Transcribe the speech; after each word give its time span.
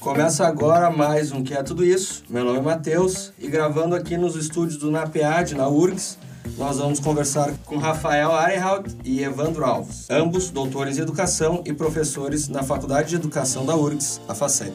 Começa 0.00 0.44
agora 0.44 0.90
mais 0.90 1.30
um 1.30 1.44
Que 1.44 1.54
é 1.54 1.62
Tudo 1.62 1.84
Isso. 1.84 2.24
Meu 2.28 2.44
nome 2.44 2.58
é 2.58 2.60
Matheus 2.60 3.32
e 3.38 3.46
gravando 3.46 3.94
aqui 3.94 4.16
nos 4.16 4.34
estúdios 4.34 4.78
do 4.78 4.90
NAPEAD, 4.90 5.54
na 5.54 5.68
URGS, 5.68 6.18
nós 6.58 6.78
vamos 6.78 6.98
conversar 6.98 7.56
com 7.64 7.76
Rafael 7.76 8.32
Arenhout 8.32 8.96
e 9.04 9.22
Evandro 9.22 9.64
Alves, 9.64 10.10
ambos 10.10 10.50
doutores 10.50 10.98
em 10.98 11.02
educação 11.02 11.62
e 11.64 11.72
professores 11.72 12.48
na 12.48 12.64
Faculdade 12.64 13.10
de 13.10 13.14
Educação 13.14 13.64
da 13.64 13.76
URGS, 13.76 14.20
a 14.26 14.34
FACED. 14.34 14.74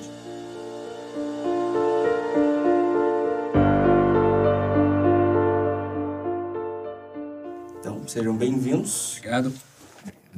Então, 7.82 8.02
sejam 8.08 8.34
bem-vindos. 8.34 9.18
Obrigado. 9.18 9.52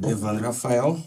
Evandro 0.02 0.42
e 0.42 0.46
Rafael. 0.46 1.00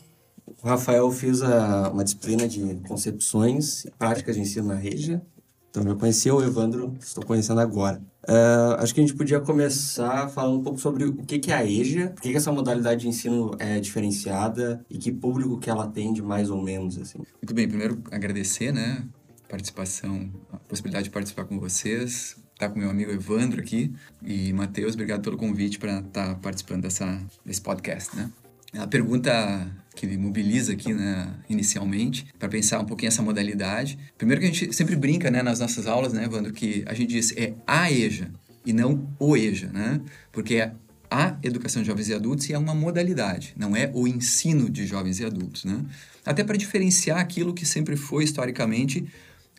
O 0.46 0.68
Rafael 0.68 1.10
fez 1.12 1.42
a, 1.42 1.90
uma 1.90 2.04
disciplina 2.04 2.48
de 2.48 2.76
concepções 2.88 3.86
e 3.86 3.92
práticas 3.92 4.36
de 4.36 4.42
ensino 4.42 4.68
na 4.68 4.76
Regia. 4.76 5.22
Então, 5.70 5.82
já 5.82 5.96
conhecia 5.96 6.36
o 6.36 6.44
Evandro, 6.44 6.96
estou 7.00 7.26
conhecendo 7.26 7.60
agora. 7.60 8.00
Uh, 8.24 8.76
acho 8.78 8.94
que 8.94 9.02
a 9.02 9.04
gente 9.04 9.16
podia 9.16 9.40
começar 9.40 10.30
falando 10.30 10.60
um 10.60 10.64
pouco 10.64 10.80
sobre 10.80 11.04
o 11.06 11.16
que, 11.26 11.40
que 11.40 11.52
é 11.52 11.56
a 11.56 11.66
EJA, 11.66 12.10
por 12.10 12.22
que, 12.22 12.30
que 12.30 12.38
essa 12.38 12.52
modalidade 12.52 13.02
de 13.02 13.08
ensino 13.08 13.56
é 13.58 13.80
diferenciada 13.80 14.86
e 14.88 15.00
que 15.00 15.12
público 15.12 15.58
que 15.58 15.72
ela 15.72 15.86
atende 15.86 16.22
mais 16.22 16.52
ou 16.52 16.62
menos, 16.62 17.00
assim. 17.00 17.18
Muito 17.18 17.56
bem, 17.56 17.68
primeiro 17.68 18.02
agradecer, 18.12 18.72
né, 18.72 19.04
a 19.46 19.50
participação, 19.50 20.30
a 20.52 20.58
possibilidade 20.58 21.06
de 21.06 21.10
participar 21.10 21.46
com 21.46 21.60
vocês, 21.60 22.38
estar 22.54 22.70
com 22.70 22.78
meu 22.78 22.92
amigo 22.92 23.12
Evandro 23.12 23.60
aqui 23.60 23.92
e 24.22 24.54
Matheus, 24.54 24.94
obrigado 24.94 25.24
pelo 25.24 25.38
convite 25.38 25.80
para 25.80 26.02
estar 26.02 26.36
participando 26.36 26.84
dessa, 26.84 27.20
desse 27.44 27.62
podcast, 27.62 28.16
né. 28.16 28.30
A 28.78 28.88
pergunta 28.88 29.72
que 29.96 30.18
mobiliza 30.18 30.74
aqui, 30.74 30.94
né, 30.94 31.32
inicialmente, 31.48 32.26
para 32.40 32.50
pensar 32.50 32.80
um 32.80 32.86
pouquinho 32.86 33.10
essa 33.10 33.22
modalidade. 33.22 33.98
Primeiro 34.18 34.42
que 34.42 34.48
a 34.48 34.52
gente 34.52 34.74
sempre 34.74 34.96
brinca, 34.96 35.30
né, 35.30 35.44
nas 35.44 35.60
nossas 35.60 35.86
aulas, 35.86 36.14
né, 36.14 36.26
Evandro, 36.26 36.52
que 36.52 36.84
a 36.88 36.94
gente 36.94 37.10
diz 37.10 37.32
é 37.38 37.54
a 37.68 37.92
EJA 37.92 38.32
e 38.66 38.74
não 38.74 39.08
o 39.20 39.38
EJA, 39.38 39.72
né? 39.72 40.02
Porque 40.32 40.56
é 40.56 40.74
a 41.12 41.38
educação 41.44 41.84
de 41.84 41.88
jovens 41.88 42.10
e 42.10 42.14
adultos 42.14 42.50
e 42.50 42.54
é 42.54 42.58
uma 42.58 42.74
modalidade, 42.74 43.54
não 43.56 43.76
é 43.76 43.92
o 43.94 44.08
ensino 44.08 44.68
de 44.68 44.88
jovens 44.88 45.20
e 45.20 45.26
adultos, 45.26 45.64
né? 45.64 45.86
Até 46.26 46.44
para 46.44 46.58
diferenciar 46.58 47.20
aquilo 47.20 47.54
que 47.54 47.66
sempre 47.66 47.96
foi 47.96 48.24
historicamente 48.24 49.06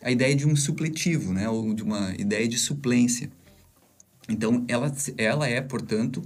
a 0.03 0.11
ideia 0.11 0.35
de 0.35 0.45
um 0.45 0.55
supletivo, 0.55 1.33
né, 1.33 1.49
ou 1.49 1.73
de 1.73 1.81
uma 1.81 2.13
ideia 2.17 2.47
de 2.47 2.57
suplência. 2.57 3.29
Então, 4.27 4.65
ela, 4.67 4.93
ela 5.17 5.47
é, 5.47 5.61
portanto, 5.61 6.21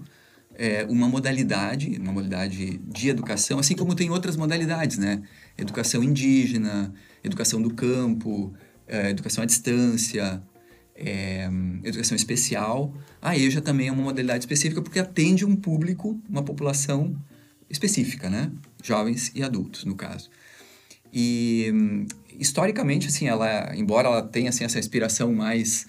é, 0.59 0.85
uma 0.89 1.07
modalidade, 1.07 1.97
uma 2.01 2.11
modalidade 2.11 2.79
de 2.79 3.07
educação, 3.07 3.59
assim 3.59 3.77
como 3.77 3.95
tem 3.95 4.09
outras 4.09 4.35
modalidades, 4.35 4.97
né? 4.97 5.23
Educação 5.57 6.03
indígena, 6.03 6.93
educação 7.23 7.61
do 7.61 7.73
campo, 7.73 8.53
é, 8.85 9.09
educação 9.09 9.41
à 9.41 9.47
distância, 9.47 10.43
é, 10.93 11.49
educação 11.81 12.13
especial. 12.13 12.93
A 13.21 13.37
EJA 13.37 13.61
também 13.61 13.87
é 13.87 13.91
uma 13.91 14.03
modalidade 14.03 14.43
específica 14.43 14.81
porque 14.81 14.99
atende 14.99 15.45
um 15.45 15.55
público, 15.55 16.19
uma 16.29 16.43
população 16.43 17.15
específica, 17.69 18.29
né? 18.29 18.51
Jovens 18.83 19.31
e 19.33 19.41
adultos, 19.41 19.85
no 19.85 19.95
caso. 19.95 20.29
E 21.13 21.73
historicamente, 22.37 23.07
assim, 23.07 23.29
ela, 23.29 23.73
embora 23.77 24.09
ela 24.09 24.21
tenha 24.21 24.49
assim, 24.49 24.65
essa 24.65 24.77
inspiração 24.77 25.33
mais 25.33 25.87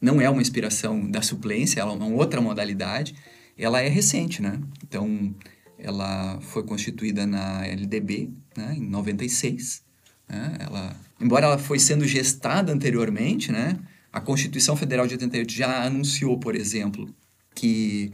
não 0.00 0.20
é 0.20 0.28
uma 0.28 0.42
inspiração 0.42 1.08
da 1.08 1.22
suplência, 1.22 1.78
ela 1.78 1.92
é 1.92 1.94
uma 1.94 2.06
outra 2.06 2.40
modalidade 2.40 3.14
ela 3.60 3.80
é 3.80 3.88
recente, 3.88 4.40
né? 4.42 4.58
Então, 4.82 5.34
ela 5.78 6.40
foi 6.40 6.62
constituída 6.62 7.26
na 7.26 7.66
LDB, 7.66 8.30
né, 8.56 8.74
em 8.76 8.88
96. 8.88 9.82
Né? 10.28 10.56
Ela, 10.60 10.96
embora 11.20 11.46
ela 11.46 11.58
foi 11.58 11.78
sendo 11.78 12.06
gestada 12.06 12.72
anteriormente, 12.72 13.50
né? 13.50 13.78
A 14.12 14.20
Constituição 14.20 14.76
Federal 14.76 15.06
de 15.06 15.14
88 15.14 15.52
já 15.52 15.84
anunciou, 15.84 16.38
por 16.38 16.56
exemplo, 16.56 17.08
que 17.54 18.12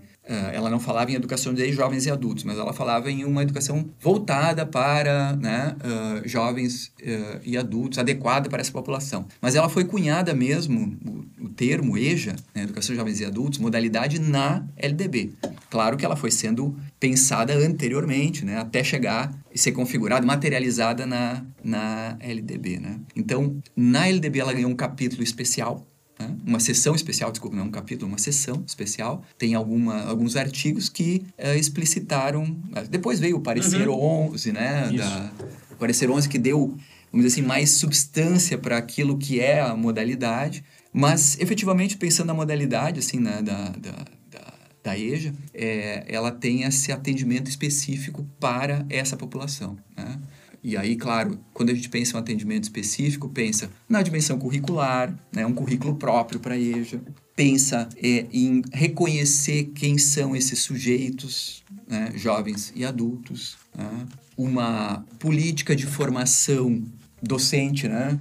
ela 0.52 0.68
não 0.68 0.80
falava 0.80 1.10
em 1.10 1.14
educação 1.14 1.54
de 1.54 1.72
jovens 1.72 2.06
e 2.06 2.10
adultos, 2.10 2.44
mas 2.44 2.58
ela 2.58 2.72
falava 2.72 3.10
em 3.10 3.24
uma 3.24 3.42
educação 3.42 3.88
voltada 4.00 4.66
para 4.66 5.36
né, 5.36 5.76
uh, 5.84 6.28
jovens 6.28 6.92
uh, 7.00 7.40
e 7.44 7.56
adultos, 7.56 7.98
adequada 7.98 8.48
para 8.48 8.60
essa 8.60 8.72
população. 8.72 9.26
Mas 9.40 9.54
ela 9.54 9.68
foi 9.68 9.84
cunhada 9.84 10.34
mesmo, 10.34 10.96
o, 11.40 11.44
o 11.46 11.48
termo 11.48 11.96
EJA, 11.96 12.34
né, 12.54 12.64
Educação 12.64 12.94
de 12.94 12.98
Jovens 12.98 13.20
e 13.20 13.24
Adultos, 13.24 13.58
modalidade 13.58 14.18
na 14.18 14.64
LDB. 14.76 15.32
Claro 15.70 15.96
que 15.96 16.04
ela 16.04 16.16
foi 16.16 16.30
sendo 16.30 16.76
pensada 16.98 17.54
anteriormente, 17.54 18.44
né, 18.44 18.58
até 18.58 18.82
chegar 18.82 19.32
e 19.54 19.58
ser 19.58 19.72
configurada, 19.72 20.26
materializada 20.26 21.06
na, 21.06 21.44
na 21.62 22.16
LDB. 22.20 22.78
Né? 22.78 23.00
Então, 23.14 23.56
na 23.76 24.08
LDB 24.08 24.40
ela 24.40 24.52
ganhou 24.52 24.70
um 24.70 24.76
capítulo 24.76 25.22
especial 25.22 25.86
né? 26.18 26.34
uma 26.44 26.60
sessão 26.60 26.94
especial, 26.94 27.30
desculpa, 27.30 27.56
não 27.56 27.64
é 27.64 27.66
um 27.66 27.70
capítulo, 27.70 28.08
uma 28.10 28.18
sessão 28.18 28.62
especial. 28.66 29.22
Tem 29.38 29.54
alguma, 29.54 30.02
alguns 30.02 30.36
artigos 30.36 30.88
que 30.88 31.24
uh, 31.38 31.56
explicitaram. 31.58 32.56
Eh, 32.74 32.84
depois 32.84 33.20
veio 33.20 33.36
o 33.36 33.40
parecer 33.40 33.88
uhum. 33.88 34.30
11, 34.30 34.52
né? 34.52 34.90
Da, 34.92 35.30
o 35.72 35.76
parecer 35.76 36.10
11 36.10 36.28
que 36.28 36.38
deu, 36.38 36.68
vamos 37.12 37.26
dizer 37.26 37.40
assim, 37.40 37.42
mais 37.42 37.70
substância 37.70 38.56
para 38.56 38.78
aquilo 38.78 39.18
que 39.18 39.40
é 39.40 39.60
a 39.60 39.76
modalidade. 39.76 40.64
Mas, 40.92 41.38
efetivamente, 41.38 41.96
pensando 41.96 42.28
na 42.28 42.34
modalidade, 42.34 43.00
assim, 43.00 43.20
né, 43.20 43.42
da, 43.42 43.68
da, 43.68 44.04
da, 44.30 44.54
da 44.82 44.98
EJA, 44.98 45.34
é, 45.52 46.04
ela 46.08 46.30
tem 46.30 46.62
esse 46.62 46.90
atendimento 46.90 47.50
específico 47.50 48.26
para 48.40 48.86
essa 48.88 49.14
população, 49.14 49.76
né? 49.94 50.18
E 50.62 50.76
aí, 50.76 50.96
claro, 50.96 51.38
quando 51.52 51.70
a 51.70 51.74
gente 51.74 51.88
pensa 51.88 52.12
em 52.12 52.16
um 52.16 52.18
atendimento 52.18 52.64
específico, 52.64 53.28
pensa 53.28 53.70
na 53.88 54.02
dimensão 54.02 54.38
curricular, 54.38 55.16
né, 55.32 55.46
um 55.46 55.52
currículo 55.52 55.96
próprio 55.96 56.40
para 56.40 56.54
a 56.54 56.58
EJA, 56.58 57.00
pensa 57.34 57.88
é, 57.96 58.26
em 58.32 58.62
reconhecer 58.72 59.70
quem 59.74 59.98
são 59.98 60.34
esses 60.34 60.60
sujeitos, 60.60 61.62
né, 61.86 62.12
jovens 62.14 62.72
e 62.74 62.84
adultos, 62.84 63.56
né, 63.76 64.06
uma 64.36 65.04
política 65.18 65.76
de 65.76 65.86
formação 65.86 66.82
docente, 67.22 67.88
né, 67.88 68.18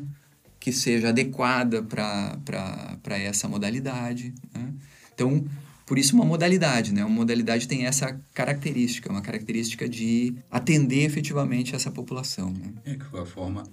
que 0.59 0.71
seja 0.71 1.09
adequada 1.09 1.83
para 1.83 3.17
essa 3.17 3.47
modalidade. 3.47 4.33
Né? 4.53 4.73
Então, 5.13 5.45
por 5.85 5.99
isso, 5.99 6.15
uma 6.15 6.25
modalidade, 6.25 6.91
né? 6.91 7.05
Uma 7.05 7.13
modalidade 7.13 7.67
tem 7.67 7.85
essa 7.85 8.19
característica, 8.33 9.09
uma 9.09 9.21
característica 9.21 9.87
de 9.87 10.35
atender 10.49 11.03
efetivamente 11.03 11.75
essa 11.75 11.91
população. 11.91 12.51
Né? 12.51 12.73
É, 12.85 12.91
de 12.95 13.05
qualquer 13.05 13.29
forma, 13.29 13.63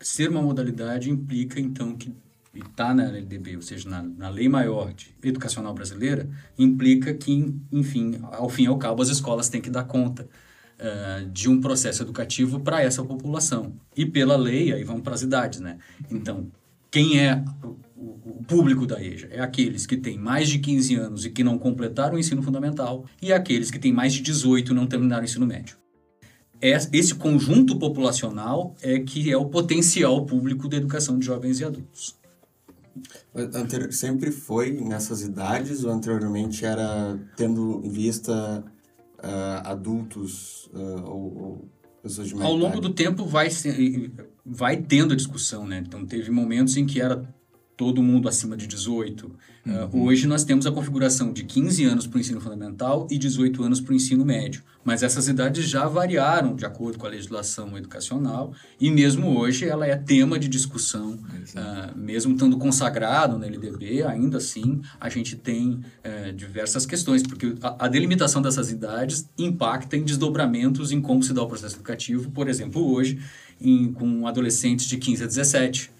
ser 0.00 0.28
uma 0.28 0.42
modalidade 0.42 1.10
implica, 1.10 1.58
então, 1.58 1.96
que 1.96 2.12
está 2.54 2.92
na 2.92 3.04
LDB, 3.04 3.56
ou 3.56 3.62
seja, 3.62 3.88
na, 3.88 4.02
na 4.02 4.28
lei 4.28 4.50
maior 4.50 4.92
de 4.92 5.14
educacional 5.22 5.72
brasileira, 5.72 6.28
implica 6.58 7.14
que, 7.14 7.54
enfim, 7.72 8.18
ao 8.22 8.50
fim 8.50 8.64
e 8.64 8.66
ao 8.66 8.76
cabo, 8.76 9.00
as 9.00 9.08
escolas 9.08 9.48
têm 9.48 9.62
que 9.62 9.70
dar 9.70 9.84
conta 9.84 10.28
uh, 10.78 11.26
de 11.30 11.48
um 11.48 11.58
processo 11.58 12.02
educativo 12.02 12.60
para 12.60 12.82
essa 12.82 13.02
população. 13.02 13.72
E 13.96 14.04
pela 14.04 14.36
lei, 14.36 14.74
aí 14.74 14.84
vamos 14.84 15.02
para 15.02 15.14
as 15.14 15.22
idades, 15.22 15.60
né? 15.60 15.78
Então, 16.10 16.50
quem 16.90 17.18
é 17.18 17.42
o 18.02 18.42
público 18.44 18.86
da 18.86 19.02
EJA 19.02 19.28
é 19.30 19.40
aqueles 19.40 19.86
que 19.86 19.96
têm 19.96 20.18
mais 20.18 20.48
de 20.48 20.58
15 20.58 20.94
anos 20.96 21.24
e 21.24 21.30
que 21.30 21.44
não 21.44 21.58
completaram 21.58 22.16
o 22.16 22.18
ensino 22.18 22.42
fundamental 22.42 23.04
e 23.20 23.32
aqueles 23.32 23.70
que 23.70 23.78
têm 23.78 23.92
mais 23.92 24.12
de 24.12 24.20
18 24.22 24.72
e 24.72 24.74
não 24.74 24.86
terminaram 24.86 25.22
o 25.22 25.24
ensino 25.24 25.46
médio. 25.46 25.76
Esse 26.60 27.14
conjunto 27.14 27.76
populacional 27.76 28.76
é 28.80 29.00
que 29.00 29.30
é 29.30 29.36
o 29.36 29.46
potencial 29.46 30.24
público 30.24 30.68
da 30.68 30.76
educação 30.76 31.18
de 31.18 31.26
jovens 31.26 31.58
e 31.58 31.64
adultos. 31.64 32.16
Sempre 33.90 34.30
foi 34.30 34.72
nessas 34.72 35.22
idades 35.22 35.82
ou 35.82 35.90
anteriormente 35.90 36.64
era 36.64 37.18
tendo 37.36 37.80
em 37.84 37.88
vista 37.88 38.64
uh, 39.18 39.66
adultos 39.66 40.66
uh, 40.74 41.02
ou, 41.04 41.38
ou, 41.38 41.68
pessoas 42.02 42.28
de 42.28 42.34
mais 42.34 42.46
Ao 42.46 42.54
longo 42.54 42.80
do 42.80 42.90
tempo 42.90 43.24
vai, 43.24 43.48
vai 44.44 44.76
tendo 44.76 45.14
a 45.14 45.16
discussão, 45.16 45.66
né? 45.66 45.82
Então 45.84 46.04
teve 46.04 46.30
momentos 46.30 46.76
em 46.76 46.86
que 46.86 47.00
era 47.00 47.26
todo 47.76 48.02
mundo 48.02 48.28
acima 48.28 48.56
de 48.56 48.66
18. 48.66 49.30
Uhum. 49.64 49.84
Uh, 49.84 50.04
hoje 50.04 50.26
nós 50.26 50.44
temos 50.44 50.66
a 50.66 50.72
configuração 50.72 51.32
de 51.32 51.44
15 51.44 51.84
anos 51.84 52.06
para 52.06 52.18
o 52.18 52.20
ensino 52.20 52.40
fundamental 52.40 53.06
e 53.10 53.16
18 53.16 53.62
anos 53.62 53.80
para 53.80 53.92
o 53.92 53.96
ensino 53.96 54.24
médio. 54.24 54.62
Mas 54.84 55.02
essas 55.02 55.28
idades 55.28 55.68
já 55.68 55.86
variaram 55.86 56.56
de 56.56 56.66
acordo 56.66 56.98
com 56.98 57.06
a 57.06 57.10
legislação 57.10 57.76
educacional 57.78 58.52
e 58.80 58.90
mesmo 58.90 59.38
hoje 59.38 59.64
ela 59.64 59.86
é 59.86 59.96
tema 59.96 60.38
de 60.38 60.48
discussão, 60.48 61.12
uh, 61.12 61.96
mesmo 61.96 62.32
estando 62.32 62.58
consagrado 62.58 63.38
na 63.38 63.46
LDB, 63.46 64.02
ainda 64.02 64.38
assim 64.38 64.80
a 65.00 65.08
gente 65.08 65.36
tem 65.36 65.80
uh, 66.04 66.32
diversas 66.34 66.84
questões, 66.84 67.22
porque 67.22 67.54
a, 67.62 67.86
a, 67.86 67.88
delimitação 67.88 68.42
dessas 68.42 68.70
idades 68.70 69.28
impacta 69.38 69.96
em 69.96 70.02
desdobramentos 70.02 70.90
em 70.90 71.00
como 71.00 71.22
se 71.22 71.32
dá 71.32 71.42
o 71.42 71.46
processo 71.46 71.76
educativo, 71.76 72.30
por 72.32 72.48
exemplo, 72.48 72.92
hoje 72.92 73.20
em, 73.60 73.92
com 73.92 74.26
adolescentes 74.26 74.86
de 74.86 74.96
15 74.96 75.22
a 75.22 75.26
17 75.26 75.92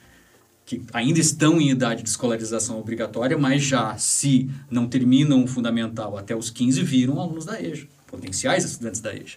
que 0.72 0.82
ainda 0.92 1.20
estão 1.20 1.60
em 1.60 1.70
idade 1.70 2.02
de 2.02 2.08
escolarização 2.08 2.78
obrigatória, 2.78 3.36
mas 3.36 3.62
já, 3.62 3.96
se 3.98 4.48
não 4.70 4.88
terminam 4.88 5.44
o 5.44 5.46
fundamental 5.46 6.16
até 6.16 6.34
os 6.34 6.48
15, 6.48 6.82
viram 6.82 7.20
alunos 7.20 7.44
da 7.44 7.60
EJA, 7.60 7.86
potenciais 8.06 8.64
estudantes 8.64 9.02
da 9.02 9.14
EJA. 9.14 9.36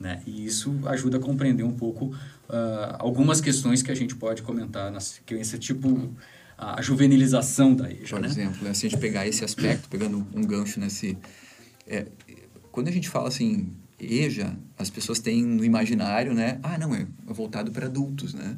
Né? 0.00 0.20
E 0.26 0.44
isso 0.44 0.76
ajuda 0.86 1.18
a 1.18 1.20
compreender 1.20 1.62
um 1.62 1.72
pouco 1.72 2.06
uh, 2.06 2.96
algumas 2.98 3.40
questões 3.40 3.80
que 3.80 3.92
a 3.92 3.94
gente 3.94 4.16
pode 4.16 4.42
comentar, 4.42 4.90
nas, 4.90 5.20
que 5.24 5.34
esse 5.34 5.56
tipo, 5.56 6.12
a 6.58 6.82
juvenilização 6.82 7.76
da 7.76 7.88
EJA. 7.88 8.08
Por 8.10 8.20
né? 8.20 8.26
exemplo, 8.26 8.64
né, 8.64 8.74
se 8.74 8.86
a 8.86 8.90
gente 8.90 9.00
pegar 9.00 9.24
esse 9.24 9.44
aspecto, 9.44 9.88
pegando 9.88 10.26
um 10.34 10.42
gancho 10.42 10.80
nesse... 10.80 11.16
É, 11.86 12.06
quando 12.72 12.88
a 12.88 12.92
gente 12.92 13.08
fala 13.08 13.28
assim, 13.28 13.70
EJA, 14.00 14.56
as 14.76 14.90
pessoas 14.90 15.20
têm 15.20 15.44
no 15.44 15.64
imaginário, 15.64 16.34
né? 16.34 16.58
Ah, 16.60 16.76
não, 16.76 16.92
é 16.92 17.06
voltado 17.26 17.70
para 17.70 17.86
adultos, 17.86 18.34
né? 18.34 18.56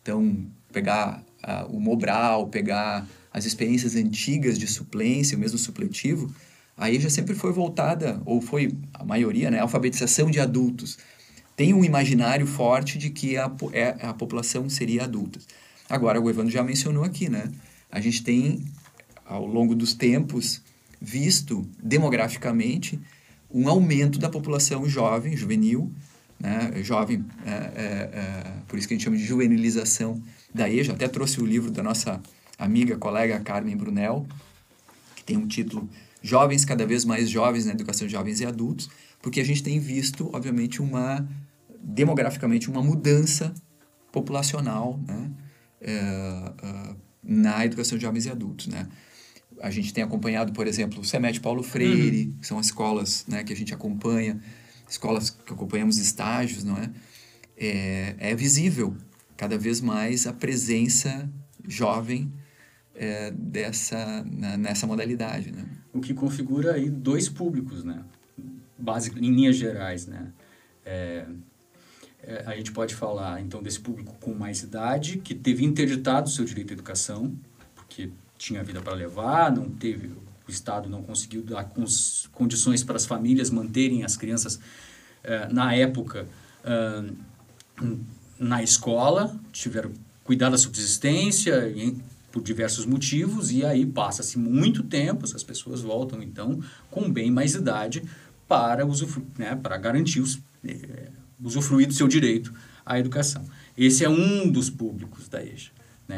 Então, 0.00 0.46
pegar 0.72 1.22
o 1.68 1.80
Mobral, 1.80 2.48
pegar 2.48 3.06
as 3.32 3.44
experiências 3.44 3.94
antigas 3.94 4.58
de 4.58 4.66
suplência, 4.66 5.36
o 5.36 5.40
mesmo 5.40 5.58
supletivo, 5.58 6.32
a 6.76 6.90
EJA 6.90 7.10
sempre 7.10 7.34
foi 7.34 7.52
voltada, 7.52 8.20
ou 8.24 8.40
foi 8.40 8.72
a 8.94 9.04
maioria, 9.04 9.50
né, 9.50 9.58
alfabetização 9.58 10.30
de 10.30 10.38
adultos. 10.38 10.98
Tem 11.56 11.74
um 11.74 11.84
imaginário 11.84 12.46
forte 12.46 12.96
de 12.98 13.10
que 13.10 13.36
a, 13.36 13.50
é, 13.72 13.96
a 14.06 14.14
população 14.14 14.68
seria 14.70 15.02
adulta. 15.04 15.40
Agora, 15.90 16.20
o 16.20 16.30
Evandro 16.30 16.52
já 16.52 16.62
mencionou 16.62 17.02
aqui, 17.02 17.28
né? 17.28 17.50
A 17.90 18.00
gente 18.00 18.22
tem, 18.22 18.64
ao 19.24 19.44
longo 19.44 19.74
dos 19.74 19.92
tempos, 19.92 20.62
visto 21.00 21.66
demograficamente 21.82 23.00
um 23.50 23.68
aumento 23.68 24.18
da 24.18 24.28
população 24.28 24.88
jovem, 24.88 25.36
juvenil, 25.36 25.90
né? 26.38 26.72
jovem, 26.82 27.24
é, 27.44 27.50
é, 27.50 27.54
é, 27.54 28.52
por 28.66 28.78
isso 28.78 28.86
que 28.86 28.94
a 28.94 28.96
gente 28.96 29.04
chama 29.04 29.16
de 29.16 29.24
juvenilização 29.24 30.22
da 30.54 30.68
EJA. 30.68 30.92
Até 30.92 31.08
trouxe 31.08 31.40
o 31.40 31.46
livro 31.46 31.70
da 31.70 31.82
nossa 31.82 32.20
amiga, 32.58 32.96
colega 32.96 33.40
Carmen 33.40 33.76
Brunel, 33.76 34.26
que 35.16 35.24
tem 35.24 35.36
um 35.36 35.46
título 35.46 35.88
Jovens 36.20 36.64
cada 36.64 36.84
vez 36.84 37.04
mais 37.04 37.30
jovens 37.30 37.64
na 37.64 37.72
educação 37.72 38.06
de 38.06 38.12
jovens 38.12 38.40
e 38.40 38.46
adultos, 38.46 38.90
porque 39.22 39.40
a 39.40 39.44
gente 39.44 39.62
tem 39.62 39.78
visto, 39.78 40.30
obviamente, 40.32 40.82
uma 40.82 41.26
demograficamente 41.80 42.68
uma 42.68 42.82
mudança 42.82 43.54
populacional 44.10 44.98
né? 45.06 45.30
É, 45.80 45.92
é, 45.92 46.94
na 47.22 47.64
educação 47.64 47.96
de 47.96 48.02
jovens 48.02 48.26
e 48.26 48.30
adultos. 48.30 48.66
Né? 48.66 48.88
A 49.60 49.70
gente 49.70 49.92
tem 49.92 50.02
acompanhado, 50.02 50.52
por 50.52 50.66
exemplo, 50.66 51.00
o 51.00 51.04
SEMET 51.04 51.40
Paulo 51.40 51.62
Freire, 51.62 52.26
uhum. 52.26 52.32
que 52.40 52.46
são 52.46 52.58
as 52.58 52.66
escolas 52.66 53.24
né, 53.28 53.44
que 53.44 53.52
a 53.52 53.56
gente 53.56 53.72
acompanha, 53.72 54.40
escolas 54.88 55.30
que 55.30 55.52
acompanhamos 55.52 55.98
estágios, 55.98 56.64
não 56.64 56.76
é? 56.76 56.90
É, 57.56 58.14
é 58.18 58.34
visível 58.34 58.96
cada 59.36 59.58
vez 59.58 59.80
mais 59.80 60.26
a 60.26 60.32
presença 60.32 61.28
jovem 61.66 62.32
é, 62.94 63.30
dessa, 63.30 64.24
na, 64.24 64.56
nessa 64.56 64.86
modalidade, 64.86 65.52
né? 65.52 65.64
O 65.92 66.00
que 66.00 66.14
configura 66.14 66.74
aí 66.74 66.88
dois 66.90 67.28
públicos, 67.28 67.84
né? 67.84 68.04
Básico, 68.76 69.18
em 69.18 69.32
linhas 69.32 69.56
gerais, 69.56 70.06
né? 70.06 70.32
É, 70.84 71.26
é, 72.22 72.44
a 72.46 72.56
gente 72.56 72.72
pode 72.72 72.94
falar, 72.94 73.40
então, 73.40 73.62
desse 73.62 73.80
público 73.80 74.16
com 74.20 74.34
mais 74.34 74.62
idade, 74.62 75.18
que 75.18 75.34
teve 75.34 75.64
interditado 75.64 76.28
o 76.28 76.30
seu 76.30 76.44
direito 76.44 76.70
à 76.70 76.74
educação, 76.74 77.36
porque 77.74 78.10
tinha 78.36 78.62
vida 78.62 78.80
para 78.80 78.94
levar, 78.94 79.52
não 79.52 79.68
teve, 79.68 80.10
o 80.48 80.50
Estado 80.50 80.88
não 80.88 81.02
conseguiu 81.02 81.42
dar 81.42 81.64
cons, 81.64 82.28
condições 82.32 82.82
para 82.82 82.96
as 82.96 83.06
famílias 83.06 83.50
manterem 83.50 84.04
as 84.04 84.16
crianças, 84.16 84.58
é, 85.22 85.52
na 85.52 85.74
época, 85.74 86.26
é, 86.64 87.04
na 88.38 88.62
escola, 88.62 89.38
tiveram 89.52 89.92
cuidar 90.24 90.50
da 90.50 90.58
subsistência, 90.58 91.72
por 92.30 92.42
diversos 92.42 92.84
motivos, 92.84 93.50
e 93.50 93.64
aí 93.64 93.86
passa-se 93.86 94.38
muito 94.38 94.82
tempo, 94.82 95.24
as 95.24 95.42
pessoas 95.42 95.80
voltam, 95.80 96.22
então, 96.22 96.62
com 96.90 97.10
bem 97.10 97.30
mais 97.30 97.54
idade 97.54 98.02
para, 98.46 98.86
usufru 98.86 99.26
né, 99.38 99.56
para 99.56 99.76
garantir 99.78 100.20
os, 100.20 100.38
é, 100.64 101.08
usufruir 101.42 101.86
do 101.86 101.94
seu 101.94 102.06
direito 102.06 102.52
à 102.84 102.98
educação. 102.98 103.44
Esse 103.76 104.04
é 104.04 104.08
um 104.08 104.50
dos 104.50 104.68
públicos 104.68 105.28
da 105.28 105.42
EJA. 105.42 105.70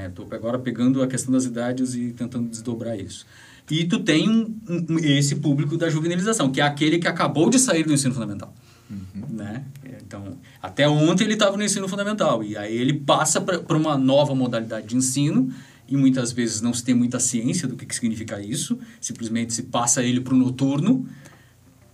Estou 0.08 0.26
né? 0.26 0.36
agora 0.36 0.58
pegando 0.58 1.02
a 1.02 1.06
questão 1.06 1.32
das 1.32 1.44
idades 1.44 1.94
e 1.94 2.12
tentando 2.12 2.48
desdobrar 2.48 2.98
isso. 2.98 3.26
E 3.70 3.84
tu 3.84 4.00
tem 4.00 4.28
um, 4.28 4.56
um, 4.68 4.98
esse 4.98 5.36
público 5.36 5.76
da 5.76 5.88
juvenilização, 5.88 6.50
que 6.50 6.60
é 6.60 6.64
aquele 6.64 6.98
que 6.98 7.06
acabou 7.06 7.48
de 7.48 7.58
sair 7.58 7.84
do 7.84 7.92
ensino 7.92 8.12
fundamental. 8.12 8.52
Uhum. 8.90 9.36
Né? 9.36 9.64
Então, 10.04 10.36
até 10.60 10.88
ontem 10.88 11.22
ele 11.24 11.34
estava 11.34 11.56
no 11.56 11.62
ensino 11.62 11.86
fundamental, 11.86 12.42
e 12.42 12.56
aí 12.56 12.76
ele 12.76 12.94
passa 12.94 13.40
para 13.40 13.76
uma 13.76 13.96
nova 13.96 14.34
modalidade 14.34 14.88
de 14.88 14.96
ensino, 14.96 15.52
e 15.88 15.96
muitas 15.96 16.32
vezes 16.32 16.60
não 16.60 16.74
se 16.74 16.82
tem 16.82 16.94
muita 16.94 17.20
ciência 17.20 17.68
do 17.68 17.76
que, 17.76 17.86
que 17.86 17.94
significa 17.94 18.40
isso, 18.40 18.78
simplesmente 19.00 19.54
se 19.54 19.64
passa 19.64 20.02
ele 20.02 20.20
para 20.20 20.34
o 20.34 20.36
noturno, 20.36 21.06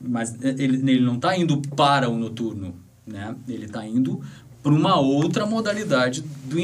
mas 0.00 0.34
ele, 0.42 0.90
ele 0.90 1.00
não 1.00 1.16
está 1.16 1.36
indo 1.36 1.60
para 1.74 2.08
o 2.08 2.16
noturno, 2.16 2.74
né? 3.06 3.34
ele 3.46 3.66
está 3.66 3.86
indo 3.86 4.22
para 4.62 4.72
uma 4.72 4.98
outra 4.98 5.44
modalidade, 5.44 6.24
do 6.44 6.56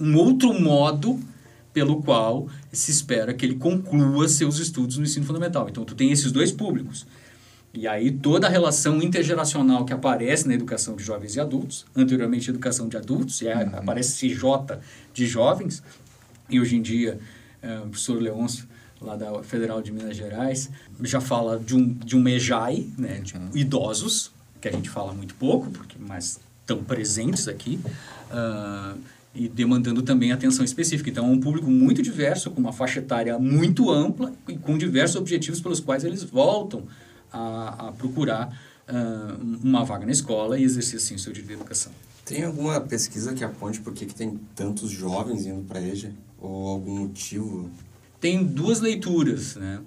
um 0.00 0.16
outro 0.16 0.52
modo 0.60 1.20
pelo 1.74 2.00
qual 2.00 2.48
se 2.72 2.90
espera 2.90 3.34
que 3.34 3.44
ele 3.44 3.56
conclua 3.56 4.28
seus 4.28 4.58
estudos 4.58 4.96
no 4.96 5.04
ensino 5.04 5.26
fundamental. 5.26 5.68
Então, 5.68 5.84
tu 5.84 5.94
tem 5.94 6.10
esses 6.12 6.32
dois 6.32 6.52
públicos. 6.52 7.04
E 7.74 7.88
aí 7.88 8.12
toda 8.12 8.46
a 8.46 8.50
relação 8.50 9.02
intergeracional 9.02 9.84
que 9.84 9.92
aparece 9.92 10.46
na 10.46 10.54
educação 10.54 10.94
de 10.94 11.02
jovens 11.02 11.34
e 11.34 11.40
adultos, 11.40 11.84
anteriormente 11.94 12.48
educação 12.48 12.88
de 12.88 12.96
adultos, 12.96 13.42
e 13.42 13.46
uhum. 13.46 13.62
aparece 13.74 14.16
CJ 14.16 14.78
de 15.12 15.26
jovens, 15.26 15.82
e 16.48 16.60
hoje 16.60 16.76
em 16.76 16.82
dia 16.82 17.18
é, 17.60 17.78
o 17.78 17.88
professor 17.88 18.22
Leôncio, 18.22 18.68
lá 19.00 19.16
da 19.16 19.42
Federal 19.42 19.82
de 19.82 19.90
Minas 19.90 20.16
Gerais, 20.16 20.70
já 21.02 21.20
fala 21.20 21.58
de 21.58 21.74
um, 21.74 21.92
de 21.92 22.16
um 22.16 22.20
MEJAI, 22.20 22.86
né, 22.96 23.18
de 23.18 23.36
uhum. 23.36 23.50
idosos, 23.54 24.30
que 24.60 24.68
a 24.68 24.72
gente 24.72 24.88
fala 24.88 25.12
muito 25.12 25.34
pouco, 25.34 25.68
porque 25.70 25.96
mas 25.98 26.38
estão 26.60 26.82
presentes 26.82 27.48
aqui, 27.48 27.80
uh, 28.30 28.98
e 29.34 29.48
demandando 29.48 30.02
também 30.02 30.30
atenção 30.30 30.64
específica. 30.64 31.10
Então, 31.10 31.26
é 31.26 31.30
um 31.30 31.40
público 31.40 31.68
muito 31.68 32.00
diverso, 32.00 32.50
com 32.50 32.60
uma 32.60 32.72
faixa 32.72 33.00
etária 33.00 33.38
muito 33.38 33.90
ampla 33.90 34.32
e 34.46 34.56
com 34.56 34.78
diversos 34.78 35.16
objetivos 35.16 35.60
pelos 35.60 35.80
quais 35.80 36.04
eles 36.04 36.22
voltam 36.22 36.84
a, 37.32 37.88
a 37.88 37.92
procurar 37.92 38.56
uh, 38.88 39.58
uma 39.62 39.84
vaga 39.84 40.06
na 40.06 40.12
escola 40.12 40.58
e 40.58 40.62
exercer, 40.62 40.98
assim, 40.98 41.16
o 41.16 41.18
seu 41.18 41.32
direito 41.32 41.48
de 41.48 41.54
educação. 41.54 41.92
Tem 42.24 42.44
alguma 42.44 42.80
pesquisa 42.80 43.34
que 43.34 43.42
aponte 43.42 43.80
por 43.80 43.92
que, 43.92 44.06
que 44.06 44.14
tem 44.14 44.38
tantos 44.54 44.90
jovens 44.90 45.44
indo 45.46 45.62
para 45.64 45.80
a 45.80 45.82
EJA? 45.82 46.12
Ou 46.40 46.68
algum 46.68 47.00
motivo? 47.00 47.70
Tem 48.20 48.42
duas 48.44 48.80
leituras, 48.80 49.56
né? 49.56 49.80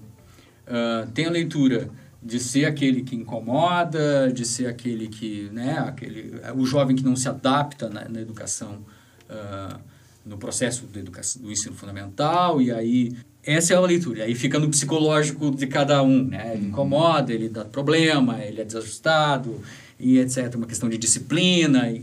Uh, 0.67 1.09
tem 1.11 1.25
a 1.25 1.31
leitura 1.31 1.89
de 2.21 2.39
ser 2.39 2.65
aquele 2.65 3.03
que 3.03 3.15
incomoda, 3.15 4.31
de 4.31 4.45
ser 4.45 4.67
aquele 4.67 5.07
que, 5.07 5.49
né, 5.53 5.77
aquele, 5.79 6.33
o 6.55 6.65
jovem 6.65 6.95
que 6.95 7.03
não 7.03 7.15
se 7.15 7.29
adapta 7.29 7.89
na, 7.89 8.09
na 8.09 8.19
educação, 8.19 8.79
uh, 9.29 9.79
no 10.25 10.37
processo 10.37 10.85
de 10.85 10.99
educação, 10.99 11.41
do 11.41 11.51
ensino 11.51 11.75
fundamental, 11.75 12.61
e 12.61 12.71
aí 12.71 13.15
essa 13.43 13.73
é 13.73 13.77
a 13.77 13.79
leitura. 13.79 14.19
E 14.19 14.21
aí 14.23 14.35
fica 14.35 14.59
no 14.59 14.69
psicológico 14.69 15.51
de 15.51 15.67
cada 15.67 16.03
um, 16.03 16.25
né? 16.25 16.53
Ele 16.53 16.63
uhum. 16.63 16.69
incomoda, 16.69 17.33
ele 17.33 17.47
dá 17.47 17.63
problema, 17.63 18.43
ele 18.43 18.61
é 18.61 18.65
desajustado, 18.65 19.61
e 19.99 20.19
etc. 20.19 20.53
Uma 20.55 20.67
questão 20.67 20.89
de 20.89 20.97
disciplina, 20.97 21.93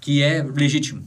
que 0.00 0.22
é 0.22 0.42
legítimo. 0.42 1.02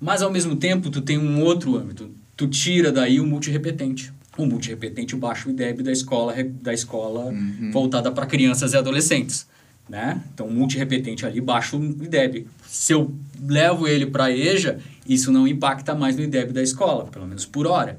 Mas, 0.00 0.22
ao 0.22 0.32
mesmo 0.32 0.56
tempo, 0.56 0.90
tu 0.90 1.02
tem 1.02 1.18
um 1.18 1.42
outro 1.42 1.76
âmbito. 1.76 2.10
Tu 2.36 2.48
tira 2.48 2.90
daí 2.90 3.20
o 3.20 3.26
multirepetente. 3.26 4.12
O 4.38 4.46
multirepetente 4.46 5.14
o 5.14 5.50
IDEB 5.50 5.82
da 5.82 5.92
escola, 5.92 6.34
da 6.62 6.72
escola 6.72 7.26
uhum. 7.26 7.70
voltada 7.70 8.10
para 8.10 8.24
crianças 8.24 8.72
e 8.72 8.76
adolescentes. 8.76 9.46
Né? 9.90 10.22
Então, 10.32 10.48
multirepetente 10.48 11.26
ali 11.26 11.40
baixa 11.40 11.76
o 11.76 11.84
IDEB. 11.84 12.46
Se 12.64 12.92
eu 12.92 13.12
levo 13.42 13.88
ele 13.88 14.06
para 14.06 14.30
EJA, 14.30 14.78
isso 15.04 15.32
não 15.32 15.48
impacta 15.48 15.96
mais 15.96 16.14
no 16.14 16.22
IDEB 16.22 16.52
da 16.52 16.62
escola, 16.62 17.06
pelo 17.06 17.26
menos 17.26 17.44
por 17.44 17.66
hora. 17.66 17.98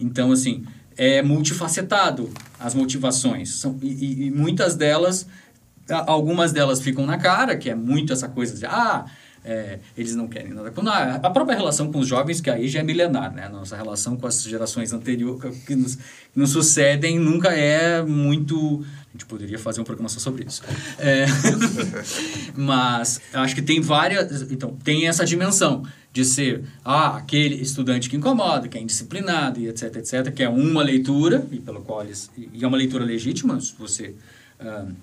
Então, 0.00 0.32
assim, 0.32 0.64
é 0.96 1.20
multifacetado 1.20 2.30
as 2.58 2.74
motivações. 2.74 3.56
São, 3.56 3.78
e, 3.82 4.28
e, 4.28 4.30
muitas 4.30 4.76
delas, 4.76 5.26
algumas 6.06 6.52
delas 6.52 6.80
ficam 6.80 7.04
na 7.04 7.18
cara, 7.18 7.54
que 7.54 7.68
é 7.68 7.74
muito 7.74 8.14
essa 8.14 8.30
coisa 8.30 8.56
de, 8.56 8.64
ah, 8.64 9.04
é, 9.44 9.78
eles 9.96 10.16
não 10.16 10.26
querem 10.26 10.54
nada. 10.54 10.70
Quando 10.70 10.88
a, 10.88 11.16
a, 11.16 11.30
própria 11.30 11.56
relação 11.56 11.92
com 11.92 11.98
os 11.98 12.08
jovens, 12.08 12.40
que 12.40 12.48
aí 12.48 12.66
já 12.66 12.80
é 12.80 12.82
milenar, 12.82 13.32
né? 13.32 13.48
Nossa 13.48 13.76
relação 13.76 14.16
com 14.16 14.26
as 14.26 14.42
gerações 14.42 14.92
anteriores 14.92 15.64
que 15.64 15.76
nos, 15.76 15.96
que 15.96 16.02
nos 16.34 16.50
sucedem 16.50 17.18
nunca 17.18 17.50
é 17.50 18.02
muito... 18.02 18.84
Gente 19.16 19.24
poderia 19.24 19.58
fazer 19.58 19.80
um 19.80 19.84
programa 19.84 20.10
só 20.10 20.20
sobre 20.20 20.44
isso. 20.44 20.62
É, 20.98 21.24
mas 22.54 23.18
acho 23.32 23.54
que 23.54 23.62
tem 23.62 23.80
várias... 23.80 24.42
Então, 24.52 24.76
tem 24.84 25.08
essa 25.08 25.24
dimensão 25.24 25.82
de 26.12 26.22
ser 26.22 26.64
ah, 26.84 27.16
aquele 27.16 27.54
estudante 27.54 28.10
que 28.10 28.16
incomoda, 28.16 28.68
que 28.68 28.76
é 28.76 28.80
indisciplinado 28.80 29.58
e 29.58 29.68
etc, 29.68 29.96
etc, 29.96 30.34
que 30.34 30.42
é 30.42 30.48
uma 30.50 30.82
leitura, 30.82 31.46
e 31.50 31.58
pelo 31.58 31.80
qual 31.80 32.02
eles, 32.02 32.30
e 32.36 32.62
é 32.62 32.66
uma 32.66 32.76
leitura 32.76 33.06
legítima, 33.06 33.58
se 33.58 33.74
você 33.78 34.14
uh, 34.60 34.94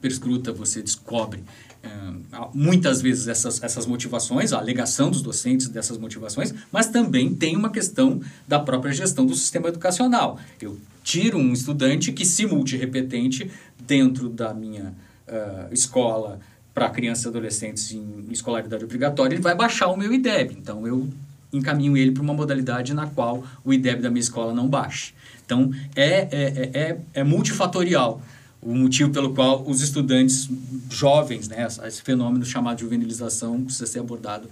perscruta, 0.00 0.52
você 0.52 0.82
descobre 0.82 1.44
uh, 1.84 2.50
muitas 2.52 3.00
vezes 3.00 3.28
essas, 3.28 3.62
essas 3.62 3.86
motivações, 3.86 4.52
a 4.52 4.58
alegação 4.58 5.10
dos 5.10 5.22
docentes 5.22 5.68
dessas 5.68 5.96
motivações, 5.96 6.52
mas 6.72 6.88
também 6.88 7.32
tem 7.32 7.56
uma 7.56 7.70
questão 7.70 8.20
da 8.48 8.58
própria 8.58 8.92
gestão 8.92 9.24
do 9.24 9.34
sistema 9.34 9.68
educacional. 9.68 10.40
Eu 10.60 10.76
tiro 11.08 11.38
um 11.38 11.54
estudante 11.54 12.12
que 12.12 12.26
se 12.26 12.44
multirepetente 12.44 13.50
dentro 13.80 14.28
da 14.28 14.52
minha 14.52 14.92
uh, 15.26 15.72
escola 15.72 16.38
para 16.74 16.90
crianças 16.90 17.24
e 17.24 17.28
adolescentes 17.28 17.92
em 17.92 18.26
escolaridade 18.30 18.84
obrigatória, 18.84 19.34
ele 19.34 19.42
vai 19.42 19.54
baixar 19.54 19.88
o 19.88 19.96
meu 19.96 20.12
IDEB. 20.12 20.54
Então, 20.58 20.86
eu 20.86 21.08
encaminho 21.50 21.96
ele 21.96 22.10
para 22.10 22.22
uma 22.22 22.34
modalidade 22.34 22.92
na 22.92 23.06
qual 23.06 23.42
o 23.64 23.72
IDEB 23.72 24.02
da 24.02 24.10
minha 24.10 24.20
escola 24.20 24.52
não 24.52 24.68
baixe. 24.68 25.14
Então, 25.46 25.72
é, 25.96 26.04
é, 26.04 26.28
é, 26.30 26.70
é, 26.74 26.98
é 27.14 27.24
multifatorial 27.24 28.20
o 28.60 28.74
motivo 28.74 29.10
pelo 29.10 29.32
qual 29.32 29.64
os 29.66 29.80
estudantes 29.80 30.46
jovens, 30.90 31.48
né, 31.48 31.66
esse 31.86 32.02
fenômeno 32.02 32.44
chamado 32.44 32.80
juvenilização, 32.80 33.64
precisa 33.64 33.86
ser 33.86 34.00
abordado 34.00 34.50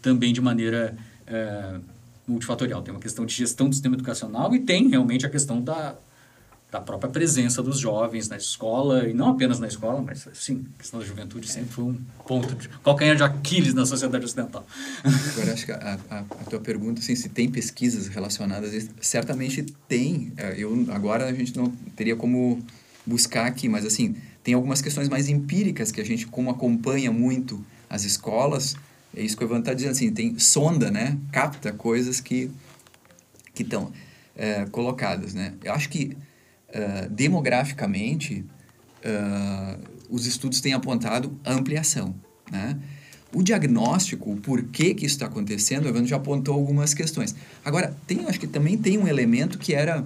também 0.00 0.32
de 0.32 0.40
maneira 0.40 0.96
é, 1.26 1.74
multifatorial. 2.28 2.82
Tem 2.82 2.92
uma 2.92 3.00
questão 3.00 3.24
de 3.24 3.34
gestão 3.34 3.68
do 3.68 3.74
sistema 3.74 3.94
educacional 3.94 4.54
e 4.54 4.60
tem 4.60 4.88
realmente 4.88 5.26
a 5.26 5.30
questão 5.30 5.60
da, 5.60 5.96
da 6.70 6.80
própria 6.80 7.10
presença 7.10 7.62
dos 7.62 7.78
jovens 7.78 8.28
na 8.28 8.36
escola, 8.36 9.08
e 9.08 9.14
não 9.14 9.30
apenas 9.30 9.58
na 9.58 9.66
escola, 9.66 10.02
mas, 10.02 10.28
sim, 10.34 10.66
a 10.74 10.78
questão 10.78 11.00
da 11.00 11.06
juventude 11.06 11.50
sempre 11.50 11.70
foi 11.70 11.84
um 11.84 12.00
ponto 12.26 12.54
de 12.54 12.68
calcanhar 12.68 13.16
de 13.16 13.22
Aquiles 13.22 13.72
na 13.72 13.86
sociedade 13.86 14.24
ocidental. 14.24 14.66
Agora, 15.02 15.52
acho 15.54 15.64
que 15.64 15.72
a, 15.72 15.98
a, 16.10 16.18
a, 16.18 16.22
tua 16.50 16.60
pergunta, 16.60 17.00
assim, 17.00 17.16
se 17.16 17.30
tem 17.30 17.50
pesquisas 17.50 18.08
relacionadas, 18.08 18.88
certamente 19.00 19.62
tem. 19.88 20.32
É, 20.36 20.54
eu, 20.58 20.86
agora 20.90 21.26
a 21.26 21.32
gente 21.32 21.56
não 21.56 21.70
teria 21.96 22.14
como 22.14 22.62
buscar 23.06 23.46
aqui, 23.46 23.66
mas, 23.66 23.86
assim, 23.86 24.14
tem 24.44 24.52
algumas 24.52 24.82
questões 24.82 25.08
mais 25.08 25.30
empíricas 25.30 25.90
que 25.90 26.00
a 26.02 26.04
gente, 26.04 26.26
como 26.26 26.50
acompanha 26.50 27.10
muito 27.10 27.64
as 27.88 28.04
escolas, 28.04 28.76
é 29.16 29.22
isso 29.22 29.36
que 29.36 29.44
o 29.44 29.46
Ivan 29.46 29.60
está 29.60 29.74
dizendo, 29.74 29.92
assim, 29.92 30.12
tem 30.12 30.38
sonda, 30.38 30.90
né? 30.90 31.18
Capta 31.32 31.72
coisas 31.72 32.20
que 32.20 32.50
que 33.54 33.64
estão 33.64 33.92
é, 34.36 34.66
colocadas, 34.66 35.34
né? 35.34 35.54
Eu 35.64 35.72
acho 35.72 35.88
que 35.88 36.16
uh, 36.68 37.10
demograficamente 37.10 38.44
uh, 39.04 39.78
os 40.08 40.26
estudos 40.26 40.60
têm 40.60 40.72
apontado 40.74 41.36
ampliação, 41.44 42.14
né? 42.50 42.78
O 43.34 43.42
diagnóstico, 43.42 44.32
o 44.32 44.36
porquê 44.36 44.94
que 44.94 45.04
isso 45.04 45.16
está 45.16 45.26
acontecendo, 45.26 45.84
o 45.84 45.88
Evandro 45.88 46.06
já 46.06 46.16
apontou 46.16 46.54
algumas 46.54 46.94
questões. 46.94 47.34
Agora, 47.62 47.94
tem, 48.06 48.24
acho 48.26 48.40
que 48.40 48.46
também 48.46 48.78
tem 48.78 48.96
um 48.96 49.06
elemento 49.06 49.58
que 49.58 49.74
era 49.74 50.02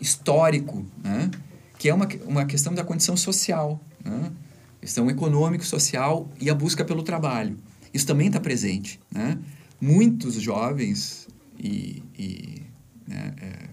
histórico, 0.00 0.84
né? 1.02 1.30
que 1.78 1.88
é 1.88 1.94
uma, 1.94 2.08
uma 2.26 2.44
questão 2.44 2.74
da 2.74 2.82
condição 2.82 3.16
social, 3.16 3.80
né? 4.04 4.32
questão 4.80 5.08
econômico-social 5.08 6.28
e 6.40 6.50
a 6.50 6.54
busca 6.54 6.84
pelo 6.84 7.04
trabalho. 7.04 7.56
Isso 7.92 8.06
também 8.06 8.28
está 8.28 8.40
presente. 8.40 9.00
Né? 9.10 9.38
Muitos 9.80 10.34
jovens 10.34 11.28
e, 11.58 12.02
e 12.18 12.62
né, 13.06 13.34
é, 13.40 13.68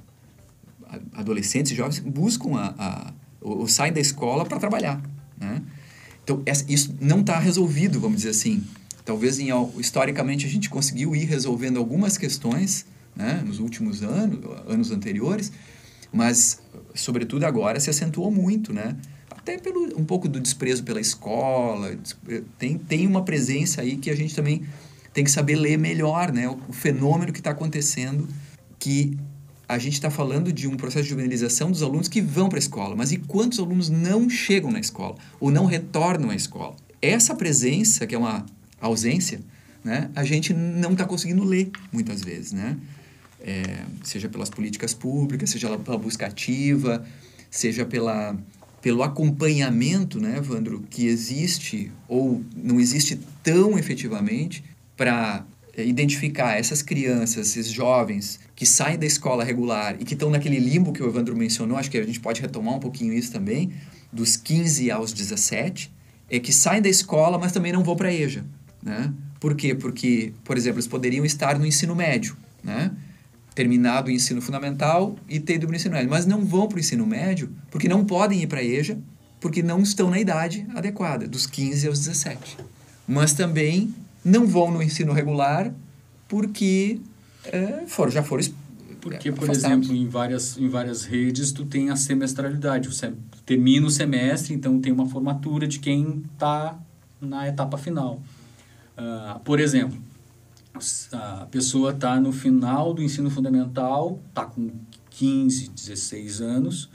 adolescentes 1.14 1.72
e 1.72 1.76
jovens 1.76 2.00
buscam 2.00 2.56
a, 2.56 2.76
a, 2.78 3.14
ou 3.42 3.68
saem 3.68 3.94
da 3.94 4.00
escola 4.00 4.46
para 4.46 4.60
trabalhar. 4.60 5.02
Né? 5.38 5.62
Então, 6.24 6.42
essa, 6.46 6.66
isso 6.68 6.96
não 7.00 7.22
está 7.22 7.40
resolvido, 7.40 8.00
vamos 8.00 8.18
dizer 8.18 8.30
assim. 8.30 8.64
Talvez, 9.06 9.40
em, 9.40 9.48
historicamente, 9.80 10.46
a 10.46 10.50
gente 10.50 10.70
conseguiu 10.70 11.16
ir 11.16 11.26
resolvendo 11.26 11.78
algumas 11.78 12.18
questões 12.18 12.86
né, 13.16 13.42
nos 13.46 13.60
últimos 13.60 14.04
anos, 14.04 14.40
anos 14.68 14.92
anteriores, 14.92 15.52
mas, 16.12 16.62
sobretudo 16.94 17.46
agora, 17.46 17.80
se 17.80 17.90
acentuou 17.90 18.30
muito, 18.30 18.74
né? 18.74 18.96
Até 19.48 19.58
pelo 19.58 19.98
um 19.98 20.04
pouco 20.04 20.28
do 20.28 20.42
desprezo 20.42 20.84
pela 20.84 21.00
escola, 21.00 21.98
tem, 22.60 22.78
tem 22.78 23.08
uma 23.08 23.24
presença 23.24 23.82
aí 23.82 23.96
que 23.96 24.10
a 24.10 24.16
gente 24.16 24.36
também 24.36 24.66
tem 25.14 25.24
que 25.24 25.32
saber 25.32 25.56
ler 25.56 25.78
melhor, 25.78 26.34
né? 26.34 26.50
O, 26.50 26.60
o 26.68 26.74
fenômeno 26.74 27.32
que 27.32 27.40
está 27.40 27.52
acontecendo, 27.52 28.28
que 28.78 29.18
a 29.68 29.78
gente 29.78 29.94
está 29.94 30.10
falando 30.10 30.52
de 30.52 30.68
um 30.68 30.76
processo 30.76 31.04
de 31.04 31.10
juvenilização 31.10 31.72
dos 31.72 31.82
alunos 31.82 32.10
que 32.10 32.22
vão 32.22 32.50
para 32.50 32.58
a 32.58 32.60
escola, 32.60 32.96
mas 32.96 33.12
e 33.14 33.18
quantos 33.18 33.58
alunos 33.60 33.90
não 33.90 34.30
chegam 34.30 34.70
na 34.70 34.80
escola 34.80 35.16
ou 35.40 35.50
não 35.50 35.66
retornam 35.66 36.30
à 36.30 36.36
escola? 36.36 36.76
Essa 37.02 37.34
presença, 37.34 38.06
que 38.06 38.14
é 38.14 38.18
uma 38.18 38.46
ausência, 38.82 39.40
né? 39.84 40.12
A 40.14 40.26
gente 40.26 40.54
não 40.54 40.92
está 40.92 41.06
conseguindo 41.06 41.44
ler 41.44 41.72
muitas 41.92 42.22
vezes, 42.22 42.52
né? 42.52 42.78
É, 43.40 43.86
seja 44.04 44.28
pelas 44.28 44.50
políticas 44.50 44.94
públicas, 44.94 45.50
seja 45.50 45.78
pela 45.78 45.98
busca 45.98 46.26
ativa, 46.26 47.06
seja 47.50 47.86
pela 47.86 48.36
pelo 48.82 49.04
acompanhamento, 49.04 50.20
né, 50.20 50.38
Evandro, 50.38 50.84
que 50.90 51.08
existe 51.08 51.92
ou 52.08 52.44
não 52.56 52.80
existe 52.80 53.20
tão 53.44 53.78
efetivamente 53.78 54.64
para 54.96 55.46
é, 55.76 55.86
identificar 55.86 56.58
essas 56.58 56.82
crianças, 56.82 57.50
esses 57.50 57.68
jovens 57.68 58.40
que 58.56 58.66
saem 58.66 58.98
da 58.98 59.06
escola 59.06 59.44
regular 59.44 59.96
e 60.00 60.06
que 60.06 60.14
estão 60.14 60.30
naquele 60.30 60.60
limbo 60.60 60.92
que 60.92 61.04
o 61.04 61.08
Evandro 61.08 61.36
mencionou, 61.36 61.78
acho 61.78 61.92
que 61.92 61.98
a 61.98 62.04
gente 62.04 62.20
pode 62.20 62.42
retomar 62.42 62.76
um 62.76 62.80
pouquinho 62.80 63.14
isso 63.14 63.32
também, 63.32 63.72
dos 64.12 64.36
15 64.36 64.90
aos 64.90 65.14
17, 65.14 65.92
é 66.30 66.40
que 66.40 66.52
saem 66.52 66.82
da 66.82 66.90
escola, 66.90 67.38
mas 67.38 67.52
também 67.52 67.72
não 67.72 67.84
vão 67.84 67.96
para 67.96 68.10
a 68.10 68.14
EJA, 68.14 68.46
né? 68.82 69.14
Por 69.40 69.56
quê? 69.56 69.76
Porque, 69.76 70.34
por 70.44 70.58
exemplo, 70.58 70.80
eles 70.80 70.88
poderiam 70.88 71.24
estar 71.24 71.60
no 71.60 71.66
ensino 71.66 71.96
médio, 71.96 72.36
né? 72.64 72.92
Terminado 73.58 74.10
o 74.10 74.12
ensino 74.12 74.40
fundamental 74.40 75.16
e 75.28 75.40
ter 75.40 75.56
ido 75.56 75.66
para 75.66 75.74
o 75.74 75.76
ensino 75.76 75.96
médio, 75.96 76.12
mas 76.12 76.28
não 76.28 76.46
vão 76.46 76.68
para 76.68 76.76
o 76.76 76.80
ensino 76.80 77.08
médio 77.08 77.50
porque 77.72 77.90
não 77.90 78.06
podem 78.06 78.44
ir 78.44 78.46
para 78.46 78.60
a 78.60 78.64
EJA, 78.64 79.00
porque 79.40 79.64
não 79.64 79.82
estão 79.82 80.12
na 80.12 80.20
idade 80.20 80.68
adequada, 80.76 81.28
dos 81.28 81.48
15 81.48 81.88
aos 81.88 81.98
17. 81.98 82.56
Mas 83.08 83.34
também 83.34 83.96
não 84.24 84.46
vão 84.46 84.70
no 84.70 84.84
ensino 84.84 85.12
regular 85.12 85.74
porque 86.28 87.00
é, 87.46 87.86
foram, 87.88 88.12
já 88.12 88.22
foram 88.22 88.44
porque, 89.02 89.32
por 89.32 89.50
exemplo, 89.50 89.92
em 89.92 90.08
várias, 90.08 90.56
em 90.58 90.70
várias 90.70 91.06
redes, 91.06 91.52
tu 91.52 91.66
tem 91.66 91.90
a 91.90 91.96
semestralidade. 91.96 92.88
Você 92.90 93.12
termina 93.44 93.88
o 93.88 93.90
semestre, 93.90 94.54
então 94.54 94.80
tem 94.80 94.92
uma 94.92 95.08
formatura 95.08 95.66
de 95.66 95.80
quem 95.80 96.24
está 96.34 96.78
na 97.20 97.48
etapa 97.48 97.78
final. 97.78 98.22
Uh, 98.98 99.40
por 99.40 99.60
exemplo, 99.60 99.98
a 101.12 101.48
pessoa 101.50 101.92
está 101.92 102.20
no 102.20 102.32
final 102.32 102.94
do 102.94 103.02
ensino 103.02 103.30
fundamental, 103.30 104.20
está 104.30 104.46
com 104.46 104.72
15, 105.12 105.70
16 105.70 106.42
anos, 106.42 106.86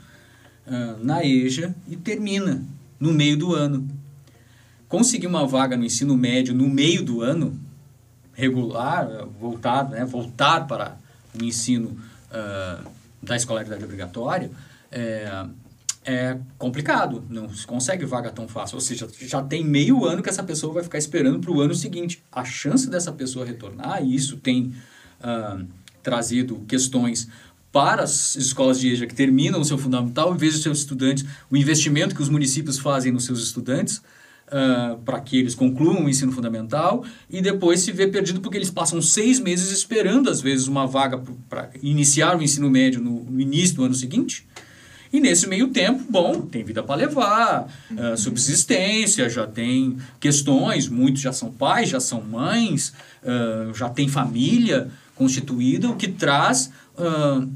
uh, 0.67 1.03
na 1.03 1.23
EJA 1.23 1.75
e 1.87 1.95
termina 1.95 2.63
no 2.99 3.13
meio 3.13 3.37
do 3.37 3.53
ano. 3.53 3.87
Conseguir 4.87 5.27
uma 5.27 5.45
vaga 5.45 5.75
no 5.75 5.83
ensino 5.83 6.15
médio 6.15 6.53
no 6.53 6.67
meio 6.69 7.03
do 7.03 7.21
ano, 7.21 7.59
regular, 8.33 9.25
voltar, 9.39 9.89
né, 9.89 10.05
voltar 10.05 10.67
para 10.67 10.97
o 11.39 11.43
ensino 11.43 11.97
uh, 12.29 12.89
da 13.21 13.35
escolaridade 13.35 13.83
obrigatória, 13.83 14.51
é, 14.91 15.45
é 16.05 16.37
complicado, 16.57 17.23
não 17.29 17.49
se 17.49 17.65
consegue 17.65 18.05
vaga 18.05 18.29
tão 18.31 18.47
fácil. 18.47 18.75
Ou 18.75 18.81
seja, 18.81 19.07
já 19.21 19.41
tem 19.41 19.63
meio 19.63 20.05
ano 20.05 20.21
que 20.21 20.29
essa 20.29 20.43
pessoa 20.43 20.73
vai 20.73 20.83
ficar 20.83 20.97
esperando 20.97 21.39
para 21.39 21.51
o 21.51 21.61
ano 21.61 21.73
seguinte. 21.73 22.23
A 22.31 22.43
chance 22.43 22.89
dessa 22.89 23.11
pessoa 23.11 23.45
retornar, 23.45 24.03
e 24.03 24.15
isso 24.15 24.37
tem 24.37 24.73
uh, 25.21 25.65
trazido 26.01 26.63
questões 26.67 27.27
para 27.71 28.03
as 28.03 28.35
escolas 28.35 28.79
de 28.79 28.89
EJA 28.89 29.07
que 29.07 29.15
terminam 29.15 29.59
o 29.59 29.65
seu 29.65 29.77
fundamental, 29.77 30.33
em 30.33 30.37
vez 30.37 30.53
de 30.53 30.61
seus 30.61 30.79
estudantes, 30.79 31.25
o 31.49 31.57
investimento 31.57 32.13
que 32.13 32.21
os 32.21 32.29
municípios 32.29 32.77
fazem 32.77 33.11
nos 33.11 33.25
seus 33.25 33.41
estudantes, 33.41 33.97
uh, 33.97 34.97
para 35.03 35.19
que 35.21 35.39
eles 35.39 35.55
concluam 35.55 36.05
o 36.05 36.09
ensino 36.09 36.31
fundamental, 36.31 37.03
e 37.27 37.41
depois 37.41 37.79
se 37.79 37.91
vê 37.91 38.07
perdido 38.07 38.41
porque 38.41 38.57
eles 38.57 38.69
passam 38.69 39.01
seis 39.01 39.39
meses 39.39 39.71
esperando, 39.71 40.29
às 40.29 40.39
vezes, 40.39 40.67
uma 40.67 40.85
vaga 40.85 41.19
para 41.49 41.71
iniciar 41.81 42.37
o 42.37 42.43
ensino 42.43 42.69
médio 42.69 43.01
no, 43.01 43.23
no 43.23 43.41
início 43.41 43.77
do 43.77 43.85
ano 43.85 43.95
seguinte, 43.95 44.45
e 45.13 45.19
nesse 45.19 45.47
meio 45.47 45.67
tempo, 45.67 46.03
bom, 46.09 46.41
tem 46.41 46.63
vida 46.63 46.81
para 46.81 46.95
levar, 46.95 47.67
uh, 47.91 48.17
subsistência, 48.17 49.29
já 49.29 49.45
tem 49.45 49.95
questões, 50.19 50.89
muitos 50.89 51.21
já 51.21 51.31
são 51.31 51.51
pais, 51.51 51.89
já 51.89 51.99
são 51.99 52.19
mães, 52.19 52.91
uh, 53.21 53.71
já 53.75 53.87
tem 53.89 54.07
família 54.07 54.89
constituída, 55.13 55.87
o 55.87 55.95
que 55.95 56.07
traz, 56.07 56.71
uh, 56.97 57.47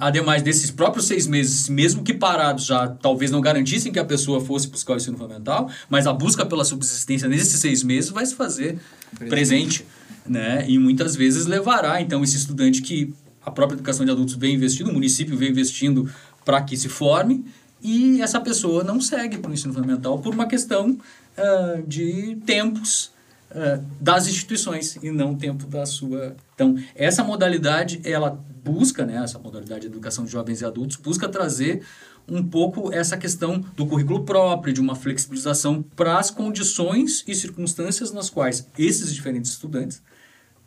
ademais 0.00 0.42
desses 0.42 0.70
próprios 0.70 1.06
seis 1.06 1.26
meses, 1.26 1.68
mesmo 1.68 2.02
que 2.02 2.14
parados, 2.14 2.64
já 2.64 2.88
talvez 2.88 3.30
não 3.30 3.42
garantissem 3.42 3.92
que 3.92 3.98
a 3.98 4.04
pessoa 4.04 4.40
fosse 4.40 4.66
buscar 4.66 4.94
o 4.94 4.96
ensino 4.96 5.18
fundamental, 5.18 5.70
mas 5.90 6.06
a 6.06 6.12
busca 6.14 6.46
pela 6.46 6.64
subsistência 6.64 7.28
nesses 7.28 7.60
seis 7.60 7.82
meses 7.82 8.08
vai 8.08 8.24
se 8.24 8.34
fazer 8.34 8.78
presente, 9.18 9.28
presente 9.28 9.86
né? 10.26 10.64
E 10.68 10.78
muitas 10.78 11.16
vezes 11.16 11.46
levará, 11.46 12.00
então, 12.00 12.22
esse 12.22 12.36
estudante 12.36 12.80
que 12.80 13.12
a 13.44 13.50
própria 13.50 13.76
educação 13.76 14.04
de 14.04 14.12
adultos 14.12 14.34
vem 14.34 14.54
investindo, 14.54 14.90
o 14.90 14.92
município 14.92 15.36
vem 15.36 15.50
investindo 15.50 16.10
para 16.50 16.62
que 16.62 16.76
se 16.76 16.88
forme 16.88 17.44
e 17.80 18.20
essa 18.20 18.40
pessoa 18.40 18.82
não 18.82 19.00
segue 19.00 19.38
para 19.38 19.52
o 19.52 19.54
ensino 19.54 19.72
fundamental 19.72 20.18
por 20.18 20.34
uma 20.34 20.48
questão 20.48 20.98
uh, 21.38 21.82
de 21.86 22.36
tempos 22.44 23.12
uh, 23.52 23.80
das 24.00 24.26
instituições 24.26 24.96
e 25.00 25.12
não 25.12 25.36
tempo 25.36 25.64
da 25.68 25.86
sua. 25.86 26.34
Então, 26.56 26.74
essa 26.96 27.22
modalidade, 27.22 28.00
ela 28.02 28.36
busca, 28.64 29.06
né, 29.06 29.22
essa 29.22 29.38
modalidade 29.38 29.82
de 29.82 29.86
educação 29.86 30.24
de 30.24 30.32
jovens 30.32 30.60
e 30.60 30.64
adultos, 30.64 30.96
busca 30.96 31.28
trazer 31.28 31.82
um 32.28 32.42
pouco 32.42 32.92
essa 32.92 33.16
questão 33.16 33.64
do 33.76 33.86
currículo 33.86 34.24
próprio, 34.24 34.74
de 34.74 34.80
uma 34.80 34.96
flexibilização 34.96 35.84
para 35.94 36.18
as 36.18 36.32
condições 36.32 37.22
e 37.28 37.34
circunstâncias 37.36 38.10
nas 38.10 38.28
quais 38.28 38.68
esses 38.76 39.14
diferentes 39.14 39.52
estudantes 39.52 40.02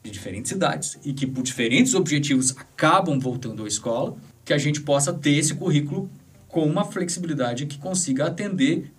de 0.02 0.10
diferentes 0.10 0.52
idades 0.52 0.98
e 1.04 1.12
que 1.12 1.28
por 1.28 1.44
diferentes 1.44 1.94
objetivos 1.94 2.52
acabam 2.52 3.20
voltando 3.20 3.66
à 3.66 3.68
escola 3.68 4.16
que 4.46 4.54
a 4.54 4.58
gente 4.58 4.82
possa 4.82 5.14
ter 5.14 5.32
esse 5.32 5.54
currículo 5.54 6.10
com 6.48 6.66
uma 6.66 6.86
flexibilidade 6.86 7.66
que 7.66 7.78
consiga 7.78 8.28
atender 8.28 8.92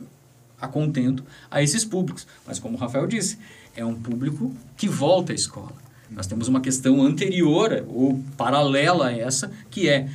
a 0.61 0.67
contento 0.67 1.25
a 1.51 1.63
esses 1.63 1.85
públicos. 1.85 2.27
Mas 2.47 2.59
como 2.59 2.77
o 2.77 2.81
Rafael 2.81 3.07
disse, 3.07 3.39
é 3.77 3.85
um 3.85 3.95
público 3.95 4.55
que 4.77 4.89
volta 4.89 5.33
à 5.33 5.35
escola. 5.35 5.73
Nós 6.11 6.27
temos 6.27 6.49
uma 6.49 6.61
questão 6.61 7.03
anterior 7.03 7.85
ou 7.89 8.23
paralela 8.37 9.09
a 9.09 9.13
essa, 9.13 9.51
que 9.71 9.89
é 9.89 10.09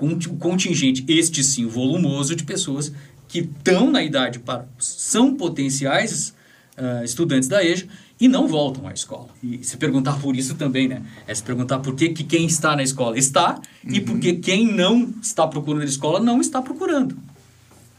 o 0.00 0.36
contingente, 0.36 1.04
este 1.08 1.44
sim, 1.44 1.66
volumoso, 1.66 2.34
de 2.34 2.44
pessoas 2.44 2.92
que 3.28 3.40
estão 3.40 3.90
na 3.90 4.02
idade 4.02 4.38
para. 4.38 4.66
são 4.78 5.34
potenciais 5.34 6.34
uh, 6.78 7.04
estudantes 7.04 7.48
da 7.48 7.64
EJA 7.64 7.86
e 8.24 8.28
não 8.28 8.48
voltam 8.48 8.88
à 8.88 8.92
escola. 8.94 9.28
E 9.42 9.62
se 9.62 9.76
perguntar 9.76 10.18
por 10.18 10.34
isso 10.34 10.54
também, 10.54 10.88
né? 10.88 11.02
É 11.26 11.34
se 11.34 11.42
perguntar 11.42 11.80
por 11.80 11.94
que, 11.94 12.08
que 12.08 12.24
quem 12.24 12.46
está 12.46 12.74
na 12.74 12.82
escola 12.82 13.18
está 13.18 13.60
uhum. 13.84 13.92
e 13.92 14.00
por 14.00 14.18
que 14.18 14.32
quem 14.36 14.74
não 14.74 15.12
está 15.20 15.46
procurando 15.46 15.82
a 15.82 15.84
escola 15.84 16.18
não 16.20 16.40
está 16.40 16.62
procurando. 16.62 17.18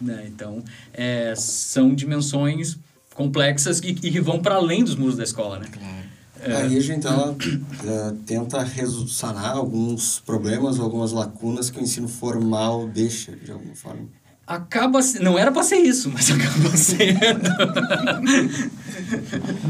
Né? 0.01 0.25
Então, 0.27 0.63
é, 0.91 1.35
são 1.37 1.93
dimensões 1.93 2.75
complexas 3.13 3.77
e, 3.83 3.93
que 3.93 4.19
vão 4.19 4.39
para 4.39 4.55
além 4.55 4.83
dos 4.83 4.95
muros 4.95 5.15
da 5.15 5.23
escola, 5.23 5.59
né? 5.59 5.67
Claro. 5.71 6.05
É, 6.39 6.63
Aí 6.63 6.75
a 6.75 6.81
gente 6.81 7.05
ela, 7.05 7.35
é, 7.85 8.13
tenta 8.25 8.65
sanar 9.07 9.55
alguns 9.55 10.21
problemas, 10.21 10.79
algumas 10.79 11.11
lacunas 11.11 11.69
que 11.69 11.77
o 11.79 11.83
ensino 11.83 12.07
formal 12.07 12.87
deixa, 12.87 13.31
de 13.31 13.51
alguma 13.51 13.75
forma 13.75 14.07
acaba 14.47 14.99
não 15.21 15.39
era 15.39 15.51
para 15.51 15.63
ser 15.63 15.77
isso, 15.77 16.11
mas 16.13 16.29
acaba 16.31 16.77
sendo. 16.77 17.49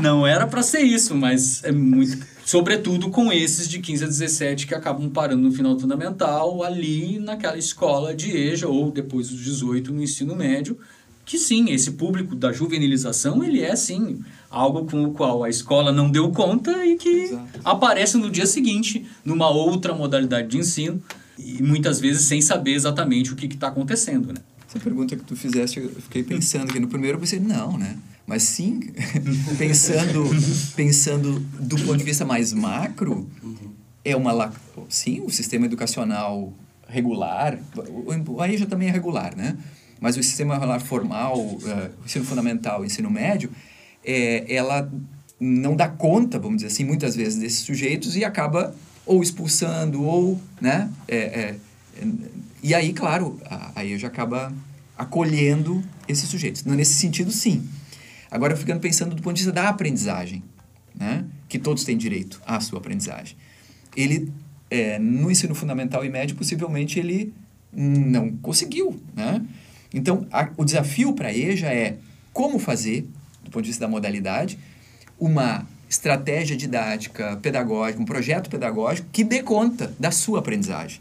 não 0.01 0.27
era 0.27 0.45
para 0.45 0.61
ser 0.61 0.81
isso, 0.81 1.15
mas 1.15 1.63
é 1.63 1.71
muito, 1.71 2.25
sobretudo 2.45 3.09
com 3.09 3.31
esses 3.31 3.69
de 3.69 3.79
15 3.79 4.03
a 4.03 4.07
17 4.07 4.67
que 4.67 4.75
acabam 4.75 5.09
parando 5.09 5.43
no 5.43 5.51
final 5.51 5.79
fundamental 5.79 6.63
ali 6.63 7.19
naquela 7.19 7.57
escola 7.57 8.13
de 8.13 8.35
EJA 8.35 8.67
ou 8.67 8.91
depois 8.91 9.29
dos 9.29 9.39
18 9.39 9.93
no 9.93 10.03
ensino 10.03 10.35
médio, 10.35 10.77
que 11.25 11.39
sim, 11.39 11.71
esse 11.71 11.91
público 11.91 12.35
da 12.35 12.51
juvenilização, 12.51 13.43
ele 13.43 13.61
é 13.61 13.75
sim 13.75 14.19
algo 14.49 14.85
com 14.85 15.03
o 15.05 15.11
qual 15.11 15.43
a 15.43 15.49
escola 15.49 15.91
não 15.91 16.09
deu 16.09 16.31
conta 16.31 16.85
e 16.85 16.95
que 16.97 17.09
Exato. 17.09 17.59
aparece 17.63 18.17
no 18.17 18.29
dia 18.29 18.45
seguinte 18.45 19.05
numa 19.23 19.49
outra 19.49 19.93
modalidade 19.93 20.49
de 20.49 20.57
ensino 20.57 21.01
e 21.37 21.63
muitas 21.63 21.99
vezes 21.99 22.27
sem 22.27 22.41
saber 22.41 22.73
exatamente 22.73 23.33
o 23.33 23.35
que 23.35 23.47
está 23.47 23.67
acontecendo, 23.67 24.31
né? 24.31 24.39
Essa 24.75 24.83
pergunta 24.83 25.15
que 25.15 25.23
tu 25.23 25.37
fizeste, 25.37 25.79
eu 25.79 25.89
fiquei 25.89 26.21
pensando 26.21 26.73
que 26.73 26.79
no 26.81 26.89
primeiro 26.89 27.15
eu 27.15 27.21
pensei, 27.21 27.39
não, 27.39 27.77
né? 27.77 27.97
Mas 28.27 28.43
sim, 28.43 28.81
pensando, 29.57 30.29
pensando 30.75 31.39
do 31.39 31.77
ponto 31.77 31.95
de 31.95 32.03
vista 32.03 32.25
mais 32.25 32.51
macro, 32.51 33.25
é 34.03 34.13
uma 34.17 34.51
sim, 34.89 35.21
o 35.21 35.29
sistema 35.29 35.65
educacional 35.65 36.53
regular, 36.89 37.57
aí 38.39 38.57
já 38.57 38.65
também 38.65 38.89
é 38.89 38.91
regular, 38.91 39.33
né? 39.35 39.57
Mas 40.01 40.17
o 40.17 40.23
sistema 40.23 40.55
regular 40.55 40.81
formal, 40.81 41.39
uh, 41.39 41.59
ensino 42.03 42.25
fundamental, 42.25 42.83
ensino 42.83 43.09
médio, 43.09 43.49
é, 44.03 44.53
ela 44.53 44.91
não 45.39 45.73
dá 45.73 45.87
conta, 45.87 46.37
vamos 46.37 46.57
dizer 46.57 46.67
assim, 46.67 46.83
muitas 46.83 47.15
vezes 47.15 47.39
desses 47.39 47.59
sujeitos 47.59 48.17
e 48.17 48.25
acaba 48.25 48.75
ou 49.05 49.23
expulsando 49.23 50.03
ou, 50.03 50.41
né? 50.59 50.91
É, 51.07 51.17
é, 51.17 51.55
e 52.65 52.73
aí, 52.73 52.93
claro, 52.93 53.39
aí 53.75 53.95
já 53.95 54.07
acaba 54.07 54.51
acolhendo 54.97 55.83
esses 56.07 56.27
sujeitos. 56.27 56.63
Nesse 56.63 56.95
sentido, 56.95 57.29
sim. 57.31 57.63
Agora, 58.31 58.53
eu 58.53 58.57
ficando 58.57 58.79
pensando 58.79 59.13
do 59.13 59.21
ponto 59.21 59.35
de 59.35 59.43
vista 59.43 59.53
da 59.53 59.69
aprendizagem, 59.69 60.43
né? 60.95 61.23
que 61.47 61.59
todos 61.59 61.83
têm 61.83 61.95
direito 61.95 62.41
à 62.43 62.59
sua 62.59 62.79
aprendizagem. 62.79 63.37
Ele, 63.95 64.31
é, 64.67 64.97
no 64.97 65.29
ensino 65.29 65.53
fundamental 65.53 66.03
e 66.03 66.09
médio, 66.09 66.35
possivelmente 66.35 66.97
ele 66.97 67.31
não 67.71 68.31
conseguiu. 68.37 68.99
Né? 69.15 69.45
Então, 69.93 70.25
a, 70.31 70.49
o 70.57 70.65
desafio 70.65 71.13
para 71.13 71.27
a 71.27 71.37
EJA 71.37 71.67
é 71.67 71.97
como 72.33 72.57
fazer, 72.57 73.07
do 73.43 73.51
ponto 73.51 73.61
de 73.61 73.69
vista 73.69 73.85
da 73.85 73.87
modalidade, 73.87 74.57
uma 75.19 75.67
estratégia 75.87 76.57
didática, 76.57 77.37
pedagógica, 77.43 78.01
um 78.01 78.05
projeto 78.05 78.49
pedagógico 78.49 79.07
que 79.11 79.23
dê 79.23 79.43
conta 79.43 79.93
da 79.99 80.09
sua 80.09 80.39
aprendizagem. 80.39 80.99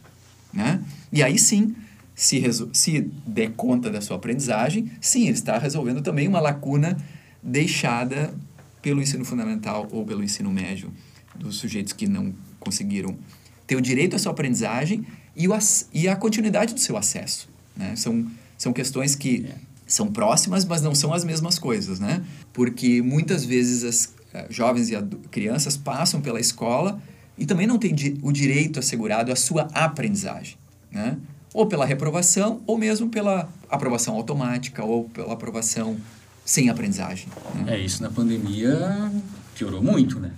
Né? 0.53 0.81
E 1.14 1.22
aí 1.22 1.38
sim, 1.38 1.77
se, 2.12 2.42
se 2.72 3.00
der 3.24 3.53
conta 3.53 3.88
da 3.88 4.00
sua 4.00 4.16
aprendizagem, 4.16 4.90
sim, 5.00 5.22
ele 5.22 5.35
está 5.35 5.57
resolvendo 5.59 6.03
também 6.03 6.27
uma 6.27 6.40
lacuna 6.40 6.98
deixada 7.40 8.35
pelo 8.83 9.00
ensino 9.00 9.24
fundamental 9.24 9.88
ou 9.92 10.05
pelo 10.05 10.24
ensino 10.24 10.50
médio 10.50 10.92
dos 11.37 11.57
sujeitos 11.57 11.92
que 11.92 12.09
não 12.09 12.35
conseguiram 12.59 13.16
ter 13.64 13.77
o 13.77 13.81
direito 13.81 14.16
à 14.16 14.18
sua 14.18 14.33
aprendizagem 14.33 15.07
e, 15.37 15.46
o, 15.46 15.57
e 15.92 16.09
a 16.09 16.16
continuidade 16.16 16.74
do 16.74 16.81
seu 16.81 16.96
acesso. 16.96 17.48
Né? 17.77 17.94
São, 17.94 18.27
são 18.59 18.72
questões 18.72 19.14
que 19.14 19.46
é. 19.48 19.55
são 19.87 20.09
próximas, 20.09 20.64
mas 20.64 20.83
não 20.83 20.96
são 20.96 21.14
as 21.14 21.24
mesmas 21.24 21.61
coisas, 21.61 22.00
né? 22.00 22.24
Porque 22.53 23.00
muitas 23.00 23.44
vezes 23.44 23.85
as 23.85 24.05
uh, 24.07 24.53
jovens 24.53 24.90
e 24.90 25.00
crianças 25.31 25.77
passam 25.77 26.20
pela 26.20 26.40
escola 26.40 27.00
e 27.38 27.46
também 27.46 27.66
não 27.66 27.79
têm 27.79 27.94
di 27.94 28.18
o 28.20 28.33
direito 28.33 28.81
assegurado 28.81 29.33
à 29.33 29.37
sua 29.37 29.62
aprendizagem, 29.72 30.57
né? 30.94 31.18
Ou 31.52 31.66
pela 31.66 31.85
reprovação, 31.85 32.62
ou 32.66 32.78
mesmo 32.78 33.09
pela 33.09 33.48
aprovação 33.68 34.14
automática, 34.14 34.85
ou 34.85 35.09
pela 35.09 35.35
aprovação 35.35 35.96
sem 36.44 36.68
aprendizagem. 36.68 37.28
Né? 37.54 37.74
É, 37.74 37.78
isso 37.78 38.02
na 38.02 38.11
pandemia 38.11 39.11
piorou 39.54 39.83
muito, 39.83 40.18
né? 40.18 40.33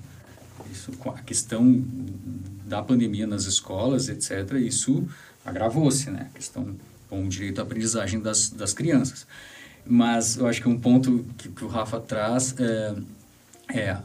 Isso, 0.70 0.92
a 1.06 1.22
questão 1.22 1.84
da 2.64 2.82
pandemia 2.82 3.26
nas 3.26 3.44
escolas, 3.44 4.08
etc., 4.08 4.52
isso 4.60 5.06
agravou-se, 5.44 6.10
né? 6.10 6.28
A 6.30 6.36
questão 6.36 6.74
com 7.08 7.24
o 7.24 7.28
direito 7.28 7.60
à 7.60 7.62
aprendizagem 7.62 8.20
das, 8.20 8.50
das 8.50 8.72
crianças. 8.72 9.26
Mas 9.86 10.36
eu 10.36 10.46
acho 10.46 10.60
que 10.60 10.68
um 10.68 10.78
ponto 10.78 11.24
que, 11.38 11.48
que 11.48 11.64
o 11.64 11.68
Rafa 11.68 12.00
traz 12.00 12.54
é, 12.58 12.94
é 13.72 13.96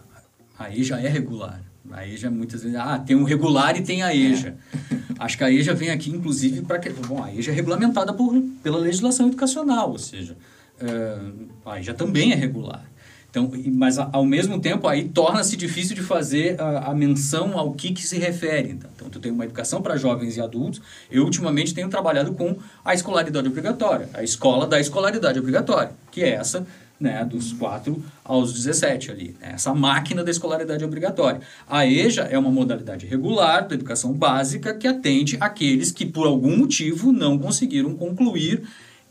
a 0.57 0.69
EJA 0.69 0.99
é 0.99 1.07
regular. 1.07 1.61
A 1.91 2.07
EJA 2.07 2.29
muitas 2.29 2.61
vezes, 2.61 2.77
ah, 2.77 2.99
tem 2.99 3.15
um 3.15 3.23
regular 3.23 3.75
e 3.75 3.81
tem 3.81 4.03
a 4.03 4.13
EJA. 4.15 4.55
É. 4.91 5.00
Acho 5.19 5.37
que 5.37 5.43
a 5.43 5.51
EJA 5.51 5.73
vem 5.73 5.89
aqui, 5.89 6.09
inclusive, 6.09 6.61
para 6.61 6.79
que. 6.79 6.89
Bom, 6.89 7.23
a 7.23 7.33
EJA 7.33 7.51
é 7.51 7.55
regulamentada 7.55 8.13
por, 8.13 8.39
pela 8.63 8.77
legislação 8.77 9.27
educacional, 9.27 9.91
ou 9.91 9.99
seja, 9.99 10.37
é, 10.79 11.17
a 11.65 11.79
EJA 11.79 11.93
também 11.93 12.31
é 12.31 12.35
regular. 12.35 12.83
Então, 13.31 13.49
mas 13.73 13.97
ao 13.97 14.25
mesmo 14.25 14.59
tempo 14.59 14.85
aí 14.89 15.07
torna-se 15.07 15.55
difícil 15.55 15.95
de 15.95 16.01
fazer 16.01 16.59
a, 16.59 16.91
a, 16.91 16.93
menção 16.93 17.57
ao 17.57 17.71
que, 17.71 17.93
que 17.93 18.05
se 18.05 18.17
refere. 18.17 18.71
Então, 18.71 19.09
tu 19.09 19.21
tem 19.21 19.31
uma 19.31 19.45
educação 19.45 19.81
para 19.81 19.95
jovens 19.95 20.35
e 20.35 20.41
adultos. 20.41 20.81
Eu 21.09 21.23
ultimamente 21.23 21.73
tenho 21.73 21.87
trabalhado 21.87 22.33
com 22.33 22.57
a 22.83 22.93
escolaridade 22.93 23.47
obrigatória, 23.47 24.09
a 24.13 24.21
escola 24.21 24.67
da 24.67 24.81
escolaridade 24.81 25.39
obrigatória, 25.39 25.93
que 26.11 26.21
é 26.21 26.31
essa 26.31 26.67
né, 27.01 27.25
dos 27.25 27.51
4 27.51 28.01
aos 28.23 28.53
17 28.53 29.11
ali, 29.11 29.35
né, 29.41 29.53
essa 29.55 29.73
máquina 29.73 30.23
da 30.23 30.29
escolaridade 30.29 30.85
obrigatória. 30.85 31.41
A 31.67 31.85
EJA 31.85 32.23
é 32.23 32.37
uma 32.37 32.51
modalidade 32.51 33.07
regular 33.07 33.67
da 33.67 33.73
educação 33.73 34.13
básica 34.13 34.73
que 34.73 34.87
atende 34.87 35.35
aqueles 35.39 35.91
que 35.91 36.05
por 36.05 36.27
algum 36.27 36.55
motivo 36.55 37.11
não 37.11 37.39
conseguiram 37.39 37.95
concluir 37.95 38.61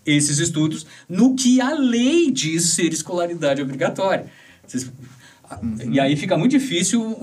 esses 0.06 0.38
estudos 0.38 0.86
no 1.08 1.34
que 1.34 1.60
a 1.60 1.74
lei 1.74 2.30
diz 2.30 2.70
ser 2.70 2.92
escolaridade 2.92 3.60
obrigatória. 3.60 4.26
Vocês, 4.66 4.90
e 5.90 5.98
aí 5.98 6.14
fica 6.14 6.38
muito 6.38 6.52
difícil 6.52 7.16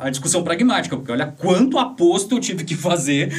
a 0.00 0.08
discussão 0.08 0.44
pragmática, 0.44 0.96
porque 0.96 1.10
olha 1.10 1.26
quanto 1.26 1.76
aposto 1.76 2.36
eu 2.36 2.40
tive 2.40 2.62
que 2.62 2.76
fazer 2.76 3.32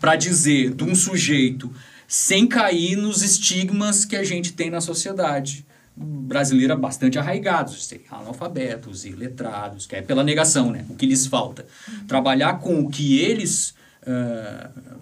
para 0.00 0.16
dizer 0.16 0.74
de 0.74 0.82
um 0.82 0.94
sujeito 0.94 1.72
sem 2.10 2.44
cair 2.44 2.96
nos 2.96 3.22
estigmas 3.22 4.04
que 4.04 4.16
a 4.16 4.24
gente 4.24 4.52
tem 4.52 4.68
na 4.68 4.80
sociedade 4.80 5.64
brasileira 5.96 6.74
bastante 6.74 7.20
arraigados, 7.20 7.88
analfabetos 8.10 9.04
e 9.04 9.10
letrados, 9.10 9.86
que 9.86 9.94
é 9.94 10.02
pela 10.02 10.24
negação, 10.24 10.72
né? 10.72 10.84
o 10.88 10.96
que 10.96 11.06
lhes 11.06 11.28
falta. 11.28 11.64
Trabalhar 12.08 12.54
com 12.54 12.80
o 12.80 12.90
que 12.90 13.20
eles 13.20 13.76
uh, 14.02 14.98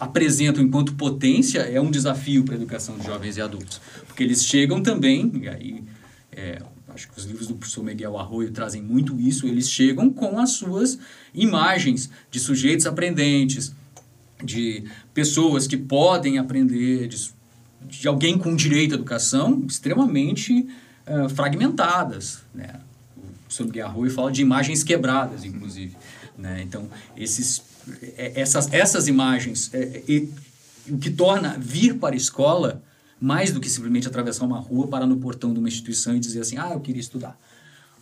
apresentam 0.00 0.62
enquanto 0.62 0.94
potência 0.94 1.58
é 1.58 1.78
um 1.78 1.90
desafio 1.90 2.42
para 2.42 2.54
a 2.54 2.56
educação 2.56 2.96
de 2.96 3.04
jovens 3.04 3.36
e 3.36 3.42
adultos. 3.42 3.78
Porque 4.06 4.22
eles 4.22 4.46
chegam 4.46 4.82
também, 4.82 5.30
e 5.42 5.46
aí 5.46 5.84
é, 6.32 6.62
acho 6.88 7.06
que 7.10 7.18
os 7.18 7.26
livros 7.26 7.48
do 7.48 7.54
professor 7.56 7.84
Miguel 7.84 8.16
Arroio 8.16 8.50
trazem 8.50 8.80
muito 8.80 9.20
isso, 9.20 9.46
eles 9.46 9.68
chegam 9.68 10.08
com 10.08 10.38
as 10.38 10.52
suas 10.52 10.98
imagens 11.34 12.08
de 12.30 12.40
sujeitos 12.40 12.86
aprendentes, 12.86 13.74
de 14.42 14.84
pessoas 15.14 15.66
que 15.66 15.76
podem 15.76 16.38
aprender, 16.38 17.08
de, 17.08 17.30
de 17.82 18.08
alguém 18.08 18.38
com 18.38 18.54
direito 18.54 18.92
à 18.92 18.94
educação 18.94 19.64
extremamente 19.68 20.68
uh, 21.06 21.28
fragmentadas. 21.28 22.42
Né? 22.54 22.80
O 23.60 23.64
Miguel 23.64 23.86
Arroio 23.86 24.10
fala 24.10 24.32
de 24.32 24.40
imagens 24.40 24.82
quebradas, 24.82 25.44
inclusive. 25.44 25.96
Né? 26.38 26.62
Então, 26.62 26.88
esses 27.16 27.62
é, 28.16 28.40
essas, 28.40 28.72
essas 28.72 29.08
imagens, 29.08 29.70
é, 29.72 30.02
é, 30.08 30.26
o 30.88 30.98
que 30.98 31.10
torna 31.10 31.56
vir 31.58 31.98
para 31.98 32.14
a 32.14 32.16
escola 32.16 32.82
mais 33.20 33.52
do 33.52 33.60
que 33.60 33.68
simplesmente 33.68 34.08
atravessar 34.08 34.44
uma 34.44 34.58
rua, 34.58 34.88
parar 34.88 35.06
no 35.06 35.16
portão 35.16 35.52
de 35.52 35.58
uma 35.58 35.68
instituição 35.68 36.16
e 36.16 36.20
dizer 36.20 36.40
assim, 36.40 36.58
ah, 36.58 36.70
eu 36.72 36.80
queria 36.80 37.00
estudar. 37.00 37.38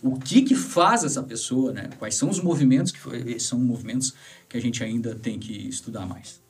O 0.02 0.18
que 0.18 0.42
que 0.42 0.54
faz 0.54 1.04
essa 1.04 1.22
pessoa, 1.22 1.72
né? 1.72 1.90
Quais 1.98 2.14
são 2.14 2.30
os 2.30 2.40
movimentos 2.40 2.90
que 2.90 3.38
são 3.38 3.58
movimentos 3.58 4.14
que 4.48 4.56
a 4.56 4.60
gente 4.60 4.82
ainda 4.82 5.14
tem 5.14 5.38
que 5.38 5.52
estudar 5.68 6.06
mais? 6.06 6.40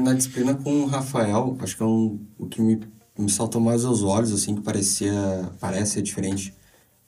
Na 0.00 0.12
disciplina 0.12 0.54
com 0.54 0.82
o 0.82 0.86
Rafael, 0.86 1.56
acho 1.60 1.76
que 1.76 1.82
é 1.82 1.86
um, 1.86 2.18
o 2.38 2.46
que 2.46 2.60
me, 2.60 2.80
me 3.18 3.30
saltou 3.30 3.60
mais 3.60 3.84
aos 3.84 4.02
olhos, 4.02 4.32
assim, 4.32 4.54
que 4.54 4.60
parecia, 4.60 5.12
parece 5.60 6.02
diferente 6.02 6.54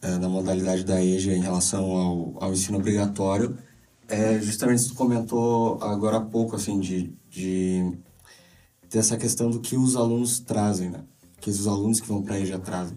é, 0.00 0.18
da 0.18 0.28
modalidade 0.28 0.84
da 0.84 1.02
EJA 1.02 1.32
em 1.32 1.40
relação 1.40 1.84
ao, 1.90 2.44
ao 2.44 2.52
ensino 2.52 2.78
obrigatório, 2.78 3.56
é 4.08 4.40
justamente 4.40 4.78
isso 4.78 4.90
que 4.90 4.94
tu 4.94 4.98
comentou 4.98 5.78
agora 5.82 6.16
há 6.16 6.20
pouco, 6.20 6.56
assim, 6.56 6.80
de, 6.80 7.12
de 7.28 7.92
dessa 8.88 9.16
questão 9.16 9.50
do 9.50 9.60
que 9.60 9.76
os 9.76 9.96
alunos 9.96 10.40
trazem, 10.40 10.90
né? 10.90 11.04
Que 11.40 11.50
os 11.50 11.66
alunos 11.66 12.00
que 12.00 12.08
vão 12.08 12.22
para 12.22 12.36
a 12.36 12.40
EJA 12.40 12.58
trazem. 12.58 12.96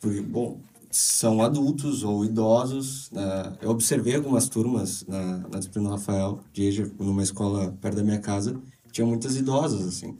Porque, 0.00 0.20
bom, 0.20 0.60
são 0.90 1.40
adultos 1.40 2.02
ou 2.02 2.24
idosos. 2.24 3.10
Né? 3.12 3.56
Eu 3.62 3.70
observei 3.70 4.16
algumas 4.16 4.48
turmas 4.48 5.04
na, 5.06 5.38
na 5.38 5.58
disciplina 5.58 5.90
Rafael, 5.90 6.40
EJA, 6.54 6.90
numa 6.98 7.22
escola 7.22 7.76
perto 7.80 7.96
da 7.96 8.02
minha 8.02 8.18
casa, 8.18 8.60
tinha 8.90 9.06
muitas 9.06 9.36
idosas, 9.36 9.86
assim. 9.86 10.18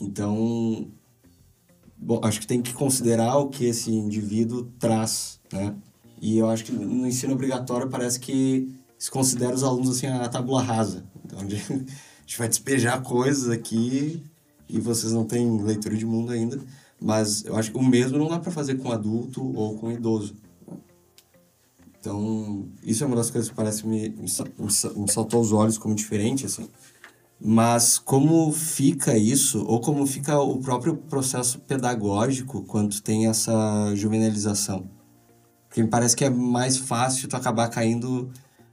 Então, 0.00 0.88
bom, 1.96 2.20
acho 2.24 2.40
que 2.40 2.46
tem 2.46 2.62
que 2.62 2.72
considerar 2.72 3.36
o 3.36 3.48
que 3.48 3.66
esse 3.66 3.90
indivíduo 3.90 4.64
traz, 4.78 5.38
né? 5.52 5.74
E 6.20 6.38
eu 6.38 6.48
acho 6.48 6.64
que 6.64 6.72
no 6.72 7.06
ensino 7.06 7.34
obrigatório 7.34 7.88
parece 7.88 8.18
que 8.18 8.74
se 8.98 9.10
considera 9.10 9.54
os 9.54 9.62
alunos 9.62 9.90
assim 9.90 10.06
a 10.06 10.26
tábula 10.28 10.62
rasa. 10.62 11.04
Então, 11.22 11.38
a 11.40 11.42
gente 11.44 12.38
vai 12.38 12.48
despejar 12.48 13.02
coisas 13.02 13.50
aqui 13.50 14.22
e 14.66 14.80
vocês 14.80 15.12
não 15.12 15.24
têm 15.24 15.62
leitura 15.62 15.94
de 15.94 16.06
mundo 16.06 16.32
ainda. 16.32 16.58
Mas 17.04 17.44
eu 17.44 17.54
acho 17.54 17.70
que 17.70 17.76
o 17.76 17.82
mesmo 17.82 18.16
não 18.16 18.28
dá 18.28 18.38
para 18.38 18.50
fazer 18.50 18.76
com 18.76 18.90
adulto 18.90 19.44
ou 19.54 19.76
com 19.76 19.92
idoso. 19.92 20.34
Então, 22.00 22.66
isso 22.82 23.04
é 23.04 23.06
uma 23.06 23.14
das 23.14 23.30
coisas 23.30 23.50
que 23.50 23.54
parece 23.54 23.86
me, 23.86 24.08
me, 24.08 24.24
me 24.24 25.12
saltou 25.12 25.38
aos 25.38 25.52
olhos 25.52 25.76
como 25.76 25.94
diferente, 25.94 26.46
assim. 26.46 26.66
Mas 27.38 27.98
como 27.98 28.50
fica 28.52 29.18
isso, 29.18 29.62
ou 29.66 29.82
como 29.82 30.06
fica 30.06 30.40
o 30.40 30.58
próprio 30.60 30.96
processo 30.96 31.58
pedagógico 31.58 32.62
quando 32.62 32.98
tem 33.02 33.26
essa 33.26 33.94
juvenilização? 33.94 34.88
Porque 35.68 35.82
me 35.82 35.90
parece 35.90 36.16
que 36.16 36.24
é 36.24 36.30
mais 36.30 36.78
fácil 36.78 37.28
tu 37.28 37.36
acabar 37.36 37.68
caindo 37.68 38.30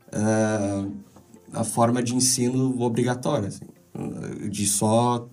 uh, 0.07 0.91
na 1.51 1.65
forma 1.65 2.01
de 2.01 2.15
ensino 2.15 2.81
obrigatória, 2.81 3.49
assim, 3.49 3.65
de 4.49 4.65
só 4.65 5.27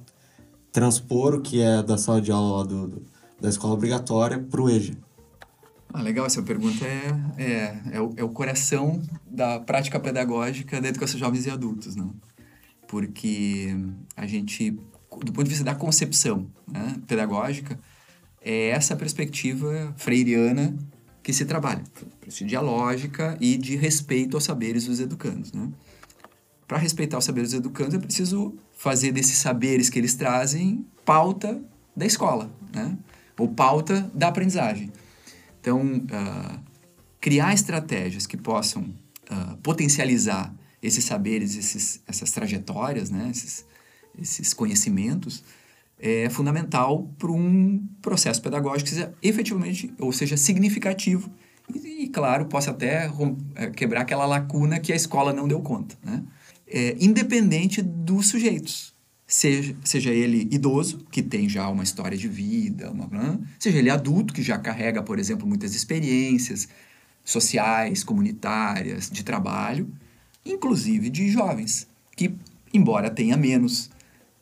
transpor 0.73 1.35
o 1.35 1.41
que 1.41 1.61
é 1.61 1.83
da 1.83 1.97
sala 1.99 2.21
de 2.21 2.31
aula 2.31 2.65
do, 2.67 2.89
do, 2.89 3.07
da 3.41 3.49
escola 3.49 3.75
obrigatória 3.75 4.39
para 4.39 4.61
o 4.61 4.69
EJA. 4.69 4.97
Ah, 5.93 6.03
legal, 6.03 6.27
essa 6.27 6.43
pergunta 6.43 6.85
é, 6.85 7.15
é, 7.39 7.81
é, 7.93 8.01
o, 8.01 8.13
é 8.17 8.23
o 8.23 8.29
coração 8.29 9.03
da 9.27 9.59
prática 9.59 9.99
pedagógica 9.99 10.81
da 10.81 10.89
educação 10.89 11.15
de 11.15 11.21
jovens 11.21 11.47
e 11.47 11.51
adultos, 11.51 11.97
não? 11.97 12.15
Porque 12.87 13.75
a 14.15 14.27
gente, 14.27 14.71
do 14.71 15.33
ponto 15.33 15.45
de 15.45 15.51
vista 15.51 15.65
da 15.65 15.75
concepção 15.75 16.47
né, 16.67 16.97
pedagógica, 17.07 17.79
é 18.43 18.69
essa 18.69 18.95
perspectiva 18.97 19.95
freiriana 19.97 20.77
que 21.23 21.33
se 21.33 21.45
trabalha, 21.45 21.83
dialógica 22.47 23.37
e 23.41 23.57
de 23.57 23.77
respeito 23.77 24.37
aos 24.37 24.45
saberes 24.45 24.87
dos 24.87 25.01
educandos, 25.01 25.53
né? 25.53 25.71
Para 26.67 26.79
respeitar 26.79 27.17
os 27.17 27.25
saberes 27.25 27.51
dos 27.51 27.61
educandos, 27.61 27.95
é 27.95 27.99
preciso 27.99 28.55
fazer 28.79 29.11
desses 29.11 29.37
saberes 29.39 29.91
que 29.91 29.99
eles 29.99 30.15
trazem 30.15 30.87
pauta 31.05 31.61
da 31.97 32.07
escola, 32.07 32.49
né? 32.73 32.97
ou 33.37 33.49
pauta 33.49 34.09
da 34.15 34.29
aprendizagem. 34.29 34.93
Então, 35.61 35.83
uh, 35.83 36.61
criar 37.21 37.53
estratégias 37.53 38.25
que 38.25 38.37
possam 38.37 38.85
uh, 38.85 39.57
potencializar 39.65 40.55
esses 40.81 41.05
saberes, 41.05 41.57
esses, 41.57 42.01
essas 42.07 42.31
trajetórias, 42.31 43.11
né? 43.11 43.29
esses, 43.33 43.67
esses 44.17 44.55
conhecimentos, 44.55 45.43
é 45.99 46.31
fundamental 46.31 47.11
para 47.19 47.33
um 47.33 47.85
processo 48.01 48.41
pedagógico 48.41 48.91
que 48.91 48.95
seja 48.95 49.13
efetivamente, 49.21 49.93
ou 49.99 50.13
seja, 50.13 50.37
significativo 50.37 51.29
e, 51.75 52.05
e 52.05 52.09
claro, 52.09 52.47
possa 52.47 52.71
até 52.71 53.11
é, 53.57 53.71
quebrar 53.71 54.03
aquela 54.03 54.25
lacuna 54.25 54.79
que 54.79 54.93
a 54.93 54.97
escola 54.97 55.33
não 55.33 55.49
deu 55.49 55.61
conta. 55.61 55.97
Né? 56.01 56.23
É, 56.71 56.97
independente 57.01 57.83
dos 57.83 58.29
sujeitos. 58.29 58.95
Seja, 59.27 59.77
seja 59.85 60.11
ele 60.11 60.49
idoso, 60.51 61.05
que 61.11 61.23
tem 61.23 61.49
já 61.49 61.69
uma 61.69 61.83
história 61.83 62.17
de 62.17 62.27
vida, 62.27 62.91
uma, 62.91 63.39
seja 63.59 63.79
ele 63.79 63.91
adulto, 63.91 64.33
que 64.33 64.43
já 64.43 64.57
carrega, 64.57 65.03
por 65.03 65.19
exemplo, 65.19 65.47
muitas 65.47 65.75
experiências 65.75 66.67
sociais, 67.23 68.03
comunitárias, 68.03 69.11
de 69.11 69.23
trabalho, 69.23 69.93
inclusive 70.47 71.11
de 71.11 71.29
jovens, 71.31 71.87
que, 72.17 72.35
embora 72.73 73.11
tenha 73.11 73.37
menos 73.37 73.91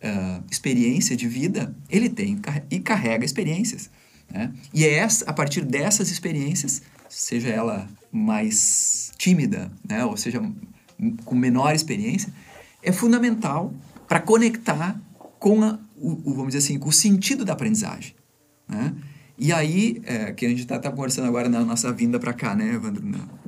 uh, 0.02 0.44
experiência 0.48 1.16
de 1.16 1.26
vida, 1.26 1.74
ele 1.90 2.08
tem 2.08 2.40
e 2.70 2.78
carrega 2.78 3.24
experiências. 3.24 3.90
Né? 4.30 4.52
E 4.72 4.84
é 4.84 4.94
essa, 4.94 5.24
a 5.24 5.32
partir 5.32 5.64
dessas 5.64 6.12
experiências, 6.12 6.80
seja 7.08 7.48
ela 7.48 7.88
mais 8.12 9.12
tímida, 9.18 9.72
né? 9.88 10.04
ou 10.04 10.16
seja 10.16 10.40
com 11.24 11.34
menor 11.34 11.74
experiência, 11.74 12.32
é 12.82 12.92
fundamental 12.92 13.72
para 14.08 14.20
conectar 14.20 15.00
com 15.38 15.62
a, 15.62 15.78
o, 15.96 16.30
o, 16.30 16.34
vamos 16.34 16.48
dizer 16.48 16.58
assim, 16.58 16.78
com 16.78 16.88
o 16.88 16.92
sentido 16.92 17.44
da 17.44 17.52
aprendizagem. 17.52 18.14
Né? 18.68 18.94
E 19.38 19.52
aí, 19.52 20.00
é, 20.04 20.32
que 20.32 20.46
a 20.46 20.48
gente 20.48 20.62
está 20.62 20.78
tá 20.78 20.90
conversando 20.90 21.26
agora 21.26 21.48
na 21.48 21.64
nossa 21.64 21.92
vinda 21.92 22.18
para 22.18 22.32
cá, 22.32 22.54
né, 22.54 22.74
Evandro? 22.74 23.02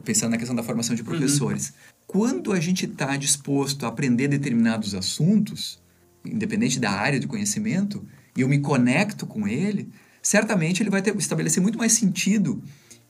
Pensando 0.05 0.33
na 0.33 0.39
questão 0.39 0.55
da 0.55 0.63
formação 0.63 0.95
de 0.95 1.03
professores. 1.03 1.69
Uhum. 1.69 1.75
Quando 2.07 2.53
a 2.53 2.61
gente 2.61 2.85
está 2.85 3.17
disposto 3.17 3.87
a 3.87 3.89
aprender 3.89 4.29
determinados 4.29 4.95
assuntos, 4.95 5.81
independente 6.25 6.79
da 6.79 6.91
área 6.91 7.19
de 7.19 7.27
conhecimento, 7.27 8.05
e 8.37 8.43
eu 8.43 8.49
me 8.49 8.59
conecto 8.59 9.27
com 9.27 9.49
ele, 9.49 9.89
certamente 10.23 10.83
ele 10.83 10.91
vai 10.91 11.01
ter, 11.01 11.17
estabelecer 11.17 11.63
muito 11.63 11.79
mais 11.79 11.93
sentido 11.93 12.63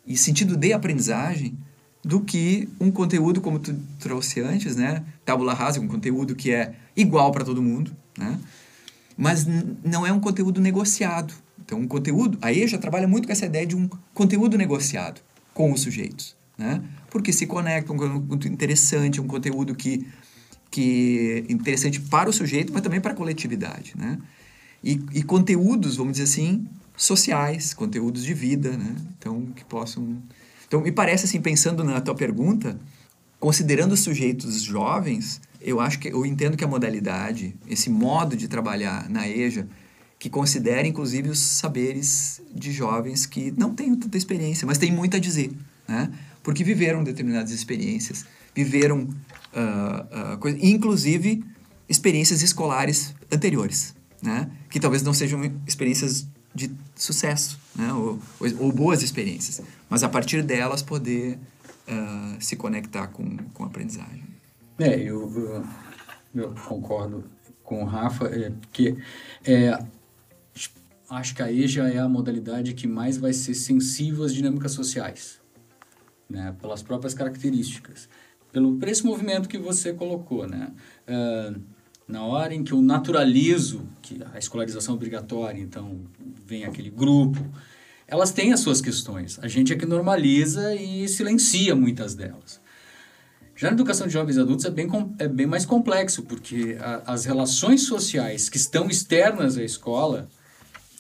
e 0.07 0.17
sentido 0.17 0.57
de 0.57 0.73
aprendizagem 0.73 1.59
do 2.09 2.23
que 2.23 2.67
um 2.81 2.91
conteúdo 2.91 3.39
como 3.39 3.59
tu 3.59 3.79
trouxe 3.99 4.41
antes, 4.41 4.77
né? 4.77 5.05
Tábula 5.27 5.53
rasa, 5.53 5.79
um 5.79 5.87
conteúdo 5.87 6.35
que 6.35 6.51
é 6.51 6.75
igual 6.97 7.31
para 7.31 7.45
todo 7.45 7.63
mundo, 7.63 7.95
né? 8.17 8.41
Mas 9.15 9.47
não 9.85 10.07
é 10.07 10.11
um 10.11 10.19
conteúdo 10.19 10.59
negociado. 10.59 11.35
Então, 11.63 11.79
um 11.79 11.87
conteúdo, 11.87 12.39
a 12.41 12.51
EJA 12.51 12.79
trabalha 12.79 13.07
muito 13.07 13.27
com 13.27 13.33
essa 13.33 13.45
ideia 13.45 13.67
de 13.67 13.77
um 13.77 13.87
conteúdo 14.15 14.57
negociado 14.57 15.21
com 15.53 15.71
os 15.71 15.83
sujeitos, 15.83 16.35
né? 16.57 16.83
Porque 17.11 17.31
se 17.31 17.47
conecta, 17.47 17.93
um 17.93 17.99
conteúdo 17.99 18.49
interessante, 18.49 19.21
um 19.21 19.27
conteúdo 19.27 19.75
que 19.75 20.07
que 20.71 21.45
é 21.47 21.53
interessante 21.53 22.01
para 22.01 22.29
o 22.29 22.33
sujeito, 22.33 22.73
mas 22.73 22.81
também 22.81 23.01
para 23.03 23.13
a 23.13 23.15
coletividade, 23.15 23.93
né? 23.97 24.19
E, 24.83 24.99
e 25.13 25.23
conteúdos, 25.23 25.97
vamos 25.97 26.13
dizer 26.13 26.25
assim, 26.25 26.67
sociais, 26.97 27.75
conteúdos 27.75 28.25
de 28.25 28.33
vida, 28.33 28.79
né? 28.79 28.97
Então, 29.19 29.47
que 29.55 29.65
possam 29.65 30.23
então, 30.69 30.83
me 30.83 30.93
parece 30.93 31.25
assim, 31.25 31.41
pensando 31.41 31.83
na 31.83 31.99
tua 31.99 32.15
pergunta, 32.15 32.79
considerando 33.41 33.93
os 33.93 34.01
sujeitos 34.01 34.63
jovens, 34.63 35.41
eu 35.61 35.81
acho 35.81 35.99
que 35.99 36.09
eu 36.09 36.25
entendo 36.27 36.57
que 36.57 36.65
a 36.65 36.69
modalidade, 36.69 37.57
esse 37.67 37.89
modo 37.89 38.37
de 38.37 38.47
trabalhar 38.47 39.09
na 39.09 39.27
EJA, 39.27 39.67
que 40.19 40.29
considera 40.29 40.87
inclusive 40.87 41.31
os 41.31 41.39
saberes 41.39 42.43
de 42.55 42.71
jovens 42.71 43.25
que 43.25 43.53
não 43.57 43.75
têm 43.75 43.95
tanta 43.95 44.19
experiência, 44.19 44.67
mas 44.67 44.77
têm 44.77 44.93
muito 44.93 45.17
a 45.17 45.21
dizer, 45.21 45.51
né? 45.87 46.11
Porque 46.43 46.63
viveram 46.63 47.03
determinadas 47.03 47.51
experiências, 47.51 48.27
viveram, 48.55 49.03
uh, 49.03 50.37
uh, 50.45 50.49
inclusive, 50.61 51.45
experiências 51.89 52.43
escolares 52.43 53.15
anteriores, 53.33 53.95
né? 54.21 54.51
Que 54.69 54.79
talvez 54.79 55.03
não 55.03 55.15
sejam 55.15 55.41
experiências 55.67 56.27
de 56.59 56.75
sucesso, 56.97 57.59
né? 57.77 57.93
ou, 57.93 58.19
ou, 58.59 58.73
boas 58.73 59.03
experiências, 59.03 59.63
mas 59.89 60.03
a 60.03 60.09
partir 60.09 60.43
delas 60.43 60.83
poder 60.83 61.39
uh, 61.87 62.43
se 62.43 62.57
conectar 62.57 63.07
com, 63.07 63.37
com 63.55 63.63
a 63.63 63.67
aprendizagem. 63.69 64.25
É, 64.79 64.99
eu, 65.01 65.65
eu 66.35 66.55
concordo 66.67 67.25
com 67.63 67.83
o 67.83 67.87
Rafa, 67.87 68.27
é, 68.27 68.53
que 68.73 68.97
é, 69.45 69.79
acho 71.09 71.35
que 71.35 71.43
a 71.43 71.53
EJA 71.53 71.89
é 71.89 71.99
a 71.99 72.09
modalidade 72.09 72.75
que 72.75 72.87
mais 72.87 73.17
vai 73.17 73.33
ser 73.33 73.55
sensível 73.55 74.25
às 74.25 74.35
dinâmicas 74.35 74.73
sociais, 74.73 75.41
né? 76.29 76.57
pelas 76.61 76.83
próprias 76.83 77.15
características, 77.15 78.09
pelo, 78.53 78.77
por 78.77 78.89
esse 78.89 79.07
movimento 79.07 79.49
que 79.49 79.59
você 79.59 79.93
colocou, 79.93 80.47
né? 80.47 80.73
Uh, 81.07 81.61
na 82.09 82.25
hora 82.25 82.55
em 82.55 82.65
que 82.65 82.73
eu 82.73 82.81
naturalizo 82.81 83.87
que 84.01 84.19
a 84.33 84.39
escolarização 84.39 84.95
é 84.95 84.97
obrigatória, 84.97 85.61
então 85.61 86.01
vem 86.49 86.65
aquele 86.65 86.89
grupo, 86.89 87.39
elas 88.07 88.31
têm 88.31 88.55
as 88.55 88.61
suas 88.61 88.81
questões. 88.81 89.39
A 89.43 89.49
gente 89.49 89.73
é 89.73 89.77
que 89.77 89.85
normaliza 89.85 90.75
e 90.75 91.07
silencia 91.07 91.77
muitas 91.77 92.15
delas. 92.15 92.59
Já 93.55 93.69
na 93.69 93.75
educação 93.75 94.07
de 94.07 94.13
jovens 94.13 94.39
adultos 94.39 94.65
é 94.65 94.71
bem, 94.71 94.89
é 95.19 95.29
bem 95.29 95.47
mais 95.47 95.67
complexo, 95.67 96.23
porque 96.23 96.79
a, 96.81 97.13
as 97.13 97.27
relações 97.27 97.83
sociais 97.83 98.49
que 98.49 98.57
estão 98.57 98.89
externas 98.89 99.59
à 99.59 99.63
escola, 99.63 100.29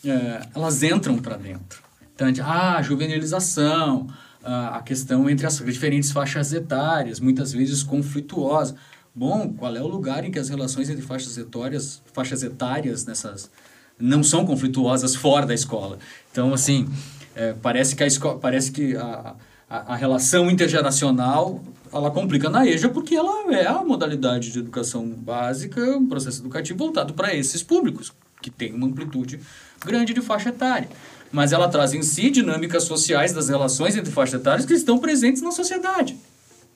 é, 0.04 0.42
elas 0.54 0.82
entram 0.82 1.16
para 1.18 1.36
dentro. 1.36 1.82
Então, 2.14 2.28
ah, 2.44 2.76
a 2.76 2.82
juvenilização, 2.82 4.08
a 4.42 4.82
questão 4.82 5.30
entre 5.30 5.46
as 5.46 5.58
diferentes 5.58 6.10
faixas 6.10 6.52
etárias, 6.52 7.20
muitas 7.20 7.52
vezes 7.52 7.82
conflituosa 7.82 8.74
bom, 9.18 9.52
qual 9.52 9.74
é 9.76 9.82
o 9.82 9.86
lugar 9.86 10.24
em 10.24 10.30
que 10.30 10.38
as 10.38 10.48
relações 10.48 10.88
entre 10.88 11.02
faixas 11.02 11.36
etárias, 11.36 12.00
faixas 12.12 12.42
etárias 12.44 13.04
nessas 13.04 13.50
não 13.98 14.22
são 14.22 14.46
conflituosas 14.46 15.14
fora 15.14 15.46
da 15.46 15.54
escola. 15.54 15.98
Então, 16.30 16.52
assim, 16.54 16.88
é, 17.34 17.54
parece 17.60 17.96
que 17.96 18.02
a 18.02 18.06
escola, 18.06 18.38
parece 18.38 18.70
que 18.70 18.96
a, 18.96 19.34
a, 19.68 19.94
a, 19.94 19.96
relação 19.96 20.50
intergeracional 20.50 21.62
ela 21.92 22.10
complica 22.10 22.50
na 22.50 22.66
EJA 22.66 22.88
porque 22.88 23.14
ela 23.14 23.52
é 23.54 23.66
a 23.66 23.82
modalidade 23.82 24.52
de 24.52 24.58
educação 24.58 25.06
básica, 25.06 25.80
um 25.96 26.06
processo 26.06 26.40
educativo 26.40 26.78
voltado 26.78 27.14
para 27.14 27.34
esses 27.34 27.62
públicos, 27.62 28.12
que 28.42 28.50
tem 28.50 28.72
uma 28.72 28.86
amplitude 28.86 29.40
grande 29.84 30.12
de 30.12 30.20
faixa 30.20 30.50
etária. 30.50 30.88
Mas 31.30 31.52
ela 31.52 31.68
traz 31.68 31.92
em 31.92 32.02
si 32.02 32.30
dinâmicas 32.30 32.84
sociais 32.84 33.32
das 33.32 33.48
relações 33.48 33.96
entre 33.96 34.10
faixas 34.10 34.40
etárias 34.40 34.66
que 34.66 34.74
estão 34.74 34.98
presentes 34.98 35.42
na 35.42 35.50
sociedade. 35.50 36.16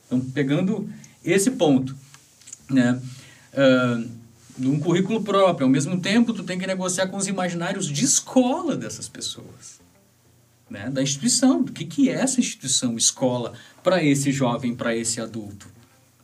Então, 0.06 0.20
pegando 0.20 0.88
esse 1.24 1.52
ponto, 1.52 1.96
né? 2.68 3.00
Uh, 3.54 4.21
num 4.62 4.79
currículo 4.79 5.22
próprio, 5.22 5.66
ao 5.66 5.70
mesmo 5.70 6.01
tempo, 6.01 6.33
tu 6.33 6.42
tem 6.42 6.59
que 6.59 6.66
negociar 6.66 7.09
com 7.09 7.16
os 7.16 7.27
imaginários 7.27 7.87
de 7.87 8.05
escola 8.05 8.77
dessas 8.77 9.09
pessoas. 9.09 9.81
Né? 10.70 10.88
Da 10.88 11.03
instituição. 11.03 11.62
Do 11.62 11.72
que, 11.72 11.85
que 11.85 12.09
é 12.09 12.14
essa 12.14 12.40
instituição, 12.40 12.96
escola, 12.96 13.53
para 13.83 14.03
esse 14.03 14.33
jovem, 14.33 14.75
para 14.75 14.96
esse 14.96 15.20
adulto, 15.20 15.68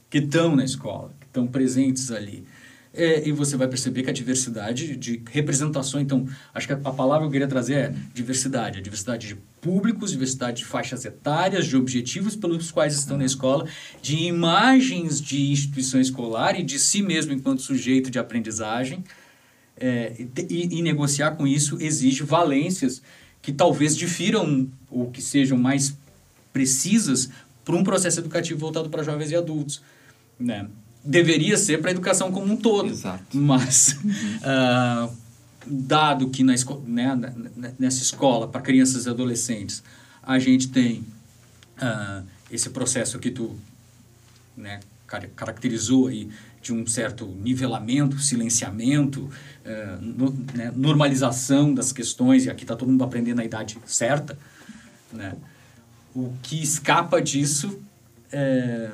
que 0.09 0.19
estão 0.19 0.57
na 0.57 0.65
escola, 0.65 1.13
que 1.21 1.27
estão 1.27 1.47
presentes 1.47 2.11
ali. 2.11 2.47
É, 2.93 3.29
e 3.29 3.33
você 3.33 3.57
vai 3.57 3.69
perceber 3.69 4.03
que 4.03 4.11
a 4.11 4.13
diversidade 4.13 4.97
de 4.97 5.23
representação, 5.31 6.01
então, 6.01 6.27
acho 6.55 6.67
que 6.67 6.73
a, 6.73 6.77
palavra 6.77 7.21
que 7.21 7.27
eu 7.27 7.31
queria 7.33 7.47
trazer 7.47 7.75
é 7.75 7.95
diversidade. 8.15 8.79
A 8.79 8.83
diversidade 8.83 9.29
de 9.29 9.37
públicos, 9.61 10.11
diversidade 10.11 10.59
de 10.59 10.65
faixas 10.65 11.05
etárias, 11.05 11.67
de 11.67 11.77
objetivos 11.77 12.35
pelos 12.35 12.71
quais 12.71 12.95
estão 12.95 13.19
na 13.19 13.25
escola, 13.25 13.69
de 14.01 14.17
imagens 14.17 15.21
de 15.21 15.51
instituição 15.51 16.01
escolar 16.01 16.59
e 16.59 16.63
de 16.63 16.79
si 16.79 17.03
mesmo 17.03 17.33
enquanto 17.33 17.63
sujeito 17.63 18.11
de 18.11 18.19
aprendizagem. 18.19 19.05
É, 19.81 20.13
e, 20.51 20.79
e 20.79 20.83
negociar 20.83 21.33
com 21.33 21.47
isso 21.47 21.79
exige 21.81 22.25
valências 22.25 23.01
que 23.41 23.53
talvez 23.53 23.97
difiram 23.97 24.69
ou 24.91 25.09
que 25.09 25.23
sejam 25.23 25.57
mais 25.57 25.97
precisas 26.53 27.31
para 27.65 27.77
um 27.77 27.85
processo 27.85 28.19
educativo 28.19 28.59
voltado 28.59 28.91
para 28.91 29.05
jovens 29.05 29.31
e 29.31 29.37
adultos. 29.37 29.83
Né? 30.41 30.69
Deveria 31.05 31.57
ser 31.57 31.81
para 31.81 31.91
a 31.91 31.93
educação 31.93 32.31
como 32.31 32.53
um 32.53 32.57
todo. 32.57 32.91
Exato. 32.91 33.37
Mas, 33.37 33.99
uh, 34.03 35.13
dado 35.67 36.29
que 36.31 36.43
na 36.43 36.55
esco 36.55 36.83
né, 36.87 37.17
nessa 37.79 38.03
escola, 38.03 38.49
para 38.49 38.61
crianças 38.61 39.07
e 39.07 39.09
adolescentes, 39.09 39.83
a 40.23 40.39
gente 40.39 40.69
tem 40.69 41.05
uh, 41.79 42.25
esse 42.51 42.71
processo 42.71 43.19
que 43.19 43.31
tu 43.31 43.57
né, 44.57 44.81
caracterizou 45.37 46.09
aí 46.09 46.29
de 46.61 46.73
um 46.73 46.87
certo 46.87 47.27
nivelamento, 47.27 48.19
silenciamento, 48.19 49.23
uh, 49.23 50.03
no, 50.03 50.31
né, 50.55 50.73
normalização 50.75 51.73
das 51.73 51.93
questões, 51.93 52.45
e 52.45 52.51
aqui 52.51 52.65
está 52.65 52.77
todo 52.77 52.91
mundo 52.91 53.05
aprendendo 53.05 53.41
a 53.41 53.45
idade 53.45 53.79
certa, 53.87 54.39
né? 55.13 55.35
o 56.15 56.35
que 56.43 56.61
escapa 56.61 57.21
disso 57.23 57.81
é 58.33 58.91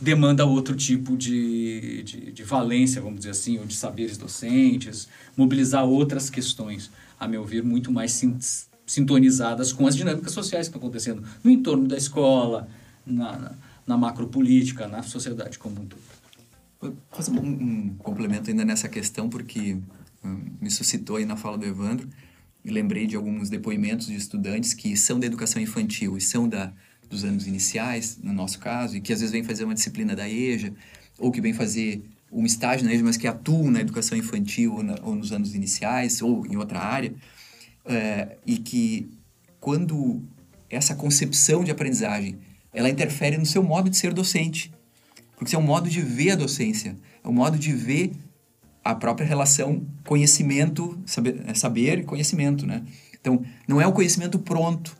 demanda 0.00 0.44
outro 0.44 0.76
tipo 0.76 1.16
de, 1.16 2.02
de, 2.02 2.32
de, 2.32 2.42
valência, 2.42 3.00
vamos 3.00 3.18
dizer 3.18 3.30
assim, 3.30 3.58
ou 3.58 3.66
de 3.66 3.74
saberes 3.74 4.16
docentes, 4.16 5.08
mobilizar 5.36 5.84
outras 5.84 6.30
questões, 6.30 6.90
a 7.18 7.26
meu 7.26 7.44
ver, 7.44 7.62
muito 7.62 7.90
mais 7.90 8.22
sintonizadas 8.86 9.72
com 9.72 9.86
as 9.86 9.96
dinâmicas 9.96 10.32
sociais 10.32 10.68
que 10.68 10.76
estão 10.76 10.86
acontecendo 10.86 11.24
no 11.42 11.50
entorno 11.50 11.88
da 11.88 11.96
escola, 11.96 12.68
na, 13.06 13.38
na, 13.38 13.52
na 13.86 13.96
macropolítica, 13.96 14.86
na 14.86 15.02
sociedade 15.02 15.58
como 15.58 15.80
um 15.80 15.86
todo. 15.86 16.94
Fazer 17.10 17.30
um, 17.30 17.46
um, 17.46 17.94
complemento 17.98 18.50
ainda 18.50 18.64
nessa 18.64 18.88
questão, 18.88 19.28
porque 19.28 19.78
um, 20.22 20.40
me 20.60 20.70
suscitou 20.70 21.16
aí 21.16 21.24
na 21.24 21.36
fala 21.36 21.56
do 21.56 21.64
Evandro, 21.64 22.08
e 22.64 22.70
lembrei 22.70 23.06
de 23.06 23.14
alguns 23.14 23.50
depoimentos 23.50 24.06
de 24.06 24.16
estudantes 24.16 24.72
que 24.72 24.96
são 24.96 25.20
da 25.20 25.26
educação 25.26 25.60
infantil 25.60 26.16
e 26.16 26.20
são 26.20 26.48
da 26.48 26.72
dos 27.08 27.24
anos 27.24 27.46
iniciais, 27.46 28.18
no 28.22 28.32
nosso 28.32 28.58
caso, 28.58 28.96
e 28.96 29.00
que 29.00 29.12
às 29.12 29.20
vezes 29.20 29.32
vem 29.32 29.42
fazer 29.42 29.64
uma 29.64 29.74
disciplina 29.74 30.14
da 30.14 30.28
EJA, 30.28 30.72
ou 31.18 31.30
que 31.30 31.40
vem 31.40 31.52
fazer 31.52 32.02
um 32.32 32.44
estágio 32.44 32.84
na 32.84 32.92
EJA, 32.92 33.04
mas 33.04 33.16
que 33.16 33.26
atuam 33.26 33.70
na 33.70 33.80
educação 33.80 34.16
infantil 34.18 34.74
ou, 34.74 34.82
na, 34.82 34.96
ou 35.02 35.14
nos 35.14 35.32
anos 35.32 35.54
iniciais, 35.54 36.20
ou 36.20 36.46
em 36.46 36.56
outra 36.56 36.80
área, 36.80 37.14
é, 37.84 38.36
e 38.46 38.58
que 38.58 39.08
quando 39.60 40.22
essa 40.68 40.94
concepção 40.94 41.62
de 41.62 41.70
aprendizagem 41.70 42.38
ela 42.72 42.90
interfere 42.90 43.38
no 43.38 43.46
seu 43.46 43.62
modo 43.62 43.88
de 43.88 43.96
ser 43.96 44.12
docente, 44.12 44.72
porque 45.36 45.54
é 45.54 45.58
um 45.58 45.62
modo 45.62 45.88
de 45.88 46.00
ver 46.00 46.32
a 46.32 46.36
docência, 46.36 46.96
é 47.22 47.28
um 47.28 47.32
modo 47.32 47.56
de 47.56 47.72
ver 47.72 48.12
a 48.84 48.94
própria 48.94 49.26
relação 49.26 49.86
conhecimento, 50.04 50.98
saber, 51.06 51.56
saber 51.56 52.00
e 52.00 52.02
conhecimento, 52.02 52.66
né? 52.66 52.82
Então, 53.18 53.42
não 53.66 53.80
é 53.80 53.86
o 53.86 53.92
conhecimento 53.92 54.38
pronto, 54.38 54.94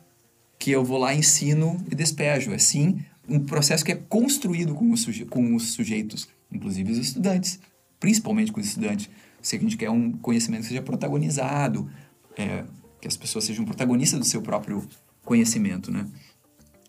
que 0.57 0.71
eu 0.71 0.83
vou 0.83 0.97
lá, 0.97 1.13
ensino 1.13 1.83
e 1.91 1.95
despejo. 1.95 2.51
É 2.51 2.57
sim 2.57 3.03
um 3.27 3.39
processo 3.39 3.83
que 3.83 3.91
é 3.91 3.95
construído 3.95 4.73
com 4.75 4.91
os, 4.91 5.05
com 5.29 5.55
os 5.55 5.73
sujeitos, 5.73 6.27
inclusive 6.51 6.91
os 6.91 6.97
estudantes, 6.97 7.59
principalmente 7.99 8.51
com 8.51 8.59
os 8.59 8.67
estudantes. 8.67 9.09
Que 9.41 9.57
a 9.57 9.59
gente 9.59 9.77
quer 9.77 9.91
um 9.91 10.11
conhecimento 10.11 10.63
que 10.63 10.69
seja 10.69 10.81
protagonizado, 10.81 11.87
é, 12.35 12.63
que 12.99 13.07
as 13.07 13.15
pessoas 13.15 13.43
sejam 13.43 13.63
protagonistas 13.63 14.19
do 14.19 14.25
seu 14.25 14.41
próprio 14.41 14.87
conhecimento, 15.23 15.91
né? 15.91 16.07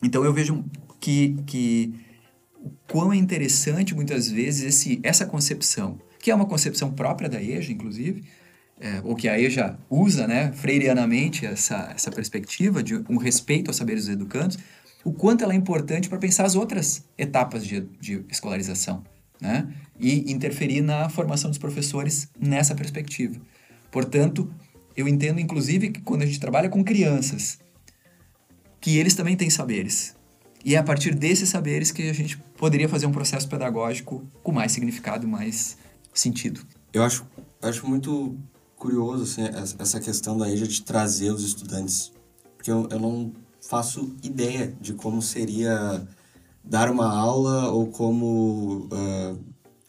Então 0.02 0.24
eu 0.24 0.32
vejo 0.32 0.64
que, 0.98 1.36
que 1.46 1.94
o 2.54 2.70
quão 2.90 3.12
é 3.12 3.16
interessante 3.16 3.94
muitas 3.94 4.30
vezes 4.30 4.62
esse, 4.62 5.00
essa 5.02 5.26
concepção, 5.26 5.98
que 6.18 6.30
é 6.30 6.34
uma 6.34 6.46
concepção 6.46 6.90
própria 6.92 7.28
da 7.28 7.42
EJA, 7.42 7.72
inclusive, 7.72 8.24
é, 8.80 9.00
ou 9.02 9.14
que 9.14 9.28
a 9.28 9.38
EJA 9.38 9.78
usa, 9.88 10.26
né, 10.26 10.52
freirianamente, 10.52 11.46
essa, 11.46 11.92
essa 11.94 12.10
perspectiva 12.10 12.82
de 12.82 12.96
um 13.08 13.16
respeito 13.16 13.68
aos 13.68 13.76
saberes 13.76 14.04
dos 14.04 14.14
educandos, 14.14 14.58
o 15.04 15.12
quanto 15.12 15.44
ela 15.44 15.52
é 15.52 15.56
importante 15.56 16.08
para 16.08 16.18
pensar 16.18 16.44
as 16.44 16.54
outras 16.54 17.04
etapas 17.16 17.64
de, 17.64 17.80
de 18.00 18.24
escolarização, 18.28 19.02
né, 19.40 19.68
e 19.98 20.30
interferir 20.30 20.82
na 20.82 21.08
formação 21.08 21.50
dos 21.50 21.58
professores 21.58 22.28
nessa 22.38 22.74
perspectiva. 22.74 23.40
Portanto, 23.90 24.52
eu 24.96 25.06
entendo, 25.06 25.40
inclusive, 25.40 25.90
que 25.90 26.00
quando 26.00 26.22
a 26.22 26.26
gente 26.26 26.40
trabalha 26.40 26.68
com 26.68 26.82
crianças, 26.82 27.58
que 28.80 28.98
eles 28.98 29.14
também 29.14 29.36
têm 29.36 29.50
saberes. 29.50 30.14
E 30.64 30.74
é 30.74 30.78
a 30.78 30.82
partir 30.82 31.14
desses 31.14 31.48
saberes 31.48 31.92
que 31.92 32.08
a 32.08 32.12
gente 32.12 32.36
poderia 32.58 32.88
fazer 32.88 33.06
um 33.06 33.12
processo 33.12 33.48
pedagógico 33.48 34.26
com 34.42 34.52
mais 34.52 34.72
significado, 34.72 35.26
mais 35.28 35.76
sentido. 36.12 36.60
Eu 36.92 37.04
acho, 37.04 37.26
acho 37.62 37.86
muito 37.88 38.36
curioso 38.86 39.24
assim, 39.24 39.42
essa 39.80 39.98
questão 39.98 40.38
da 40.38 40.48
EJA 40.48 40.68
de 40.68 40.82
trazer 40.82 41.32
os 41.32 41.42
estudantes, 41.42 42.12
porque 42.56 42.70
eu, 42.70 42.86
eu 42.88 43.00
não 43.00 43.32
faço 43.60 44.14
ideia 44.22 44.72
de 44.80 44.94
como 44.94 45.20
seria 45.20 46.06
dar 46.62 46.88
uma 46.88 47.12
aula 47.12 47.68
ou 47.70 47.88
como 47.88 48.88
uh, 48.92 49.38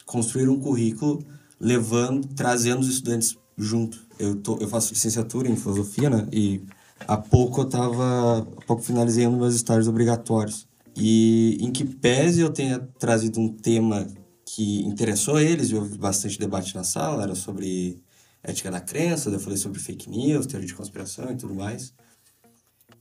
construir 0.04 0.50
um 0.50 0.60
currículo 0.60 1.24
levando, 1.60 2.28
trazendo 2.30 2.82
os 2.82 2.90
estudantes 2.90 3.38
junto. 3.56 4.00
Eu, 4.18 4.36
tô, 4.38 4.58
eu 4.58 4.68
faço 4.68 4.94
licenciatura 4.94 5.48
em 5.48 5.56
filosofia, 5.56 6.10
né? 6.10 6.28
E 6.32 6.64
há 7.08 7.18
pouco 7.18 7.62
eu 7.62 7.66
tava, 7.66 8.40
há 8.40 8.66
pouco 8.66 8.82
finalizei 8.82 9.28
um 9.28 9.38
meus 9.38 9.54
estágios 9.54 9.88
obrigatórios. 9.88 10.68
E 10.96 11.60
em 11.62 11.72
que 11.72 11.86
pese 11.86 12.42
eu 12.42 12.50
tenha 12.50 12.80
trazido 12.98 13.40
um 13.40 13.50
tema 13.50 14.08
que 14.44 14.84
interessou 14.86 15.40
eles, 15.40 15.70
e 15.70 15.76
houve 15.76 16.00
bastante 16.00 16.40
debate 16.40 16.74
na 16.74 16.84
sala, 16.84 17.22
era 17.22 17.36
sobre 17.36 18.02
ética 18.48 18.72
da 18.72 18.80
crença, 18.80 19.30
eu 19.30 19.40
falei 19.40 19.58
sobre 19.58 19.78
fake 19.78 20.10
news, 20.10 20.48
teoria 20.48 20.68
de 20.68 20.74
conspiração 20.74 21.30
e 21.32 21.36
tudo 21.36 21.54
mais. 21.54 21.94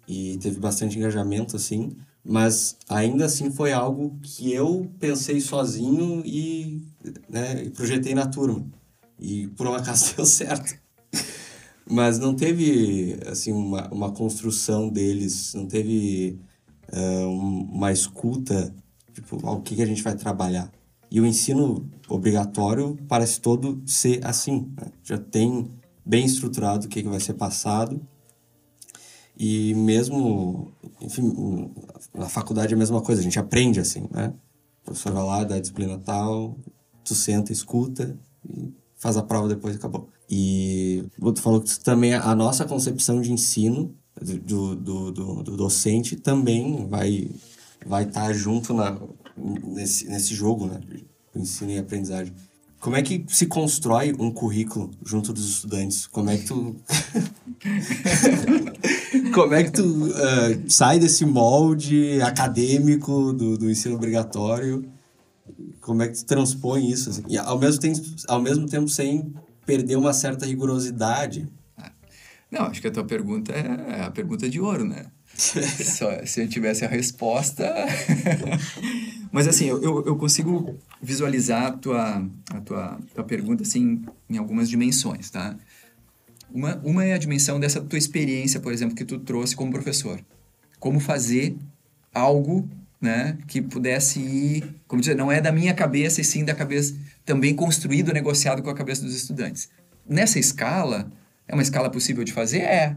E 0.08 0.36
teve 0.38 0.58
bastante 0.58 0.98
engajamento, 0.98 1.56
assim, 1.56 1.96
mas 2.24 2.76
ainda 2.88 3.24
assim 3.24 3.50
foi 3.50 3.72
algo 3.72 4.18
que 4.20 4.52
eu 4.52 4.90
pensei 4.98 5.40
sozinho 5.40 6.22
e, 6.24 6.82
né, 7.28 7.70
projetei 7.70 8.14
na 8.14 8.26
turma. 8.26 8.66
E 9.18 9.46
por 9.48 9.68
um 9.68 9.74
acaso 9.74 10.14
deu 10.16 10.26
certo. 10.26 10.76
mas 11.88 12.18
não 12.18 12.34
teve, 12.34 13.18
assim, 13.26 13.52
uma, 13.52 13.88
uma 13.92 14.12
construção 14.12 14.88
deles, 14.88 15.54
não 15.54 15.66
teve 15.66 16.38
uh, 16.92 17.28
uma 17.28 17.92
escuta, 17.92 18.74
tipo, 19.14 19.36
o 19.48 19.60
que, 19.60 19.76
que 19.76 19.82
a 19.82 19.86
gente 19.86 20.02
vai 20.02 20.16
trabalhar. 20.16 20.70
E 21.16 21.20
o 21.20 21.24
ensino 21.24 21.88
obrigatório 22.10 22.94
parece 23.08 23.40
todo 23.40 23.82
ser 23.86 24.20
assim. 24.22 24.70
Né? 24.76 24.92
Já 25.02 25.16
tem 25.16 25.70
bem 26.04 26.26
estruturado 26.26 26.84
o 26.84 26.88
que, 26.90 27.02
que 27.02 27.08
vai 27.08 27.18
ser 27.18 27.32
passado. 27.32 27.98
E 29.34 29.72
mesmo, 29.76 30.70
enfim, 31.00 31.70
na 32.12 32.28
faculdade 32.28 32.74
é 32.74 32.76
a 32.76 32.78
mesma 32.78 33.00
coisa, 33.00 33.22
a 33.22 33.24
gente 33.24 33.38
aprende 33.38 33.80
assim, 33.80 34.06
né? 34.10 34.34
O 34.82 34.84
professor 34.84 35.10
vai 35.10 35.24
lá, 35.24 35.44
dá 35.44 35.54
a 35.54 35.60
disciplina 35.60 35.96
tal, 35.96 36.54
tu 37.02 37.14
senta, 37.14 37.50
escuta 37.50 38.14
e 38.46 38.74
faz 38.94 39.16
a 39.16 39.22
prova 39.22 39.48
depois 39.48 39.74
e 39.74 39.78
acabou. 39.78 40.10
E 40.28 41.02
tu 41.34 41.40
falou 41.40 41.62
que 41.62 41.80
também 41.80 42.12
a 42.12 42.34
nossa 42.34 42.66
concepção 42.66 43.22
de 43.22 43.32
ensino 43.32 43.94
do, 44.20 44.76
do, 44.76 45.12
do, 45.12 45.42
do 45.42 45.56
docente 45.56 46.14
também 46.14 46.86
vai 46.86 47.30
vai 47.86 48.04
estar 48.04 48.26
tá 48.26 48.32
junto 48.34 48.74
na, 48.74 48.98
nesse, 49.36 50.08
nesse 50.08 50.34
jogo, 50.34 50.66
né? 50.66 50.80
o 51.34 51.38
ensino 51.38 51.70
e 51.70 51.78
aprendizagem. 51.78 52.32
Como 52.80 52.96
é 52.96 53.02
que 53.02 53.24
se 53.28 53.46
constrói 53.46 54.14
um 54.18 54.30
currículo 54.30 54.90
junto 55.04 55.32
dos 55.32 55.48
estudantes? 55.48 56.06
Como 56.06 56.30
é 56.30 56.36
que 56.36 56.44
tu. 56.44 56.76
Como 59.32 59.54
é 59.54 59.64
que 59.64 59.72
tu 59.72 59.82
uh, 59.82 60.70
sai 60.70 60.98
desse 60.98 61.24
molde 61.24 62.20
acadêmico 62.22 63.32
do, 63.32 63.58
do 63.58 63.70
ensino 63.70 63.94
obrigatório? 63.96 64.88
Como 65.80 66.02
é 66.02 66.08
que 66.08 66.18
tu 66.18 66.26
transpõe 66.26 66.90
isso? 66.90 67.10
Assim? 67.10 67.22
E 67.28 67.36
ao 67.36 67.58
mesmo, 67.58 67.80
tempo, 67.80 68.00
ao 68.28 68.40
mesmo 68.40 68.66
tempo 68.66 68.88
sem 68.88 69.34
perder 69.64 69.96
uma 69.96 70.12
certa 70.12 70.46
rigorosidade. 70.46 71.48
Não, 72.50 72.62
acho 72.62 72.80
que 72.80 72.88
a 72.88 72.90
tua 72.90 73.04
pergunta 73.04 73.52
é 73.52 74.02
a 74.02 74.10
pergunta 74.10 74.48
de 74.48 74.60
ouro, 74.60 74.84
né? 74.84 75.06
Só, 75.84 76.24
se 76.24 76.42
eu 76.42 76.48
tivesse 76.48 76.84
a 76.84 76.88
resposta. 76.88 77.74
Mas 79.30 79.46
assim, 79.46 79.66
eu, 79.66 80.04
eu 80.06 80.16
consigo 80.16 80.78
visualizar 81.02 81.66
a 81.66 81.72
tua, 81.72 82.26
a 82.50 82.60
tua, 82.60 82.98
tua 83.14 83.24
pergunta 83.24 83.62
assim, 83.62 84.02
em 84.30 84.38
algumas 84.38 84.68
dimensões, 84.68 85.30
tá? 85.30 85.56
Uma, 86.50 86.80
uma 86.84 87.04
é 87.04 87.12
a 87.12 87.18
dimensão 87.18 87.60
dessa 87.60 87.80
tua 87.80 87.98
experiência, 87.98 88.60
por 88.60 88.72
exemplo, 88.72 88.96
que 88.96 89.04
tu 89.04 89.18
trouxe 89.18 89.54
como 89.54 89.70
professor. 89.70 90.20
Como 90.78 91.00
fazer 91.00 91.56
algo 92.14 92.68
né, 93.00 93.36
que 93.46 93.60
pudesse 93.60 94.20
ir, 94.20 94.64
como 94.88 95.00
dizer, 95.00 95.14
não 95.14 95.30
é 95.30 95.40
da 95.40 95.52
minha 95.52 95.74
cabeça 95.74 96.20
e 96.20 96.24
sim 96.24 96.44
da 96.44 96.54
cabeça, 96.54 96.94
também 97.24 97.54
construído, 97.54 98.12
negociado 98.12 98.62
com 98.62 98.70
a 98.70 98.74
cabeça 98.74 99.02
dos 99.02 99.14
estudantes. 99.14 99.68
Nessa 100.08 100.38
escala, 100.38 101.10
é 101.46 101.54
uma 101.54 101.62
escala 101.62 101.90
possível 101.90 102.24
de 102.24 102.32
fazer? 102.32 102.60
É. 102.60 102.96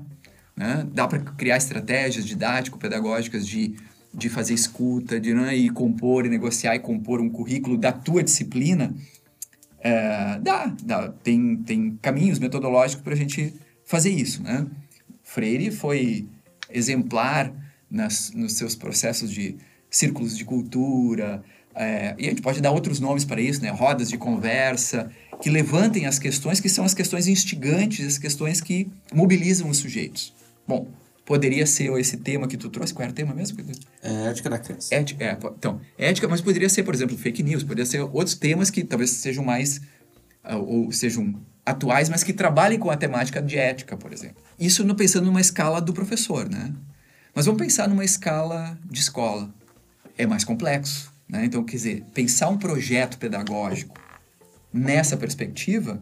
Né? 0.59 0.85
Dá 0.93 1.07
para 1.07 1.19
criar 1.19 1.55
estratégias 1.55 2.25
didático-pedagógicas 2.25 3.47
de, 3.47 3.75
de 4.13 4.27
fazer 4.27 4.53
escuta, 4.53 5.17
de 5.17 5.33
né, 5.33 5.55
ir 5.55 5.69
compor 5.69 6.25
e 6.25 6.29
negociar 6.29 6.75
e 6.75 6.79
compor 6.79 7.21
um 7.21 7.29
currículo 7.29 7.77
da 7.77 7.93
tua 7.93 8.21
disciplina. 8.21 8.93
É, 9.79 10.37
dá, 10.41 10.75
dá. 10.83 11.13
Tem, 11.23 11.55
tem 11.55 11.97
caminhos 12.01 12.39
metodológicos 12.39 13.01
para 13.01 13.13
a 13.13 13.15
gente 13.15 13.53
fazer 13.85 14.09
isso. 14.09 14.43
Né? 14.43 14.67
Freire 15.23 15.71
foi 15.71 16.27
exemplar 16.69 17.53
nas, 17.89 18.33
nos 18.33 18.57
seus 18.57 18.75
processos 18.75 19.31
de 19.31 19.55
círculos 19.89 20.37
de 20.37 20.43
cultura, 20.43 21.41
é, 21.73 22.15
e 22.17 22.25
a 22.25 22.29
gente 22.31 22.41
pode 22.41 22.59
dar 22.59 22.71
outros 22.71 22.99
nomes 22.99 23.23
para 23.23 23.39
isso, 23.39 23.61
né? 23.61 23.69
rodas 23.69 24.09
de 24.09 24.17
conversa, 24.17 25.09
que 25.41 25.49
levantem 25.49 26.05
as 26.05 26.19
questões 26.19 26.59
que 26.59 26.67
são 26.67 26.83
as 26.83 26.93
questões 26.93 27.27
instigantes, 27.27 28.05
as 28.05 28.17
questões 28.17 28.59
que 28.59 28.89
mobilizam 29.13 29.69
os 29.69 29.77
sujeitos. 29.77 30.37
Bom, 30.69 30.87
poderia 31.25 31.65
ser 31.65 31.91
esse 31.97 32.15
tema 32.17 32.47
que 32.47 32.55
tu 32.55 32.69
trouxe. 32.69 32.93
Qual 32.93 33.01
era 33.01 33.11
o 33.11 33.15
tema 33.15 33.33
mesmo? 33.33 33.57
É 34.03 34.27
ética 34.27 34.51
da 34.51 34.59
crença. 34.59 34.93
Ética, 34.93 35.25
é, 35.25 35.31
então, 35.57 35.81
ética, 35.97 36.27
mas 36.27 36.41
poderia 36.41 36.69
ser, 36.69 36.83
por 36.83 36.93
exemplo, 36.93 37.17
fake 37.17 37.41
news, 37.41 37.63
poderia 37.63 37.87
ser 37.87 38.01
outros 38.01 38.35
temas 38.35 38.69
que 38.69 38.83
talvez 38.83 39.09
sejam 39.09 39.43
mais, 39.43 39.77
uh, 40.45 40.57
ou 40.57 40.91
sejam 40.91 41.33
atuais, 41.65 42.07
mas 42.07 42.23
que 42.23 42.31
trabalhem 42.31 42.77
com 42.77 42.91
a 42.91 42.95
temática 42.95 43.41
de 43.41 43.57
ética, 43.57 43.97
por 43.97 44.13
exemplo. 44.13 44.43
Isso 44.59 44.83
não 44.83 44.93
pensando 44.93 45.25
numa 45.25 45.41
escala 45.41 45.81
do 45.81 45.91
professor, 45.91 46.47
né? 46.47 46.71
Mas 47.33 47.47
vamos 47.47 47.59
pensar 47.59 47.89
numa 47.89 48.05
escala 48.05 48.77
de 48.85 48.99
escola. 48.99 49.51
É 50.15 50.27
mais 50.27 50.43
complexo, 50.43 51.11
né? 51.27 51.45
Então, 51.45 51.63
quer 51.63 51.77
dizer, 51.77 52.03
pensar 52.13 52.47
um 52.49 52.59
projeto 52.59 53.17
pedagógico 53.17 53.99
nessa 54.71 55.17
perspectiva 55.17 55.99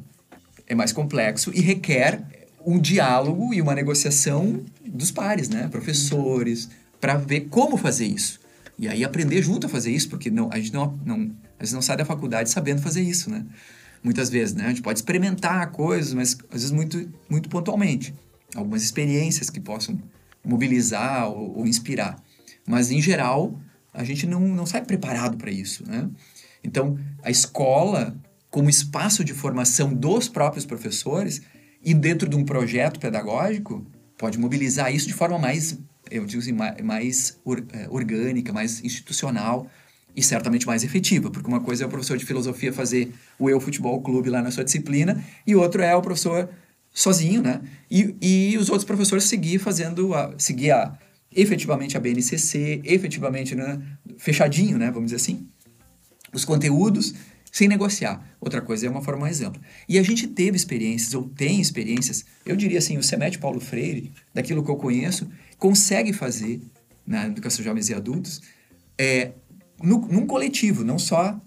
é 0.68 0.76
mais 0.76 0.92
complexo 0.92 1.54
e 1.56 1.62
requer 1.62 2.37
um 2.68 2.78
diálogo 2.78 3.54
e 3.54 3.62
uma 3.62 3.74
negociação 3.74 4.62
dos 4.86 5.10
pares, 5.10 5.48
né? 5.48 5.70
Professores, 5.70 6.70
para 7.00 7.16
ver 7.16 7.48
como 7.50 7.78
fazer 7.78 8.06
isso. 8.06 8.42
E 8.78 8.90
aí 8.90 9.06
aprender 9.06 9.42
junto 9.42 9.68
a 9.68 9.70
fazer 9.70 9.90
isso, 9.90 10.10
porque 10.10 10.30
não, 10.30 10.50
a 10.52 10.58
gente 10.58 10.74
não, 10.74 11.00
não, 11.06 11.32
a 11.58 11.64
gente 11.64 11.74
não 11.74 11.82
sai 11.82 11.96
da 11.96 12.04
faculdade 12.04 12.50
sabendo 12.50 12.82
fazer 12.82 13.02
isso, 13.02 13.30
né? 13.30 13.46
Muitas 14.04 14.30
vezes, 14.30 14.54
né? 14.54 14.66
A 14.66 14.68
gente 14.68 14.82
pode 14.82 15.00
experimentar 15.00 15.72
coisas, 15.72 16.14
mas 16.14 16.38
às 16.52 16.62
vezes 16.62 16.72
muito, 16.72 17.10
muito 17.30 17.48
pontualmente. 17.48 18.14
Algumas 18.54 18.84
experiências 18.84 19.50
que 19.50 19.62
possam 19.62 19.98
mobilizar 20.44 21.30
ou, 21.30 21.60
ou 21.60 21.68
inspirar. 21.68 22.22
Mas, 22.68 22.92
em 22.92 23.02
geral, 23.02 23.58
a 23.94 24.04
gente 24.04 24.28
não, 24.28 24.42
não 24.42 24.66
sai 24.66 24.84
preparado 24.84 25.38
para 25.38 25.50
isso, 25.50 25.90
né? 25.90 26.10
Então, 26.62 27.00
a 27.24 27.32
escola, 27.32 28.14
como 28.50 28.70
espaço 28.70 29.24
de 29.24 29.34
formação 29.34 29.94
dos 29.94 30.28
próprios 30.28 30.66
professores, 30.66 31.42
e 31.84 31.94
dentro 31.94 32.28
de 32.28 32.36
um 32.36 32.44
projeto 32.44 33.00
pedagógico, 33.00 33.86
pode 34.18 34.38
mobilizar 34.38 34.94
isso 34.94 35.08
de 35.08 35.14
forma 35.14 35.38
mais, 35.38 35.78
eu 36.10 36.26
digo 36.26 36.42
assim, 36.42 36.54
mais 36.84 37.40
é, 37.74 37.88
orgânica, 37.90 38.52
mais 38.52 38.84
institucional 38.84 39.70
e 40.16 40.24
certamente 40.24 40.66
mais 40.66 40.84
efetiva, 40.84 41.30
porque 41.30 41.48
uma 41.48 41.60
coisa 41.60 41.84
é 41.84 41.88
o 41.88 41.90
professor 41.90 42.18
de 42.18 42.26
filosofia 42.26 42.74
fazer 42.74 43.14
o 43.38 43.50
Eu 43.50 43.60
Futebol 43.60 44.02
Clube 44.02 44.30
lá 44.30 44.42
na 44.42 44.50
sua 44.50 44.64
disciplina 44.64 45.24
e 45.46 45.56
outro 45.56 45.82
é 45.82 45.96
o 45.96 46.02
professor 46.02 46.50
sozinho, 46.92 47.44
né? 47.44 47.62
E, 47.92 48.16
e 48.20 48.58
os 48.58 48.70
outros 48.70 48.84
professores 48.84 49.26
seguir 49.26 49.60
fazendo, 49.60 50.16
a, 50.16 50.34
seguir 50.40 50.72
a, 50.72 50.98
efetivamente 51.32 51.96
a 51.96 52.00
BNCC, 52.00 52.82
efetivamente 52.84 53.54
né, 53.54 53.80
fechadinho, 54.18 54.80
né? 54.80 54.88
Vamos 54.88 55.12
dizer 55.12 55.18
assim, 55.18 55.48
os 56.34 56.44
conteúdos 56.44 57.14
sem 57.52 57.68
negociar. 57.68 58.36
Outra 58.40 58.62
coisa 58.62 58.88
é 58.88 58.90
uma 58.90 59.02
forma 59.02 59.22
mais 59.22 59.42
ampla. 59.42 59.62
E 59.88 59.98
a 59.98 60.04
gente 60.04 60.28
teve 60.28 60.56
experiências, 60.56 61.14
ou 61.14 61.24
tem 61.24 61.60
experiências, 61.60 62.26
eu 62.46 62.56
diria 62.56 62.78
assim, 62.80 62.98
o 62.98 63.04
SEMET 63.04 63.40
Paulo 63.40 63.60
Freire, 63.60 64.12
daquilo 64.34 64.64
que 64.64 64.70
eu 64.70 64.76
conheço, 64.76 65.30
consegue 65.58 66.14
fazer 66.14 66.62
na 67.06 67.26
educação 67.26 67.60
de 67.60 67.64
jovens 67.64 67.90
e 67.90 67.94
adultos, 67.94 68.42
é, 68.98 69.32
no, 69.82 70.00
num 70.00 70.26
coletivo, 70.26 70.84
não 70.84 71.00
só 71.00 71.40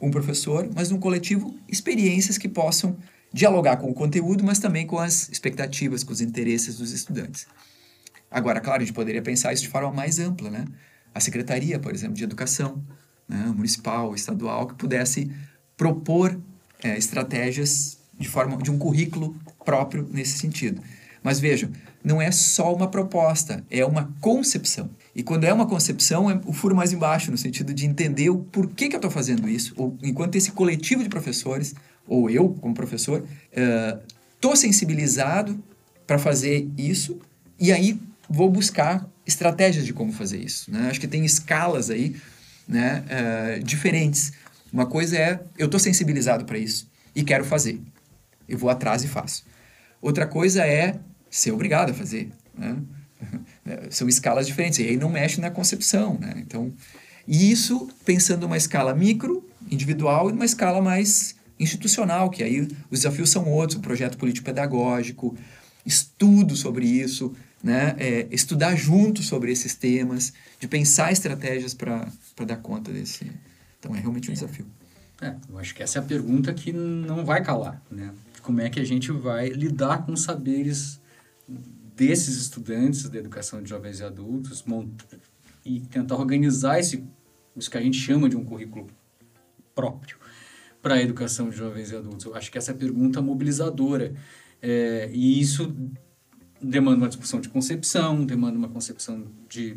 um 0.00 0.10
professor, 0.10 0.68
mas 0.74 0.90
num 0.90 0.98
coletivo, 0.98 1.56
experiências 1.68 2.38
que 2.38 2.48
possam 2.48 2.96
dialogar 3.32 3.76
com 3.76 3.90
o 3.90 3.94
conteúdo, 3.94 4.44
mas 4.44 4.58
também 4.58 4.86
com 4.86 4.98
as 4.98 5.28
expectativas, 5.30 6.04
com 6.04 6.12
os 6.12 6.20
interesses 6.20 6.76
dos 6.76 6.92
estudantes. 6.92 7.46
Agora, 8.30 8.60
claro, 8.60 8.82
a 8.82 8.84
gente 8.84 8.94
poderia 8.94 9.22
pensar 9.22 9.52
isso 9.52 9.62
de 9.62 9.68
forma 9.68 9.92
mais 9.92 10.18
ampla, 10.18 10.50
né? 10.50 10.64
A 11.14 11.20
Secretaria, 11.20 11.78
por 11.78 11.94
exemplo, 11.94 12.14
de 12.14 12.24
Educação, 12.24 12.82
né, 13.32 13.52
municipal, 13.54 14.14
estadual, 14.14 14.66
que 14.66 14.74
pudesse 14.74 15.30
propor 15.76 16.38
é, 16.82 16.96
estratégias 16.96 17.98
de 18.18 18.28
forma 18.28 18.56
de 18.58 18.70
um 18.70 18.78
currículo 18.78 19.34
próprio 19.64 20.08
nesse 20.10 20.38
sentido. 20.38 20.82
Mas 21.22 21.40
vejam, 21.40 21.70
não 22.04 22.20
é 22.20 22.30
só 22.30 22.74
uma 22.74 22.88
proposta, 22.88 23.64
é 23.70 23.84
uma 23.84 24.12
concepção. 24.20 24.90
E 25.14 25.22
quando 25.22 25.44
é 25.44 25.52
uma 25.52 25.66
concepção, 25.66 26.30
é 26.30 26.40
o 26.44 26.52
furo 26.52 26.74
mais 26.74 26.92
embaixo, 26.92 27.30
no 27.30 27.38
sentido 27.38 27.72
de 27.72 27.86
entender 27.86 28.28
o 28.30 28.38
porquê 28.38 28.88
que 28.88 28.96
eu 28.96 28.98
estou 28.98 29.10
fazendo 29.10 29.48
isso, 29.48 29.72
ou 29.76 29.96
enquanto 30.02 30.34
esse 30.36 30.50
coletivo 30.50 31.02
de 31.02 31.08
professores, 31.08 31.74
ou 32.06 32.28
eu 32.28 32.48
como 32.60 32.74
professor, 32.74 33.24
estou 34.34 34.52
uh, 34.52 34.56
sensibilizado 34.56 35.62
para 36.06 36.18
fazer 36.18 36.68
isso, 36.76 37.18
e 37.58 37.70
aí 37.70 38.00
vou 38.28 38.50
buscar 38.50 39.08
estratégias 39.24 39.86
de 39.86 39.92
como 39.92 40.12
fazer 40.12 40.38
isso. 40.38 40.70
Né? 40.70 40.88
Acho 40.90 41.00
que 41.00 41.06
tem 41.06 41.24
escalas 41.24 41.88
aí 41.88 42.16
né, 42.72 43.04
uh, 43.04 43.62
diferentes. 43.62 44.32
Uma 44.72 44.86
coisa 44.86 45.16
é, 45.16 45.40
eu 45.58 45.66
estou 45.66 45.78
sensibilizado 45.78 46.44
para 46.46 46.58
isso 46.58 46.90
e 47.14 47.22
quero 47.22 47.44
fazer. 47.44 47.80
Eu 48.48 48.56
vou 48.56 48.70
atrás 48.70 49.04
e 49.04 49.08
faço. 49.08 49.44
Outra 50.00 50.26
coisa 50.26 50.66
é 50.66 50.98
ser 51.30 51.52
obrigado 51.52 51.90
a 51.90 51.94
fazer. 51.94 52.30
Né? 52.56 52.76
São 53.90 54.08
escalas 54.08 54.46
diferentes. 54.46 54.78
E 54.78 54.84
aí 54.84 54.96
não 54.96 55.10
mexe 55.10 55.40
na 55.40 55.50
concepção. 55.50 56.18
Né? 56.18 56.34
Então, 56.38 56.72
e 57.28 57.50
isso 57.50 57.88
pensando 58.04 58.42
numa 58.42 58.56
escala 58.56 58.94
micro, 58.94 59.46
individual, 59.70 60.30
e 60.30 60.32
numa 60.32 60.44
escala 60.44 60.80
mais 60.80 61.36
institucional, 61.60 62.30
que 62.30 62.42
aí 62.42 62.60
os 62.90 63.00
desafios 63.00 63.30
são 63.30 63.48
outros, 63.48 63.78
o 63.78 63.82
projeto 63.82 64.18
político-pedagógico, 64.18 65.36
estudo 65.86 66.56
sobre 66.56 66.86
isso, 66.86 67.32
né? 67.62 67.94
É, 67.98 68.26
estudar 68.30 68.74
junto 68.74 69.22
sobre 69.22 69.52
esses 69.52 69.74
temas, 69.74 70.32
de 70.58 70.66
pensar 70.66 71.12
estratégias 71.12 71.74
para 71.74 72.08
dar 72.46 72.56
conta 72.56 72.92
desse. 72.92 73.30
Então 73.78 73.94
é 73.94 74.00
realmente 74.00 74.30
um 74.30 74.34
desafio. 74.34 74.66
É, 75.20 75.36
eu 75.48 75.58
acho 75.58 75.74
que 75.74 75.82
essa 75.82 75.98
é 75.98 76.02
a 76.02 76.04
pergunta 76.04 76.52
que 76.52 76.72
não 76.72 77.24
vai 77.24 77.42
calar, 77.42 77.80
né? 77.90 78.12
Como 78.42 78.60
é 78.60 78.68
que 78.68 78.80
a 78.80 78.84
gente 78.84 79.12
vai 79.12 79.48
lidar 79.48 80.04
com 80.04 80.12
os 80.12 80.22
saberes 80.22 81.00
desses 81.94 82.36
estudantes 82.36 83.08
da 83.08 83.18
educação 83.18 83.62
de 83.62 83.70
jovens 83.70 84.00
e 84.00 84.04
adultos 84.04 84.64
e 85.64 85.80
tentar 85.80 86.16
organizar 86.16 86.80
esse, 86.80 87.04
isso 87.56 87.70
que 87.70 87.78
a 87.78 87.80
gente 87.80 87.98
chama 87.98 88.28
de 88.28 88.36
um 88.36 88.44
currículo 88.44 88.88
próprio 89.74 90.16
para 90.80 90.94
a 90.94 91.02
educação 91.02 91.48
de 91.48 91.56
jovens 91.56 91.92
e 91.92 91.96
adultos. 91.96 92.26
Eu 92.26 92.34
acho 92.34 92.50
que 92.50 92.58
essa 92.58 92.72
é 92.72 92.74
a 92.74 92.76
pergunta 92.76 93.22
mobilizadora. 93.22 94.12
É, 94.60 95.08
e 95.12 95.40
isso 95.40 95.74
demanda 96.60 96.98
uma 96.98 97.08
discussão 97.08 97.40
de 97.40 97.48
concepção, 97.48 98.24
demanda 98.24 98.58
uma 98.58 98.68
concepção 98.68 99.24
de 99.48 99.76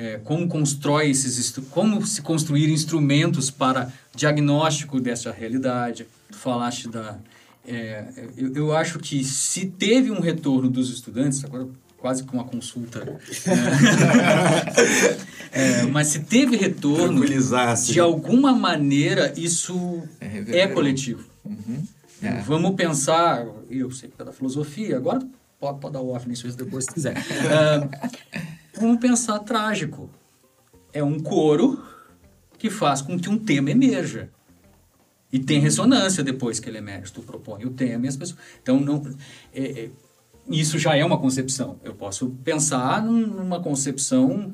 é, 0.00 0.18
como 0.24 0.48
constrói 0.48 1.10
esses 1.10 1.54
como 1.70 2.04
se 2.06 2.22
construir 2.22 2.70
instrumentos 2.70 3.50
para 3.50 3.92
diagnóstico 4.14 4.98
dessa 4.98 5.30
realidade. 5.30 6.06
Tu 6.30 6.38
falaste 6.38 6.88
da 6.88 7.18
é, 7.68 8.04
eu, 8.38 8.54
eu 8.54 8.74
acho 8.74 8.98
que 8.98 9.22
se 9.22 9.66
teve 9.66 10.10
um 10.10 10.18
retorno 10.18 10.70
dos 10.70 10.90
estudantes, 10.90 11.44
agora 11.44 11.68
quase 11.98 12.24
com 12.24 12.38
uma 12.38 12.44
consulta. 12.44 13.04
É, 15.52 15.82
mas 15.82 16.06
se 16.06 16.20
teve 16.20 16.56
retorno, 16.56 17.24
de 17.26 17.98
alguma 17.98 18.52
maneira 18.52 19.34
isso 19.36 20.00
É 20.20 20.60
é, 20.60 20.68
coletivo. 20.68 21.24
Uhum. 21.44 21.82
É. 22.22 22.40
Vamos 22.42 22.76
pensar, 22.76 23.44
eu 23.68 23.90
sei 23.90 24.10
que 24.10 24.22
é 24.22 24.24
da 24.24 24.32
filosofia, 24.32 24.96
agora 24.96 25.18
pode, 25.58 25.80
pode 25.80 25.94
dar 25.94 26.00
o 26.00 26.14
off 26.14 26.28
nisso 26.28 26.46
depois 26.56 26.84
se 26.84 26.92
quiser. 26.92 27.16
Vamos 28.78 28.98
pensar 28.98 29.38
trágico. 29.40 30.10
É 30.92 31.02
um 31.02 31.18
coro 31.18 31.82
que 32.58 32.70
faz 32.70 33.00
com 33.00 33.18
que 33.18 33.28
um 33.28 33.38
tema 33.38 33.70
emerja. 33.70 34.30
E 35.32 35.38
tem 35.38 35.60
ressonância 35.60 36.22
depois 36.24 36.58
que 36.58 36.68
ele 36.68 36.78
emerge. 36.78 37.12
Tu 37.12 37.22
propõe 37.22 37.64
o 37.64 37.70
tema 37.70 38.06
e 38.06 38.08
as 38.08 38.16
pessoas. 38.16 38.38
Então, 38.62 38.80
não, 38.80 39.02
é- 39.54 39.82
é- 39.84 39.90
isso 40.48 40.78
já 40.78 40.96
é 40.96 41.04
uma 41.04 41.18
concepção. 41.18 41.78
Eu 41.84 41.94
posso 41.94 42.30
pensar 42.44 43.02
num- 43.02 43.26
numa 43.26 43.60
concepção 43.62 44.52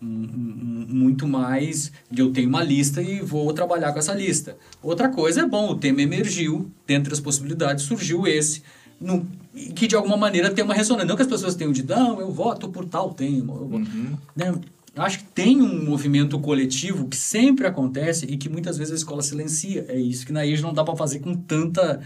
um- 0.00 0.86
muito 0.88 1.26
mais 1.28 1.92
de 2.10 2.22
eu 2.22 2.32
tenho 2.32 2.48
uma 2.48 2.62
lista 2.62 3.00
e 3.02 3.20
vou 3.20 3.52
trabalhar 3.52 3.92
com 3.92 3.98
essa 3.98 4.14
lista. 4.14 4.56
Outra 4.82 5.08
coisa 5.08 5.42
é 5.42 5.46
bom, 5.46 5.70
o 5.70 5.76
tema 5.78 6.02
emergiu, 6.02 6.70
dentre 6.86 7.12
as 7.12 7.20
possibilidades 7.20 7.84
surgiu 7.84 8.26
esse, 8.26 8.62
no, 9.02 9.26
que 9.74 9.86
de 9.86 9.94
alguma 9.96 10.16
maneira 10.16 10.50
tem 10.50 10.64
uma 10.64 10.74
ressonância. 10.74 11.06
Não 11.06 11.16
que 11.16 11.22
as 11.22 11.28
pessoas 11.28 11.54
tenham 11.54 11.72
de, 11.72 11.82
não, 11.82 12.20
eu 12.20 12.30
voto 12.30 12.68
por 12.68 12.84
tal 12.84 13.12
tema. 13.12 13.54
voto", 13.54 13.86
né? 14.34 14.54
Acho 14.94 15.20
que 15.20 15.24
tem 15.24 15.62
um 15.62 15.84
movimento 15.84 16.38
coletivo 16.38 17.08
que 17.08 17.16
sempre 17.16 17.66
acontece 17.66 18.26
e 18.26 18.36
que 18.36 18.48
muitas 18.48 18.76
vezes 18.76 18.92
a 18.92 18.96
escola 18.96 19.22
silencia. 19.22 19.86
É 19.88 19.98
isso 19.98 20.26
que 20.26 20.32
na 20.32 20.46
EJA 20.46 20.62
não 20.62 20.74
dá 20.74 20.84
para 20.84 20.94
fazer 20.94 21.20
com 21.20 21.34
tanta 21.34 22.00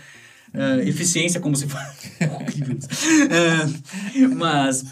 eh, 0.55 0.85
eficiência 0.89 1.41
como 1.41 1.57
se 1.57 1.67
faz. 1.67 2.13
Horrível 2.41 2.79
isso. 2.79 2.89
Eh, 3.29 4.29
mas 4.29 4.85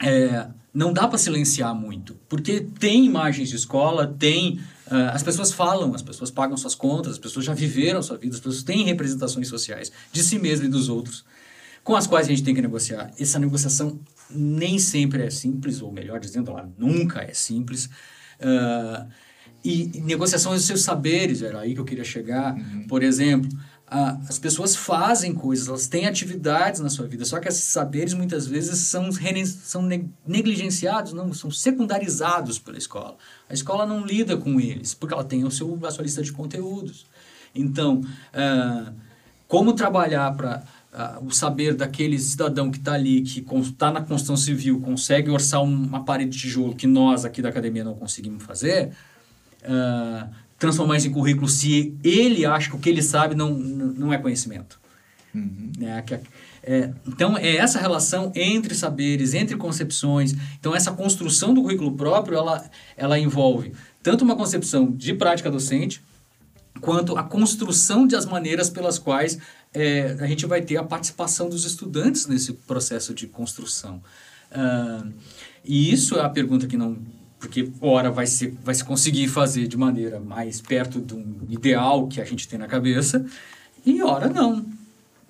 é, 0.00 0.46
não 0.72 0.92
dá 0.92 1.08
para 1.08 1.18
silenciar 1.18 1.74
muito, 1.74 2.16
porque 2.28 2.60
tem 2.78 3.04
imagens 3.04 3.48
de 3.48 3.56
escola, 3.56 4.06
tem 4.06 4.60
ah, 4.86 5.10
as 5.10 5.22
pessoas 5.22 5.50
falam, 5.50 5.94
as 5.94 6.02
pessoas 6.02 6.30
pagam 6.30 6.56
suas 6.56 6.74
contas, 6.74 7.12
as 7.12 7.18
pessoas 7.18 7.44
já 7.44 7.54
viveram 7.54 8.02
sua 8.02 8.18
vida, 8.18 8.34
as 8.34 8.40
pessoas 8.40 8.62
têm 8.62 8.84
representações 8.84 9.48
sociais 9.48 9.90
de 10.12 10.22
si 10.22 10.38
mesmo 10.38 10.66
e 10.66 10.68
dos 10.68 10.88
outros, 10.88 11.24
com 11.84 11.94
as 11.94 12.06
quais 12.06 12.26
a 12.26 12.30
gente 12.30 12.42
tem 12.42 12.54
que 12.54 12.62
negociar. 12.62 13.12
Essa 13.20 13.38
negociação 13.38 14.00
nem 14.30 14.78
sempre 14.78 15.22
é 15.22 15.30
simples, 15.30 15.80
ou 15.82 15.92
melhor 15.92 16.18
dizendo, 16.18 16.50
ela 16.50 16.68
nunca 16.78 17.20
é 17.22 17.32
simples. 17.34 17.88
Ah, 18.40 19.06
e, 19.62 19.90
e 19.98 20.00
negociação 20.00 20.52
dos 20.52 20.64
seus 20.64 20.82
saberes, 20.82 21.40
era 21.42 21.60
aí 21.60 21.74
que 21.74 21.80
eu 21.80 21.84
queria 21.84 22.04
chegar. 22.04 22.56
Por 22.88 23.02
exemplo, 23.02 23.48
a- 23.86 24.18
as 24.28 24.38
pessoas 24.38 24.74
fazem 24.74 25.34
coisas, 25.34 25.68
elas 25.68 25.86
têm 25.86 26.06
atividades 26.06 26.80
na 26.80 26.88
sua 26.90 27.06
vida, 27.06 27.24
só 27.24 27.38
que 27.38 27.48
esses 27.48 27.64
saberes 27.64 28.12
muitas 28.14 28.46
vezes 28.46 28.78
são, 28.80 29.10
são 29.62 29.82
ne- 29.82 30.08
negligenciados, 30.26 31.12
não, 31.12 31.32
são 31.32 31.50
secundarizados 31.50 32.58
pela 32.58 32.76
escola. 32.78 33.16
A 33.48 33.54
escola 33.54 33.86
não 33.86 34.04
lida 34.04 34.36
com 34.36 34.60
eles, 34.60 34.94
porque 34.94 35.14
ela 35.14 35.24
tem 35.24 35.44
o 35.44 35.50
seu, 35.50 35.78
a 35.86 35.90
sua 35.90 36.02
lista 36.04 36.22
de 36.22 36.32
conteúdos. 36.32 37.06
Então, 37.54 38.02
ah, 38.32 38.92
como 39.48 39.72
trabalhar 39.74 40.34
para 40.34 40.62
o 41.22 41.30
saber 41.30 41.74
daquele 41.74 42.18
cidadão 42.18 42.70
que 42.70 42.78
está 42.78 42.92
ali, 42.92 43.20
que 43.22 43.44
está 43.60 43.90
na 43.90 44.00
construção 44.00 44.36
civil, 44.36 44.80
consegue 44.80 45.30
orçar 45.30 45.60
um- 45.62 45.86
uma 45.86 46.04
parede 46.04 46.30
de 46.30 46.38
tijolo 46.38 46.74
que 46.74 46.86
nós 46.86 47.24
aqui 47.24 47.42
da 47.42 47.48
academia 47.48 47.82
não 47.82 47.94
conseguimos 47.94 48.44
fazer, 48.44 48.90
ah, 49.64 50.28
transformar 50.58 50.96
isso 50.96 51.08
em 51.08 51.12
currículo 51.12 51.48
se 51.48 51.94
ele 52.04 52.46
acha 52.46 52.70
que 52.70 52.76
o 52.76 52.78
que 52.78 52.88
ele 52.88 53.02
sabe 53.02 53.34
não, 53.34 53.50
não 53.52 54.12
é 54.12 54.18
conhecimento. 54.18 54.78
Né? 55.78 56.00
Que- 56.02 56.20
é, 56.66 56.92
então, 57.06 57.36
é 57.36 57.56
essa 57.56 57.78
relação 57.78 58.32
entre 58.34 58.74
saberes, 58.74 59.34
entre 59.34 59.56
concepções. 59.56 60.34
Então, 60.58 60.74
essa 60.74 60.92
construção 60.92 61.52
do 61.52 61.60
currículo 61.60 61.92
próprio, 61.92 62.38
ela, 62.38 62.64
ela 62.96 63.18
envolve 63.18 63.72
tanto 64.02 64.24
uma 64.24 64.36
concepção 64.36 64.90
de 64.90 65.12
prática 65.12 65.50
docente, 65.50 66.00
quanto 66.80 67.16
a 67.18 67.22
construção 67.22 68.06
das 68.06 68.24
maneiras 68.26 68.70
pelas 68.70 68.98
quais 68.98 69.38
é, 69.74 70.16
a 70.20 70.26
gente 70.26 70.46
vai 70.46 70.62
ter 70.62 70.76
a 70.76 70.84
participação 70.84 71.48
dos 71.48 71.64
estudantes 71.64 72.26
nesse 72.26 72.52
processo 72.52 73.12
de 73.12 73.26
construção. 73.26 74.00
Ah, 74.50 75.04
e 75.64 75.92
isso 75.92 76.16
é 76.16 76.20
a 76.20 76.28
pergunta 76.28 76.66
que 76.66 76.76
não... 76.76 76.96
Porque, 77.38 77.70
ora, 77.80 78.10
vai 78.10 78.26
se, 78.26 78.46
vai 78.62 78.74
se 78.74 78.82
conseguir 78.82 79.28
fazer 79.28 79.66
de 79.66 79.76
maneira 79.76 80.18
mais 80.18 80.62
perto 80.62 80.98
de 81.00 81.12
um 81.12 81.40
ideal 81.50 82.06
que 82.06 82.18
a 82.18 82.24
gente 82.24 82.48
tem 82.48 82.58
na 82.58 82.66
cabeça, 82.66 83.26
e 83.84 84.00
ora 84.00 84.30
não. 84.30 84.64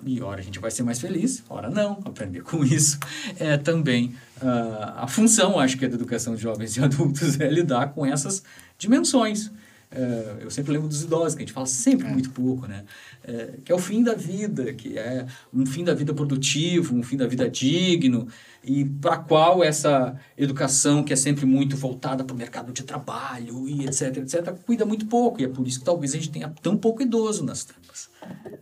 E 0.05 0.21
ora 0.21 0.39
a 0.39 0.43
gente 0.43 0.59
vai 0.59 0.71
ser 0.71 0.83
mais 0.83 1.01
feliz, 1.01 1.43
ora 1.49 1.69
não. 1.69 2.01
Aprender 2.05 2.41
com 2.41 2.63
isso 2.63 2.97
é 3.37 3.57
também 3.57 4.15
ah, 4.41 5.03
a 5.03 5.07
função, 5.07 5.59
acho 5.59 5.77
que, 5.77 5.83
é 5.83 5.89
da 5.89 5.95
educação 5.95 6.35
de 6.35 6.41
jovens 6.41 6.77
e 6.77 6.83
adultos, 6.83 7.39
é 7.41 7.49
lidar 7.49 7.87
com 7.87 8.05
essas 8.05 8.43
dimensões. 8.77 9.51
É, 9.95 10.43
eu 10.43 10.51
sempre 10.51 10.73
lembro 10.73 10.89
dos 10.89 11.03
idosos, 11.03 11.35
que 11.35 11.43
a 11.43 11.45
gente 11.45 11.53
fala 11.53 11.65
sempre 11.65 12.05
muito 12.09 12.29
pouco, 12.31 12.67
né? 12.67 12.83
É, 13.23 13.53
que 13.63 13.71
é 13.71 13.75
o 13.75 13.79
fim 13.79 14.03
da 14.03 14.13
vida, 14.13 14.73
que 14.73 14.97
é 14.97 15.25
um 15.53 15.65
fim 15.65 15.85
da 15.85 15.93
vida 15.93 16.13
produtivo, 16.13 16.93
um 16.93 17.01
fim 17.01 17.15
da 17.15 17.25
vida 17.25 17.49
digno, 17.49 18.27
e 18.61 18.83
para 18.83 19.17
qual 19.17 19.63
essa 19.63 20.19
educação, 20.37 21.01
que 21.01 21.13
é 21.13 21.15
sempre 21.15 21.45
muito 21.45 21.77
voltada 21.77 22.25
para 22.25 22.33
o 22.33 22.37
mercado 22.37 22.73
de 22.73 22.83
trabalho 22.83 23.69
e 23.69 23.85
etc, 23.85 24.17
etc, 24.17 24.53
cuida 24.65 24.85
muito 24.85 25.05
pouco. 25.05 25.39
E 25.39 25.45
é 25.45 25.47
por 25.47 25.65
isso 25.65 25.79
que 25.79 25.85
talvez 25.85 26.11
a 26.11 26.15
gente 26.17 26.29
tenha 26.29 26.53
tão 26.61 26.75
pouco 26.75 27.01
idoso 27.01 27.45
nas 27.45 27.63
turmas. 27.63 28.09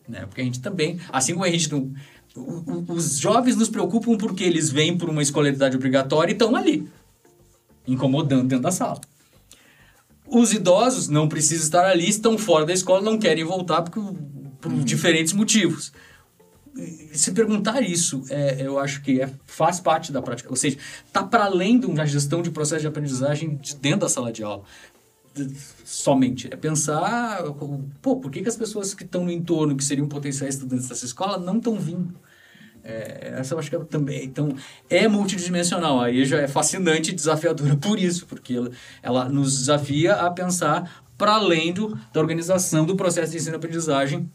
Né? 0.07 0.27
Porque 0.27 0.41
a 0.41 0.43
gente 0.43 0.61
também, 0.61 0.99
assim 1.11 1.33
como 1.33 1.45
a 1.45 1.49
gente 1.49 1.71
não. 1.71 1.91
Os 2.89 3.17
jovens 3.17 3.55
nos 3.55 3.69
preocupam 3.69 4.17
porque 4.17 4.43
eles 4.43 4.69
vêm 4.69 4.95
por 4.97 5.09
uma 5.09 5.21
escolaridade 5.21 5.75
obrigatória 5.75 6.31
e 6.31 6.33
estão 6.33 6.55
ali, 6.55 6.87
incomodando 7.87 8.47
dentro 8.47 8.63
da 8.63 8.71
sala. 8.71 9.01
Os 10.33 10.51
idosos 10.51 11.07
não 11.07 11.29
precisam 11.29 11.63
estar 11.63 11.85
ali, 11.85 12.09
estão 12.09 12.39
fora 12.39 12.65
da 12.65 12.73
escola, 12.73 13.03
não 13.03 13.19
querem 13.19 13.43
voltar 13.43 13.83
porque, 13.83 13.99
por 14.59 14.73
diferentes 14.83 15.31
motivos. 15.31 15.93
Se 17.13 17.33
perguntar 17.33 17.81
isso, 17.81 18.23
é, 18.31 18.65
eu 18.65 18.79
acho 18.79 19.03
que 19.03 19.21
é, 19.21 19.29
faz 19.45 19.79
parte 19.79 20.11
da 20.11 20.23
prática. 20.23 20.49
Ou 20.49 20.55
seja, 20.55 20.77
está 21.05 21.23
para 21.23 21.45
além 21.45 21.79
de 21.79 21.85
uma 21.85 22.03
gestão 22.07 22.41
de 22.41 22.49
processo 22.49 22.81
de 22.81 22.87
aprendizagem 22.87 23.57
de 23.57 23.75
dentro 23.75 23.99
da 23.99 24.09
sala 24.09 24.31
de 24.31 24.43
aula. 24.43 24.63
Somente. 25.85 26.47
É 26.51 26.55
pensar, 26.55 27.43
pô, 28.01 28.15
por 28.15 28.31
que, 28.31 28.41
que 28.41 28.49
as 28.49 28.57
pessoas 28.57 28.95
que 28.95 29.03
estão 29.03 29.23
no 29.23 29.31
entorno, 29.31 29.77
que 29.77 29.83
seriam 29.83 30.07
potenciais 30.07 30.55
estudantes 30.55 30.87
dessa 30.87 31.05
escola, 31.05 31.37
não 31.37 31.57
estão 31.57 31.75
vindo? 31.75 32.15
É, 32.83 33.35
essa 33.37 33.53
eu 33.53 33.59
acho 33.59 33.69
que 33.69 33.75
é 33.75 33.79
também. 33.79 34.25
Então, 34.25 34.55
é 34.89 35.07
multidimensional. 35.07 36.01
Aí 36.01 36.25
já 36.25 36.41
é 36.41 36.47
fascinante 36.47 37.11
e 37.11 37.13
desafiadora 37.13 37.75
por 37.77 37.97
isso, 37.97 38.25
porque 38.25 38.53
ela, 38.55 38.71
ela 39.01 39.29
nos 39.29 39.57
desafia 39.57 40.15
a 40.15 40.29
pensar 40.29 41.03
para 41.17 41.33
além 41.33 41.71
do, 41.71 41.97
da 42.11 42.19
organização 42.19 42.85
do 42.85 42.95
processo 42.95 43.31
de 43.31 43.37
ensino-aprendizagem 43.37 44.29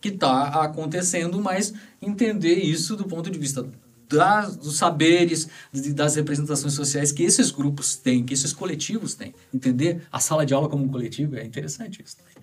que 0.00 0.08
está 0.08 0.62
acontecendo, 0.62 1.40
mas 1.40 1.72
entender 2.00 2.56
isso 2.56 2.96
do 2.96 3.04
ponto 3.04 3.30
de 3.30 3.38
vista 3.38 3.66
das, 4.08 4.56
dos 4.56 4.76
saberes, 4.76 5.48
das 5.94 6.16
representações 6.16 6.74
sociais 6.74 7.12
que 7.12 7.22
esses 7.22 7.50
grupos 7.50 7.96
têm, 7.96 8.24
que 8.24 8.34
esses 8.34 8.52
coletivos 8.52 9.14
têm. 9.14 9.34
Entender 9.54 10.02
a 10.12 10.20
sala 10.20 10.44
de 10.44 10.52
aula 10.52 10.68
como 10.68 10.84
um 10.84 10.88
coletivo 10.88 11.36
é 11.36 11.44
interessante 11.44 12.02
isso 12.04 12.16
também. 12.16 12.34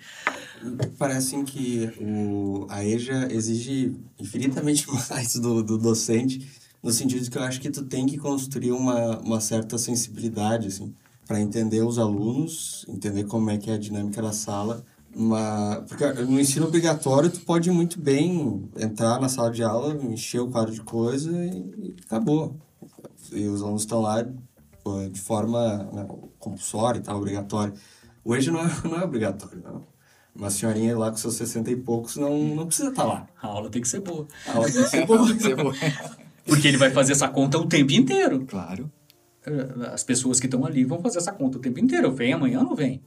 Parece 0.98 1.42
que 1.44 1.90
o, 2.02 2.66
a 2.70 2.84
EJA 2.84 3.28
exige 3.32 3.96
infinitamente 4.20 4.86
mais 5.10 5.34
do, 5.36 5.64
do 5.64 5.78
docente, 5.78 6.50
no 6.82 6.92
sentido 6.92 7.24
de 7.24 7.30
que 7.30 7.38
eu 7.38 7.44
acho 7.44 7.60
que 7.60 7.70
tu 7.70 7.84
tem 7.84 8.06
que 8.06 8.18
construir 8.18 8.72
uma, 8.72 9.20
uma 9.20 9.42
certa 9.42 9.78
sensibilidade, 9.78 10.68
assim, 10.68 10.94
para 11.26 11.40
entender 11.40 11.82
os 11.82 12.00
alunos, 12.00 12.86
entender 12.88 13.26
como 13.26 13.50
é 13.50 13.58
que 13.58 13.70
é 13.70 13.74
a 13.74 13.78
dinâmica 13.78 14.22
da 14.22 14.32
sala, 14.32 14.84
uma, 15.16 15.84
porque 15.88 16.06
no 16.24 16.40
ensino 16.40 16.68
obrigatório 16.68 17.30
tu 17.30 17.42
pode 17.42 17.70
muito 17.72 18.00
bem 18.00 18.70
entrar 18.78 19.20
na 19.20 19.28
sala 19.28 19.52
de 19.52 19.64
aula, 19.64 19.96
encher 20.06 20.40
o 20.40 20.50
quadro 20.50 20.74
de 20.74 20.82
coisa 20.82 21.32
e, 21.32 21.58
e 21.78 21.96
acabou. 22.06 22.56
E 23.32 23.48
os 23.48 23.62
alunos 23.62 23.82
estão 23.82 24.02
lá 24.02 24.26
pô, 24.84 25.08
de 25.08 25.20
forma 25.20 25.90
né, 25.92 26.08
compulsória 26.38 27.00
e 27.00 27.02
tal, 27.02 27.18
obrigatória. 27.18 27.74
Hoje 28.24 28.52
não 28.52 28.60
é, 28.60 28.70
não 28.86 29.00
é 29.00 29.04
obrigatório, 29.04 29.62
não. 29.64 29.84
Uma 30.40 30.50
senhorinha 30.50 30.98
lá 30.98 31.12
com 31.12 31.18
seus 31.18 31.36
60 31.36 31.70
e 31.70 31.76
poucos 31.76 32.16
não, 32.16 32.38
não 32.56 32.66
precisa 32.66 32.90
estar 32.90 33.04
lá. 33.04 33.28
A 33.42 33.48
aula 33.48 33.70
tem 33.70 33.82
que 33.82 33.88
ser 33.90 34.00
boa. 34.00 34.26
A 34.48 34.54
aula 34.54 34.72
tem 34.72 34.82
que 34.84 34.90
ser 34.90 35.06
boa. 35.06 35.28
Você 35.36 35.56
foi- 35.56 35.74
Porque 36.46 36.68
ele 36.68 36.78
vai 36.78 36.90
fazer 36.92 37.12
essa 37.12 37.28
conta 37.28 37.58
o 37.60 37.68
tempo 37.68 37.92
inteiro. 37.92 38.46
Claro. 38.48 38.90
As 39.94 40.04
pessoas 40.04 40.40
que 40.40 40.48
estão 40.48 40.66
ali 40.66 40.84
vão 40.86 41.02
fazer 41.02 41.18
essa 41.18 41.32
conta 41.34 41.58
o 41.58 41.62
tempo 41.62 41.80
inteiro. 41.80 42.12
Vem 42.14 42.32
amanhã, 42.34 42.64
não 42.64 42.74
vem. 42.76 43.02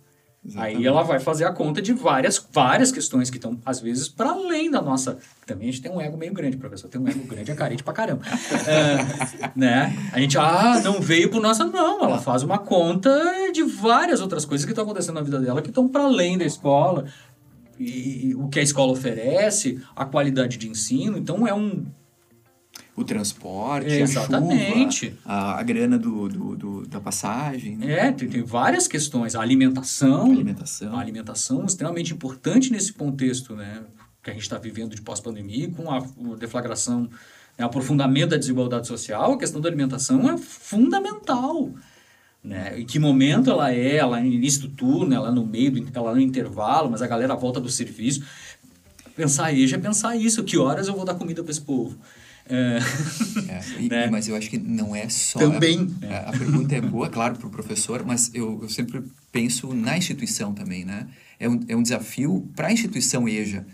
Exatamente. 0.45 0.76
Aí 0.76 0.86
ela 0.86 1.03
vai 1.05 1.20
fazer 1.20 1.45
a 1.45 1.53
conta 1.53 1.80
de 1.80 1.93
várias, 1.93 2.45
várias 2.53 2.90
questões 2.90 3.30
que 3.30 3.36
estão, 3.36 3.57
às 3.64 3.80
vezes, 3.80 4.09
para 4.09 4.30
além 4.30 4.68
da 4.68 4.82
nossa. 4.82 5.18
Também 5.47 5.68
a 5.68 5.70
gente 5.70 5.82
tem 5.82 5.93
um 5.93 6.01
ego 6.01 6.16
meio 6.16 6.32
grande, 6.32 6.57
professor. 6.57 6.88
Tem 6.88 7.01
um 7.01 7.07
ego 7.07 7.24
grande, 7.26 7.53
é 7.53 7.55
carente 7.55 7.84
pra 7.84 7.93
caramba. 7.93 8.24
É, 8.66 9.51
né? 9.55 9.97
A 10.12 10.18
gente, 10.18 10.36
ah, 10.36 10.80
não 10.82 11.01
veio 11.01 11.30
por 11.30 11.40
nossa. 11.40 11.64
Não, 11.64 12.05
ela 12.05 12.18
faz 12.18 12.43
uma 12.43 12.59
conta 12.59 13.11
de 13.53 13.62
várias 13.62 14.20
outras 14.20 14.45
coisas 14.45 14.64
que 14.64 14.72
estão 14.72 14.84
acontecendo 14.84 15.14
na 15.14 15.22
vida 15.22 15.38
dela 15.38 15.62
que 15.62 15.68
estão 15.68 15.86
para 15.86 16.03
além 16.03 16.36
da 16.36 16.45
escola. 16.45 17.05
E, 17.78 18.30
e 18.30 18.34
o 18.34 18.49
que 18.49 18.59
a 18.59 18.62
escola 18.62 18.93
oferece, 18.93 19.80
a 19.95 20.05
qualidade 20.05 20.57
de 20.57 20.68
ensino. 20.68 21.16
Então 21.16 21.47
é 21.47 21.55
um. 21.55 21.86
O 22.95 23.05
transporte, 23.05 24.03
a 24.03 24.07
chuva, 24.07 24.38
a, 25.24 25.61
a 25.61 25.62
grana 25.62 25.99
do, 25.99 26.28
do, 26.28 26.57
do, 26.57 26.86
da 26.86 27.01
passagem. 27.01 27.76
Né? 27.76 28.09
É, 28.09 28.12
tem, 28.12 28.28
tem 28.28 28.43
várias 28.43 28.86
questões. 28.86 29.34
A 29.34 29.40
alimentação. 29.40 30.26
A 30.26 30.32
alimentação. 30.32 30.97
A 30.97 31.01
alimentação 31.01 31.64
extremamente 31.64 32.12
importante 32.12 32.70
nesse 32.70 32.93
contexto, 32.93 33.57
né? 33.57 33.82
Que 34.22 34.30
a 34.30 34.32
gente 34.34 34.43
está 34.43 34.59
vivendo 34.59 34.95
de 34.95 35.01
pós-pandemia, 35.01 35.70
com 35.70 35.90
a, 35.90 35.99
a 35.99 36.36
deflagração, 36.38 37.09
né, 37.59 37.64
aprofundamento 37.64 38.30
da 38.30 38.36
desigualdade 38.36 38.86
social, 38.86 39.32
a 39.32 39.38
questão 39.38 39.61
da 39.61 39.68
alimentação 39.68 40.30
é 40.30 40.36
fundamental. 40.36 41.70
Né? 42.45 42.80
Em 42.80 42.84
que 42.84 42.99
momento 42.99 43.51
ela 43.51 43.72
é? 43.72 43.97
Ela 43.97 44.18
é 44.18 44.22
no 44.22 44.28
início 44.28 44.62
do 44.62 44.68
turno, 44.68 45.14
ela 45.14 45.28
é 45.28 45.32
no 45.32 45.47
meio, 45.47 45.70
do, 45.72 45.88
ela 45.95 46.11
é 46.11 46.14
no 46.14 46.20
intervalo, 46.20 46.90
mas 46.90 47.01
a 47.01 47.07
galera 47.07 47.34
volta 47.34 47.61
do 47.61 47.68
serviço. 47.68 48.22
Pensar 49.16 49.53
EJA 49.53 49.76
é 49.76 49.80
pensar 49.80 50.14
isso. 50.16 50.45
Que 50.45 50.59
horas 50.59 50.88
eu 50.88 50.95
vou 50.95 51.05
dar 51.05 51.14
comida 51.14 51.43
para 51.43 51.51
esse 51.51 51.61
povo? 51.61 51.99
É, 52.49 52.78
é, 53.49 53.62
e, 53.80 53.88
né? 53.88 54.09
Mas 54.11 54.28
eu 54.28 54.36
acho 54.36 54.51
que 54.51 54.59
não 54.59 54.95
é 54.95 55.09
só. 55.09 55.38
Também. 55.38 55.95
A, 56.03 56.14
a, 56.14 56.28
a 56.30 56.32
pergunta 56.32 56.74
é 56.74 56.80
boa, 56.80 57.09
claro, 57.09 57.36
para 57.36 57.47
o 57.47 57.51
professor, 57.51 58.05
mas 58.05 58.30
eu, 58.34 58.61
eu 58.62 58.68
sempre 58.68 59.03
penso 59.30 59.74
na 59.74 59.97
instituição 59.97 60.53
também, 60.53 60.84
né? 60.84 61.07
É 61.38 61.49
um, 61.49 61.61
é 61.68 61.76
um 61.76 61.82
desafio 61.82 62.49
para 62.55 62.68
a 62.68 62.72
instituição 62.72 63.28
EJA 63.28 63.66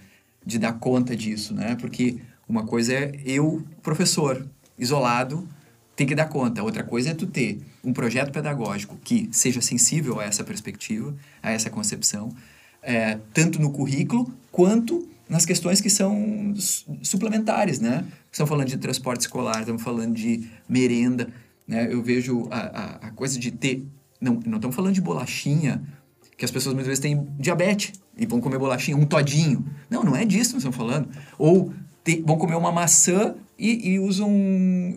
de 0.45 0.59
dar 0.59 0.75
conta 0.75 1.17
disso, 1.17 1.55
né? 1.55 1.77
Porque 1.77 2.19
uma 2.49 2.65
coisa 2.65 2.95
é 2.95 3.13
eu, 3.25 3.63
professor, 3.83 4.47
isolado, 4.79 5.47
tem 5.95 6.07
que 6.07 6.15
dar 6.15 6.27
conta. 6.27 6.63
Outra 6.63 6.83
coisa 6.83 7.11
é 7.11 7.15
tu 7.15 7.27
ter 7.27 7.59
um 7.85 7.93
projeto 7.93 8.31
pedagógico 8.33 8.97
que 9.03 9.29
seja 9.33 9.61
sensível 9.61 10.21
a 10.21 10.25
essa 10.25 10.45
perspectiva, 10.45 11.15
a 11.43 11.51
essa 11.51 11.69
concepção, 11.69 12.33
é, 12.83 13.19
tanto 13.35 13.61
no 13.61 13.73
currículo 13.73 14.33
quanto 14.53 15.07
nas 15.29 15.45
questões 15.45 15.81
que 15.81 15.91
são 15.91 16.55
suplementares, 17.03 17.81
né? 17.81 18.05
Estamos 18.33 18.49
falando 18.49 18.69
de 18.69 18.79
transporte 18.79 19.23
escolar, 19.23 19.61
estamos 19.61 19.83
falando 19.83 20.15
de 20.15 20.49
merenda, 20.69 21.29
né? 21.67 21.89
Eu 21.93 22.03
vejo 22.03 22.49
a, 22.51 22.59
a, 22.59 22.85
a 23.09 23.11
coisa 23.11 23.39
de 23.39 23.51
ter... 23.51 23.85
Não, 24.21 24.41
não 24.47 24.57
estamos 24.57 24.75
falando 24.75 24.95
de 24.95 25.01
bolachinha, 25.01 25.83
que 26.37 26.45
as 26.45 26.51
pessoas 26.51 26.75
muitas 26.75 26.89
vezes 26.89 27.03
têm 27.03 27.27
diabetes 27.39 27.93
e 28.17 28.25
vão 28.25 28.41
comer 28.41 28.59
bolachinha, 28.59 28.97
um 28.97 29.05
todinho. 29.05 29.65
Não, 29.91 30.03
não 30.03 30.17
é 30.17 30.25
disso 30.25 30.51
que 30.51 30.55
nós 30.55 30.65
estamos 30.65 30.77
falando. 30.77 31.09
Ou 31.39 31.73
te, 32.03 32.23
vão 32.25 32.39
comer 32.39 32.57
uma 32.57 32.73
maçã 32.73 33.35
e, 33.59 33.91
e 33.91 33.99
usam... 33.99 34.31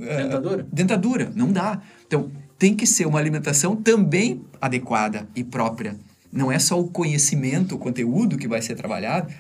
Eh, 0.02 0.24
dentadura? 0.24 0.64
Uh, 0.64 0.68
dentadura. 0.72 1.32
Não 1.36 1.52
dá. 1.52 1.82
Então, 2.08 2.32
tem 2.58 2.76
que 2.76 2.86
ser 2.86 3.06
uma 3.06 3.20
alimentação 3.20 3.76
também 3.76 4.42
adequada 4.62 5.28
e 5.36 5.44
própria. 5.44 5.96
Não 6.32 6.52
é 6.52 6.60
só 6.60 6.80
o 6.80 6.88
conhecimento, 6.88 7.76
o 7.76 7.78
conteúdo 7.78 8.38
que 8.38 8.48
vai 8.48 8.62
ser 8.62 8.76
trabalhado, 8.76 9.34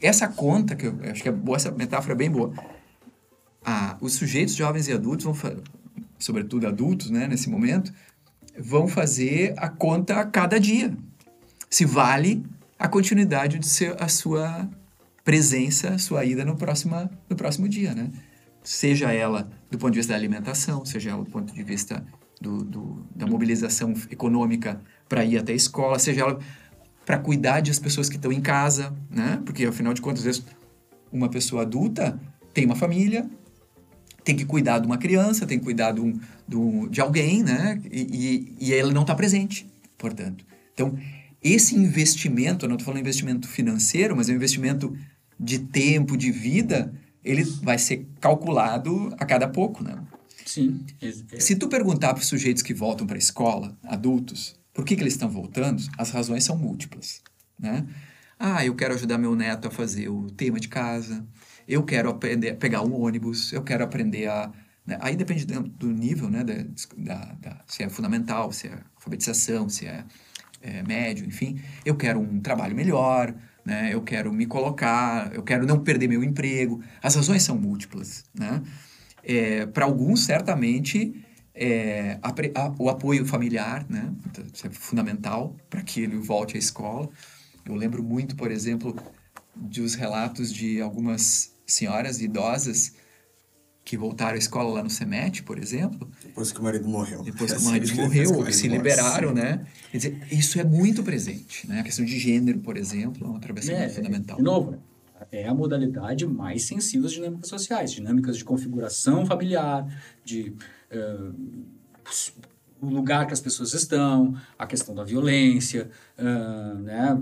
essa 0.00 0.28
conta, 0.28 0.76
que 0.76 0.86
eu 0.86 0.98
acho 1.10 1.22
que 1.22 1.28
é 1.28 1.32
boa, 1.32 1.56
essa 1.56 1.70
metáfora 1.70 2.14
é 2.14 2.16
bem 2.16 2.30
boa. 2.30 2.52
Ah, 3.64 3.96
os 4.00 4.14
sujeitos 4.14 4.54
jovens 4.54 4.88
e 4.88 4.92
adultos, 4.92 5.24
vão 5.24 5.34
sobretudo 6.18 6.66
adultos, 6.66 7.10
né, 7.10 7.26
nesse 7.26 7.48
momento, 7.48 7.92
vão 8.58 8.88
fazer 8.88 9.54
a 9.56 9.68
conta 9.68 10.20
a 10.20 10.24
cada 10.24 10.58
dia. 10.58 10.96
Se 11.70 11.84
vale 11.84 12.44
a 12.78 12.88
continuidade 12.88 13.58
de 13.58 13.66
ser 13.66 14.00
a 14.02 14.08
sua 14.08 14.68
presença, 15.24 15.98
sua 15.98 16.24
ida 16.24 16.44
no, 16.44 16.56
próximo 16.56 17.08
no 17.28 17.36
próximo 17.36 17.68
dia, 17.68 17.94
né? 17.94 18.10
Seja 18.62 19.12
ela 19.12 19.48
do 19.70 19.78
ponto 19.78 19.92
de 19.92 19.98
vista 19.98 20.12
da 20.12 20.18
alimentação, 20.18 20.84
seja 20.84 21.10
ela 21.10 21.22
do 21.22 21.30
ponto 21.30 21.52
de 21.52 21.62
vista 21.62 22.04
do, 22.40 22.64
do 22.64 23.06
da 23.14 23.26
mobilização 23.26 23.92
econômica 24.10 24.80
para 25.08 25.24
ir 25.24 25.38
até 25.38 25.52
a 25.52 25.56
escola, 25.56 25.98
seja 25.98 26.22
ela 26.22 26.38
para 27.08 27.18
cuidar 27.18 27.62
das 27.62 27.78
pessoas 27.78 28.06
que 28.06 28.16
estão 28.16 28.30
em 28.30 28.38
casa, 28.42 28.94
né? 29.10 29.40
Porque 29.46 29.64
afinal 29.64 29.94
de 29.94 30.02
contas, 30.02 30.18
às 30.18 30.24
vezes, 30.26 30.44
uma 31.10 31.30
pessoa 31.30 31.62
adulta 31.62 32.20
tem 32.52 32.66
uma 32.66 32.76
família, 32.76 33.26
tem 34.22 34.36
que 34.36 34.44
cuidar 34.44 34.78
de 34.78 34.86
uma 34.86 34.98
criança, 34.98 35.46
tem 35.46 35.58
que 35.58 35.64
cuidar 35.64 35.92
de, 35.92 36.02
um, 36.02 36.20
de, 36.46 36.88
de 36.90 37.00
alguém, 37.00 37.42
né? 37.42 37.80
E, 37.90 38.02
e, 38.60 38.66
e 38.66 38.74
ela 38.74 38.92
não 38.92 39.00
está 39.00 39.14
presente, 39.14 39.66
portanto. 39.96 40.44
Então, 40.74 40.98
esse 41.42 41.74
investimento, 41.74 42.66
eu 42.66 42.68
não 42.68 42.76
estou 42.76 42.84
falando 42.84 43.00
investimento 43.00 43.48
financeiro, 43.48 44.14
mas 44.14 44.28
é 44.28 44.32
um 44.34 44.36
investimento 44.36 44.94
de 45.40 45.60
tempo, 45.60 46.14
de 46.14 46.30
vida, 46.30 46.92
ele 47.24 47.42
vai 47.62 47.78
ser 47.78 48.06
calculado 48.20 49.14
a 49.18 49.24
cada 49.24 49.48
pouco, 49.48 49.82
né? 49.82 49.96
Sim. 50.44 50.84
Se 51.38 51.56
tu 51.56 51.68
perguntar 51.68 52.12
para 52.12 52.20
os 52.20 52.28
sujeitos 52.28 52.62
que 52.62 52.74
voltam 52.74 53.06
para 53.06 53.16
a 53.16 53.18
escola, 53.18 53.74
adultos, 53.82 54.57
por 54.78 54.84
que, 54.84 54.94
que 54.94 55.02
eles 55.02 55.14
estão 55.14 55.28
voltando? 55.28 55.82
As 55.98 56.12
razões 56.12 56.44
são 56.44 56.56
múltiplas, 56.56 57.20
né? 57.58 57.84
Ah, 58.38 58.64
eu 58.64 58.76
quero 58.76 58.94
ajudar 58.94 59.18
meu 59.18 59.34
neto 59.34 59.66
a 59.66 59.72
fazer 59.72 60.08
o 60.08 60.30
tema 60.30 60.60
de 60.60 60.68
casa, 60.68 61.26
eu 61.66 61.82
quero 61.82 62.08
aprender 62.08 62.50
a 62.50 62.54
pegar 62.54 62.82
um 62.82 62.94
ônibus, 62.94 63.52
eu 63.52 63.64
quero 63.64 63.82
aprender 63.82 64.28
a... 64.28 64.52
Né? 64.86 64.96
Aí 65.00 65.16
depende 65.16 65.44
do 65.44 65.88
nível, 65.88 66.30
né? 66.30 66.44
Da, 66.44 66.54
da, 66.96 67.32
da, 67.40 67.64
se 67.66 67.82
é 67.82 67.88
fundamental, 67.88 68.52
se 68.52 68.68
é 68.68 68.78
alfabetização, 68.94 69.68
se 69.68 69.84
é, 69.84 70.04
é 70.62 70.80
médio, 70.84 71.26
enfim. 71.26 71.60
Eu 71.84 71.96
quero 71.96 72.20
um 72.20 72.38
trabalho 72.38 72.76
melhor, 72.76 73.34
né? 73.64 73.92
Eu 73.92 74.02
quero 74.02 74.32
me 74.32 74.46
colocar, 74.46 75.34
eu 75.34 75.42
quero 75.42 75.66
não 75.66 75.82
perder 75.82 76.06
meu 76.06 76.22
emprego. 76.22 76.80
As 77.02 77.16
razões 77.16 77.42
são 77.42 77.58
múltiplas, 77.58 78.26
né? 78.32 78.62
É, 79.24 79.66
Para 79.66 79.86
alguns, 79.86 80.24
certamente, 80.24 81.26
é, 81.58 82.18
a, 82.22 82.30
a, 82.30 82.74
o 82.78 82.88
apoio 82.88 83.26
familiar, 83.26 83.84
né? 83.88 84.12
Então, 84.26 84.44
isso 84.52 84.66
é 84.66 84.70
fundamental 84.70 85.56
para 85.68 85.82
que 85.82 86.00
ele 86.00 86.16
volte 86.16 86.56
à 86.56 86.58
escola. 86.58 87.08
Eu 87.66 87.74
lembro 87.74 88.02
muito, 88.02 88.36
por 88.36 88.50
exemplo, 88.50 88.96
dos 89.54 89.94
relatos 89.94 90.52
de 90.52 90.80
algumas 90.80 91.52
senhoras 91.66 92.20
idosas 92.20 92.94
que 93.84 93.96
voltaram 93.96 94.34
à 94.34 94.38
escola 94.38 94.74
lá 94.74 94.82
no 94.82 94.90
SEMET, 94.90 95.42
por 95.42 95.58
exemplo. 95.58 96.10
Depois 96.22 96.52
que 96.52 96.60
o 96.60 96.62
marido 96.62 96.88
morreu. 96.88 97.22
Depois 97.22 97.52
que 97.52 97.58
o 97.58 97.64
marido 97.70 97.94
morreu, 97.96 98.38
que, 98.38 98.44
que 98.44 98.52
se 98.52 98.68
liberaram, 98.68 99.32
né? 99.34 99.66
Quer 99.90 99.96
dizer, 99.96 100.26
isso 100.30 100.60
é 100.60 100.64
muito 100.64 101.02
presente, 101.02 101.66
né? 101.66 101.80
A 101.80 101.82
questão 101.82 102.04
de 102.04 102.18
gênero, 102.18 102.60
por 102.60 102.76
exemplo, 102.76 103.26
é 103.26 103.30
um 103.30 103.36
atravessamento 103.36 103.84
é, 103.84 103.88
fundamental. 103.88 104.36
De 104.36 104.42
novo, 104.42 104.78
é 105.32 105.48
a 105.48 105.54
modalidade 105.54 106.26
mais 106.26 106.64
sensível 106.64 107.06
às 107.06 107.12
dinâmicas 107.12 107.48
sociais, 107.48 107.90
dinâmicas 107.90 108.36
de 108.36 108.44
configuração 108.44 109.26
familiar, 109.26 109.86
de 110.24 110.54
o 112.80 112.86
lugar 112.88 113.26
que 113.26 113.32
as 113.32 113.40
pessoas 113.40 113.74
estão, 113.74 114.36
a 114.58 114.66
questão 114.66 114.94
da 114.94 115.04
violência, 115.04 115.90
né? 116.80 117.20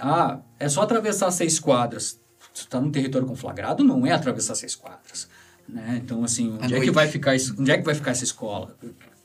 Ah, 0.00 0.40
é 0.58 0.68
só 0.68 0.82
atravessar 0.82 1.30
seis 1.30 1.58
quadras. 1.58 2.20
Tu 2.54 2.60
está 2.60 2.80
num 2.80 2.90
território 2.90 3.26
conflagrado, 3.26 3.82
não 3.82 4.06
é 4.06 4.12
atravessar 4.12 4.54
seis 4.54 4.74
quadras. 4.74 5.28
Né? 5.68 6.00
Então, 6.02 6.24
assim, 6.24 6.56
onde 6.62 6.74
é, 6.74 6.80
que 6.80 6.90
vai 6.90 7.06
ficar, 7.08 7.34
onde 7.58 7.70
é 7.70 7.78
que 7.78 7.84
vai 7.84 7.94
ficar 7.94 8.12
essa 8.12 8.24
escola? 8.24 8.76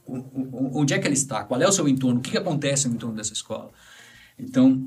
Onde 0.06 0.94
é 0.94 1.00
que 1.00 1.08
ela 1.08 1.14
está? 1.14 1.44
Qual 1.44 1.62
é 1.62 1.68
o 1.68 1.72
seu 1.72 1.88
entorno? 1.88 2.20
O 2.20 2.22
que, 2.22 2.32
que 2.32 2.38
acontece 2.38 2.88
no 2.88 2.96
entorno 2.96 3.16
dessa 3.16 3.34
escola? 3.34 3.72
Então, 4.38 4.86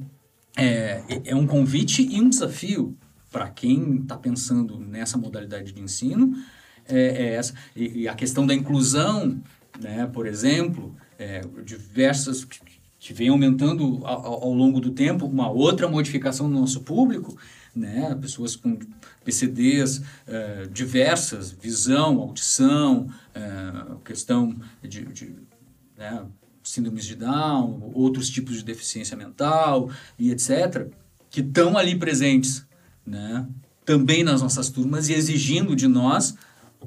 é, 0.57 1.03
é 1.25 1.35
um 1.35 1.47
convite 1.47 2.03
e 2.03 2.21
um 2.21 2.29
desafio 2.29 2.97
para 3.31 3.49
quem 3.49 4.01
está 4.03 4.17
pensando 4.17 4.79
nessa 4.79 5.17
modalidade 5.17 5.73
de 5.73 5.81
ensino 5.81 6.37
é, 6.89 6.99
é 6.99 7.35
essa. 7.35 7.55
E, 7.75 8.03
e, 8.03 8.09
a 8.09 8.15
questão 8.15 8.47
da 8.47 8.55
inclusão, 8.55 9.41
né, 9.81 10.07
por 10.13 10.27
exemplo, 10.27 10.95
é, 11.19 11.43
diversas 11.65 12.47
que 12.99 13.13
vem 13.13 13.29
aumentando 13.29 14.05
ao, 14.05 14.45
ao, 14.45 14.53
longo 14.53 14.81
do 14.81 14.91
tempo, 14.91 15.27
uma 15.27 15.51
outra 15.51 15.89
modificação 15.89 16.49
no 16.49 16.61
nosso 16.61 16.81
público, 16.81 17.37
né, 17.75 18.17
pessoas 18.21 18.57
com 18.57 18.79
PCDs 19.25 20.03
é, 20.27 20.67
diversas, 20.67 21.53
visão, 21.53 22.21
audição, 22.21 23.07
é, 23.35 23.97
questão 24.05 24.57
de, 24.83 25.05
de 25.07 25.35
né, 25.97 26.25
síndromes 26.63 27.05
de 27.05 27.15
Down, 27.15 27.93
outros 27.95 28.29
tipos 28.29 28.57
de 28.57 28.65
deficiência 28.65 29.17
mental 29.17 29.91
e 30.19 30.31
etc., 30.31 30.89
que 31.31 31.41
estão 31.41 31.77
ali 31.77 31.97
presentes, 31.97 32.67
né, 33.07 33.47
também 33.85 34.25
nas 34.25 34.43
nossas 34.43 34.69
turmas 34.69 35.09
e 35.09 35.13
exigindo 35.13 35.77
de 35.77 35.87
nós 35.87 36.35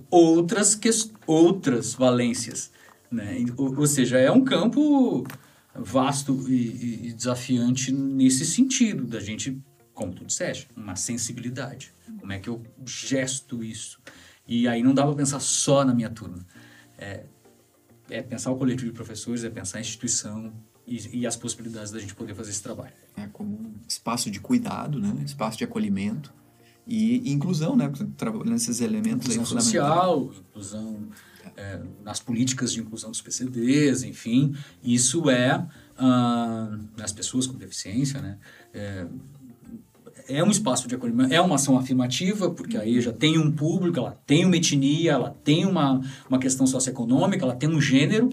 outras, 0.09 0.75
que, 0.75 0.89
outras 1.25 1.93
valências. 1.93 2.71
Né? 3.11 3.45
Ou, 3.57 3.79
ou 3.79 3.87
seja, 3.87 4.17
é 4.17 4.31
um 4.31 4.43
campo 4.43 5.25
vasto 5.73 6.49
e, 6.49 7.07
e, 7.07 7.13
desafiante 7.13 7.91
nesse 7.91 8.45
sentido, 8.45 9.05
da 9.05 9.19
gente, 9.19 9.61
como 9.93 10.13
tu 10.13 10.25
disseste, 10.25 10.67
uma 10.75 10.95
sensibilidade. 10.95 11.91
Como 12.19 12.31
é 12.31 12.39
que 12.39 12.49
eu 12.49 12.61
gesto 12.85 13.63
isso? 13.63 13.99
E 14.47 14.67
aí 14.67 14.81
não 14.81 14.93
dá 14.93 15.05
para 15.05 15.15
pensar 15.15 15.39
só 15.39 15.85
na 15.85 15.93
minha 15.93 16.09
turma. 16.09 16.45
É, 16.97 17.25
é 18.09 18.21
pensar 18.21 18.51
o 18.51 18.57
coletivo 18.57 18.91
de 18.91 18.95
professores, 18.95 19.43
é 19.43 19.49
pensar 19.49 19.77
a 19.77 19.81
instituição 19.81 20.51
e, 20.85 21.19
e, 21.19 21.27
as 21.27 21.35
possibilidades 21.35 21.91
da 21.91 21.99
gente 21.99 22.15
poder 22.15 22.33
fazer 22.33 22.49
esse 22.49 22.63
trabalho. 22.63 22.93
É 23.15 23.27
como 23.27 23.55
um 23.55 23.75
espaço 23.87 24.31
de 24.31 24.39
cuidado, 24.39 24.99
né? 24.99 25.23
espaço 25.23 25.57
de 25.57 25.63
acolhimento 25.63 26.33
e, 26.89 27.31
inclusão, 27.31 27.75
né? 27.75 27.91
trabalhando 28.17 28.55
esses 28.55 28.81
elementos 28.81 29.35
inclusão 29.35 29.57
aí 29.57 29.63
social, 29.63 30.31
inclusão 30.49 31.07
é, 31.55 31.79
nas 32.03 32.19
políticas 32.19 32.73
de 32.73 32.79
inclusão 32.79 33.11
dos 33.11 33.21
PCDs, 33.21 34.03
enfim, 34.03 34.55
isso 34.83 35.29
é 35.29 35.57
uh, 35.57 37.01
as 37.01 37.11
pessoas 37.11 37.45
com 37.45 37.57
deficiência, 37.57 38.21
né? 38.21 38.37
É, 38.73 39.05
é 40.27 40.43
um 40.43 40.49
espaço 40.51 40.87
de 40.87 40.95
acolhimento, 40.95 41.33
é 41.33 41.41
uma 41.41 41.55
ação 41.55 41.77
afirmativa, 41.77 42.51
porque 42.51 42.77
aí 42.77 43.01
já 43.01 43.11
tem 43.11 43.37
um 43.37 43.51
público, 43.51 43.97
ela 43.97 44.17
tem 44.27 44.45
uma 44.45 44.55
etnia, 44.55 45.13
ela 45.13 45.35
tem 45.43 45.65
uma, 45.65 46.01
uma 46.29 46.37
questão 46.37 46.67
socioeconômica, 46.67 47.43
ela 47.43 47.55
tem 47.55 47.67
um 47.67 47.81
gênero 47.81 48.29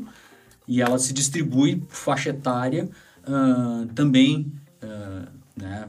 e 0.68 0.82
ela 0.82 0.98
se 0.98 1.12
distribui 1.14 1.76
por 1.76 1.94
faixa 1.94 2.30
etária 2.30 2.88
uh, 3.26 3.86
também 3.94 4.52
uh, 4.82 5.28
né, 5.56 5.88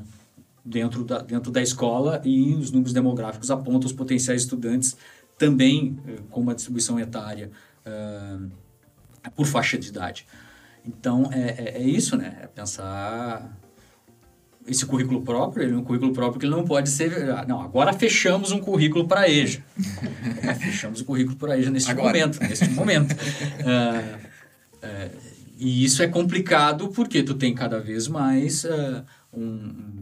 dentro, 0.68 1.04
da, 1.04 1.20
dentro 1.20 1.52
da 1.52 1.62
escola 1.62 2.22
e 2.24 2.54
os 2.54 2.72
números 2.72 2.94
demográficos 2.94 3.50
apontam 3.50 3.88
os 3.88 3.94
potenciais 3.94 4.42
estudantes 4.42 4.98
também 5.38 6.00
uh, 6.08 6.24
com 6.30 6.42
uma 6.42 6.56
distribuição 6.56 7.00
etária 7.00 7.52
por 9.34 9.46
faixa 9.46 9.78
de 9.78 9.88
idade. 9.88 10.26
Então, 10.86 11.30
é, 11.32 11.56
é, 11.58 11.78
é 11.78 11.84
isso, 11.84 12.18
né? 12.18 12.38
É 12.42 12.48
pensar 12.48 13.58
esse 14.68 14.86
currículo 14.86 15.22
próprio, 15.22 15.64
ele 15.64 15.74
é 15.74 15.78
um 15.78 15.84
currículo 15.84 16.12
próprio 16.12 16.40
que 16.40 16.46
ele 16.46 16.56
não 16.56 16.66
pode 16.66 16.90
ser. 16.90 17.30
Ah, 17.30 17.46
não, 17.48 17.62
agora 17.62 17.94
fechamos 17.94 18.52
um 18.52 18.60
currículo 18.60 19.08
para 19.08 19.22
a 19.22 19.30
EJA. 19.30 19.64
é, 20.44 20.54
fechamos 20.56 21.02
o 21.02 21.06
currículo 21.06 21.38
para 21.38 21.54
a 21.54 21.58
EJA 21.58 21.72
neste 21.72 21.90
agora. 21.90 22.08
momento. 22.08 22.40
Neste 22.42 22.70
momento. 22.72 23.14
Uh, 23.14 24.18
uh, 24.84 25.18
e 25.58 25.84
isso 25.86 26.04
é 26.04 26.08
complicado 26.08 26.90
porque 26.90 27.24
tu 27.24 27.34
tem 27.34 27.56
cada 27.56 27.80
vez 27.80 28.08
mais 28.08 28.66
uh, 28.66 29.04
um, 29.34 29.97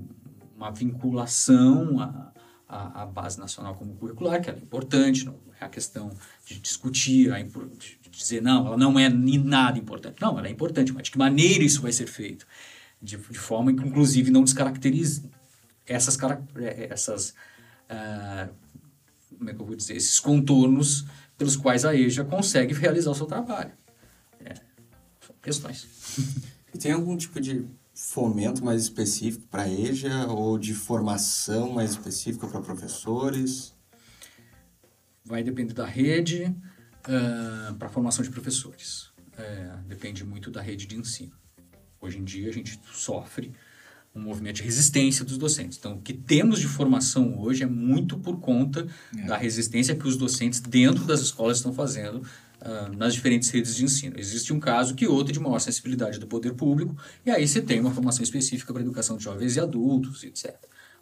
uma 0.66 0.72
vinculação 0.72 2.00
à, 2.00 2.32
à, 2.68 3.04
à, 3.04 3.06
base 3.06 3.40
nacional 3.40 3.76
como 3.76 3.96
curricular, 3.96 4.42
que 4.42 4.50
é 4.50 4.54
importante, 4.54 5.26
não 5.26 5.36
é 5.60 5.66
a 5.66 5.70
questão 5.70 6.12
de 6.46 6.60
discutir, 6.60 7.32
a, 7.32 7.42
de 7.42 8.10
dizer, 8.10 8.42
não, 8.42 8.68
ela 8.68 8.78
não 8.78 9.00
é 9.00 9.08
nada 9.10 9.78
importante. 9.78 10.22
Não, 10.22 10.38
ela 10.38 10.48
é 10.48 10.52
importante, 10.52 10.92
mas 10.92 11.04
de 11.04 11.12
que 11.12 11.18
maneira 11.18 11.64
isso 11.64 11.82
vai 11.82 11.92
ser 11.92 12.08
feito? 12.08 12.46
de, 13.06 13.18
de 13.18 13.38
forma 13.38 13.74
que, 13.74 13.88
inclusive, 13.88 14.32
não 14.32 14.44
descaracterize 14.44 15.30
essas, 15.86 16.18
é, 16.56 16.88
essas 16.90 17.30
uh, 17.30 18.54
como 19.38 19.50
é 19.50 19.54
que 19.54 19.62
eu 19.62 19.66
vou 19.66 19.76
dizer, 19.76 19.96
esses 19.96 20.20
contornos 20.20 21.06
pelos 21.38 21.56
quais 21.56 21.86
a 21.86 21.94
EJA 21.94 22.24
consegue 22.24 22.74
realizar 22.74 23.12
o 23.12 23.16
seu 23.16 23.28
trabalho. 23.28 23.72
É, 24.44 24.56
são 25.22 25.36
questões. 25.42 25.88
E 26.74 26.78
tem 26.78 26.92
algum 26.92 27.16
tipo 27.16 27.40
de 27.40 27.66
fomento 27.96 28.64
mais 28.64 28.82
específico 28.84 29.48
para 29.48 29.64
a 29.64 29.70
EJA 29.70 30.28
ou 30.28 30.58
de 30.60 30.74
formação 30.74 31.72
mais 31.72 31.92
específica 31.92 32.46
para 32.46 32.62
professores? 32.62 33.74
Vai 35.24 35.42
depender 35.42 35.74
da 35.74 35.86
rede 35.86 36.44
uh, 37.08 37.74
para 37.76 37.88
a 37.88 37.90
formação 37.90 38.24
de 38.24 38.30
professores. 38.30 39.10
É, 39.38 39.78
depende 39.88 40.24
muito 40.24 40.52
da 40.52 40.62
rede 40.62 40.86
de 40.86 40.96
ensino. 40.96 41.34
Hoje 42.00 42.20
em 42.20 42.24
dia 42.24 42.50
a 42.50 42.54
gente 42.54 42.80
sofre 42.92 43.54
um 44.14 44.22
movimento 44.22 44.58
de 44.58 44.64
resistência 44.64 45.26
dos 45.26 45.38
docentes. 45.38 45.78
Então, 45.78 45.96
o 45.96 46.02
que 46.02 46.14
temos 46.14 46.60
de 46.60 46.68
formação 46.68 47.38
hoje 47.40 47.64
é 47.64 47.66
muito 47.66 48.18
por 48.18 48.40
conta 48.40 48.88
é. 49.18 49.24
da 49.24 49.36
resistência 49.36 49.96
que 49.96 50.08
os 50.08 50.16
docentes 50.16 50.60
dentro 50.62 51.04
das 51.04 51.20
escolas 51.20 51.58
estão 51.58 51.74
fazendo 51.74 52.26
uh, 52.66 52.98
nas 52.98 53.14
diferentes 53.14 53.50
redes 53.50 53.76
de 53.76 53.86
ensino. 53.86 54.16
Existe 54.18 54.52
um 54.52 54.60
caso 54.60 54.96
que 54.96 55.08
outro 55.08 55.32
de 55.32 55.40
maior 55.40 55.60
sensibilidade 55.60 56.20
do 56.20 56.28
poder 56.28 56.54
público, 56.54 56.98
e 57.26 57.32
aí 57.32 57.48
você 57.48 57.62
tem 57.62 57.80
uma 57.80 57.92
formação 57.92 58.24
específica 58.24 58.74
para 58.74 58.82
a 58.82 58.86
educação 58.86 59.18
de 59.18 59.24
jovens 59.24 59.56
e 59.56 59.60
adultos, 59.60 60.24
etc. 60.24 60.56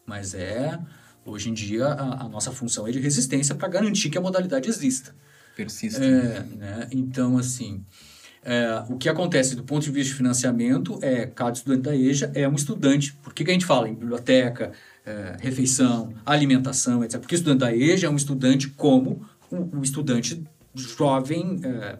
Mas 0.05 0.33
é, 0.33 0.77
hoje 1.25 1.49
em 1.49 1.53
dia, 1.53 1.87
a, 1.87 2.25
a 2.25 2.29
nossa 2.29 2.51
função 2.51 2.87
é 2.87 2.91
de 2.91 2.99
resistência 2.99 3.55
para 3.55 3.67
garantir 3.67 4.09
que 4.09 4.17
a 4.17 4.21
modalidade 4.21 4.69
exista. 4.69 5.15
Persista. 5.55 6.03
É, 6.03 6.39
né? 6.57 6.87
Então, 6.91 7.37
assim, 7.37 7.83
é, 8.43 8.83
o 8.89 8.97
que 8.97 9.07
acontece 9.07 9.55
do 9.55 9.63
ponto 9.63 9.83
de 9.83 9.91
vista 9.91 10.11
de 10.11 10.17
financiamento 10.17 10.99
é 11.01 11.25
cada 11.25 11.53
estudante 11.53 11.81
da 11.81 11.95
EJA 11.95 12.31
é 12.35 12.47
um 12.47 12.55
estudante. 12.55 13.13
Por 13.23 13.33
que, 13.33 13.43
que 13.45 13.51
a 13.51 13.53
gente 13.53 13.65
fala 13.65 13.87
em 13.87 13.93
biblioteca, 13.93 14.71
é, 15.05 15.37
refeição, 15.39 16.13
alimentação, 16.25 17.03
etc? 17.03 17.19
Porque 17.19 17.35
o 17.35 17.37
estudante 17.37 17.59
da 17.59 17.73
EJA 17.73 18.07
é 18.07 18.09
um 18.09 18.17
estudante 18.17 18.69
como 18.69 19.25
um, 19.51 19.77
um 19.77 19.81
estudante 19.81 20.43
jovem, 20.75 21.59
é, 21.63 21.97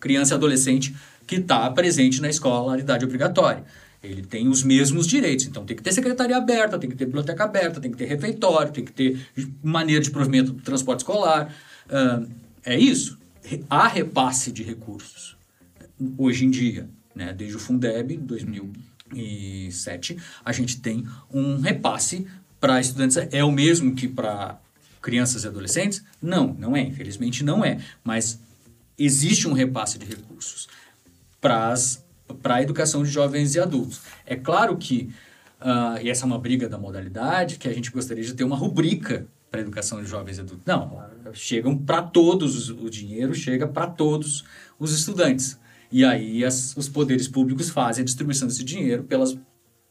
criança 0.00 0.34
e 0.34 0.36
adolescente 0.36 0.94
que 1.26 1.36
está 1.36 1.70
presente 1.70 2.20
na 2.20 2.28
escolaridade 2.28 3.04
obrigatória. 3.04 3.64
Ele 4.02 4.22
tem 4.22 4.48
os 4.48 4.62
mesmos 4.62 5.06
direitos. 5.06 5.46
Então, 5.46 5.64
tem 5.64 5.76
que 5.76 5.82
ter 5.82 5.92
secretaria 5.92 6.36
aberta, 6.36 6.78
tem 6.78 6.88
que 6.88 6.96
ter 6.96 7.04
biblioteca 7.04 7.44
aberta, 7.44 7.80
tem 7.80 7.90
que 7.90 7.96
ter 7.96 8.06
refeitório, 8.06 8.72
tem 8.72 8.84
que 8.84 8.92
ter 8.92 9.20
maneira 9.62 10.02
de 10.02 10.10
provimento 10.10 10.52
do 10.52 10.62
transporte 10.62 11.00
escolar. 11.00 11.52
Uh, 11.86 12.28
é 12.64 12.78
isso. 12.78 13.18
Há 13.68 13.88
repasse 13.88 14.52
de 14.52 14.62
recursos 14.62 15.36
hoje 16.16 16.44
em 16.44 16.50
dia, 16.50 16.88
né, 17.14 17.32
desde 17.32 17.56
o 17.56 17.58
Fundeb, 17.58 18.16
2007, 18.18 20.16
a 20.44 20.52
gente 20.52 20.80
tem 20.80 21.04
um 21.32 21.60
repasse 21.60 22.26
para 22.60 22.80
estudantes. 22.80 23.16
É 23.16 23.42
o 23.42 23.50
mesmo 23.50 23.94
que 23.94 24.06
para 24.06 24.60
crianças 25.08 25.44
e 25.44 25.46
adolescentes? 25.46 26.04
Não, 26.20 26.54
não 26.58 26.76
é. 26.76 26.82
Infelizmente 26.82 27.42
não 27.42 27.64
é. 27.64 27.78
Mas 28.04 28.38
existe 28.98 29.48
um 29.48 29.54
repasse 29.54 29.98
de 29.98 30.04
recursos 30.04 30.68
para 31.40 31.74
a 32.44 32.62
educação 32.62 33.02
de 33.02 33.08
jovens 33.08 33.54
e 33.54 33.60
adultos. 33.60 34.02
É 34.26 34.36
claro 34.36 34.76
que, 34.76 35.08
uh, 35.62 35.98
e 36.02 36.10
essa 36.10 36.24
é 36.24 36.26
uma 36.26 36.38
briga 36.38 36.68
da 36.68 36.76
modalidade, 36.76 37.56
que 37.56 37.66
a 37.66 37.72
gente 37.72 37.90
gostaria 37.90 38.22
de 38.22 38.34
ter 38.34 38.44
uma 38.44 38.56
rubrica 38.56 39.26
para 39.50 39.60
a 39.60 39.62
educação 39.62 40.02
de 40.02 40.06
jovens 40.06 40.36
e 40.36 40.40
adultos. 40.42 40.66
Não, 40.66 41.02
chegam 41.32 41.74
para 41.74 42.02
todos, 42.02 42.68
o 42.68 42.90
dinheiro 42.90 43.34
chega 43.34 43.66
para 43.66 43.86
todos 43.86 44.44
os 44.78 44.92
estudantes. 44.92 45.58
E 45.90 46.04
aí 46.04 46.44
as, 46.44 46.76
os 46.76 46.86
poderes 46.86 47.26
públicos 47.26 47.70
fazem 47.70 48.02
a 48.02 48.04
distribuição 48.04 48.46
desse 48.46 48.62
dinheiro 48.62 49.04
pelas, 49.04 49.38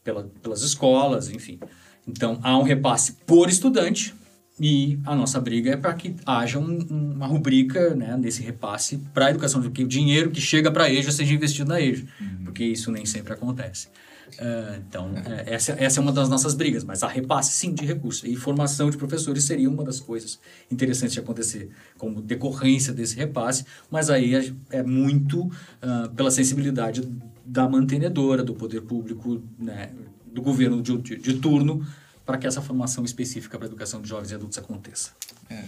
pela, 0.04 0.30
pelas 0.40 0.62
escolas, 0.62 1.28
enfim. 1.28 1.58
Então, 2.06 2.38
há 2.40 2.56
um 2.56 2.62
repasse 2.62 3.14
por 3.26 3.48
estudante 3.48 4.14
e 4.60 4.98
a 5.04 5.14
nossa 5.14 5.40
briga 5.40 5.70
é 5.70 5.76
para 5.76 5.94
que 5.94 6.16
haja 6.26 6.58
um, 6.58 6.78
uma 6.90 7.26
rubrica 7.26 7.94
né, 7.94 8.16
nesse 8.16 8.42
repasse 8.42 8.98
para 9.14 9.26
a 9.26 9.30
educação, 9.30 9.62
que 9.70 9.84
o 9.84 9.88
dinheiro 9.88 10.30
que 10.30 10.40
chega 10.40 10.70
para 10.70 10.84
a 10.84 10.92
EJA 10.92 11.12
seja 11.12 11.34
investido 11.34 11.68
na 11.68 11.80
EJA, 11.80 12.04
uhum. 12.20 12.44
porque 12.44 12.64
isso 12.64 12.90
nem 12.90 13.06
sempre 13.06 13.32
acontece. 13.32 13.88
Uh, 14.34 14.82
então, 14.86 15.10
é. 15.16 15.54
essa, 15.54 15.72
essa 15.78 16.00
é 16.00 16.02
uma 16.02 16.12
das 16.12 16.28
nossas 16.28 16.54
brigas, 16.54 16.84
mas 16.84 17.02
a 17.02 17.08
repasse, 17.08 17.52
sim, 17.52 17.72
de 17.72 17.84
recursos. 17.84 18.24
E 18.24 18.36
formação 18.36 18.90
de 18.90 18.96
professores 18.96 19.44
seria 19.44 19.70
uma 19.70 19.82
das 19.82 20.00
coisas 20.00 20.38
interessantes 20.70 21.14
de 21.14 21.20
acontecer, 21.20 21.70
como 21.96 22.20
decorrência 22.20 22.92
desse 22.92 23.16
repasse, 23.16 23.64
mas 23.90 24.10
aí 24.10 24.34
é, 24.34 24.52
é 24.70 24.82
muito 24.82 25.42
uh, 25.42 26.08
pela 26.14 26.30
sensibilidade 26.30 27.08
da 27.44 27.68
mantenedora, 27.68 28.42
do 28.42 28.54
poder 28.54 28.82
público, 28.82 29.42
né, 29.58 29.90
do 30.26 30.42
governo 30.42 30.82
de, 30.82 30.96
de, 30.98 31.16
de 31.16 31.34
turno, 31.34 31.86
para 32.28 32.36
que 32.36 32.46
essa 32.46 32.60
formação 32.60 33.06
específica 33.06 33.56
para 33.56 33.66
a 33.66 33.70
educação 33.70 34.02
de 34.02 34.08
jovens 34.10 34.30
e 34.32 34.34
adultos 34.34 34.58
aconteça. 34.58 35.12
É 35.48 35.64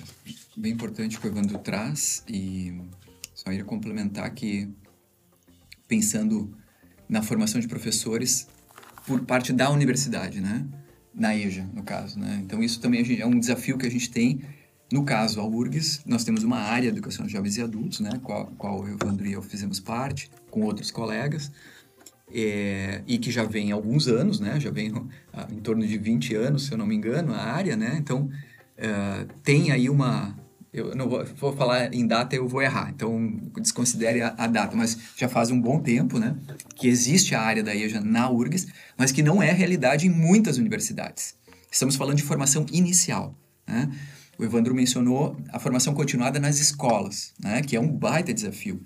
bem 0.55 0.73
importante 0.73 1.17
o 1.17 1.21
que 1.23 1.27
o 1.27 1.31
Evandro 1.31 1.57
traz, 1.59 2.23
e 2.29 2.79
só 3.35 3.51
ia 3.51 3.65
complementar 3.65 4.31
que, 4.35 4.71
pensando 5.89 6.55
na 7.09 7.23
formação 7.23 7.63
de 7.63 7.67
professores 7.67 8.47
por 9.07 9.25
parte 9.25 9.55
da 9.55 9.71
universidade, 9.71 10.43
né? 10.43 10.67
Na 11.15 11.35
EJA, 11.35 11.67
no 11.73 11.83
caso, 11.83 12.21
né? 12.21 12.39
Então, 12.45 12.63
isso 12.63 12.79
também 12.79 13.19
é 13.19 13.25
um 13.25 13.41
desafio 13.41 13.79
que 13.79 13.87
a 13.87 13.91
gente 13.91 14.11
tem. 14.11 14.43
No 14.93 15.03
caso, 15.03 15.41
a 15.41 15.47
URGS, 15.47 16.03
nós 16.05 16.25
temos 16.25 16.45
uma 16.45 16.59
área 16.59 16.93
de 16.93 16.99
educação 16.99 17.25
de 17.25 17.33
jovens 17.33 17.57
e 17.57 17.63
adultos, 17.63 18.01
né? 18.01 18.21
Qual, 18.23 18.49
qual 18.59 18.87
eu, 18.87 18.99
Evandro 19.03 19.27
e 19.27 19.33
eu 19.33 19.41
fizemos 19.41 19.81
parte, 19.81 20.31
com 20.51 20.61
outros 20.61 20.91
colegas, 20.91 21.51
é, 22.33 23.03
e 23.07 23.19
que 23.19 23.31
já 23.31 23.45
vem 23.45 23.73
há 23.73 23.75
alguns 23.75 24.09
anos, 24.09 24.41
né? 24.41 24.59
Já 24.61 24.71
vem 24.71 24.93
em 25.51 25.61
torno 25.61 25.87
de 25.87 25.99
20 25.99 26.35
anos, 26.35 26.67
se 26.67 26.73
eu 26.73 26.79
não 26.79 26.87
me 26.87 26.95
engano, 26.95 27.33
a 27.33 27.43
área, 27.43 27.77
né? 27.77 27.97
Então, 27.99 28.31
é, 28.77 29.27
tem 29.43 29.71
aí 29.71 29.91
uma, 29.91 30.37
eu 30.73 30.95
não 30.95 31.09
vou, 31.09 31.25
vou, 31.37 31.57
falar 31.57 31.93
em 31.93 32.07
data, 32.07 32.37
eu 32.37 32.47
vou 32.47 32.63
errar, 32.63 32.91
então 32.95 33.41
desconsidere 33.61 34.23
a, 34.23 34.35
a, 34.39 34.47
data, 34.47 34.77
mas 34.77 34.97
já 35.17 35.29
faz 35.29 35.51
um 35.51 35.61
bom 35.61 35.81
tempo, 35.81 36.19
né, 36.19 36.37
que 36.77 36.87
existe 36.87 37.35
a 37.35 37.43
área 37.43 37.63
da 37.63 37.75
EJA 37.75 38.01
na 38.01 38.31
URGS, 38.31 38.69
mas 38.97 39.11
que 39.11 39.23
não 39.23 39.43
é 39.43 39.51
realidade 39.51 40.07
em 40.07 40.11
muitas 40.11 40.59
universidades. 40.59 41.35
Estamos 41.71 41.97
falando 41.97 42.17
de 42.17 42.23
formação 42.23 42.67
inicial, 42.73 43.37
né? 43.67 43.91
O 44.39 44.45
Evandro 44.45 44.75
mencionou 44.75 45.37
a 45.53 45.59
formação 45.59 45.93
continuada 45.93 46.41
nas 46.41 46.59
escolas, 46.59 47.35
né, 47.39 47.61
que 47.61 47.77
é 47.77 47.81
um 47.81 47.89
baita 47.93 48.33
desafio. 48.33 48.81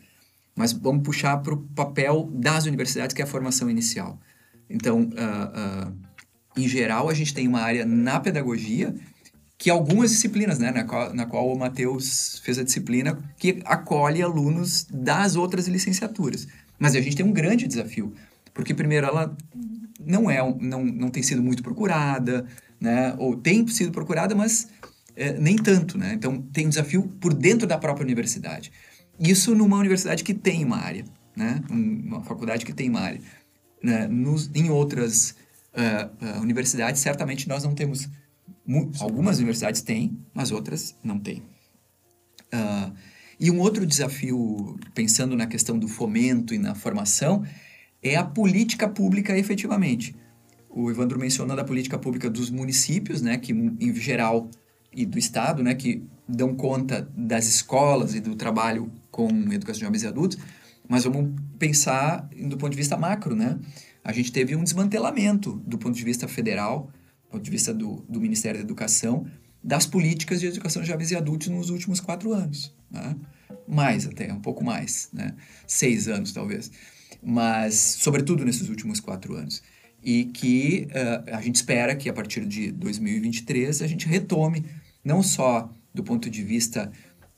Mas 0.54 0.72
vamos 0.72 1.02
puxar 1.02 1.38
para 1.38 1.54
o 1.54 1.56
papel 1.56 2.30
das 2.32 2.64
universidades, 2.64 3.14
que 3.14 3.20
é 3.20 3.24
a 3.24 3.28
formação 3.28 3.68
inicial. 3.68 4.18
Então, 4.70 5.02
uh, 5.02 5.88
uh, 5.88 5.94
em 6.56 6.68
geral, 6.68 7.08
a 7.08 7.14
gente 7.14 7.34
tem 7.34 7.48
uma 7.48 7.60
área 7.60 7.84
na 7.84 8.20
pedagogia 8.20 8.94
que 9.58 9.70
algumas 9.70 10.10
disciplinas, 10.10 10.58
né, 10.58 10.70
na 10.70 10.84
qual, 10.84 11.14
na 11.14 11.26
qual 11.26 11.52
o 11.52 11.58
Matheus 11.58 12.40
fez 12.44 12.58
a 12.58 12.62
disciplina, 12.62 13.18
que 13.38 13.62
acolhe 13.64 14.22
alunos 14.22 14.86
das 14.90 15.36
outras 15.36 15.66
licenciaturas. 15.66 16.46
Mas 16.78 16.94
a 16.94 17.00
gente 17.00 17.16
tem 17.16 17.24
um 17.24 17.32
grande 17.32 17.66
desafio, 17.66 18.12
porque 18.52 18.74
primeiro 18.74 19.06
ela 19.06 19.36
não 20.04 20.30
é, 20.30 20.38
não, 20.60 20.84
não 20.84 21.08
tem 21.08 21.22
sido 21.22 21.42
muito 21.42 21.62
procurada, 21.62 22.44
né, 22.80 23.14
ou 23.18 23.36
tem 23.36 23.66
sido 23.68 23.90
procurada, 23.90 24.34
mas 24.34 24.68
é, 25.16 25.32
nem 25.32 25.56
tanto, 25.56 25.96
né? 25.96 26.12
Então 26.14 26.42
tem 26.52 26.66
um 26.66 26.68
desafio 26.68 27.02
por 27.20 27.32
dentro 27.32 27.66
da 27.66 27.78
própria 27.78 28.04
universidade. 28.04 28.72
Isso 29.18 29.54
numa 29.54 29.76
universidade 29.76 30.24
que 30.24 30.34
tem 30.34 30.64
uma 30.64 30.78
área, 30.78 31.04
né? 31.36 31.62
Uma 31.70 32.22
faculdade 32.22 32.64
que 32.64 32.72
tem 32.72 32.88
uma 32.88 33.00
área. 33.00 33.20
Né? 33.82 34.06
Nos, 34.08 34.50
em 34.54 34.70
outras 34.70 35.36
uh, 35.74 36.38
uh, 36.38 36.40
universidades, 36.40 37.00
certamente 37.00 37.48
nós 37.48 37.64
não 37.64 37.74
temos. 37.74 38.08
Algumas 38.98 39.36
universidades 39.36 39.82
têm, 39.82 40.18
mas 40.32 40.50
outras 40.50 40.96
não 41.02 41.18
têm. 41.18 41.42
Uh, 42.52 42.92
e 43.38 43.50
um 43.50 43.60
outro 43.60 43.84
desafio, 43.84 44.78
pensando 44.94 45.36
na 45.36 45.46
questão 45.46 45.78
do 45.78 45.88
fomento 45.88 46.54
e 46.54 46.58
na 46.58 46.74
formação, 46.74 47.44
é 48.02 48.16
a 48.16 48.24
política 48.24 48.88
pública 48.88 49.36
efetivamente. 49.36 50.14
O 50.70 50.90
Evandro 50.90 51.18
mencionando 51.18 51.60
a 51.60 51.64
política 51.64 51.98
pública 51.98 52.30
dos 52.30 52.50
municípios, 52.50 53.22
né, 53.22 53.36
que 53.38 53.52
em 53.52 53.94
geral, 53.94 54.48
e 54.92 55.04
do 55.04 55.18
Estado, 55.18 55.62
né, 55.62 55.74
que 55.74 56.04
dão 56.28 56.54
conta 56.54 57.08
das 57.16 57.46
escolas 57.46 58.14
e 58.14 58.20
do 58.20 58.34
trabalho 58.34 58.90
com 59.14 59.28
educação 59.52 59.78
de 59.78 59.84
jovens 59.84 60.02
e 60.02 60.06
adultos, 60.08 60.38
mas 60.88 61.04
vamos 61.04 61.40
pensar 61.56 62.28
do 62.48 62.56
ponto 62.56 62.72
de 62.72 62.76
vista 62.76 62.96
macro, 62.96 63.36
né? 63.36 63.60
A 64.02 64.12
gente 64.12 64.32
teve 64.32 64.56
um 64.56 64.64
desmantelamento 64.64 65.52
do 65.64 65.78
ponto 65.78 65.96
de 65.96 66.04
vista 66.04 66.26
federal, 66.26 66.90
do 67.22 67.30
ponto 67.30 67.44
de 67.44 67.50
vista 67.50 67.72
do, 67.72 68.04
do 68.08 68.20
Ministério 68.20 68.58
da 68.58 68.64
Educação, 68.64 69.24
das 69.62 69.86
políticas 69.86 70.40
de 70.40 70.48
educação 70.48 70.82
de 70.82 70.88
jovens 70.88 71.12
e 71.12 71.16
adultos 71.16 71.46
nos 71.46 71.70
últimos 71.70 72.00
quatro 72.00 72.32
anos. 72.32 72.74
Né? 72.90 73.14
Mais 73.68 74.04
até, 74.04 74.32
um 74.32 74.40
pouco 74.40 74.64
mais, 74.64 75.08
né? 75.12 75.36
Seis 75.64 76.08
anos, 76.08 76.32
talvez. 76.32 76.72
Mas, 77.22 77.74
sobretudo 78.00 78.44
nesses 78.44 78.68
últimos 78.68 78.98
quatro 78.98 79.36
anos. 79.36 79.62
E 80.02 80.24
que 80.24 80.88
uh, 80.90 81.36
a 81.36 81.40
gente 81.40 81.54
espera 81.54 81.94
que, 81.94 82.08
a 82.08 82.12
partir 82.12 82.44
de 82.44 82.72
2023, 82.72 83.80
a 83.80 83.86
gente 83.86 84.08
retome, 84.08 84.64
não 85.04 85.22
só 85.22 85.70
do 85.94 86.02
ponto 86.02 86.28
de 86.28 86.42
vista 86.42 86.90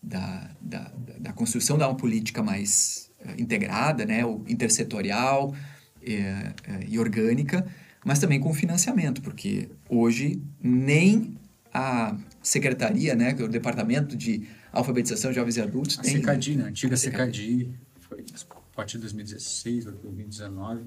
da, 0.03 0.51
da, 0.61 0.93
da 1.19 1.33
construção 1.33 1.77
de 1.77 1.85
uma 1.85 1.95
política 1.95 2.43
mais 2.43 3.11
uh, 3.25 3.41
integrada, 3.41 4.05
né? 4.05 4.21
Intersetorial 4.49 5.51
uh, 5.51 6.85
e 6.89 6.99
orgânica, 6.99 7.67
mas 8.05 8.19
também 8.19 8.39
com 8.39 8.53
financiamento, 8.55 9.21
porque 9.21 9.69
hoje 9.89 10.41
nem 10.63 11.37
a 11.73 12.17
secretaria, 12.43 13.15
né, 13.15 13.35
o 13.39 13.49
departamento 13.49 14.17
de 14.17 14.49
alfabetização 14.73 15.31
de 15.31 15.37
jovens 15.37 15.57
e 15.57 15.61
adultos 15.61 15.99
a 15.99 16.03
tem... 16.03 16.13
CECADI, 16.13 16.57
né? 16.57 16.65
A 16.65 16.67
antiga 16.69 16.97
CECADI, 16.97 17.75
foi 18.01 18.21
a 18.21 18.77
partir 18.77 18.95
de 18.95 19.03
2016 19.03 19.87
ou 19.87 19.93
2019, 19.93 20.85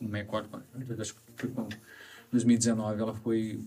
não 0.00 0.10
me 0.10 0.18
recordo, 0.18 0.48
acho 1.00 1.14
que 1.14 1.20
foi 1.36 1.50
com 1.50 1.68
2019 2.30 3.00
ela 3.00 3.14
foi 3.14 3.60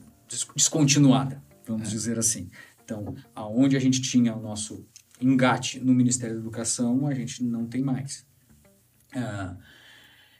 descontinuada, 0.55 1.41
vamos 1.65 1.87
é. 1.87 1.91
dizer 1.91 2.19
assim. 2.19 2.49
Então, 2.83 3.15
aonde 3.35 3.75
a 3.75 3.79
gente 3.79 4.01
tinha 4.01 4.35
o 4.35 4.41
nosso 4.41 4.85
engate 5.19 5.79
no 5.79 5.93
Ministério 5.93 6.35
da 6.35 6.41
Educação, 6.41 7.07
a 7.07 7.13
gente 7.13 7.43
não 7.43 7.67
tem 7.67 7.81
mais. 7.81 8.25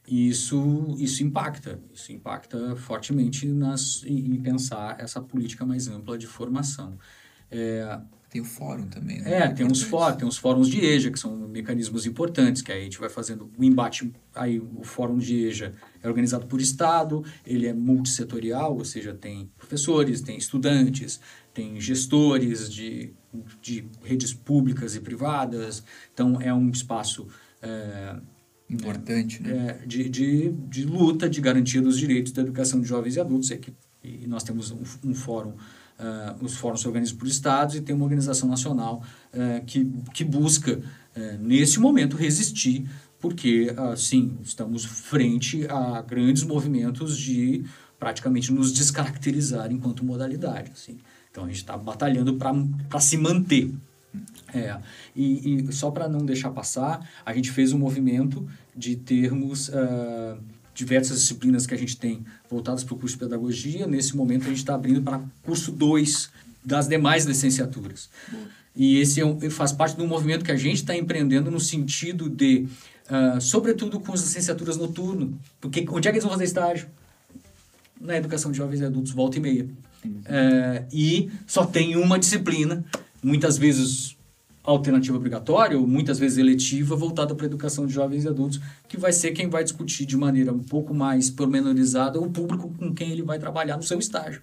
E 0.08 0.28
isso, 0.28 0.96
isso 0.98 1.24
impacta, 1.24 1.80
isso 1.94 2.12
impacta 2.12 2.76
fortemente 2.76 3.46
nas, 3.48 4.04
em, 4.04 4.34
em 4.34 4.42
pensar 4.42 5.00
essa 5.00 5.22
política 5.22 5.66
mais 5.66 5.88
ampla 5.88 6.18
de 6.18 6.28
formação. 6.28 6.98
É, 7.50 8.00
tem 8.32 8.42
o 8.42 8.46
fórum 8.46 8.88
também, 8.88 9.22
né? 9.22 9.40
É, 9.40 9.48
tem 9.50 9.66
uns, 9.66 9.82
fórum, 9.82 10.16
tem 10.16 10.26
uns 10.26 10.38
fóruns 10.38 10.70
de 10.70 10.80
EJA, 10.80 11.12
que 11.12 11.20
são 11.20 11.36
mecanismos 11.50 12.06
importantes, 12.06 12.62
que 12.62 12.72
aí 12.72 12.80
a 12.80 12.84
gente 12.86 12.98
vai 12.98 13.10
fazendo 13.10 13.52
o 13.58 13.64
embate, 13.64 14.10
aí 14.34 14.58
o 14.58 14.84
fórum 14.84 15.18
de 15.18 15.48
EJA 15.48 15.74
é 16.02 16.08
organizado 16.08 16.48
por 16.48 16.62
estado, 16.62 17.26
ele 17.46 17.68
é 17.68 17.74
multissetorial, 17.74 18.78
ou 18.78 18.86
seja, 18.86 19.14
tem 19.14 19.52
professores, 19.58 20.22
tem 20.22 20.38
estudantes, 20.38 21.20
tem 21.54 21.80
gestores 21.80 22.72
de, 22.72 23.14
de 23.62 23.86
redes 24.04 24.34
públicas 24.34 24.96
e 24.96 25.00
privadas, 25.00 25.84
então 26.14 26.40
é 26.42 26.54
um 26.54 26.70
espaço... 26.70 27.28
É, 27.62 28.16
Importante, 28.70 29.44
né? 29.44 29.80
É, 29.82 29.86
de, 29.86 30.08
de, 30.08 30.50
de 30.50 30.86
luta, 30.86 31.30
de 31.30 31.42
garantia 31.42 31.82
dos 31.82 31.98
direitos 31.98 32.32
da 32.32 32.42
educação 32.42 32.80
de 32.80 32.88
jovens 32.88 33.18
e 33.18 33.20
adultos, 33.20 33.52
é 33.52 33.58
que, 33.58 33.74
e 34.02 34.26
nós 34.26 34.44
temos 34.44 34.72
um, 34.72 34.82
um 35.04 35.14
fórum 35.14 35.54
Uh, 36.02 36.44
os 36.44 36.56
fóruns 36.56 36.82
se 36.82 36.88
organizam 36.88 37.16
por 37.16 37.28
estados 37.28 37.76
e 37.76 37.82
tem 37.82 37.94
uma 37.94 38.06
organização 38.06 38.50
nacional 38.50 39.04
uh, 39.36 39.64
que, 39.68 39.86
que 40.12 40.24
busca, 40.24 40.80
uh, 40.80 41.38
nesse 41.40 41.80
momento, 41.80 42.18
resistir, 42.18 42.90
porque, 43.20 43.68
sim, 43.96 44.36
estamos 44.42 44.84
frente 44.84 45.68
a 45.70 46.02
grandes 46.02 46.42
movimentos 46.42 47.16
de 47.16 47.64
praticamente 48.00 48.52
nos 48.52 48.74
descaracterizar 48.74 49.72
enquanto 49.72 50.04
modalidade. 50.04 50.72
Assim. 50.72 50.98
Então, 51.32 51.46
a 51.46 51.48
gente 51.48 51.58
está 51.58 51.78
batalhando 51.78 52.36
para 52.36 53.00
se 53.00 53.18
manter. 53.18 53.72
É, 54.54 54.78
e, 55.16 55.64
e 55.70 55.74
só 55.74 55.90
para 55.90 56.10
não 56.10 56.26
deixar 56.26 56.52
passar, 56.52 57.10
a 57.26 57.34
gente 57.34 57.50
fez 57.52 57.72
um 57.72 57.80
movimento 57.80 58.46
de 58.76 58.98
termos 58.98 59.72
diversas 60.74 61.22
disciplinas 61.22 61.66
que 61.66 61.74
a 61.74 61.78
gente 61.78 61.98
tem 61.98 62.26
voltadas 62.50 62.84
para 62.84 62.94
o 62.94 62.98
curso 62.98 63.16
de 63.16 63.24
pedagogia. 63.24 63.88
Nesse 63.88 64.16
momento, 64.16 64.44
a 64.44 64.50
gente 64.50 64.58
está 64.58 64.76
abrindo 64.76 65.02
para 65.02 65.22
curso 65.44 65.72
2 65.72 66.30
das 66.64 66.88
demais 66.88 67.26
licenciaturas. 67.26 68.10
E 68.76 69.00
esse 69.00 69.20
é 69.20 69.26
um, 69.26 69.40
faz 69.50 69.72
parte 69.72 69.98
de 69.98 70.02
um 70.02 70.08
movimento 70.08 70.46
que 70.46 70.52
a 70.52 70.56
gente 70.56 70.78
está 70.78 70.96
empreendendo 70.96 71.52
no 71.52 71.60
sentido 71.60 72.30
de, 72.30 72.68
uh, 73.10 73.42
sobretudo 73.42 74.00
com 74.00 74.14
as 74.14 74.22
licenciaturas 74.22 74.78
noturno, 74.78 75.38
porque 75.60 75.86
onde 75.90 76.08
é 76.08 76.12
que 76.12 76.18
eles 76.18 76.24
vão 76.24 76.32
fazer 76.32 76.46
estágio? 76.46 76.88
Na 78.00 78.18
educação 78.18 78.52
de 78.52 78.58
jovens 78.58 78.80
e 78.80 78.86
adultos, 78.86 79.12
volta 79.12 79.38
e 79.38 79.42
meia. 79.42 79.68
Uh, 80.06 80.88
e 80.92 81.30
só 81.46 81.66
tem 81.66 81.96
uma 81.96 82.18
disciplina, 82.18 82.84
muitas 83.24 83.58
vezes 83.58 84.18
alternativa 84.64 85.18
obrigatória, 85.18 85.78
ou 85.78 85.88
muitas 85.88 86.20
vezes 86.20 86.38
eletiva, 86.38 86.96
voltada 86.96 87.34
para 87.34 87.46
a 87.46 87.48
educação 87.48 87.88
de 87.88 87.94
jovens 87.94 88.26
e 88.26 88.28
adultos, 88.28 88.60
que 88.88 88.98
vai 88.98 89.12
ser 89.12 89.32
quem 89.32 89.50
vai 89.50 89.64
discutir 89.64 90.06
de 90.06 90.16
maneira 90.16 90.54
um 90.54 90.60
pouco 90.60 90.94
mais 90.94 91.30
pormenorizada 91.30 92.20
o 92.20 92.30
público 92.30 92.72
com 92.78 92.94
quem 92.94 93.12
ele 93.12 93.24
vai 93.24 93.40
trabalhar 93.40 93.78
no 93.78 93.84
seu 93.84 93.98
estágio. 93.98 94.42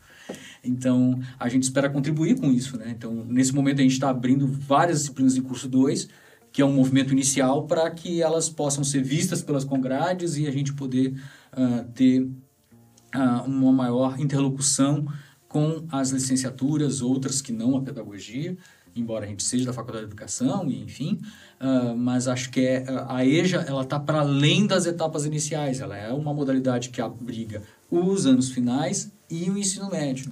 Então, 0.63 1.21
a 1.39 1.49
gente 1.49 1.63
espera 1.63 1.89
contribuir 1.89 2.39
com 2.39 2.51
isso. 2.51 2.77
Né? 2.77 2.93
Então, 2.97 3.25
nesse 3.29 3.55
momento, 3.55 3.79
a 3.79 3.83
gente 3.83 3.93
está 3.93 4.11
abrindo 4.11 4.47
várias 4.47 5.01
disciplinas 5.01 5.37
em 5.37 5.43
curso 5.43 5.69
2, 5.69 6.09
que 6.51 6.63
é 6.63 6.65
um 6.65 6.73
movimento 6.73 7.13
inicial 7.13 7.67
para 7.67 7.89
que 7.91 8.21
elas 8.21 8.49
possam 8.49 8.83
ser 8.83 9.03
vistas 9.03 9.43
pelas 9.43 9.65
congrades 9.65 10.37
e 10.37 10.49
a 10.49 10.51
gente 10.51 10.73
poder 10.73 11.15
uh, 11.53 11.85
ter 11.95 12.23
uh, 12.23 13.43
uma 13.47 13.73
maior 13.73 14.19
interlocução 14.19 15.07
com 15.49 15.85
as 15.91 16.11
licenciaturas, 16.11 17.01
outras 17.01 17.41
que 17.41 17.53
não 17.53 17.77
a 17.77 17.81
pedagogia, 17.81 18.57
embora 18.95 19.25
a 19.25 19.29
gente 19.29 19.43
seja 19.43 19.65
da 19.65 19.73
Faculdade 19.73 20.07
de 20.07 20.13
Educação, 20.13 20.69
e 20.69 20.83
enfim, 20.83 21.21
uh, 21.61 21.97
mas 21.97 22.29
acho 22.29 22.51
que 22.51 22.61
é, 22.61 22.85
a 23.09 23.25
EJA 23.25 23.65
ela 23.67 23.83
está 23.83 23.99
para 23.99 24.21
além 24.21 24.67
das 24.67 24.87
etapas 24.87 25.25
iniciais, 25.25 25.81
ela 25.81 25.97
é 25.97 26.13
uma 26.13 26.35
modalidade 26.35 26.91
que 26.91 27.01
abriga 27.01 27.63
os 27.91 28.27
anos 28.27 28.51
finais 28.51 29.11
e 29.31 29.51
o 29.51 29.59
ensino 29.59 29.91
médio. 29.91 30.31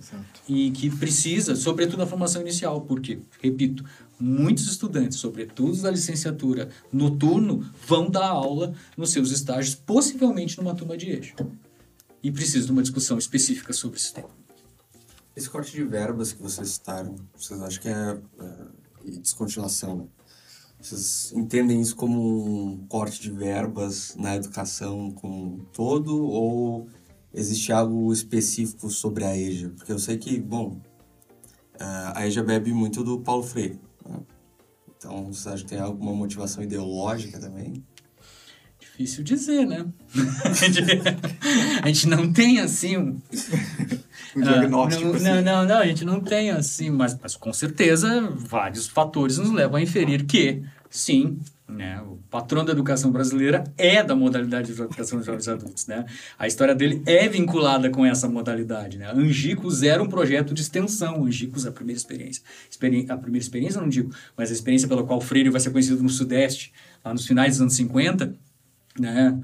E 0.48 0.70
que 0.70 0.90
precisa, 0.90 1.54
sobretudo 1.54 1.98
na 1.98 2.06
formação 2.06 2.42
inicial, 2.42 2.80
porque, 2.82 3.18
repito, 3.40 3.84
muitos 4.18 4.66
estudantes, 4.66 5.18
sobretudo 5.18 5.80
da 5.82 5.90
licenciatura 5.90 6.68
noturno, 6.92 7.66
vão 7.86 8.10
dar 8.10 8.26
aula 8.26 8.74
nos 8.96 9.10
seus 9.10 9.30
estágios, 9.30 9.74
possivelmente 9.74 10.58
numa 10.58 10.74
turma 10.74 10.96
de 10.96 11.10
eixo. 11.10 11.34
E 12.22 12.30
precisa 12.32 12.66
de 12.66 12.72
uma 12.72 12.82
discussão 12.82 13.18
específica 13.18 13.72
sobre 13.72 13.98
esse 13.98 14.12
tema. 14.12 14.45
Esse 15.36 15.50
corte 15.50 15.70
de 15.72 15.84
verbas 15.84 16.32
que 16.32 16.40
vocês 16.40 16.70
citaram, 16.70 17.14
vocês 17.36 17.60
acham 17.60 17.82
que 17.82 17.88
é, 17.88 18.18
é 18.40 19.10
descontinuação, 19.20 19.96
né? 19.96 20.06
Vocês 20.80 21.32
entendem 21.32 21.80
isso 21.80 21.94
como 21.94 22.72
um 22.72 22.86
corte 22.86 23.20
de 23.20 23.30
verbas 23.30 24.14
na 24.16 24.36
educação 24.36 25.10
como 25.10 25.54
um 25.54 25.58
todo 25.72 26.26
ou 26.26 26.88
existe 27.34 27.70
algo 27.72 28.10
específico 28.12 28.88
sobre 28.88 29.24
a 29.24 29.36
EJA? 29.36 29.70
Porque 29.70 29.92
eu 29.92 29.98
sei 29.98 30.16
que, 30.16 30.40
bom, 30.40 30.80
a 31.78 32.26
EJA 32.26 32.42
bebe 32.42 32.72
muito 32.72 33.04
do 33.04 33.20
Paulo 33.20 33.42
Freire. 33.42 33.80
Né? 34.06 34.20
Então, 34.96 35.26
vocês 35.26 35.46
acham 35.46 35.66
que 35.66 35.74
tem 35.74 35.80
alguma 35.80 36.14
motivação 36.14 36.62
ideológica 36.62 37.38
também? 37.38 37.84
Difícil 38.96 39.22
dizer, 39.24 39.66
né? 39.66 39.84
a 41.82 41.86
gente 41.86 42.08
não 42.08 42.32
tem 42.32 42.60
assim 42.60 42.96
um, 42.96 43.20
um 44.34 44.40
diagnóstico. 44.40 45.04
não, 45.04 45.14
assim. 45.14 45.24
não, 45.24 45.42
não, 45.42 45.66
não, 45.66 45.78
a 45.78 45.86
gente 45.86 46.02
não 46.02 46.18
tem 46.18 46.50
assim, 46.50 46.88
mas, 46.88 47.14
mas 47.20 47.36
com 47.36 47.52
certeza 47.52 48.32
vários 48.34 48.88
fatores 48.88 49.36
nos 49.36 49.50
levam 49.50 49.76
a 49.76 49.82
inferir 49.82 50.24
que, 50.24 50.62
sim, 50.88 51.38
né, 51.68 52.00
o 52.00 52.16
patrão 52.30 52.64
da 52.64 52.72
educação 52.72 53.10
brasileira 53.10 53.64
é 53.76 54.02
da 54.02 54.16
modalidade 54.16 54.72
de 54.72 54.80
educação 54.80 55.20
de 55.20 55.26
jovens 55.26 55.46
adultos. 55.46 55.86
Né? 55.86 56.06
A 56.38 56.46
história 56.46 56.74
dele 56.74 57.02
é 57.04 57.28
vinculada 57.28 57.90
com 57.90 58.06
essa 58.06 58.26
modalidade. 58.26 58.96
Né? 58.96 59.10
Angicos 59.12 59.82
era 59.82 60.02
um 60.02 60.08
projeto 60.08 60.54
de 60.54 60.62
extensão. 60.62 61.22
Angicos, 61.22 61.66
a 61.66 61.72
primeira 61.72 61.98
experiência. 61.98 62.42
Experi 62.70 63.04
a 63.10 63.16
primeira 63.18 63.42
experiência, 63.42 63.78
não 63.78 63.90
digo, 63.90 64.10
mas 64.34 64.50
a 64.50 64.54
experiência 64.54 64.88
pela 64.88 65.04
qual 65.04 65.20
Freire 65.20 65.50
vai 65.50 65.60
ser 65.60 65.70
conhecido 65.70 66.02
no 66.02 66.08
Sudeste, 66.08 66.72
lá 67.04 67.12
nos 67.12 67.26
finais 67.26 67.54
dos 67.54 67.60
anos 67.60 67.74
50, 67.74 68.34
né? 68.98 69.38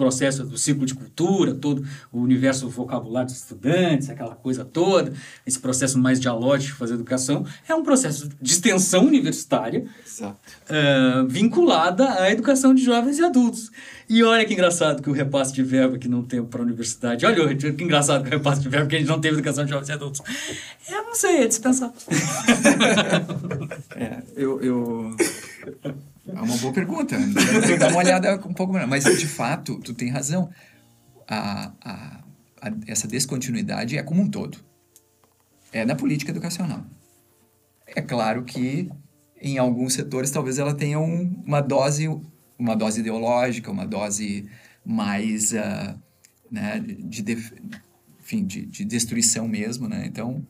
processo 0.00 0.44
do 0.44 0.56
ciclo 0.56 0.86
de 0.86 0.94
cultura, 0.94 1.54
todo 1.54 1.84
o 2.10 2.20
universo 2.20 2.66
vocabulário 2.70 3.28
dos 3.28 3.36
estudantes, 3.36 4.08
aquela 4.08 4.34
coisa 4.34 4.64
toda, 4.64 5.12
esse 5.46 5.58
processo 5.58 5.98
mais 5.98 6.18
dialógico 6.18 6.72
de 6.72 6.78
fazer 6.78 6.94
educação, 6.94 7.44
é 7.68 7.74
um 7.74 7.82
processo 7.82 8.30
de 8.40 8.50
extensão 8.50 9.04
universitária 9.04 9.84
uh, 10.22 11.28
vinculada 11.28 12.14
à 12.14 12.30
educação 12.30 12.74
de 12.74 12.82
jovens 12.82 13.18
e 13.18 13.24
adultos. 13.24 13.70
E 14.08 14.24
olha 14.24 14.46
que 14.46 14.54
engraçado 14.54 15.02
que 15.02 15.10
o 15.10 15.12
repasse 15.12 15.52
de 15.52 15.62
verbo 15.62 15.98
que 15.98 16.08
não 16.08 16.24
tem 16.24 16.42
para 16.42 16.62
a 16.62 16.64
universidade. 16.64 17.26
Olha 17.26 17.54
que 17.54 17.84
engraçado 17.84 18.22
que 18.22 18.28
o 18.28 18.32
repasse 18.32 18.62
de 18.62 18.70
verbo 18.70 18.88
que 18.88 18.96
a 18.96 18.98
gente 18.98 19.08
não 19.08 19.20
teve 19.20 19.36
educação 19.36 19.64
de 19.64 19.70
jovens 19.70 19.90
e 19.90 19.92
adultos. 19.92 20.22
Eu 20.88 21.04
não 21.04 21.14
sei, 21.14 21.42
é 21.42 21.46
dispensar. 21.46 21.92
é, 23.94 24.22
eu... 24.34 24.62
eu... 24.62 25.14
É 26.26 26.40
uma 26.40 26.56
boa 26.56 26.72
pergunta. 26.72 27.16
Dar 27.78 27.88
uma 27.88 27.98
olhada 27.98 28.36
um 28.46 28.54
pouco 28.54 28.72
melhor. 28.72 28.88
Mas, 28.88 29.04
de 29.04 29.26
fato, 29.26 29.78
tu 29.80 29.94
tem 29.94 30.08
razão. 30.08 30.50
A, 31.26 31.72
a, 31.80 32.24
a, 32.60 32.72
essa 32.86 33.06
descontinuidade 33.06 33.96
é 33.96 34.02
como 34.02 34.22
um 34.22 34.28
todo. 34.28 34.58
É 35.72 35.84
na 35.84 35.94
política 35.94 36.30
educacional. 36.30 36.84
É 37.86 38.00
claro 38.00 38.44
que 38.44 38.88
em 39.40 39.58
alguns 39.58 39.94
setores 39.94 40.30
talvez 40.30 40.58
ela 40.58 40.74
tenha 40.74 40.98
um, 40.98 41.42
uma 41.46 41.60
dose 41.60 42.08
uma 42.60 42.76
dose 42.76 43.00
ideológica, 43.00 43.70
uma 43.70 43.86
dose 43.86 44.46
mais 44.84 45.52
uh, 45.52 45.98
né, 46.50 46.78
de, 46.78 47.22
def... 47.22 47.52
enfim, 48.20 48.44
de, 48.44 48.66
de, 48.66 48.84
destruição 48.84 49.48
mesmo, 49.48 49.88
né? 49.88 50.04
Então, 50.06 50.46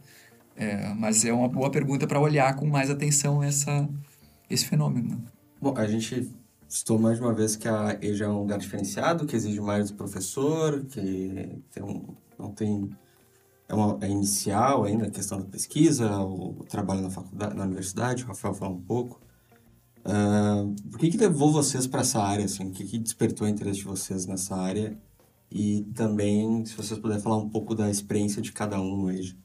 é, 0.56 0.92
mas 0.94 1.24
é 1.24 1.32
uma 1.32 1.48
boa 1.48 1.70
pergunta 1.70 2.06
para 2.06 2.20
olhar 2.20 2.54
com 2.56 2.66
mais 2.66 2.90
atenção 2.90 3.42
essa, 3.42 3.88
esse 4.50 4.66
fenômeno. 4.66 5.24
Bom, 5.60 5.74
a 5.76 5.86
gente 5.86 6.32
citou 6.66 6.98
mais 6.98 7.20
uma 7.20 7.34
vez 7.34 7.54
que 7.54 7.68
a 7.68 7.98
EJA 8.00 8.24
é 8.24 8.28
um 8.28 8.38
lugar 8.38 8.58
diferenciado, 8.58 9.26
que 9.26 9.36
exige 9.36 9.60
mais 9.60 9.90
do 9.90 9.96
professor, 9.96 10.82
que 10.86 11.62
tem 11.70 11.82
um, 11.82 12.14
não 12.38 12.50
tem... 12.50 12.88
É, 13.68 13.74
uma, 13.74 13.98
é 14.00 14.08
inicial 14.08 14.84
ainda 14.84 15.06
a 15.06 15.10
questão 15.10 15.38
da 15.38 15.44
pesquisa, 15.44 16.10
o, 16.22 16.60
o 16.60 16.64
trabalho 16.64 17.02
na 17.02 17.10
faculdade, 17.10 17.54
na 17.54 17.64
universidade, 17.64 18.24
o 18.24 18.28
Rafael 18.28 18.54
falou 18.54 18.74
um 18.74 18.80
pouco. 18.80 19.20
Uh, 19.98 20.74
por 20.90 20.98
que, 20.98 21.10
que 21.10 21.18
levou 21.18 21.52
vocês 21.52 21.86
para 21.86 22.00
essa 22.00 22.22
área? 22.22 22.46
Assim? 22.46 22.64
O 22.68 22.70
que, 22.70 22.84
que 22.84 22.98
despertou 22.98 23.46
o 23.46 23.50
interesse 23.50 23.80
de 23.80 23.84
vocês 23.84 24.24
nessa 24.24 24.56
área? 24.56 24.98
E 25.50 25.82
também, 25.94 26.64
se 26.64 26.74
vocês 26.74 26.98
puderem 26.98 27.22
falar 27.22 27.36
um 27.36 27.50
pouco 27.50 27.74
da 27.74 27.90
experiência 27.90 28.40
de 28.40 28.50
cada 28.50 28.80
um 28.80 29.10
EJA. 29.10 29.36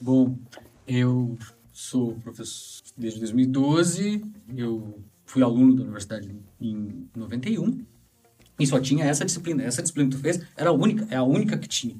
Bom, 0.00 0.38
eu 0.86 1.36
sou 1.72 2.14
professor 2.14 2.82
desde 2.96 3.18
2012, 3.18 4.24
eu 4.56 4.94
fui 5.28 5.42
aluno 5.42 5.74
da 5.74 5.82
universidade 5.82 6.34
em 6.58 7.06
91 7.14 7.84
e 8.58 8.66
só 8.66 8.80
tinha 8.80 9.04
essa 9.04 9.24
disciplina. 9.24 9.62
Essa 9.62 9.82
disciplina 9.82 10.10
que 10.10 10.16
tu 10.16 10.22
fez 10.22 10.40
era 10.56 10.70
a 10.70 10.72
única, 10.72 11.06
é 11.10 11.16
a 11.16 11.22
única 11.22 11.56
que 11.56 11.68
tinha. 11.68 11.96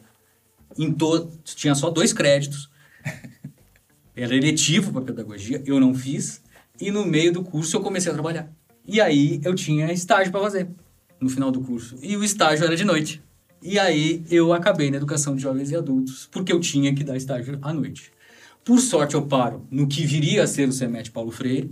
Em 0.79 0.93
todo, 0.93 1.31
tinha 1.45 1.75
só 1.75 1.91
dois 1.91 2.13
créditos. 2.13 2.71
Era 4.17 4.35
eletivo 4.35 4.93
para 4.93 5.03
pedagogia, 5.03 5.63
eu 5.65 5.79
não 5.79 5.95
fiz. 5.95 6.43
E 6.81 6.91
no 6.91 7.07
meio 7.07 7.33
do 7.33 7.45
curso 7.45 7.77
eu 7.77 7.81
comecei 7.81 8.11
a 8.11 8.15
trabalhar. 8.15 8.51
E 8.85 9.01
aí 9.01 9.41
eu 9.45 9.55
tinha 9.55 9.93
estágio 9.93 10.33
para 10.33 10.41
fazer 10.41 10.69
no 11.21 11.29
final 11.29 11.53
do 11.53 11.61
curso. 11.61 11.97
E 12.03 12.17
o 12.17 12.25
estágio 12.25 12.65
era 12.65 12.75
de 12.75 12.85
noite. 12.85 13.23
E 13.63 13.79
aí 13.79 14.25
eu 14.29 14.53
acabei 14.53 14.91
na 14.91 14.97
educação 14.97 15.37
de 15.37 15.43
jovens 15.43 15.71
e 15.71 15.77
adultos, 15.77 16.29
porque 16.33 16.53
eu 16.53 16.59
tinha 16.59 16.93
que 16.93 17.05
dar 17.05 17.17
estágio 17.17 17.59
à 17.63 17.73
noite. 17.73 18.11
Por 18.65 18.81
sorte 18.81 19.15
eu 19.15 19.23
paro 19.23 19.67
no 19.71 19.87
que 19.87 20.05
viria 20.05 20.43
a 20.43 20.47
ser 20.47 20.69
o 20.69 20.73
CEMET 20.73 21.13
Paulo 21.13 21.31
Freire, 21.31 21.71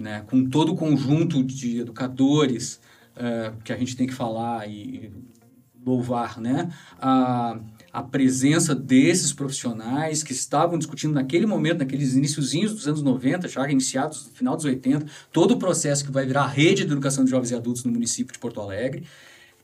né, 0.00 0.24
com 0.26 0.48
todo 0.48 0.72
o 0.72 0.76
conjunto 0.76 1.44
de 1.44 1.80
educadores 1.80 2.80
uh, 3.16 3.54
que 3.62 3.72
a 3.72 3.76
gente 3.76 3.94
tem 3.94 4.06
que 4.06 4.14
falar 4.14 4.66
e 4.66 5.12
louvar, 5.84 6.40
né, 6.40 6.70
a, 6.98 7.58
a 7.92 8.02
presença 8.02 8.74
desses 8.74 9.32
profissionais 9.32 10.22
que 10.22 10.32
estavam 10.32 10.78
discutindo 10.78 11.14
naquele 11.14 11.46
momento, 11.46 11.78
naqueles 11.78 12.14
iníciozinhos 12.14 12.72
dos 12.72 12.88
anos 12.88 13.02
90, 13.02 13.48
já 13.48 13.70
iniciados 13.70 14.26
no 14.26 14.32
final 14.32 14.56
dos 14.56 14.64
80, 14.64 15.06
todo 15.32 15.52
o 15.52 15.58
processo 15.58 16.04
que 16.04 16.10
vai 16.10 16.26
virar 16.26 16.42
a 16.42 16.48
rede 16.48 16.84
de 16.84 16.92
educação 16.92 17.24
de 17.24 17.30
jovens 17.30 17.50
e 17.50 17.54
adultos 17.54 17.84
no 17.84 17.92
município 17.92 18.32
de 18.32 18.38
Porto 18.38 18.60
Alegre, 18.60 19.04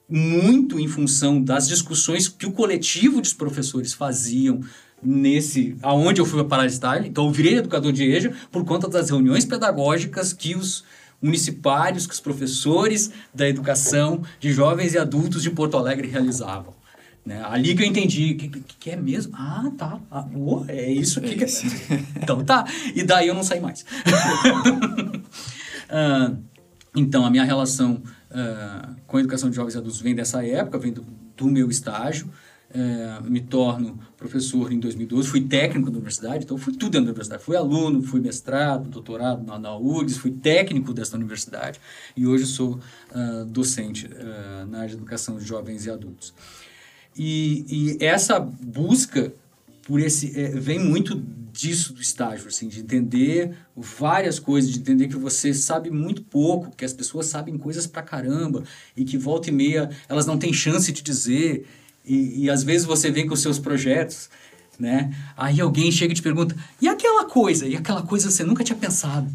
muito 0.09 0.79
em 0.79 0.87
função 0.87 1.43
das 1.43 1.67
discussões 1.67 2.29
que 2.29 2.47
o 2.47 2.53
coletivo 2.53 3.21
de 3.21 3.35
professores 3.35 3.93
faziam 3.93 4.61
nesse 5.07 5.77
aonde 5.81 6.21
eu 6.21 6.27
fui 6.27 6.43
para 6.45 6.67
estar. 6.67 7.07
Então 7.07 7.27
eu 7.27 7.31
virei 7.31 7.59
educador 7.59 7.93
de 7.93 8.03
EJA 8.05 8.33
por 8.51 8.65
conta 8.65 8.89
das 8.89 9.09
reuniões 9.09 9.45
pedagógicas 9.45 10.33
que 10.33 10.57
os 10.57 10.85
municipários, 11.23 12.07
que 12.07 12.13
os 12.13 12.21
professores 12.21 13.13
da 13.33 13.49
educação 13.49 14.23
de 14.41 14.53
jovens 14.53 14.95
e 14.95 14.99
adultos 14.99 15.43
de 15.43 15.51
Porto 15.51 15.77
Alegre 15.77 16.09
realizavam. 16.09 16.75
Né? 17.25 17.43
Ali 17.45 17.75
que 17.75 17.83
eu 17.83 17.87
entendi, 17.87 18.35
que, 18.35 18.49
que, 18.49 18.61
que 18.61 18.91
é 18.91 18.97
mesmo? 18.97 19.33
Ah, 19.37 19.71
tá. 19.77 19.99
Ah, 20.11 20.27
oh, 20.35 20.65
é 20.69 20.91
isso 20.91 21.21
que... 21.21 21.43
É 21.43 21.47
isso. 21.47 21.67
então 22.21 22.45
tá. 22.45 22.65
E 22.95 23.03
daí 23.03 23.29
eu 23.29 23.35
não 23.35 23.43
saí 23.43 23.61
mais. 23.61 23.85
uh, 25.91 26.37
então, 26.95 27.25
a 27.25 27.31
minha 27.31 27.43
relação 27.43 28.03
uh, 28.31 28.95
com 29.07 29.17
a 29.17 29.21
educação 29.21 29.51
de 29.51 29.57
jovens 29.57 29.75
e 29.75 29.79
adultos 29.79 30.01
vem 30.01 30.15
dessa 30.15 30.47
época, 30.47 30.79
vem 30.79 30.93
do, 30.93 31.05
do 31.37 31.47
meu 31.47 31.69
estágio 31.69 32.31
é, 32.77 33.21
me 33.23 33.41
torno 33.41 33.99
professor 34.19 34.71
em 34.71 34.79
2012, 34.79 35.29
fui 35.29 35.41
técnico 35.41 35.91
da 35.91 35.97
universidade, 35.97 36.45
então 36.45 36.59
fui 36.59 36.75
tudo 36.75 36.91
dentro 36.91 37.07
da 37.07 37.11
universidade. 37.13 37.43
Fui 37.43 37.57
aluno, 37.57 38.03
fui 38.03 38.21
mestrado, 38.21 38.91
doutorado 38.91 39.43
na, 39.47 39.59
na 39.59 39.75
URGS, 39.75 40.19
fui 40.19 40.31
técnico 40.31 40.93
dessa 40.93 41.17
universidade 41.17 41.81
e 42.15 42.27
hoje 42.27 42.45
sou 42.45 42.75
uh, 42.75 43.45
docente 43.47 44.07
uh, 44.07 44.67
na 44.67 44.79
área 44.79 44.91
de 44.91 44.97
educação 44.97 45.39
de 45.39 45.45
jovens 45.47 45.87
e 45.87 45.91
adultos. 45.91 46.35
E, 47.17 47.65
e 47.99 48.05
essa 48.05 48.39
busca 48.39 49.33
por 49.83 49.99
esse 49.99 50.39
é, 50.39 50.51
vem 50.51 50.79
muito 50.79 51.15
disso 51.53 51.95
do 51.95 52.03
estágio, 52.03 52.49
assim, 52.49 52.69
de 52.69 52.81
entender 52.81 53.57
várias 53.75 54.39
coisas, 54.39 54.71
de 54.71 54.79
entender 54.79 55.09
que 55.09 55.17
você 55.17 55.55
sabe 55.55 55.89
muito 55.91 56.23
pouco, 56.23 56.77
que 56.77 56.85
as 56.85 56.93
pessoas 56.93 57.27
sabem 57.27 57.57
coisas 57.57 57.87
pra 57.87 58.03
caramba 58.03 58.65
e 58.95 59.03
que 59.03 59.17
volta 59.17 59.49
e 59.49 59.53
meia 59.53 59.89
elas 60.09 60.27
não 60.27 60.37
têm 60.37 60.53
chance 60.53 60.93
de 60.93 61.01
dizer 61.01 61.67
e, 62.07 62.45
e 62.45 62.51
às 62.51 62.63
vezes 62.63 62.87
você 62.87 63.11
vem 63.11 63.27
com 63.27 63.35
os 63.35 63.41
seus 63.41 63.59
projetos, 63.59 64.31
né? 64.79 65.15
Aí 65.37 65.61
alguém 65.61 65.91
chega 65.91 66.13
e 66.13 66.17
te 66.17 66.23
pergunta, 66.23 66.57
e 66.81 66.89
aquela 66.89 67.25
coisa? 67.25 67.67
E 67.67 67.77
aquela 67.77 68.03
coisa 68.03 68.31
você 68.31 68.45
nunca 68.45 68.63
tinha 68.63 68.77
pensado. 68.77 69.29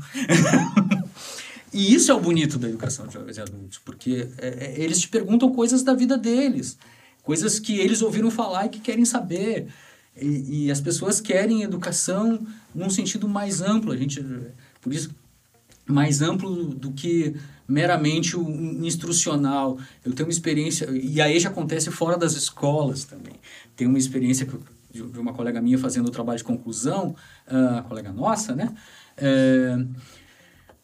e 1.73 1.93
isso 1.93 2.11
é 2.11 2.15
o 2.15 2.19
bonito 2.19 2.57
da 2.57 2.69
educação 2.69 3.07
de 3.07 3.17
adultos, 3.41 3.79
porque 3.83 4.27
é, 4.37 4.47
é, 4.47 4.75
eles 4.77 4.99
te 4.99 5.09
perguntam 5.09 5.51
coisas 5.51 5.83
da 5.83 5.93
vida 5.93 6.17
deles, 6.17 6.77
coisas 7.23 7.59
que 7.59 7.77
eles 7.79 8.01
ouviram 8.01 8.31
falar 8.31 8.67
e 8.67 8.69
que 8.69 8.79
querem 8.79 9.05
saber. 9.05 9.67
E, 10.15 10.65
e 10.65 10.71
as 10.71 10.79
pessoas 10.79 11.19
querem 11.19 11.63
educação 11.63 12.45
num 12.73 12.89
sentido 12.89 13.27
mais 13.27 13.61
amplo. 13.61 13.91
A 13.91 13.97
gente, 13.97 14.23
por 14.81 14.93
isso, 14.93 15.09
mais 15.85 16.21
amplo 16.21 16.65
do 16.65 16.91
que 16.91 17.35
meramente 17.71 18.35
o 18.35 18.85
instrucional. 18.85 19.77
Eu 20.03 20.11
tenho 20.11 20.27
uma 20.27 20.31
experiência, 20.31 20.89
e 20.91 21.21
aí 21.21 21.39
já 21.39 21.49
acontece 21.49 21.89
fora 21.89 22.17
das 22.17 22.33
escolas 22.33 23.05
também. 23.05 23.33
Tem 23.75 23.87
uma 23.87 23.97
experiência 23.97 24.45
de 24.91 25.01
uma 25.17 25.33
colega 25.33 25.61
minha 25.61 25.77
fazendo 25.77 26.07
o 26.07 26.11
trabalho 26.11 26.37
de 26.37 26.43
conclusão, 26.43 27.15
uh, 27.47 27.83
colega 27.87 28.11
nossa, 28.11 28.53
né? 28.53 28.75
É, 29.15 29.77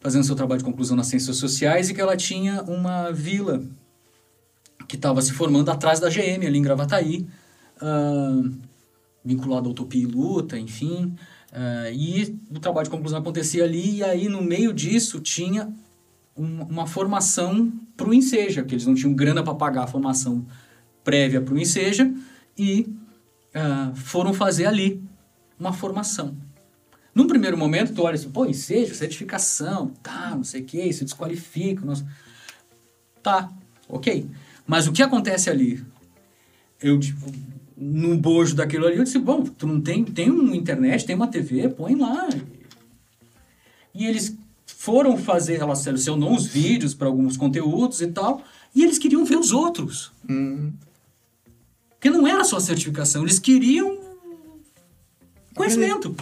fazendo 0.00 0.24
seu 0.24 0.34
trabalho 0.34 0.60
de 0.60 0.64
conclusão 0.64 0.96
nas 0.96 1.08
ciências 1.08 1.36
sociais 1.36 1.90
e 1.90 1.94
que 1.94 2.00
ela 2.00 2.16
tinha 2.16 2.62
uma 2.62 3.10
vila 3.10 3.62
que 4.86 4.96
estava 4.96 5.20
se 5.20 5.32
formando 5.32 5.70
atrás 5.70 6.00
da 6.00 6.08
GM, 6.08 6.46
ali 6.46 6.58
em 6.58 6.62
Gravataí, 6.62 7.26
uh, 7.82 8.50
vinculada 9.22 9.68
à 9.68 9.70
Utopia 9.70 10.02
e 10.02 10.06
Luta, 10.06 10.58
enfim. 10.58 11.14
Uh, 11.52 11.92
e 11.92 12.38
o 12.50 12.58
trabalho 12.58 12.84
de 12.84 12.90
conclusão 12.90 13.18
acontecia 13.18 13.64
ali, 13.64 13.96
e 13.96 14.04
aí 14.04 14.28
no 14.28 14.40
meio 14.40 14.72
disso 14.72 15.20
tinha 15.20 15.70
um, 16.38 16.62
uma 16.62 16.86
formação 16.86 17.72
para 17.96 18.08
o 18.08 18.14
Enseja, 18.14 18.62
que 18.62 18.74
eles 18.74 18.86
não 18.86 18.94
tinham 18.94 19.12
grana 19.12 19.42
para 19.42 19.54
pagar 19.54 19.84
a 19.84 19.86
formação 19.86 20.46
prévia 21.02 21.40
para 21.40 21.54
o 21.54 21.58
Enseja, 21.58 22.10
e 22.56 22.88
uh, 23.54 23.94
foram 23.96 24.32
fazer 24.32 24.66
ali 24.66 25.02
uma 25.58 25.72
formação. 25.72 26.36
Num 27.14 27.26
primeiro 27.26 27.58
momento, 27.58 27.92
tu 27.92 28.02
olha 28.02 28.14
assim, 28.14 28.30
pô, 28.30 28.46
Enseja, 28.46 28.94
certificação, 28.94 29.88
tá, 30.02 30.30
não 30.36 30.44
sei 30.44 30.62
o 30.62 30.64
que, 30.64 30.80
isso 30.80 31.04
desqualifica. 31.04 31.82
Tá, 33.22 33.50
ok. 33.88 34.28
Mas 34.66 34.86
o 34.86 34.92
que 34.92 35.02
acontece 35.02 35.50
ali? 35.50 35.84
Eu, 36.80 37.00
tipo, 37.00 37.32
no 37.76 38.16
bojo 38.16 38.54
daquilo 38.54 38.86
ali, 38.86 38.98
eu 38.98 39.04
disse, 39.04 39.18
bom, 39.18 39.42
tu 39.42 39.66
não 39.66 39.80
tem, 39.80 40.04
tem 40.04 40.30
uma 40.30 40.56
internet, 40.56 41.04
tem 41.04 41.16
uma 41.16 41.26
TV, 41.26 41.68
põe 41.70 41.96
lá. 41.96 42.28
E 43.92 44.06
eles 44.06 44.36
foram 44.88 45.18
fazer, 45.18 45.60
ela 45.60 45.74
selecionou 45.74 46.32
uns 46.32 46.46
vídeos 46.46 46.94
para 46.94 47.08
alguns 47.08 47.36
conteúdos 47.36 48.00
e 48.00 48.06
tal, 48.06 48.42
e 48.74 48.82
eles 48.82 48.96
queriam 48.96 49.22
ver 49.22 49.36
os 49.36 49.52
outros. 49.52 50.10
Hum. 50.26 50.72
Porque 51.90 52.08
não 52.08 52.26
era 52.26 52.42
só 52.42 52.58
certificação, 52.58 53.22
eles 53.22 53.38
queriam 53.38 53.98
conhecimento. 55.54 56.16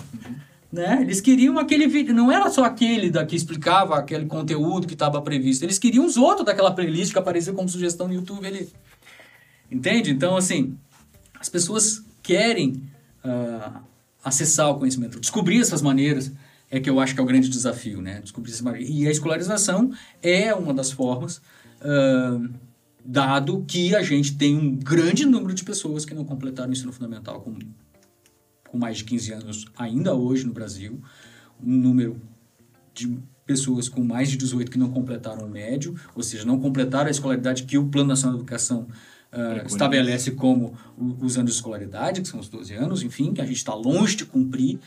Né? 0.73 0.99
Eles 1.01 1.21
queriam 1.21 1.61
aquele 1.61 1.87
vídeo, 1.87 2.13
não 2.13 2.33
era 2.33 2.51
só 2.51 2.65
aquele 2.65 3.09
da, 3.09 3.25
que 3.25 3.37
explicava 3.37 3.97
aquele 3.97 4.27
conteúdo 4.27 4.89
que 4.89 4.95
estava 4.95 5.23
previsto, 5.23 5.65
eles 5.65 5.79
queriam 5.79 6.05
os 6.05 6.17
outros 6.17 6.45
daquela 6.45 6.73
playlist 6.73 7.13
que 7.13 7.19
apareceu 7.21 7.55
como 7.55 7.69
sugestão 7.69 8.09
no 8.09 8.15
YouTube 8.15 8.45
ali. 8.45 8.69
Entende? 9.71 10.11
Então, 10.11 10.37
assim, 10.37 10.77
as 11.39 11.49
pessoas 11.49 12.03
querem 12.21 12.83
uh, 13.25 13.79
acessar 14.25 14.71
o 14.71 14.75
conhecimento, 14.81 15.21
descobrir 15.21 15.61
essas 15.61 15.81
maneiras 15.81 16.33
é 16.71 16.81
que 16.81 16.91
eu 16.91 16.99
acho 16.99 17.15
que 17.15 17.21
é 17.21 17.23
o 17.23 17.27
grande 17.27 17.49
desafio, 17.49 18.01
né? 18.01 18.21
Descobrir 18.21 18.53
essas. 18.53 18.65
E 18.81 19.07
a 19.07 19.11
escolarização 19.11 19.93
é 20.23 20.53
uma 20.55 20.75
das 20.75 20.91
formas, 20.91 21.39
uh, 21.81 22.49
dado 23.05 23.65
que 23.67 23.95
a 23.95 24.03
gente 24.03 24.37
tem 24.37 24.57
um 24.57 24.75
grande 24.75 25.25
número 25.25 25.55
de 25.55 25.65
pessoas 25.65 26.05
que 26.05 26.15
não 26.15 26.25
completaram 26.25 26.71
o 26.71 26.73
ensino 26.73 26.93
fundamental 26.93 27.41
com, 27.41 27.57
com 28.69 28.79
mais 28.79 28.99
de 28.99 29.05
15 29.05 29.33
anos 29.33 29.67
ainda 29.77 30.15
hoje 30.15 30.45
no 30.45 30.53
Brasil, 30.53 31.01
um 31.63 31.77
número 31.77 32.21
de 32.93 33.17
pessoas 33.47 33.89
com 33.89 34.03
mais 34.03 34.29
de 34.29 34.37
18 34.37 34.71
que 34.71 34.79
não 34.79 34.91
completaram 34.91 35.47
o 35.47 35.49
médio, 35.49 35.95
ou 36.17 36.23
seja, 36.23 36.45
não 36.45 36.59
completaram 36.59 37.07
a 37.07 37.11
escolaridade 37.11 37.63
que 37.63 37.79
o 37.79 37.87
Plano 37.87 38.09
Nacional 38.09 38.37
de 38.37 38.43
Educação 38.43 38.89
uh, 39.33 39.67
estabelece 39.67 40.33
como 40.33 40.77
os 40.99 41.39
anos 41.39 41.53
de 41.53 41.57
escolaridade, 41.57 42.23
que 42.23 42.29
são 42.29 42.41
os 42.41 42.49
12 42.49 42.75
anos, 42.75 43.03
enfim, 43.03 43.33
que 43.33 43.41
a 43.41 43.47
gente 43.47 43.59
está 43.59 43.73
longe 43.73 44.17
de 44.17 44.27
cumprir, 44.27 44.81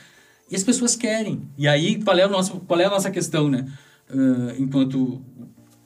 e 0.50 0.56
as 0.56 0.64
pessoas 0.64 0.96
querem. 0.96 1.42
E 1.58 1.68
aí, 1.68 2.02
qual 2.02 2.18
é, 2.18 2.26
o 2.26 2.30
nosso, 2.30 2.60
qual 2.62 2.80
é 2.80 2.86
a 2.86 2.90
nossa 2.90 3.12
questão, 3.12 3.50
né? 3.50 3.66
Uh, 4.10 4.62
enquanto 4.62 5.22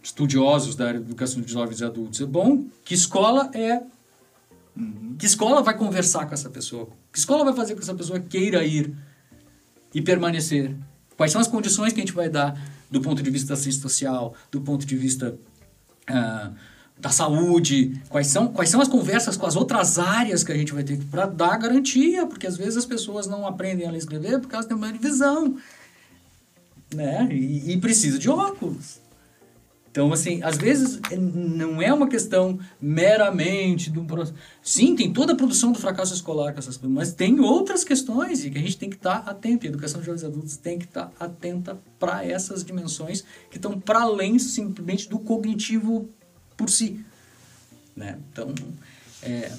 estudiosos 0.01 0.76
da 0.76 0.88
área 0.88 0.99
de 0.99 1.05
educação 1.05 1.41
de 1.41 1.51
jovens 1.51 1.80
e 1.80 1.86
adultos, 1.86 2.22
é 2.22 2.26
bom 2.26 2.66
que 2.84 2.93
escola 2.93 3.49
é... 3.53 3.82
Uhum. 4.76 5.16
Que 5.20 5.26
escola 5.26 5.61
vai 5.61 5.78
conversar 5.78 6.26
com 6.26 6.34
essa 6.34 6.49
pessoa? 6.49 6.89
Que 7.11 7.20
escola 7.20 7.43
vai 7.43 7.53
fazer 7.53 7.74
com 7.74 7.80
que 7.80 7.84
essa 7.84 7.93
pessoa 7.93 8.20
queira 8.20 8.64
ir 8.66 8.93
e 9.93 10.01
permanecer? 10.01 10.76
Quais 11.16 11.32
são 11.32 11.39
as 11.39 11.47
condições 11.47 11.93
que 11.93 11.99
a 11.99 12.03
gente 12.03 12.14
vai 12.14 12.28
dar 12.30 12.59
do 12.89 13.01
ponto 13.01 13.22
de 13.22 13.30
vista 13.30 13.49
da 13.49 13.53
assistência 13.53 13.82
social, 13.82 14.34
do 14.51 14.61
ponto 14.61 14.86
de 14.86 14.95
vista... 14.95 15.38
Uh, 16.09 16.72
da 17.04 17.10
saúde, 17.10 18.01
quais 18.08 18.28
são, 18.28 18.47
quais 18.47 18.70
são 18.70 18.80
as 18.80 18.88
conversas 18.88 19.36
com 19.36 19.45
as 19.45 19.58
outras 19.58 19.99
áreas 19.99 20.41
que 20.41 20.54
a 20.54 20.56
gente 20.56 20.72
vai 20.72 20.86
ter 20.86 20.97
para 21.12 21.26
dar 21.26 21.58
garantia, 21.58 22.26
porque 22.26 22.47
às 22.47 22.56
vezes 22.56 22.78
as 22.78 22.86
pessoas 22.86 23.28
não 23.28 23.45
aprendem 23.45 23.86
a 23.86 23.91
ler 23.91 23.97
escrever 23.97 24.39
porque 24.39 24.56
elas 24.56 24.66
têm 24.66 24.78
uma 24.78 24.89
visão, 24.93 25.58
né? 26.95 27.28
E, 27.30 27.74
e 27.74 27.78
precisa 27.78 28.18
de 28.18 28.30
óculos. 28.30 29.01
Então, 29.91 30.14
assim, 30.14 30.41
às 30.43 30.58
vezes 30.58 31.01
é, 31.12 31.18
não 31.18 31.82
é 31.82 31.93
uma 31.93 32.08
questão 32.08 32.58
meramente 32.82 33.89
do 33.89 34.06
processo. 34.06 34.38
Sim, 34.62 34.95
tem 34.95 35.12
toda 35.12 35.34
a 35.34 35.36
produção 35.36 35.74
do 35.74 35.80
fracasso 35.80 36.14
escolar 36.14 36.54
com 36.54 36.60
essas 36.60 36.78
coisas, 36.78 36.95
mas 36.95 37.14
tem 37.14 37.41
outras 37.41 37.84
questões 37.84 38.45
e 38.45 38.49
que 38.49 38.58
a 38.58 38.62
gente 38.62 38.78
tem 38.78 38.89
que 38.89 38.95
estar 38.95 39.18
atento. 39.28 39.66
E 39.66 39.68
a 39.68 39.72
educação 39.72 39.99
de 39.99 40.06
jovens 40.06 40.24
adultos 40.24 40.56
tem 40.56 40.80
que 40.80 40.86
estar 40.86 41.12
atenta 41.20 41.78
para 41.99 42.26
essas 42.26 42.64
dimensões 42.64 43.26
que 43.51 43.58
estão 43.58 43.78
para 43.78 44.04
além 44.04 44.39
simplesmente 44.39 45.10
do 45.10 45.20
cognitivo 45.20 46.10
por 46.64 46.70
si. 46.72 47.03
Né? 47.95 48.18
Então, 48.32 48.53
é, 49.22 49.51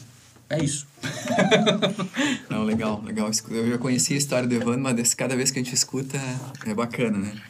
é 0.51 0.63
isso. 0.63 0.87
Não, 2.51 2.65
legal, 2.65 3.03
legal. 3.03 3.31
Eu 3.51 3.69
já 3.69 3.79
conhecia 3.79 4.17
a 4.17 4.19
história 4.19 4.49
do 4.49 4.55
Evandro, 4.55 4.81
mas 4.81 5.15
cada 5.15 5.37
vez 5.37 5.51
que 5.51 5.59
a 5.59 5.63
gente 5.63 5.75
escuta 5.75 6.19
é 6.67 6.75
bacana, 6.75 7.19
né? 7.19 7.43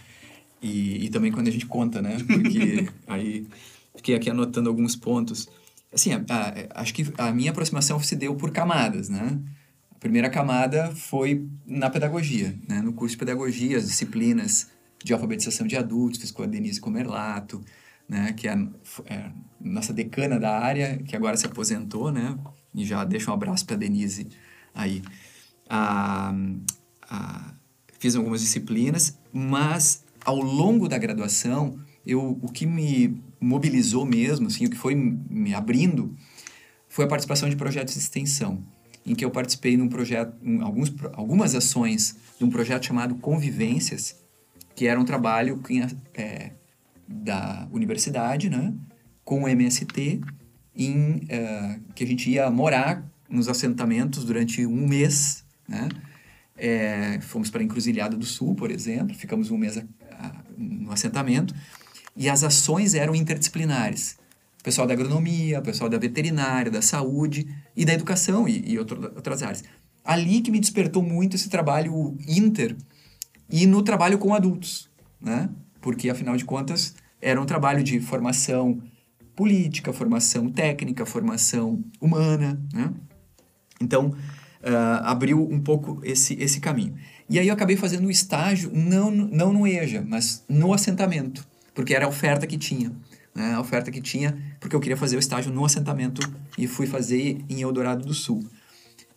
E, 0.60 1.04
e 1.04 1.10
também 1.10 1.30
quando 1.30 1.48
a 1.48 1.50
gente 1.50 1.66
conta, 1.66 2.02
né? 2.02 2.16
Porque 2.26 2.88
aí 3.06 3.46
fiquei 3.96 4.14
aqui 4.14 4.30
anotando 4.30 4.68
alguns 4.68 4.96
pontos. 4.96 5.48
Assim, 5.92 6.12
a, 6.12 6.24
a, 6.28 6.80
acho 6.80 6.92
que 6.92 7.06
a 7.16 7.32
minha 7.32 7.50
aproximação 7.50 8.00
se 8.00 8.16
deu 8.16 8.34
por 8.34 8.50
camadas, 8.50 9.08
né? 9.08 9.38
A 9.94 9.98
primeira 9.98 10.28
camada 10.28 10.92
foi 10.94 11.46
na 11.66 11.88
pedagogia, 11.88 12.54
né? 12.68 12.82
No 12.82 12.92
curso 12.92 13.12
de 13.12 13.18
pedagogia, 13.18 13.78
as 13.78 13.86
disciplinas 13.86 14.68
de 15.02 15.12
alfabetização 15.12 15.66
de 15.66 15.76
adultos, 15.76 16.20
fiz 16.20 16.30
com 16.30 16.42
a 16.42 16.46
Denise 16.46 16.80
Comerlato, 16.80 17.62
né, 18.08 18.32
que 18.32 18.48
é, 18.48 18.52
é, 19.06 19.30
nossa 19.60 19.92
decana 19.92 20.38
da 20.38 20.58
área, 20.58 20.98
que 20.98 21.16
agora 21.16 21.36
se 21.36 21.46
aposentou, 21.46 22.12
né, 22.12 22.38
e 22.74 22.84
já 22.84 23.04
deixa 23.04 23.30
um 23.30 23.34
abraço 23.34 23.64
para 23.64 23.76
Denise 23.76 24.28
aí. 24.74 25.02
Ah, 25.68 26.34
ah, 27.08 27.54
fiz 27.98 28.16
algumas 28.16 28.40
disciplinas, 28.40 29.18
mas 29.32 30.04
ao 30.24 30.36
longo 30.36 30.88
da 30.88 30.98
graduação, 30.98 31.78
eu, 32.06 32.38
o 32.42 32.50
que 32.50 32.66
me 32.66 33.22
mobilizou 33.40 34.04
mesmo, 34.04 34.48
assim, 34.48 34.66
o 34.66 34.70
que 34.70 34.76
foi 34.76 34.94
me 34.94 35.54
abrindo, 35.54 36.16
foi 36.88 37.04
a 37.04 37.08
participação 37.08 37.48
de 37.48 37.56
projetos 37.56 37.94
de 37.94 38.00
extensão, 38.00 38.62
em 39.06 39.14
que 39.14 39.24
eu 39.24 39.30
participei 39.30 39.76
num 39.76 39.88
projeto, 39.88 40.34
em 40.42 40.62
alguns, 40.62 40.92
algumas 41.12 41.54
ações 41.54 42.16
de 42.38 42.44
um 42.44 42.50
projeto 42.50 42.86
chamado 42.86 43.14
Convivências, 43.16 44.16
que 44.74 44.86
era 44.86 44.98
um 44.98 45.04
trabalho 45.04 45.58
que 45.58 45.82
é, 46.14 46.52
da 47.06 47.68
universidade, 47.70 48.48
né, 48.48 48.72
com 49.24 49.42
o 49.42 49.48
MST, 49.48 50.20
em, 50.76 51.16
uh, 51.16 51.80
que 51.94 52.04
a 52.04 52.06
gente 52.06 52.30
ia 52.30 52.50
morar 52.50 53.04
nos 53.28 53.48
assentamentos 53.48 54.24
durante 54.24 54.66
um 54.66 54.86
mês, 54.86 55.44
né? 55.68 55.88
É, 56.56 57.18
fomos 57.20 57.50
para 57.50 57.60
a 57.60 57.64
Encruzilhada 57.64 58.16
do 58.16 58.24
Sul, 58.24 58.54
por 58.54 58.70
exemplo, 58.70 59.14
ficamos 59.14 59.50
um 59.50 59.58
mês 59.58 59.76
a, 59.76 59.82
a, 60.12 60.32
no 60.56 60.92
assentamento, 60.92 61.52
e 62.16 62.28
as 62.28 62.44
ações 62.44 62.94
eram 62.94 63.14
interdisciplinares. 63.14 64.16
Pessoal 64.62 64.86
da 64.86 64.94
agronomia, 64.94 65.60
pessoal 65.60 65.90
da 65.90 65.98
veterinária, 65.98 66.70
da 66.70 66.80
saúde 66.80 67.46
e 67.76 67.84
da 67.84 67.92
educação 67.92 68.48
e, 68.48 68.70
e 68.70 68.78
outro, 68.78 69.02
outras 69.16 69.42
áreas. 69.42 69.64
Ali 70.04 70.40
que 70.40 70.50
me 70.50 70.60
despertou 70.60 71.02
muito 71.02 71.34
esse 71.34 71.48
trabalho 71.48 72.16
inter 72.26 72.76
e 73.50 73.66
no 73.66 73.82
trabalho 73.82 74.16
com 74.16 74.32
adultos, 74.32 74.88
né? 75.20 75.50
Porque 75.84 76.08
afinal 76.08 76.34
de 76.34 76.46
contas 76.46 76.94
era 77.20 77.38
um 77.38 77.44
trabalho 77.44 77.84
de 77.84 78.00
formação 78.00 78.82
política, 79.36 79.92
formação 79.92 80.50
técnica, 80.50 81.04
formação 81.04 81.84
humana, 82.00 82.58
né? 82.72 82.90
Então, 83.78 84.06
uh, 84.08 85.02
abriu 85.02 85.42
um 85.42 85.60
pouco 85.60 86.00
esse, 86.02 86.40
esse 86.42 86.58
caminho. 86.58 86.94
E 87.28 87.38
aí 87.38 87.48
eu 87.48 87.52
acabei 87.52 87.76
fazendo 87.76 88.06
o 88.06 88.10
estágio, 88.10 88.70
não, 88.72 89.10
não 89.10 89.52
no 89.52 89.66
EJA, 89.66 90.02
mas 90.08 90.42
no 90.48 90.72
assentamento, 90.72 91.46
porque 91.74 91.94
era 91.94 92.06
a 92.06 92.08
oferta 92.08 92.46
que 92.46 92.56
tinha. 92.56 92.90
Né? 93.34 93.52
A 93.52 93.60
oferta 93.60 93.90
que 93.90 94.00
tinha, 94.00 94.38
porque 94.60 94.74
eu 94.74 94.80
queria 94.80 94.96
fazer 94.96 95.16
o 95.16 95.18
estágio 95.18 95.52
no 95.52 95.66
assentamento 95.66 96.22
e 96.56 96.66
fui 96.66 96.86
fazer 96.86 97.44
em 97.46 97.60
Eldorado 97.60 98.06
do 98.06 98.14
Sul. 98.14 98.42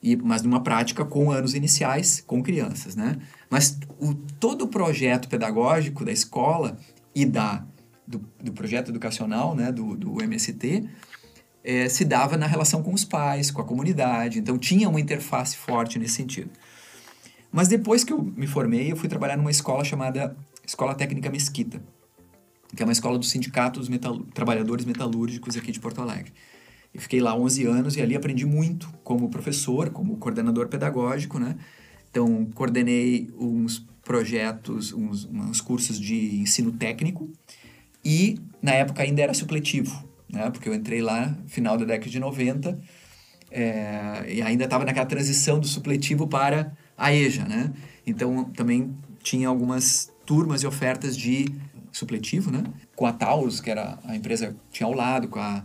E, 0.08 0.16
mas 0.16 0.42
numa 0.42 0.64
prática 0.64 1.04
com 1.04 1.30
anos 1.30 1.54
iniciais, 1.54 2.24
com 2.26 2.42
crianças, 2.42 2.96
né? 2.96 3.18
Mas 3.50 3.78
o, 4.00 4.14
todo 4.14 4.62
o 4.62 4.68
projeto 4.70 5.28
pedagógico 5.28 6.06
da 6.06 6.14
escola 6.14 6.78
e 7.14 7.26
da, 7.26 7.66
do, 8.08 8.22
do 8.42 8.54
projeto 8.54 8.88
educacional, 8.88 9.54
né, 9.54 9.70
do, 9.70 9.98
do 9.98 10.24
MST, 10.24 10.88
é, 11.62 11.90
se 11.90 12.06
dava 12.06 12.38
na 12.38 12.48
relação 12.48 12.82
com 12.82 12.94
os 12.94 13.04
pais, 13.04 13.52
com 13.52 13.62
a 13.62 13.66
comunidade. 13.66 14.40
Então 14.40 14.58
tinha 14.58 14.88
uma 14.88 15.02
interface 15.02 15.58
forte 15.58 16.00
nesse 16.00 16.14
sentido. 16.14 16.52
Mas 17.52 17.68
depois 17.68 18.06
que 18.06 18.14
eu 18.14 18.24
me 18.24 18.48
formei, 18.48 18.90
eu 18.90 18.96
fui 18.96 19.10
trabalhar 19.10 19.36
numa 19.36 19.52
escola 19.52 19.84
chamada 19.84 20.38
Escola 20.66 20.96
Técnica 20.96 21.30
Mesquita, 21.30 21.82
que 22.74 22.82
é 22.82 22.86
uma 22.86 22.94
escola 22.94 23.18
do 23.18 23.26
Sindicato 23.26 23.82
dos 23.82 23.90
Metal... 23.90 24.20
Trabalhadores 24.34 24.86
Metalúrgicos 24.86 25.58
aqui 25.58 25.74
de 25.74 25.82
Porto 25.82 26.02
Alegre. 26.02 26.32
E 26.94 27.00
fiquei 27.00 27.20
lá 27.20 27.36
11 27.36 27.66
anos 27.66 27.96
e 27.96 28.02
ali 28.02 28.16
aprendi 28.16 28.46
muito 28.46 28.92
como 29.04 29.30
professor, 29.30 29.90
como 29.90 30.18
coordenador 30.18 30.68
pedagógico, 30.68 31.40
né? 31.40 31.56
Então, 32.10 32.46
coordenei 32.54 33.30
uns 33.38 33.86
projetos, 34.04 34.94
uns, 34.94 35.26
uns 35.26 35.62
cursos 35.62 36.00
de 36.00 36.40
ensino 36.40 36.72
técnico 36.72 37.30
e, 38.04 38.40
na 38.62 38.72
época, 38.72 39.04
ainda 39.04 39.22
era 39.22 39.34
supletivo, 39.34 40.04
né? 40.32 40.50
Porque 40.50 40.70
eu 40.70 40.74
entrei 40.74 41.02
lá 41.02 41.38
final 41.48 41.78
da 41.78 41.86
década 41.86 42.10
de 42.10 42.20
90 42.20 42.80
é, 43.52 44.26
e 44.28 44.42
ainda 44.42 44.64
estava 44.64 44.86
naquela 44.86 45.06
transição 45.06 45.60
do 45.60 45.68
supletivo 45.68 46.28
para 46.28 46.72
a 46.98 47.14
EJA, 47.14 47.46
né? 47.46 47.74
Então, 48.06 48.46
também 48.46 48.96
tinha 49.22 49.48
algumas 49.48 50.12
turmas 50.26 50.64
e 50.64 50.68
ofertas 50.68 51.18
de 51.18 51.46
supletivo, 51.92 52.50
né? 52.50 52.64
Com 52.96 53.06
a 53.06 53.14
Taurus, 53.14 53.60
que 53.60 53.70
era 53.70 54.00
a 54.06 54.16
empresa 54.16 54.56
que 54.72 54.78
tinha 54.78 54.88
ao 54.88 54.94
lado, 54.94 55.28
com 55.28 55.40
a 55.40 55.64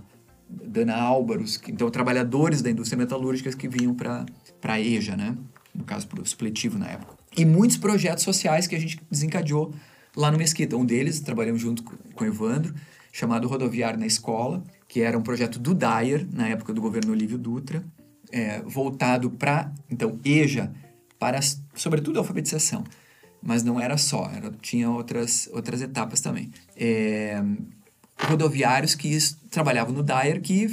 Dana 0.65 0.95
Álvaros, 0.95 1.61
então 1.69 1.91
trabalhadores 1.91 2.63
da 2.63 2.71
indústria 2.71 2.99
metalúrgica 2.99 3.51
que 3.57 3.69
vinham 3.69 3.95
para 3.95 4.27
a 4.63 4.81
EJA, 4.81 5.17
né? 5.17 5.37
No 5.75 5.85
caso, 5.85 6.07
para 6.07 6.21
o 6.21 6.27
supletivo 6.27 6.79
na 6.79 6.89
época. 6.89 7.17
E 7.37 7.45
muitos 7.45 7.79
projetos 7.79 8.25
sociais 8.25 8.67
que 8.67 8.75
a 8.75 8.79
gente 8.79 9.01
desencadeou 9.11 9.73
lá 10.17 10.31
no 10.31 10.39
Mesquita. 10.39 10.77
Um 10.77 10.85
deles, 10.85 11.21
trabalhamos 11.21 11.61
junto 11.61 11.83
com 11.83 12.25
o 12.25 12.27
Evandro, 12.27 12.75
chamado 13.11 13.49
Rodoviário 13.49 13.99
na 13.99 14.07
Escola, 14.07 14.63
que 14.87 15.01
era 15.01 15.17
um 15.17 15.23
projeto 15.23 15.59
do 15.59 15.75
Dyer, 15.75 16.27
na 16.33 16.49
época 16.49 16.73
do 16.73 16.81
governo 16.81 17.13
Olívio 17.13 17.39
Dutra, 17.39 17.85
é, 18.31 18.61
voltado 18.63 19.31
para, 19.31 19.73
então, 19.91 20.19
EJA, 20.25 20.73
para, 21.19 21.41
sobretudo, 21.75 22.19
a 22.19 22.21
alfabetização. 22.21 22.85
Mas 23.43 23.63
não 23.63 23.81
era 23.81 23.97
só, 23.97 24.31
era, 24.31 24.51
tinha 24.61 24.91
outras, 24.91 25.49
outras 25.53 25.83
etapas 25.83 26.21
também. 26.21 26.51
É, 26.77 27.43
rodoviários 28.29 28.95
que 28.95 29.17
trabalhavam 29.51 29.93
no 29.93 30.03
Dyer 30.03 30.41
que 30.41 30.69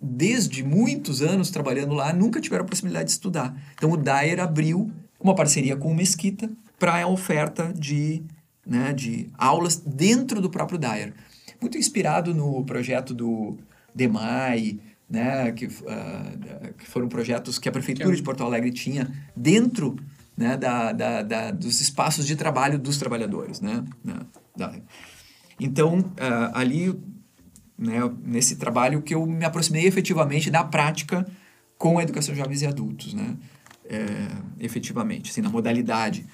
desde 0.00 0.62
muitos 0.64 1.20
anos 1.20 1.50
trabalhando 1.50 1.94
lá 1.94 2.12
nunca 2.12 2.40
tiveram 2.40 2.64
a 2.64 2.68
possibilidade 2.68 3.06
de 3.06 3.12
estudar. 3.12 3.54
Então 3.74 3.90
o 3.90 3.96
Dyer 3.96 4.40
abriu 4.40 4.90
uma 5.20 5.34
parceria 5.34 5.76
com 5.76 5.90
o 5.90 5.94
Mesquita 5.94 6.50
para 6.78 7.02
a 7.02 7.06
oferta 7.06 7.72
de, 7.76 8.22
né, 8.66 8.92
de 8.92 9.28
aulas 9.36 9.76
dentro 9.76 10.40
do 10.40 10.48
próprio 10.48 10.78
Dyer. 10.78 11.12
Muito 11.60 11.76
inspirado 11.76 12.34
no 12.34 12.64
projeto 12.64 13.12
do 13.12 13.58
DEMAI, 13.94 14.78
né, 15.08 15.52
que, 15.52 15.66
uh, 15.66 16.74
que 16.78 16.86
foram 16.86 17.06
projetos 17.08 17.58
que 17.58 17.68
a 17.68 17.72
Prefeitura 17.72 18.16
de 18.16 18.22
Porto 18.22 18.42
Alegre 18.42 18.70
tinha 18.72 19.12
dentro 19.36 19.96
né, 20.34 20.56
da, 20.56 20.92
da, 20.92 21.22
da, 21.22 21.50
dos 21.50 21.82
espaços 21.82 22.26
de 22.26 22.34
trabalho 22.34 22.78
dos 22.78 22.96
trabalhadores. 22.96 23.60
Né, 23.60 23.84
então, 25.60 25.98
uh, 25.98 26.50
ali, 26.54 26.88
né, 27.78 28.00
nesse 28.24 28.56
trabalho 28.56 29.02
que 29.02 29.14
eu 29.14 29.26
me 29.26 29.44
aproximei 29.44 29.86
efetivamente 29.86 30.50
da 30.50 30.64
prática 30.64 31.26
com 31.76 31.98
a 31.98 32.02
educação 32.02 32.34
de 32.34 32.40
jovens 32.40 32.62
e 32.62 32.66
adultos, 32.66 33.14
né, 33.14 33.36
é, 33.84 34.04
efetivamente, 34.58 35.30
assim, 35.30 35.40
na 35.40 35.50
modalidade. 35.50 36.26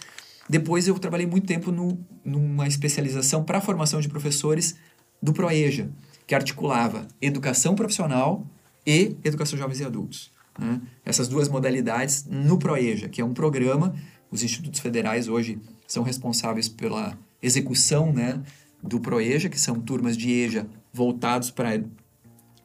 Depois 0.48 0.86
eu 0.86 0.98
trabalhei 0.98 1.26
muito 1.26 1.46
tempo 1.46 1.72
no, 1.72 1.98
numa 2.24 2.66
especialização 2.66 3.42
para 3.42 3.60
formação 3.60 4.00
de 4.00 4.08
professores 4.08 4.76
do 5.20 5.32
ProEja, 5.32 5.90
que 6.26 6.34
articulava 6.34 7.06
educação 7.20 7.74
profissional 7.74 8.46
e 8.86 9.16
educação 9.24 9.56
de 9.56 9.62
jovens 9.62 9.80
e 9.80 9.84
adultos. 9.84 10.32
Né? 10.58 10.80
Essas 11.04 11.28
duas 11.28 11.48
modalidades 11.48 12.26
no 12.28 12.58
ProEja, 12.58 13.08
que 13.08 13.20
é 13.20 13.24
um 13.24 13.32
programa, 13.34 13.94
os 14.30 14.42
institutos 14.42 14.80
federais 14.80 15.28
hoje 15.28 15.58
são 15.86 16.02
responsáveis 16.02 16.68
pela 16.68 17.18
execução 17.42 18.12
né, 18.12 18.42
do 18.86 19.00
ProEja, 19.00 19.48
que 19.48 19.58
são 19.58 19.80
turmas 19.80 20.16
de 20.16 20.30
EJA 20.30 20.66
voltados 20.92 21.50
para 21.50 21.82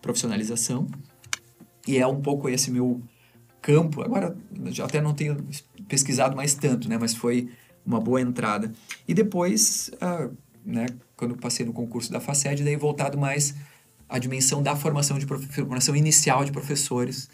profissionalização, 0.01 0.87
e 1.87 1.97
é 1.97 2.07
um 2.07 2.21
pouco 2.21 2.49
esse 2.49 2.71
meu 2.71 3.01
campo. 3.61 4.01
Agora, 4.01 4.35
já 4.67 4.85
até 4.85 5.01
não 5.01 5.13
tenho 5.13 5.37
pesquisado 5.87 6.35
mais 6.35 6.53
tanto, 6.53 6.87
né, 6.87 6.97
mas 6.97 7.13
foi 7.13 7.49
uma 7.85 7.99
boa 7.99 8.21
entrada. 8.21 8.71
E 9.07 9.13
depois, 9.13 9.91
ah, 9.99 10.29
né, 10.65 10.85
quando 11.17 11.35
passei 11.35 11.65
no 11.65 11.73
concurso 11.73 12.11
da 12.11 12.19
FACED, 12.19 12.63
daí 12.63 12.75
voltado 12.75 13.17
mais 13.17 13.55
à 14.07 14.19
dimensão 14.19 14.61
da 14.61 14.75
formação, 14.75 15.17
de 15.17 15.25
formação 15.25 15.95
inicial 15.95 16.45
de 16.45 16.51
professores 16.51 17.29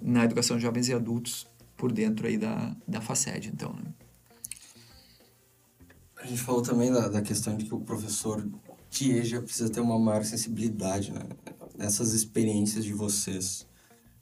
na 0.00 0.24
educação 0.24 0.56
de 0.56 0.62
jovens 0.62 0.88
e 0.88 0.94
adultos 0.94 1.46
por 1.76 1.92
dentro 1.92 2.26
aí 2.26 2.36
da, 2.36 2.74
da 2.86 3.00
FACED, 3.00 3.50
então. 3.52 3.72
Né? 3.72 3.90
A 6.22 6.26
gente 6.26 6.40
falou 6.40 6.62
também 6.62 6.92
da, 6.92 7.08
da 7.08 7.20
questão 7.20 7.56
de 7.56 7.64
que 7.64 7.74
o 7.74 7.80
professor 7.80 8.48
de 8.88 9.10
EJA 9.10 9.42
precisa 9.42 9.68
ter 9.68 9.80
uma 9.80 9.98
maior 9.98 10.24
sensibilidade, 10.24 11.10
né? 11.10 11.20
Nessas 11.76 12.12
experiências 12.12 12.84
de 12.84 12.92
vocês 12.92 13.66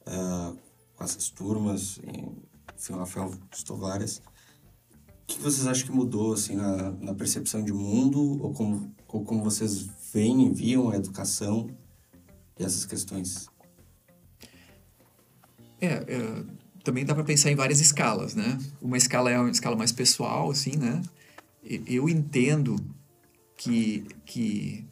uh, 0.07 0.57
com 0.97 1.05
essas 1.05 1.29
turmas, 1.29 2.01
enfim, 2.75 2.95
o 2.95 2.97
Rafael 2.97 3.35
estou 3.53 3.77
várias, 3.77 4.17
o 4.17 5.27
que 5.27 5.39
vocês 5.41 5.67
acham 5.67 5.87
que 5.87 5.93
mudou, 5.93 6.33
assim, 6.33 6.57
na, 6.57 6.91
na 6.93 7.15
percepção 7.15 7.63
de 7.63 7.73
mundo 7.73 8.43
ou 8.43 8.55
como, 8.55 8.95
ou 9.07 9.23
como 9.23 9.45
vocês 9.45 9.87
veem 10.11 10.47
e 10.47 10.51
viam 10.51 10.89
a 10.89 10.97
educação 10.97 11.69
e 12.59 12.65
essas 12.65 12.87
questões? 12.87 13.47
É, 15.79 15.87
é 15.87 16.45
também 16.83 17.05
dá 17.05 17.15
para 17.15 17.25
pensar 17.25 17.51
em 17.51 17.55
várias 17.55 17.79
escalas, 17.79 18.35
né? 18.35 18.57
Uma 18.81 18.97
escala 18.97 19.31
é 19.31 19.39
uma 19.39 19.51
escala 19.51 19.77
mais 19.77 19.93
pessoal, 19.93 20.51
assim, 20.51 20.79
né? 20.79 21.03
Eu 21.63 22.09
entendo 22.09 22.77
que, 23.57 24.05
que 24.25 24.85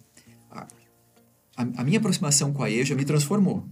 a, 0.50 0.66
a, 1.56 1.84
minha 1.84 1.98
aproximação 1.98 2.52
com 2.52 2.62
a 2.62 2.70
EJA 2.70 2.94
me 2.94 3.04
transformou. 3.04 3.64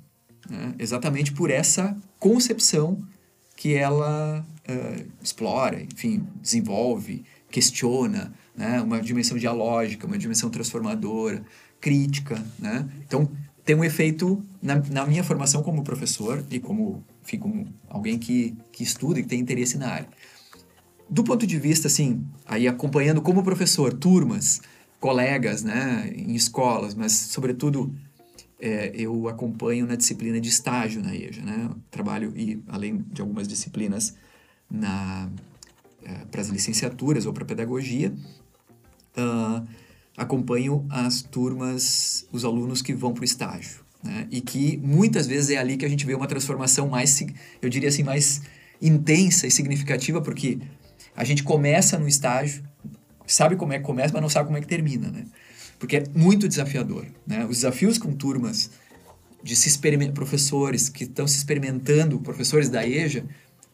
Né? 0.48 0.74
Exatamente 0.78 1.32
por 1.32 1.50
essa 1.50 1.96
concepção 2.18 3.02
que 3.54 3.74
ela 3.74 4.44
uh, 4.68 5.06
explora, 5.22 5.82
enfim, 5.82 6.26
desenvolve, 6.40 7.24
questiona, 7.50 8.32
né? 8.56 8.80
uma 8.80 9.00
dimensão 9.00 9.36
dialógica, 9.36 10.06
uma 10.06 10.18
dimensão 10.18 10.50
transformadora, 10.50 11.44
crítica. 11.80 12.42
Né? 12.58 12.88
Então, 13.06 13.30
tem 13.64 13.74
um 13.76 13.84
efeito 13.84 14.42
na, 14.62 14.76
na 14.76 15.06
minha 15.06 15.24
formação 15.24 15.62
como 15.62 15.82
professor 15.82 16.44
e 16.50 16.60
como, 16.60 17.04
enfim, 17.24 17.38
como 17.38 17.66
alguém 17.88 18.18
que, 18.18 18.54
que 18.72 18.82
estuda 18.82 19.18
e 19.18 19.22
que 19.22 19.28
tem 19.28 19.40
interesse 19.40 19.76
na 19.76 19.88
área. 19.88 20.08
Do 21.08 21.22
ponto 21.22 21.46
de 21.46 21.58
vista, 21.58 21.86
assim, 21.86 22.24
aí 22.44 22.66
acompanhando 22.66 23.22
como 23.22 23.42
professor, 23.42 23.92
turmas, 23.92 24.60
colegas, 24.98 25.62
né, 25.62 26.12
em 26.14 26.34
escolas, 26.34 26.94
mas, 26.94 27.12
sobretudo, 27.12 27.94
é, 28.60 28.90
eu 28.94 29.28
acompanho 29.28 29.86
na 29.86 29.94
disciplina 29.94 30.40
de 30.40 30.48
estágio 30.48 31.02
na 31.02 31.14
EJA, 31.14 31.42
né? 31.42 31.70
Trabalho, 31.90 32.32
e 32.34 32.62
além 32.68 33.04
de 33.12 33.20
algumas 33.20 33.46
disciplinas 33.46 34.14
na 34.70 35.28
é, 36.06 36.24
para 36.30 36.40
as 36.40 36.48
licenciaturas 36.48 37.26
ou 37.26 37.32
para 37.32 37.44
pedagogia, 37.44 38.14
uh, 39.16 39.66
acompanho 40.16 40.86
as 40.88 41.20
turmas, 41.20 42.26
os 42.30 42.44
alunos 42.44 42.80
que 42.80 42.94
vão 42.94 43.12
para 43.12 43.22
o 43.22 43.24
estágio. 43.24 43.80
Né? 44.04 44.28
E 44.30 44.40
que 44.40 44.76
muitas 44.76 45.26
vezes 45.26 45.50
é 45.50 45.56
ali 45.56 45.76
que 45.76 45.84
a 45.84 45.88
gente 45.88 46.06
vê 46.06 46.14
uma 46.14 46.28
transformação 46.28 46.88
mais, 46.88 47.20
eu 47.60 47.68
diria 47.68 47.88
assim, 47.88 48.04
mais 48.04 48.40
intensa 48.80 49.48
e 49.48 49.50
significativa, 49.50 50.22
porque 50.22 50.60
a 51.16 51.24
gente 51.24 51.42
começa 51.42 51.98
no 51.98 52.06
estágio, 52.06 52.62
sabe 53.26 53.56
como 53.56 53.72
é 53.72 53.78
que 53.78 53.84
começa, 53.84 54.12
mas 54.12 54.22
não 54.22 54.28
sabe 54.28 54.46
como 54.46 54.58
é 54.58 54.60
que 54.60 54.66
termina, 54.66 55.10
né? 55.10 55.24
Porque 55.78 55.96
é 55.96 56.04
muito 56.14 56.46
desafiador, 56.46 57.06
né? 57.26 57.44
Os 57.46 57.56
desafios 57.56 57.98
com 57.98 58.12
turmas 58.12 58.70
de 59.42 59.56
se 59.56 59.68
experimentar, 59.68 60.14
professores 60.14 60.88
que 60.88 61.04
estão 61.04 61.26
se 61.26 61.38
experimentando, 61.38 62.18
professores 62.20 62.68
da 62.68 62.86
EJA, 62.86 63.24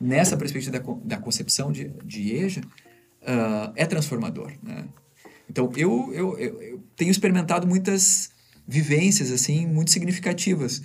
nessa 0.00 0.36
perspectiva 0.36 0.78
da, 0.78 0.94
da 1.04 1.16
concepção 1.16 1.72
de, 1.72 1.90
de 2.04 2.34
EJA, 2.34 2.60
uh, 2.60 3.72
é 3.74 3.86
transformador, 3.86 4.52
né? 4.62 4.84
Então, 5.48 5.70
eu, 5.76 6.10
eu, 6.14 6.38
eu, 6.38 6.62
eu 6.62 6.84
tenho 6.96 7.10
experimentado 7.10 7.66
muitas 7.66 8.30
vivências, 8.66 9.30
assim, 9.30 9.66
muito 9.66 9.90
significativas, 9.90 10.82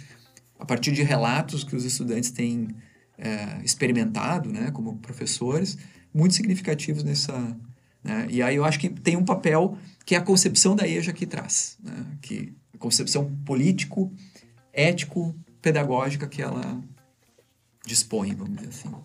a 0.59 0.65
partir 0.65 0.91
de 0.91 1.03
relatos 1.03 1.63
que 1.63 1.75
os 1.75 1.85
estudantes 1.85 2.31
têm 2.31 2.67
é, 3.17 3.61
experimentado, 3.63 4.51
né, 4.51 4.71
como 4.71 4.97
professores, 4.97 5.77
muito 6.13 6.35
significativos 6.35 7.03
nessa. 7.03 7.33
Né? 8.03 8.27
E 8.29 8.41
aí 8.41 8.55
eu 8.55 8.65
acho 8.65 8.79
que 8.79 8.89
tem 8.89 9.15
um 9.15 9.25
papel 9.25 9.77
que 10.05 10.15
é 10.15 10.17
a 10.17 10.21
concepção 10.21 10.75
da 10.75 10.87
EJA 10.87 11.13
que 11.13 11.25
traz, 11.25 11.77
né? 11.83 12.17
que 12.21 12.53
a 12.73 12.77
concepção 12.77 13.33
político, 13.45 14.11
ético, 14.71 15.35
pedagógica 15.61 16.27
que 16.27 16.41
ela 16.41 16.81
dispõe, 17.85 18.33
vamos 18.33 18.57
dizer 18.57 18.69
assim. 18.69 18.95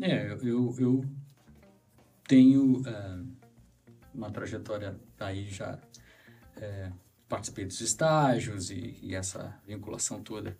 É, 0.00 0.32
eu, 0.42 0.74
eu 0.78 1.04
tenho 2.26 2.80
uh, 2.80 3.26
uma 4.14 4.30
trajetória 4.30 4.96
aí 5.18 5.48
já 5.48 5.78
é, 6.56 6.90
participei 7.28 7.64
dos 7.64 7.80
estágios 7.80 8.70
e, 8.70 8.98
e, 9.02 9.14
essa 9.14 9.56
vinculação 9.66 10.22
toda 10.22 10.56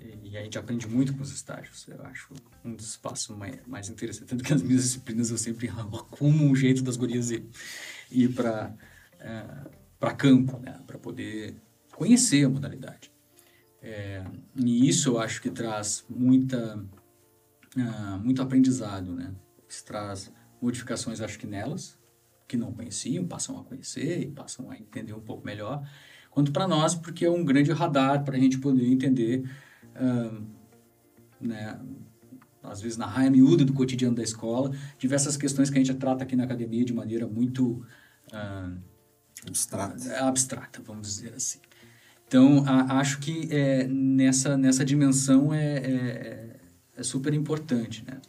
e 0.00 0.36
a 0.36 0.42
gente 0.42 0.58
aprende 0.58 0.86
muito 0.88 1.14
com 1.14 1.22
os 1.22 1.32
estágios. 1.32 1.86
Eu 1.86 2.02
acho 2.06 2.32
um 2.64 2.74
dos 2.74 2.90
espaços 2.90 3.36
mais, 3.36 3.58
mais 3.66 3.88
interessantes. 3.88 4.28
Tanto 4.28 4.42
que 4.42 4.52
as 4.52 4.62
minhas 4.62 4.82
disciplinas 4.82 5.30
eu 5.30 5.38
sempre 5.38 5.68
arrumo 5.68 6.44
um 6.44 6.56
jeito 6.56 6.82
das 6.82 6.96
gurias 6.96 7.30
ir, 7.30 7.44
ir 8.10 8.28
para 8.34 8.74
é, 9.20 9.44
para 10.02 10.14
campo, 10.14 10.58
né? 10.58 10.80
para 10.84 10.98
poder 10.98 11.54
conhecer 11.94 12.44
a 12.44 12.48
modalidade. 12.48 13.12
É, 13.80 14.24
e 14.56 14.88
isso 14.88 15.10
eu 15.10 15.20
acho 15.20 15.40
que 15.40 15.48
traz 15.48 16.04
muita, 16.08 16.76
uh, 17.76 18.18
muito 18.18 18.42
aprendizado, 18.42 19.12
né? 19.14 19.32
Isso 19.68 19.84
traz 19.84 20.32
modificações, 20.60 21.20
acho 21.20 21.38
que 21.38 21.46
nelas, 21.46 21.96
que 22.48 22.56
não 22.56 22.72
conheciam, 22.72 23.24
passam 23.24 23.58
a 23.60 23.64
conhecer 23.64 24.22
e 24.22 24.26
passam 24.26 24.70
a 24.70 24.76
entender 24.76 25.12
um 25.12 25.20
pouco 25.20 25.46
melhor. 25.46 25.88
Quanto 26.30 26.50
para 26.50 26.66
nós, 26.66 26.96
porque 26.96 27.24
é 27.24 27.30
um 27.30 27.44
grande 27.44 27.70
radar 27.70 28.24
para 28.24 28.36
a 28.36 28.40
gente 28.40 28.58
poder 28.58 28.86
entender 28.86 29.48
né, 31.40 31.80
às 32.62 32.80
vezes 32.80 32.96
na 32.96 33.06
raia 33.06 33.30
miúda 33.30 33.64
do 33.64 33.72
cotidiano 33.72 34.14
da 34.14 34.22
escola, 34.22 34.72
diversas 34.98 35.36
questões 35.36 35.70
que 35.70 35.78
a 35.78 35.84
gente 35.84 35.94
trata 35.94 36.24
aqui 36.24 36.36
na 36.36 36.44
academia 36.44 36.84
de 36.84 36.92
maneira 36.92 37.26
muito 37.26 37.84
abstrata. 39.46 40.26
abstrata, 40.26 40.82
vamos 40.84 41.08
dizer 41.08 41.34
assim. 41.34 41.58
Então, 42.32 42.64
a, 42.66 42.98
acho 42.98 43.18
que 43.18 43.46
é, 43.50 43.86
nessa, 43.86 44.56
nessa 44.56 44.82
dimensão 44.86 45.52
é, 45.52 45.76
é, 45.76 46.56
é 46.96 47.02
super 47.02 47.34
importante. 47.34 48.02
Né? 48.06 48.22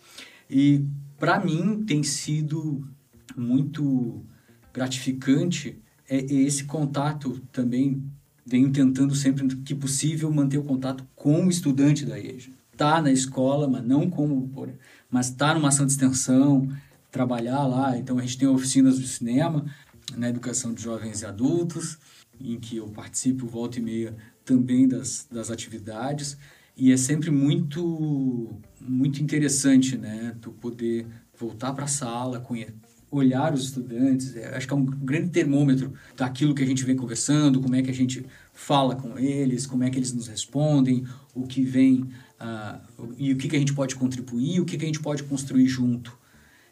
E, 0.49 0.85
para 1.17 1.39
mim, 1.39 1.85
tem 1.85 2.03
sido 2.03 2.85
muito 3.33 4.25
gratificante 4.73 5.81
é, 6.09 6.17
esse 6.17 6.65
contato 6.65 7.39
também 7.49 8.03
venho 8.45 8.71
tentando 8.71 9.15
sempre 9.15 9.47
que 9.57 9.73
possível 9.73 10.31
manter 10.31 10.57
o 10.57 10.63
contato 10.63 11.05
com 11.15 11.45
o 11.45 11.49
estudante 11.49 12.05
da 12.05 12.19
EJA. 12.19 12.51
Tá 12.75 13.01
na 13.01 13.11
escola, 13.11 13.67
mas 13.67 13.85
não 13.85 14.09
como, 14.09 14.51
mas 15.09 15.29
tá 15.29 15.53
numa 15.53 15.69
ação 15.69 15.85
de 15.85 15.91
extensão, 15.91 16.67
trabalhar 17.11 17.65
lá. 17.65 17.97
Então 17.97 18.17
a 18.17 18.21
gente 18.21 18.37
tem 18.37 18.47
oficinas 18.47 18.99
de 18.99 19.07
cinema 19.07 19.65
na 20.17 20.29
educação 20.29 20.73
de 20.73 20.81
jovens 20.81 21.21
e 21.21 21.25
adultos, 21.25 21.97
em 22.39 22.59
que 22.59 22.77
eu 22.77 22.87
participo 22.87 23.47
volta 23.47 23.79
e 23.79 23.81
meia 23.81 24.15
também 24.43 24.87
das, 24.87 25.27
das 25.31 25.49
atividades 25.49 26.37
e 26.75 26.91
é 26.91 26.97
sempre 26.97 27.29
muito 27.29 28.49
muito 28.81 29.21
interessante, 29.21 29.97
né, 29.97 30.35
tu 30.41 30.51
poder 30.51 31.07
voltar 31.37 31.71
para 31.73 31.85
a 31.85 31.87
sala, 31.87 32.39
olhar 33.15 33.53
os 33.53 33.65
estudantes, 33.65 34.35
é, 34.35 34.55
acho 34.55 34.67
que 34.67 34.73
é 34.73 34.77
um 34.77 34.85
grande 34.85 35.29
termômetro 35.29 35.93
daquilo 36.15 36.55
que 36.55 36.63
a 36.63 36.65
gente 36.65 36.83
vem 36.83 36.95
conversando, 36.95 37.61
como 37.61 37.75
é 37.75 37.81
que 37.81 37.91
a 37.91 37.93
gente 37.93 38.25
fala 38.53 38.95
com 38.95 39.17
eles, 39.17 39.65
como 39.65 39.83
é 39.83 39.89
que 39.89 39.97
eles 39.97 40.13
nos 40.13 40.27
respondem, 40.27 41.05
o 41.33 41.47
que 41.47 41.63
vem 41.63 42.07
ah, 42.39 42.79
e 43.17 43.31
o 43.31 43.37
que, 43.37 43.47
que 43.47 43.55
a 43.55 43.59
gente 43.59 43.73
pode 43.73 43.95
contribuir, 43.95 44.59
o 44.59 44.65
que, 44.65 44.77
que 44.77 44.83
a 44.83 44.87
gente 44.87 44.99
pode 44.99 45.23
construir 45.23 45.67
junto. 45.67 46.17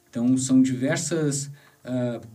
Então, 0.09 0.38
são 0.38 0.61
diversas, 0.61 1.49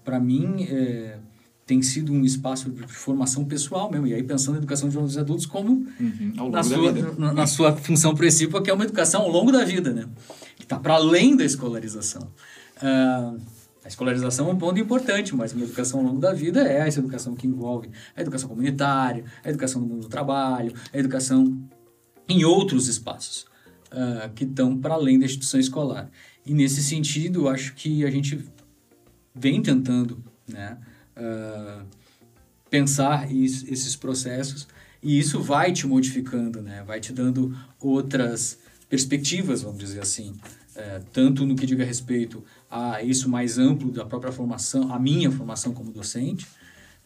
para 0.03 0.19
mim, 0.19 0.67
é, 0.71 1.19
tem 1.67 1.83
sido 1.83 2.13
um 2.13 2.25
espaço 2.25 2.71
de 2.71 2.87
formação 2.87 3.45
pessoal 3.45 3.91
mesmo. 3.91 4.07
E 4.07 4.15
aí, 4.15 4.23
pensando 4.23 4.53
na 4.53 4.59
educação 4.59 4.89
de 4.89 4.95
jovens 4.95 5.19
adultos 5.19 5.45
como 5.45 5.87
Uhum, 6.01 6.51
na 6.51 6.63
sua, 6.63 6.93
na, 7.19 7.33
na 7.33 7.47
sua 7.47 7.77
função 7.77 8.15
principal, 8.15 8.63
que 8.63 8.71
é 8.71 8.73
uma 8.73 8.85
educação 8.85 9.23
ao 9.23 9.31
longo 9.31 9.53
da 9.53 9.65
vida, 9.65 9.93
né? 9.93 10.07
Que 10.57 10.63
está 10.63 10.79
para 10.79 10.95
além 10.95 11.37
da 11.37 11.45
escolarização. 11.45 12.29
Ah, 12.81 13.35
a 13.87 13.89
escolarização 13.89 14.51
é 14.51 14.53
um 14.53 14.59
ponto 14.59 14.81
importante, 14.81 15.33
mas 15.33 15.53
uma 15.53 15.63
educação 15.63 16.01
ao 16.01 16.07
longo 16.07 16.19
da 16.19 16.33
vida 16.33 16.69
é 16.69 16.89
essa 16.89 16.99
educação 16.99 17.37
que 17.37 17.47
envolve 17.47 17.89
a 18.17 18.21
educação 18.21 18.49
comunitária, 18.49 19.25
a 19.45 19.49
educação 19.49 19.81
no 19.81 19.87
mundo 19.87 20.03
do 20.03 20.09
trabalho, 20.09 20.75
a 20.93 20.99
educação 20.99 21.57
em 22.29 22.45
outros 22.45 22.89
espaços 22.89 23.47
ah, 23.93 24.29
que 24.35 24.43
estão 24.43 24.77
para 24.77 24.95
além 24.95 25.21
da 25.21 25.25
instituição 25.25 25.61
escolar. 25.61 26.11
E 26.45 26.53
nesse 26.53 26.83
sentido, 26.83 27.49
acho 27.49 27.75
que 27.77 28.05
a 28.05 28.11
gente 28.11 28.45
vem 29.33 29.63
tentando 29.63 30.21
né, 30.49 30.79
ah, 31.15 31.85
pensar 32.69 33.33
is- 33.33 33.63
esses 33.69 33.95
processos 33.95 34.67
e 35.01 35.17
isso 35.17 35.41
vai 35.41 35.71
te 35.71 35.87
modificando, 35.87 36.61
né, 36.61 36.83
vai 36.85 36.99
te 36.99 37.13
dando 37.13 37.57
outras 37.79 38.59
perspectivas, 38.89 39.63
vamos 39.63 39.79
dizer 39.79 40.01
assim, 40.01 40.35
eh, 40.77 41.01
tanto 41.13 41.47
no 41.47 41.57
que 41.57 41.65
diga 41.65 41.85
respeito 41.85 42.45
a 42.71 43.03
isso 43.03 43.29
mais 43.29 43.59
amplo 43.59 43.91
da 43.91 44.05
própria 44.05 44.33
formação, 44.33 44.93
a 44.93 44.99
minha 44.99 45.31
formação 45.31 45.73
como 45.73 45.93
docente, 45.93 46.47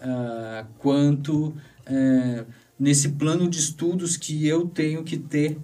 ah, 0.00 0.66
quanto 0.78 1.54
eh, 1.84 2.44
nesse 2.78 3.10
plano 3.10 3.48
de 3.48 3.58
estudos 3.58 4.16
que 4.16 4.46
eu 4.46 4.66
tenho 4.66 5.04
que 5.04 5.18
ter 5.18 5.58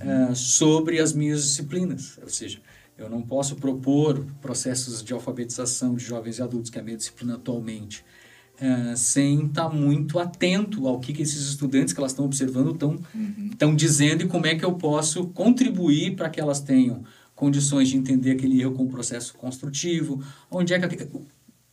ah, 0.00 0.34
sobre 0.34 0.98
as 0.98 1.12
minhas 1.12 1.42
disciplinas. 1.42 2.18
Ou 2.22 2.28
seja, 2.28 2.60
eu 2.96 3.10
não 3.10 3.20
posso 3.20 3.56
propor 3.56 4.24
processos 4.40 5.02
de 5.02 5.12
alfabetização 5.12 5.94
de 5.94 6.04
jovens 6.04 6.38
e 6.38 6.42
adultos, 6.42 6.70
que 6.70 6.78
é 6.78 6.80
a 6.80 6.84
minha 6.84 6.96
disciplina 6.96 7.34
atualmente, 7.34 8.04
ah, 8.58 8.94
sem 8.96 9.46
estar 9.46 9.68
muito 9.68 10.18
atento 10.18 10.88
ao 10.88 10.98
que, 10.98 11.12
que 11.12 11.22
esses 11.22 11.48
estudantes 11.48 11.92
que 11.92 12.00
elas 12.00 12.12
estão 12.12 12.24
observando 12.24 12.72
estão 12.72 12.98
estão 13.50 13.74
dizendo 13.74 14.22
e 14.22 14.28
como 14.28 14.46
é 14.46 14.54
que 14.54 14.64
eu 14.64 14.72
posso 14.74 15.26
contribuir 15.28 16.16
para 16.16 16.30
que 16.30 16.40
elas 16.40 16.60
tenham 16.60 17.02
condições 17.34 17.88
de 17.88 17.96
entender 17.96 18.32
aquele 18.32 18.60
erro 18.60 18.74
como 18.74 18.90
processo 18.90 19.34
construtivo, 19.34 20.24
onde 20.50 20.72
é 20.72 20.78
que 20.78 21.08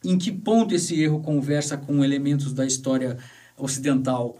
em 0.03 0.17
que 0.17 0.31
ponto 0.31 0.73
esse 0.73 0.99
erro 0.99 1.21
conversa 1.21 1.77
com 1.77 2.03
elementos 2.03 2.53
da 2.53 2.65
história 2.65 3.17
ocidental, 3.57 4.37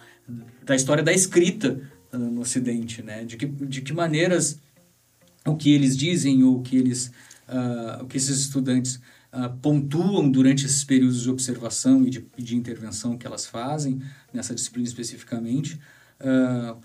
da 0.65 0.76
história 0.76 1.03
da 1.03 1.14
escrita 1.14 1.80
ah, 2.11 2.18
no 2.18 2.41
Ocidente, 2.41 3.03
né? 3.03 3.23
De 3.23 3.38
que, 3.38 3.45
de 3.45 3.81
que 3.81 3.93
maneiras 3.93 4.60
o 5.45 5.56
que 5.56 5.72
eles 5.72 5.95
dizem 5.95 6.43
ou 6.43 6.60
o 6.60 6.61
que 6.61 6.77
eles 6.77 7.11
ah, 7.48 7.99
o 8.02 8.07
que 8.07 8.18
esses 8.18 8.39
estudantes 8.39 8.99
ah, 9.31 9.49
pontuam 9.49 10.30
durante 10.30 10.65
esses 10.65 10.84
períodos 10.84 11.22
de 11.22 11.30
observação 11.30 12.06
e 12.06 12.10
de, 12.10 12.26
de 12.38 12.56
intervenção 12.56 13.18
que 13.18 13.27
elas 13.27 13.45
fazem 13.45 14.02
nessa 14.34 14.56
disciplina 14.56 14.88
especificamente 14.88 15.80
ah, 16.19 16.77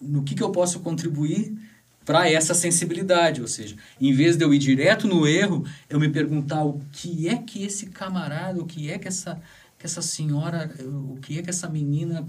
no 0.00 0.22
que, 0.22 0.34
que 0.34 0.42
eu 0.42 0.50
posso 0.50 0.80
contribuir 0.80 1.56
para 2.04 2.28
essa 2.30 2.54
sensibilidade, 2.54 3.40
ou 3.40 3.48
seja, 3.48 3.76
em 4.00 4.12
vez 4.12 4.36
de 4.36 4.44
eu 4.44 4.52
ir 4.52 4.58
direto 4.58 5.08
no 5.08 5.26
erro, 5.26 5.64
eu 5.88 5.98
me 5.98 6.08
perguntar 6.08 6.62
o 6.64 6.80
que 6.92 7.28
é 7.28 7.36
que 7.36 7.64
esse 7.64 7.86
camarada, 7.86 8.60
o 8.60 8.66
que 8.66 8.90
é 8.90 8.98
que 8.98 9.08
essa, 9.08 9.40
que 9.78 9.86
essa 9.86 10.02
senhora, 10.02 10.70
o 10.84 11.18
que 11.20 11.38
é 11.38 11.42
que 11.42 11.50
essa 11.50 11.68
menina, 11.68 12.26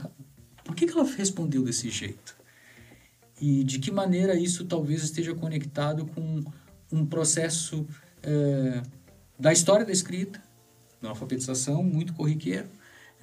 por 0.63 0.75
que, 0.75 0.85
que 0.85 0.93
ela 0.93 1.03
respondeu 1.03 1.63
desse 1.63 1.89
jeito? 1.89 2.35
E 3.41 3.63
de 3.63 3.79
que 3.79 3.91
maneira 3.91 4.33
isso 4.33 4.65
talvez 4.65 5.03
esteja 5.03 5.35
conectado 5.35 6.05
com 6.05 6.43
um 6.91 7.05
processo 7.05 7.85
eh, 8.23 8.81
da 9.37 9.51
história 9.51 9.85
da 9.85 9.91
escrita, 9.91 10.41
da 11.01 11.09
alfabetização 11.09 11.83
muito 11.83 12.13
corriqueiro, 12.13 12.67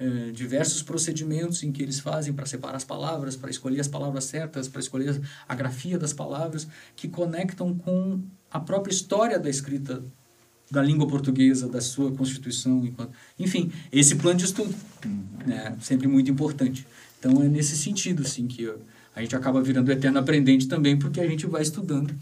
eh, 0.03 0.31
diversos 0.33 0.83
procedimentos 0.83 1.63
em 1.63 1.71
que 1.71 1.81
eles 1.81 1.97
fazem 1.97 2.33
para 2.33 2.45
separar 2.45 2.75
as 2.75 2.83
palavras, 2.83 3.37
para 3.37 3.49
escolher 3.49 3.79
as 3.79 3.87
palavras 3.87 4.25
certas, 4.25 4.67
para 4.67 4.81
escolher 4.81 5.21
a 5.47 5.55
grafia 5.55 5.97
das 5.97 6.11
palavras, 6.11 6.67
que 6.93 7.07
conectam 7.07 7.73
com 7.73 8.21
a 8.51 8.59
própria 8.59 8.91
história 8.91 9.39
da 9.39 9.49
escrita 9.49 10.03
da 10.69 10.81
língua 10.83 11.07
portuguesa, 11.07 11.69
da 11.69 11.79
sua 11.79 12.11
constituição, 12.11 12.83
enfim, 13.39 13.71
esse 13.93 14.15
plano 14.15 14.39
de 14.39 14.45
estudo, 14.45 14.75
né, 15.45 15.77
sempre 15.79 16.05
muito 16.05 16.29
importante. 16.29 16.85
Então 17.17 17.41
é 17.41 17.47
nesse 17.47 17.77
sentido, 17.77 18.23
assim, 18.23 18.45
que 18.45 18.69
a 19.15 19.21
gente 19.21 19.37
acaba 19.37 19.61
virando 19.61 19.89
eterno 19.89 20.19
aprendente 20.19 20.67
também, 20.67 20.99
porque 20.99 21.21
a 21.21 21.27
gente 21.29 21.45
vai 21.45 21.61
estudando 21.61 22.13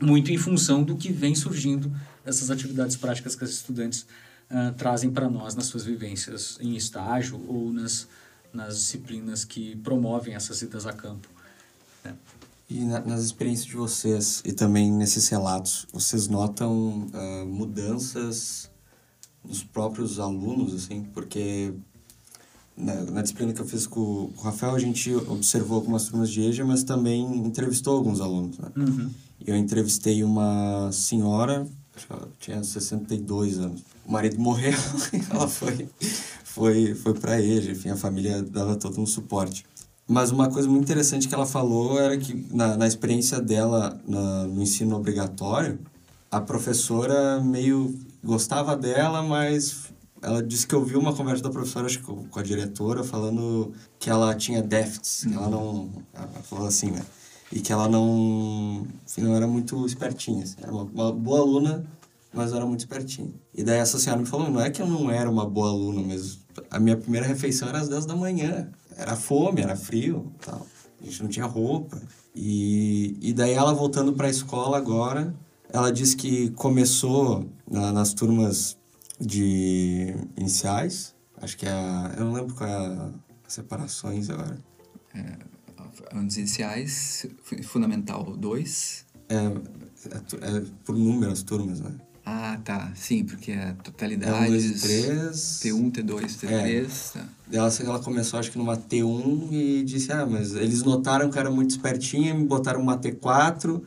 muito 0.00 0.32
em 0.32 0.38
função 0.38 0.82
do 0.82 0.96
que 0.96 1.12
vem 1.12 1.36
surgindo 1.36 1.92
dessas 2.24 2.50
atividades 2.50 2.96
práticas 2.96 3.36
que 3.36 3.44
os 3.44 3.50
estudantes 3.50 4.06
ah, 4.52 4.72
trazem 4.76 5.10
para 5.10 5.28
nós 5.28 5.54
nas 5.54 5.66
suas 5.66 5.84
vivências 5.84 6.58
em 6.60 6.76
estágio 6.76 7.40
ou 7.48 7.72
nas, 7.72 8.06
nas 8.52 8.76
disciplinas 8.78 9.44
que 9.44 9.76
promovem 9.76 10.34
essas 10.34 10.60
idas 10.62 10.86
a 10.86 10.92
campo. 10.92 11.28
né? 12.04 12.14
E 12.70 12.84
na- 12.84 13.00
nas 13.00 13.22
experiências 13.22 13.66
de 13.66 13.76
vocês 13.76 14.42
e 14.44 14.52
também 14.52 14.90
nesses 14.92 15.28
relatos, 15.28 15.86
vocês 15.92 16.28
notam 16.28 17.08
ah, 17.12 17.44
mudanças 17.46 18.70
nos 19.44 19.62
próprios 19.64 20.20
alunos, 20.20 20.72
assim? 20.74 21.02
Porque 21.12 21.74
na, 22.76 22.94
na 23.10 23.22
disciplina 23.22 23.52
que 23.52 23.60
eu 23.60 23.66
fiz 23.66 23.86
com, 23.86 24.00
o 24.00 24.40
Rafael, 24.40 24.74
a 24.74 24.78
gente 24.78 25.12
observou 25.14 25.76
algumas 25.76 26.04
turmas 26.08 26.30
de 26.30 26.40
EJA, 26.42 26.64
mas 26.64 26.82
também 26.84 27.22
entrevistou 27.38 27.96
alguns 27.96 28.20
alunos, 28.20 28.56
né? 28.58 28.70
E 29.44 29.50
eu 29.50 29.56
entrevistei 29.56 30.22
uma 30.22 30.90
senhora, 30.92 31.66
ela 32.08 32.28
tinha 32.38 32.62
62 32.62 33.58
anos. 33.58 33.82
O 34.06 34.12
marido 34.12 34.38
morreu 34.40 34.72
e 35.12 35.22
ela 35.30 35.48
foi, 35.48 35.88
foi, 36.44 36.94
foi 36.94 37.14
para 37.14 37.40
EJA, 37.40 37.72
enfim, 37.72 37.90
a 37.90 37.96
família 37.96 38.42
dava 38.42 38.76
todo 38.76 39.00
um 39.00 39.06
suporte. 39.06 39.64
Mas 40.06 40.30
uma 40.30 40.50
coisa 40.50 40.68
muito 40.68 40.84
interessante 40.84 41.28
que 41.28 41.34
ela 41.34 41.46
falou 41.46 41.98
era 41.98 42.16
que 42.18 42.46
na, 42.50 42.76
na 42.76 42.86
experiência 42.86 43.40
dela 43.40 44.00
na, 44.06 44.44
no 44.44 44.62
ensino 44.62 44.96
obrigatório, 44.96 45.78
a 46.30 46.40
professora 46.40 47.40
meio 47.40 47.98
gostava 48.22 48.76
dela, 48.76 49.22
mas 49.22 49.92
ela 50.20 50.42
disse 50.42 50.66
que 50.66 50.74
ouviu 50.74 50.98
uma 50.98 51.14
conversa 51.14 51.42
da 51.42 51.50
professora, 51.50 51.86
acho 51.86 51.98
que 51.98 52.04
com 52.04 52.24
com 52.26 52.38
a 52.38 52.42
diretora, 52.42 53.02
falando 53.04 53.72
que 53.98 54.10
ela 54.10 54.34
tinha 54.34 54.62
déficits, 54.62 55.24
que 55.24 55.34
ela 55.34 55.48
não... 55.48 55.90
Ela 56.14 56.28
falou 56.42 56.66
assim, 56.66 56.90
né? 56.90 57.02
E 57.52 57.60
que 57.60 57.72
ela 57.72 57.86
não... 57.88 58.86
Enfim, 59.06 59.20
não 59.20 59.34
era 59.36 59.46
muito 59.46 59.84
espertinha, 59.86 60.42
assim. 60.42 60.56
Era 60.62 60.72
uma, 60.72 60.84
uma 60.84 61.12
boa 61.12 61.40
aluna, 61.40 61.84
mas 62.32 62.52
era 62.52 62.64
muito 62.64 62.80
espertinha. 62.80 63.30
E 63.54 63.62
daí 63.62 63.78
essa 63.78 63.98
senhora 63.98 64.20
me 64.20 64.26
falou, 64.26 64.50
não 64.50 64.60
é 64.60 64.70
que 64.70 64.80
eu 64.80 64.86
não 64.86 65.10
era 65.10 65.30
uma 65.30 65.44
boa 65.46 65.68
aluna, 65.68 66.02
mas 66.02 66.38
a 66.70 66.80
minha 66.80 66.96
primeira 66.96 67.26
refeição 67.26 67.68
era 67.68 67.78
às 67.78 67.88
10 67.88 68.06
da 68.06 68.16
manhã. 68.16 68.70
Era 68.96 69.14
fome, 69.16 69.60
era 69.60 69.76
frio 69.76 70.32
tal. 70.40 70.66
A 71.00 71.04
gente 71.04 71.22
não 71.22 71.28
tinha 71.28 71.44
roupa. 71.44 72.00
E, 72.34 73.18
e 73.20 73.32
daí 73.34 73.52
ela 73.52 73.74
voltando 73.74 74.14
para 74.14 74.28
a 74.28 74.30
escola 74.30 74.78
agora, 74.78 75.34
ela 75.70 75.92
disse 75.92 76.16
que 76.16 76.50
começou 76.52 77.46
na- 77.70 77.92
nas 77.92 78.14
turmas 78.14 78.78
de 79.20 80.14
iniciais. 80.38 81.14
Acho 81.40 81.56
que 81.58 81.66
é 81.66 81.70
a... 81.70 82.14
Eu 82.16 82.24
não 82.24 82.32
lembro 82.32 82.54
qual 82.54 82.68
é 82.68 82.74
a... 82.74 83.10
as 83.46 83.52
separações 83.52 84.30
agora. 84.30 84.58
Anos 86.12 86.36
iniciais, 86.36 87.26
fu- 87.42 87.62
Fundamental 87.62 88.36
2. 88.36 89.04
É, 89.28 89.36
é, 89.36 90.56
é 90.58 90.62
por 90.84 90.96
número 90.96 91.32
as 91.32 91.42
turmas, 91.42 91.80
né? 91.80 91.90
Ah, 92.24 92.58
tá. 92.64 92.92
Sim, 92.94 93.24
porque 93.24 93.50
é 93.50 93.68
É 93.68 93.72
um, 93.72 93.74
totalidades. 93.76 94.48
dois 94.48 94.64
e 94.64 94.80
três. 94.80 95.60
T1, 95.62 95.90
T2, 95.90 96.36
T3. 96.38 97.12
Tá. 97.14 97.26
Ela, 97.52 97.68
ela 97.80 97.98
começou, 97.98 98.38
acho 98.38 98.50
que 98.52 98.58
numa 98.58 98.76
T1 98.76 99.48
e 99.52 99.82
disse, 99.82 100.12
ah, 100.12 100.24
mas 100.24 100.54
eles 100.54 100.82
notaram 100.84 101.28
que 101.30 101.36
eu 101.36 101.40
era 101.40 101.50
muito 101.50 101.70
espertinha, 101.70 102.32
me 102.32 102.44
botaram 102.46 102.80
uma 102.80 102.96
T4, 102.96 103.82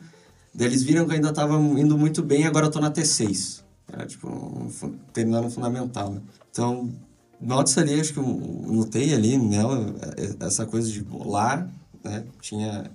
daí 0.54 0.66
eles 0.68 0.82
viram 0.82 1.04
que 1.06 1.12
eu 1.12 1.14
ainda 1.16 1.30
estava 1.30 1.56
indo 1.56 1.96
muito 1.96 2.22
bem, 2.22 2.44
agora 2.44 2.66
eu 2.66 2.70
tô 2.70 2.78
na 2.80 2.90
T6. 2.90 3.62
Era, 3.90 4.04
tipo, 4.04 4.28
um, 4.28 4.68
terminando 5.14 5.48
fundamental, 5.50 6.12
né? 6.12 6.20
Então, 6.50 6.92
nota-se 7.40 7.80
ali, 7.80 7.98
acho 7.98 8.12
que 8.12 8.18
eu 8.18 8.26
notei 8.66 9.14
ali 9.14 9.38
nela 9.38 9.94
eh, 10.18 10.34
essa 10.40 10.66
coisa 10.66 10.90
de 10.90 11.04
lá, 11.24 11.66
né? 12.08 12.24
Tinha, 12.40 12.90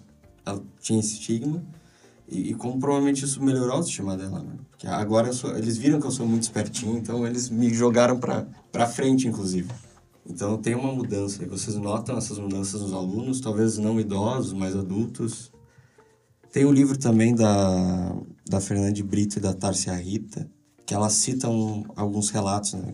ela 0.45 0.61
tinha 0.79 0.99
esse 0.99 1.13
estigma. 1.13 1.63
E, 2.27 2.51
e 2.51 2.53
como 2.55 2.79
provavelmente 2.79 3.25
isso 3.25 3.43
melhorou 3.43 3.71
a 3.71 3.75
autoestima 3.75 4.15
dela, 4.15 4.41
né? 4.41 4.55
Porque 4.69 4.88
agora 4.88 5.31
sou, 5.33 5.55
eles 5.57 5.77
viram 5.77 5.99
que 5.99 6.07
eu 6.07 6.11
sou 6.11 6.25
muito 6.25 6.43
espertinho, 6.43 6.97
então 6.97 7.27
eles 7.27 7.49
me 7.49 7.73
jogaram 7.73 8.19
pra 8.19 8.88
frente, 8.88 9.27
inclusive. 9.27 9.69
Então 10.25 10.57
tem 10.57 10.75
uma 10.75 10.93
mudança. 10.93 11.43
E 11.43 11.47
vocês 11.47 11.75
notam 11.75 12.17
essas 12.17 12.39
mudanças 12.39 12.81
nos 12.81 12.93
alunos, 12.93 13.41
talvez 13.41 13.77
não 13.77 13.99
idosos, 13.99 14.53
mas 14.53 14.75
adultos. 14.75 15.51
Tem 16.51 16.65
um 16.65 16.71
livro 16.71 16.97
também 16.97 17.33
da 17.33 18.15
da 18.51 18.59
Fernanda 18.59 19.01
Brito 19.01 19.38
e 19.38 19.41
da 19.41 19.53
Tárcia 19.53 19.93
Rita, 19.93 20.45
que 20.85 20.93
elas 20.93 21.13
citam 21.13 21.85
alguns 21.95 22.29
relatos, 22.29 22.73
né? 22.73 22.93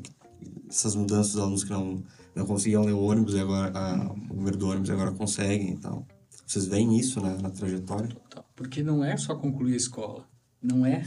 Essas 0.70 0.94
mudanças 0.94 1.34
dos 1.34 1.42
alunos 1.42 1.64
que 1.64 1.72
não, 1.72 2.04
não 2.38 2.46
conseguiam 2.46 2.84
ler 2.84 2.94
o 2.94 3.02
ônibus 3.02 3.34
e 3.34 3.40
agora 3.40 3.72
a, 3.78 4.12
o 4.12 4.36
número 4.36 4.58
do 4.58 4.70
ônibus 4.70 4.90
agora 4.90 5.12
conseguem 5.12 5.74
e 5.74 5.78
tal. 5.78 6.06
Vocês 6.46 6.66
veem 6.66 6.98
isso 6.98 7.22
né, 7.22 7.38
na 7.42 7.50
trajetória? 7.50 8.16
Porque 8.56 8.82
não 8.82 9.04
é 9.04 9.18
só 9.18 9.36
concluir 9.36 9.74
a 9.74 9.78
escola. 9.78 10.26
Não 10.62 10.86
é. 10.86 11.04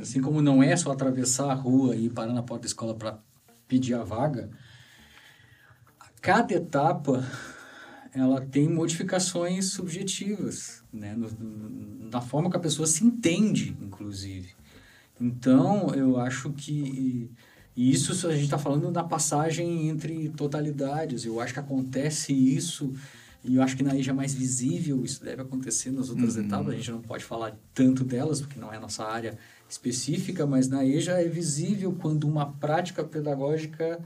Assim 0.00 0.20
como 0.20 0.40
não 0.40 0.62
é 0.62 0.76
só 0.76 0.92
atravessar 0.92 1.50
a 1.50 1.54
rua 1.54 1.96
e 1.96 2.08
parar 2.08 2.32
na 2.32 2.42
porta 2.42 2.62
da 2.62 2.66
escola 2.66 2.94
para 2.94 3.18
pedir 3.66 3.94
a 3.94 4.04
vaga, 4.04 4.50
cada 6.20 6.54
etapa 6.54 7.24
ela 8.12 8.40
tem 8.40 8.68
modificações 8.68 9.72
subjetivas, 9.72 10.84
né? 10.92 11.14
No, 11.14 11.28
no, 11.30 12.10
na 12.10 12.20
forma 12.20 12.48
que 12.48 12.56
a 12.56 12.60
pessoa 12.60 12.86
se 12.86 13.04
entende, 13.04 13.76
inclusive. 13.80 14.54
Então, 15.20 15.92
eu 15.94 16.18
acho 16.18 16.52
que 16.52 17.30
e 17.76 17.92
isso 17.92 18.12
a 18.28 18.32
gente 18.32 18.44
está 18.44 18.58
falando 18.58 18.90
da 18.90 19.02
passagem 19.02 19.88
entre 19.88 20.28
totalidades. 20.30 21.24
Eu 21.24 21.40
acho 21.40 21.52
que 21.52 21.60
acontece 21.60 22.32
isso 22.32 22.92
e 23.44 23.56
eu 23.56 23.62
acho 23.62 23.76
que 23.76 23.82
na 23.82 23.94
EJA 23.94 24.12
é 24.12 24.14
mais 24.14 24.32
visível, 24.32 25.04
isso 25.04 25.22
deve 25.22 25.42
acontecer 25.42 25.90
nas 25.90 26.08
outras 26.08 26.36
uhum. 26.36 26.44
etapas, 26.46 26.72
a 26.72 26.76
gente 26.76 26.90
não 26.90 27.02
pode 27.02 27.22
falar 27.22 27.54
tanto 27.74 28.02
delas, 28.02 28.40
porque 28.40 28.58
não 28.58 28.72
é 28.72 28.78
a 28.78 28.80
nossa 28.80 29.04
área 29.04 29.36
específica, 29.68 30.46
mas 30.46 30.66
na 30.66 30.82
EJA 30.82 31.20
é 31.20 31.28
visível 31.28 31.92
quando 31.92 32.24
uma 32.24 32.54
prática 32.54 33.04
pedagógica 33.04 34.00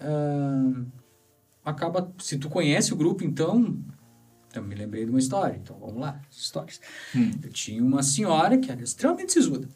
uh, 0.00 0.86
acaba... 1.64 2.14
Se 2.18 2.38
tu 2.38 2.48
conhece 2.48 2.92
o 2.92 2.96
grupo, 2.96 3.24
então... 3.24 3.76
Eu 4.54 4.62
me 4.62 4.76
lembrei 4.76 5.04
de 5.04 5.10
uma 5.10 5.18
história, 5.18 5.56
então 5.56 5.76
vamos 5.80 6.00
lá, 6.00 6.22
histórias. 6.30 6.80
Hum. 7.14 7.32
Eu 7.42 7.50
tinha 7.50 7.82
uma 7.82 8.04
senhora 8.04 8.56
que 8.56 8.70
era 8.70 8.80
extremamente 8.80 9.32
sisuda. 9.32 9.68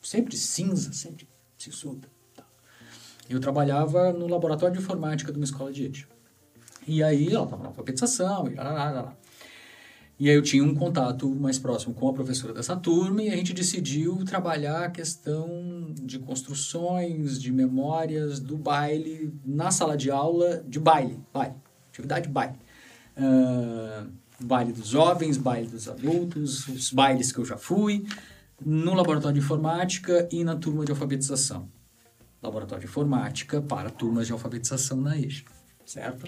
Sempre 0.00 0.36
cinza, 0.36 0.92
sempre 0.92 1.28
sisuda. 1.58 2.08
Eu 3.28 3.40
trabalhava 3.40 4.12
no 4.12 4.26
laboratório 4.26 4.74
de 4.74 4.82
informática 4.82 5.32
de 5.32 5.38
uma 5.38 5.44
escola 5.44 5.72
de 5.72 5.84
EJA. 5.84 6.06
E 6.86 7.02
aí 7.02 7.32
ela 7.32 7.44
estava 7.44 7.62
na 7.62 7.68
alfabetização, 7.68 8.48
e 8.48 8.54
lá, 8.54 8.64
lá, 8.64 8.72
lá, 8.72 9.00
lá. 9.02 9.16
E 10.18 10.30
aí 10.30 10.34
eu 10.34 10.42
tinha 10.42 10.64
um 10.64 10.74
contato 10.74 11.28
mais 11.28 11.58
próximo 11.58 11.92
com 11.92 12.08
a 12.08 12.12
professora 12.12 12.54
dessa 12.54 12.74
turma 12.74 13.22
e 13.22 13.28
a 13.28 13.36
gente 13.36 13.52
decidiu 13.52 14.24
trabalhar 14.24 14.84
a 14.84 14.90
questão 14.90 15.92
de 15.92 16.18
construções, 16.18 17.40
de 17.40 17.52
memórias 17.52 18.40
do 18.40 18.56
baile 18.56 19.34
na 19.44 19.70
sala 19.70 19.94
de 19.94 20.10
aula 20.10 20.64
de 20.66 20.80
baile, 20.80 21.20
baile, 21.34 21.54
atividade 21.90 22.30
baile. 22.30 22.56
Uh, 23.14 24.10
baile 24.40 24.72
dos 24.72 24.88
jovens, 24.88 25.36
baile 25.36 25.68
dos 25.68 25.86
adultos, 25.86 26.66
os 26.66 26.90
bailes 26.90 27.30
que 27.30 27.38
eu 27.38 27.44
já 27.44 27.58
fui, 27.58 28.06
no 28.64 28.94
laboratório 28.94 29.38
de 29.38 29.44
informática 29.44 30.26
e 30.32 30.42
na 30.42 30.56
turma 30.56 30.84
de 30.86 30.92
alfabetização. 30.92 31.68
Laboratório 32.46 32.84
de 32.84 32.90
informática 32.90 33.60
para 33.60 33.90
turmas 33.90 34.26
de 34.26 34.32
alfabetização 34.32 35.00
na 35.00 35.18
EJA, 35.18 35.44
certo? 35.84 36.26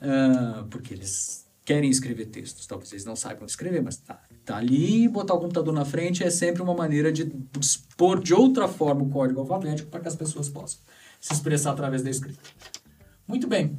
uh, 0.00 0.64
porque 0.68 0.94
eles 0.94 1.46
querem 1.64 1.90
escrever 1.90 2.26
textos. 2.26 2.66
Talvez 2.66 2.92
eles 2.92 3.04
não 3.04 3.16
saibam 3.16 3.46
escrever, 3.46 3.82
mas 3.82 3.96
tá, 3.96 4.20
tá 4.44 4.56
ali, 4.56 5.08
botar 5.08 5.34
o 5.34 5.40
computador 5.40 5.74
na 5.74 5.84
frente 5.84 6.22
é 6.22 6.30
sempre 6.30 6.62
uma 6.62 6.74
maneira 6.74 7.12
de 7.12 7.30
expor 7.60 8.22
de 8.22 8.34
outra 8.34 8.68
forma 8.68 9.02
o 9.02 9.10
código 9.10 9.40
alfabético 9.40 9.90
para 9.90 10.00
que 10.00 10.08
as 10.08 10.16
pessoas 10.16 10.48
possam 10.48 10.80
se 11.20 11.32
expressar 11.32 11.72
através 11.72 12.02
da 12.02 12.10
escrita. 12.10 12.40
Muito 13.26 13.46
bem. 13.46 13.76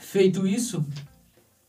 Feito 0.00 0.46
isso, 0.46 0.84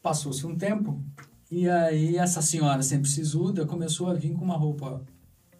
passou-se 0.01 0.45
um 0.45 0.55
tempo 0.55 1.01
e 1.49 1.69
aí 1.69 2.17
essa 2.17 2.41
senhora 2.41 2.81
sempre 2.83 3.09
sisuda 3.09 3.65
começou 3.65 4.09
a 4.09 4.13
vir 4.13 4.33
com 4.33 4.43
uma 4.43 4.57
roupa, 4.57 5.01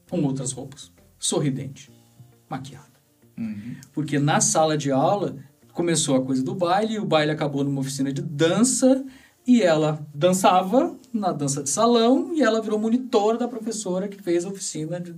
com 0.10 0.22
outras 0.24 0.52
roupas, 0.52 0.92
sorridente, 1.18 1.92
maquiada. 2.50 2.93
Uhum. 3.38 3.76
Porque 3.94 4.20
na 4.20 4.40
sala 4.40 4.78
de 4.78 4.92
aula 4.92 5.36
começou 5.74 6.16
a 6.16 6.22
coisa 6.22 6.44
do 6.44 6.54
baile, 6.54 7.00
o 7.00 7.06
baile 7.06 7.32
acabou 7.32 7.64
numa 7.64 7.82
oficina 7.82 8.14
de 8.14 8.22
dança 8.22 9.04
e 9.46 9.62
ela 9.62 10.06
dançava 10.14 10.96
na 11.14 11.32
dança 11.32 11.62
de 11.62 11.70
salão 11.70 12.32
e 12.34 12.42
ela 12.42 12.62
virou 12.62 12.80
monitora 12.80 13.38
da 13.38 13.48
professora 13.48 14.08
que 14.08 14.22
fez 14.22 14.46
a 14.46 14.50
oficina 14.50 15.00
de... 15.00 15.14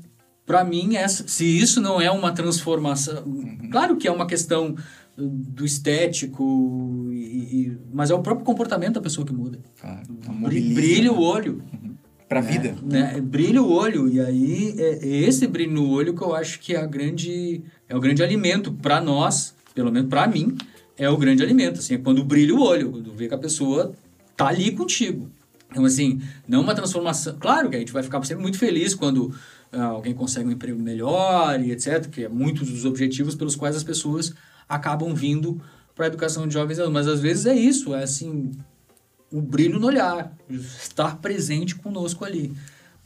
para 0.45 0.63
mim 0.63 0.95
essa 0.95 1.27
se 1.27 1.45
isso 1.45 1.79
não 1.79 2.01
é 2.01 2.09
uma 2.09 2.31
transformação 2.31 3.23
uhum. 3.25 3.69
claro 3.71 3.95
que 3.95 4.07
é 4.07 4.11
uma 4.11 4.25
questão 4.25 4.75
do 5.15 5.63
estético 5.63 7.09
e, 7.11 7.15
e, 7.15 7.77
mas 7.93 8.09
é 8.09 8.15
o 8.15 8.21
próprio 8.21 8.45
comportamento 8.45 8.95
da 8.95 9.01
pessoa 9.01 9.25
que 9.25 9.33
muda 9.33 9.59
claro, 9.79 10.01
brilha 10.73 11.13
o 11.13 11.21
olho 11.21 11.61
uhum. 11.71 11.95
para 12.27 12.39
a 12.39 12.43
né? 12.43 12.51
vida 12.51 12.75
né? 12.83 13.21
brilha 13.21 13.61
o 13.61 13.71
olho 13.71 14.09
e 14.09 14.19
aí 14.19 14.75
é, 14.77 15.07
é 15.07 15.17
esse 15.21 15.47
brilho 15.47 15.73
no 15.73 15.89
olho 15.89 16.15
que 16.15 16.23
eu 16.23 16.35
acho 16.35 16.59
que 16.59 16.75
é 16.75 16.79
a 16.79 16.85
grande 16.85 17.63
é 17.87 17.95
o 17.95 17.99
grande 17.99 18.23
alimento 18.23 18.71
para 18.71 18.99
nós 19.01 19.55
pelo 19.75 19.91
menos 19.91 20.09
para 20.09 20.25
mim, 20.25 20.57
é 20.97 21.07
o 21.09 21.17
grande 21.17 21.43
alimento. 21.43 21.79
Assim, 21.79 21.95
é 21.95 21.97
quando 21.97 22.23
brilha 22.23 22.55
o 22.55 22.61
olho, 22.61 22.91
quando 22.91 23.11
vê 23.11 23.27
que 23.27 23.33
a 23.33 23.37
pessoa 23.37 23.93
tá 24.35 24.47
ali 24.47 24.71
contigo. 24.71 25.29
Então, 25.69 25.83
assim, 25.83 26.21
não 26.47 26.61
uma 26.61 26.73
transformação. 26.73 27.35
Claro 27.37 27.69
que 27.69 27.75
a 27.75 27.79
gente 27.79 27.91
vai 27.91 28.01
ficar 28.01 28.23
sempre 28.23 28.41
muito 28.41 28.57
feliz 28.57 28.95
quando 28.95 29.35
ah, 29.73 29.83
alguém 29.83 30.13
consegue 30.13 30.47
um 30.47 30.51
emprego 30.53 30.81
melhor 30.81 31.59
e 31.59 31.71
etc., 31.71 32.07
que 32.07 32.23
é 32.23 32.29
muitos 32.29 32.71
dos 32.71 32.85
objetivos 32.85 33.35
pelos 33.35 33.57
quais 33.57 33.75
as 33.75 33.83
pessoas 33.83 34.33
acabam 34.69 35.13
vindo 35.13 35.61
para 35.93 36.05
a 36.05 36.07
educação 36.07 36.47
de 36.47 36.53
jovens 36.53 36.79
mas 36.89 37.07
às 37.07 37.19
vezes 37.19 37.45
é 37.45 37.55
isso, 37.55 37.93
é 37.93 38.03
assim, 38.03 38.51
o 39.31 39.41
brilho 39.41 39.79
no 39.79 39.87
olhar, 39.87 40.35
estar 40.49 41.17
presente 41.17 41.75
conosco 41.75 42.23
ali. 42.23 42.53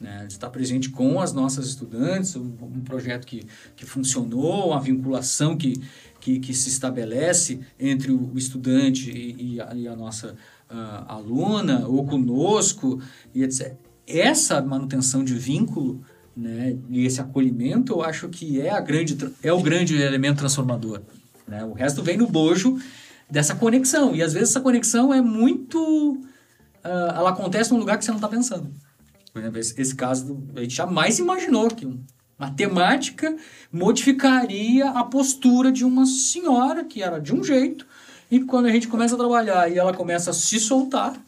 Né? 0.00 0.26
Estar 0.26 0.48
presente 0.48 0.88
com 0.88 1.20
as 1.20 1.34
nossas 1.34 1.66
estudantes, 1.66 2.34
um, 2.34 2.54
um 2.62 2.80
projeto 2.80 3.26
que, 3.26 3.46
que 3.76 3.84
funcionou, 3.84 4.68
uma 4.68 4.80
vinculação 4.80 5.56
que, 5.56 5.74
que, 6.18 6.40
que 6.40 6.54
se 6.54 6.70
estabelece 6.70 7.60
entre 7.78 8.10
o 8.10 8.32
estudante 8.34 9.10
e, 9.10 9.56
e, 9.56 9.60
a, 9.60 9.74
e 9.74 9.86
a, 9.86 9.94
nossa 9.94 10.34
uh, 10.70 11.04
aluna, 11.06 11.86
ou 11.86 12.06
conosco, 12.06 12.98
e 13.34 13.42
etc. 13.42 13.74
Essa 14.06 14.62
manutenção 14.62 15.22
de 15.22 15.34
vínculo 15.34 16.02
né, 16.34 16.78
e 16.88 17.04
esse 17.04 17.20
acolhimento, 17.20 17.92
eu 17.92 18.02
acho 18.02 18.28
que 18.30 18.58
é, 18.58 18.70
a 18.70 18.80
grande, 18.80 19.18
é 19.42 19.52
o 19.52 19.60
grande 19.60 20.00
elemento 20.00 20.38
transformador. 20.38 21.02
Né? 21.46 21.62
O 21.64 21.74
resto 21.74 22.02
vem 22.02 22.16
no 22.16 22.26
bojo 22.26 22.78
dessa 23.28 23.54
conexão. 23.54 24.16
E 24.16 24.22
às 24.22 24.32
vezes 24.32 24.50
essa 24.50 24.60
conexão 24.60 25.12
é 25.12 25.20
muito. 25.20 26.14
Uh, 26.82 27.12
ela 27.14 27.30
acontece 27.30 27.70
num 27.70 27.78
lugar 27.78 27.98
que 27.98 28.04
você 28.04 28.10
não 28.10 28.16
está 28.16 28.28
pensando. 28.28 28.72
Exemplo, 29.34 29.58
esse, 29.58 29.80
esse 29.80 29.94
caso, 29.94 30.42
a 30.56 30.60
gente 30.60 30.74
jamais 30.74 31.18
imaginou 31.18 31.68
que 31.68 31.86
matemática 32.38 33.36
modificaria 33.70 34.90
a 34.90 35.04
postura 35.04 35.70
de 35.70 35.84
uma 35.84 36.06
senhora 36.06 36.84
que 36.84 37.02
era 37.02 37.20
de 37.20 37.34
um 37.34 37.44
jeito 37.44 37.86
e 38.30 38.40
quando 38.40 38.66
a 38.66 38.70
gente 38.70 38.88
começa 38.88 39.14
a 39.14 39.18
trabalhar 39.18 39.70
e 39.70 39.78
ela 39.78 39.92
começa 39.92 40.30
a 40.30 40.32
se 40.32 40.58
soltar, 40.58 41.20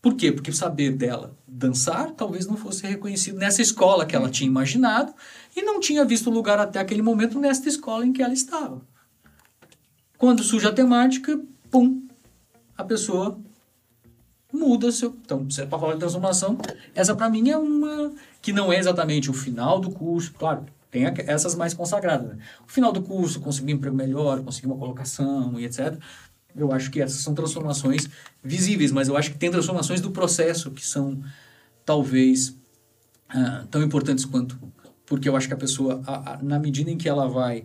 por 0.00 0.14
quê? 0.14 0.32
Porque 0.32 0.52
saber 0.52 0.92
dela 0.92 1.36
dançar 1.46 2.12
talvez 2.12 2.46
não 2.46 2.56
fosse 2.56 2.86
reconhecido 2.86 3.36
nessa 3.36 3.60
escola 3.60 4.06
que 4.06 4.16
ela 4.16 4.30
tinha 4.30 4.48
imaginado 4.48 5.12
e 5.54 5.62
não 5.62 5.80
tinha 5.80 6.04
visto 6.04 6.30
lugar 6.30 6.58
até 6.58 6.78
aquele 6.78 7.02
momento 7.02 7.38
nesta 7.38 7.68
escola 7.68 8.06
em 8.06 8.12
que 8.12 8.22
ela 8.22 8.32
estava. 8.32 8.80
Quando 10.16 10.42
surge 10.42 10.66
a 10.66 10.72
temática, 10.72 11.40
pum, 11.70 12.06
a 12.76 12.84
pessoa 12.84 13.40
muda 14.52 14.90
seu. 14.90 15.16
Então, 15.24 15.46
é 15.58 15.66
para 15.66 15.78
falar 15.78 15.94
de 15.94 16.00
transformação, 16.00 16.58
essa 16.94 17.14
para 17.14 17.28
mim 17.28 17.50
é 17.50 17.56
uma 17.56 18.12
que 18.40 18.52
não 18.52 18.72
é 18.72 18.78
exatamente 18.78 19.30
o 19.30 19.34
final 19.34 19.78
do 19.78 19.90
curso, 19.90 20.32
claro, 20.34 20.64
tem 20.90 21.04
essas 21.26 21.54
mais 21.54 21.74
consagradas. 21.74 22.28
Né? 22.28 22.38
O 22.66 22.70
final 22.70 22.92
do 22.92 23.02
curso, 23.02 23.40
conseguir 23.40 23.72
um 23.72 23.76
emprego 23.76 23.96
melhor, 23.96 24.42
conseguir 24.42 24.66
uma 24.66 24.76
colocação 24.76 25.58
e 25.60 25.64
etc. 25.64 25.98
Eu 26.56 26.72
acho 26.72 26.90
que 26.90 27.00
essas 27.00 27.20
são 27.20 27.34
transformações 27.34 28.08
visíveis, 28.42 28.90
mas 28.90 29.08
eu 29.08 29.16
acho 29.16 29.30
que 29.30 29.38
tem 29.38 29.50
transformações 29.50 30.00
do 30.00 30.10
processo 30.10 30.70
que 30.70 30.84
são 30.84 31.22
talvez 31.84 32.48
uh, 33.30 33.66
tão 33.70 33.82
importantes 33.82 34.24
quanto. 34.24 34.58
Porque 35.04 35.28
eu 35.28 35.36
acho 35.36 35.46
que 35.46 35.54
a 35.54 35.58
pessoa, 35.58 36.02
a, 36.06 36.34
a, 36.34 36.42
na 36.42 36.58
medida 36.58 36.90
em 36.90 36.96
que 36.96 37.08
ela 37.08 37.28
vai 37.28 37.64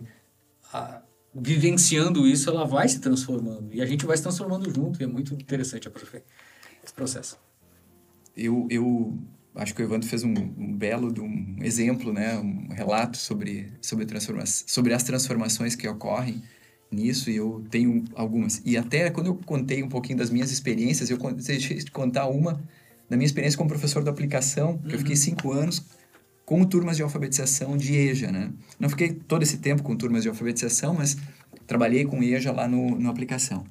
a, 0.72 1.02
vivenciando 1.34 2.26
isso, 2.26 2.48
ela 2.48 2.64
vai 2.64 2.88
se 2.88 3.00
transformando. 3.00 3.72
E 3.72 3.82
a 3.82 3.86
gente 3.86 4.06
vai 4.06 4.16
se 4.16 4.22
transformando 4.22 4.72
junto, 4.72 5.00
e 5.00 5.04
é 5.04 5.06
muito 5.06 5.34
interessante 5.34 5.88
esse 6.84 6.94
processo. 6.94 7.38
Eu, 8.36 8.66
eu 8.70 9.16
acho 9.54 9.74
que 9.74 9.82
o 9.82 9.84
Evandro 9.84 10.08
fez 10.08 10.24
um, 10.24 10.32
um, 10.32 10.76
belo 10.76 11.12
um 11.22 11.56
exemplo, 11.62 12.12
né, 12.12 12.36
um 12.38 12.68
relato 12.72 13.16
sobre 13.16 13.72
sobre 13.80 14.04
transforma 14.04 14.44
sobre 14.46 14.92
as 14.92 15.02
transformações 15.02 15.74
que 15.76 15.86
ocorrem 15.86 16.42
nisso 16.90 17.30
e 17.30 17.36
eu 17.36 17.64
tenho 17.70 18.04
algumas. 18.14 18.60
E 18.64 18.76
até 18.76 19.10
quando 19.10 19.26
eu 19.28 19.34
contei 19.34 19.82
um 19.82 19.88
pouquinho 19.88 20.18
das 20.18 20.30
minhas 20.30 20.50
experiências, 20.50 21.10
eu 21.10 21.18
deixei 21.32 21.76
de 21.76 21.90
contar 21.90 22.26
uma 22.26 22.62
da 23.08 23.16
minha 23.16 23.26
experiência 23.26 23.56
como 23.56 23.68
professor 23.68 24.02
da 24.02 24.10
aplicação, 24.10 24.78
que 24.78 24.86
uhum. 24.86 24.92
eu 24.92 24.98
fiquei 24.98 25.14
uhum. 25.14 25.20
cinco 25.20 25.52
anos 25.52 25.84
com 26.44 26.64
turmas 26.64 26.96
de 26.96 27.02
alfabetização 27.02 27.76
de 27.76 27.94
EJA, 27.94 28.30
né? 28.30 28.52
Não 28.78 28.88
fiquei 28.88 29.12
todo 29.12 29.42
esse 29.42 29.58
tempo 29.58 29.82
com 29.82 29.96
turmas 29.96 30.22
de 30.22 30.28
alfabetização, 30.28 30.94
mas 30.94 31.16
trabalhei 31.66 32.04
com 32.04 32.22
EJA 32.22 32.52
lá 32.52 32.68
no, 32.68 32.98
no 32.98 33.08
aplicação. 33.08 33.64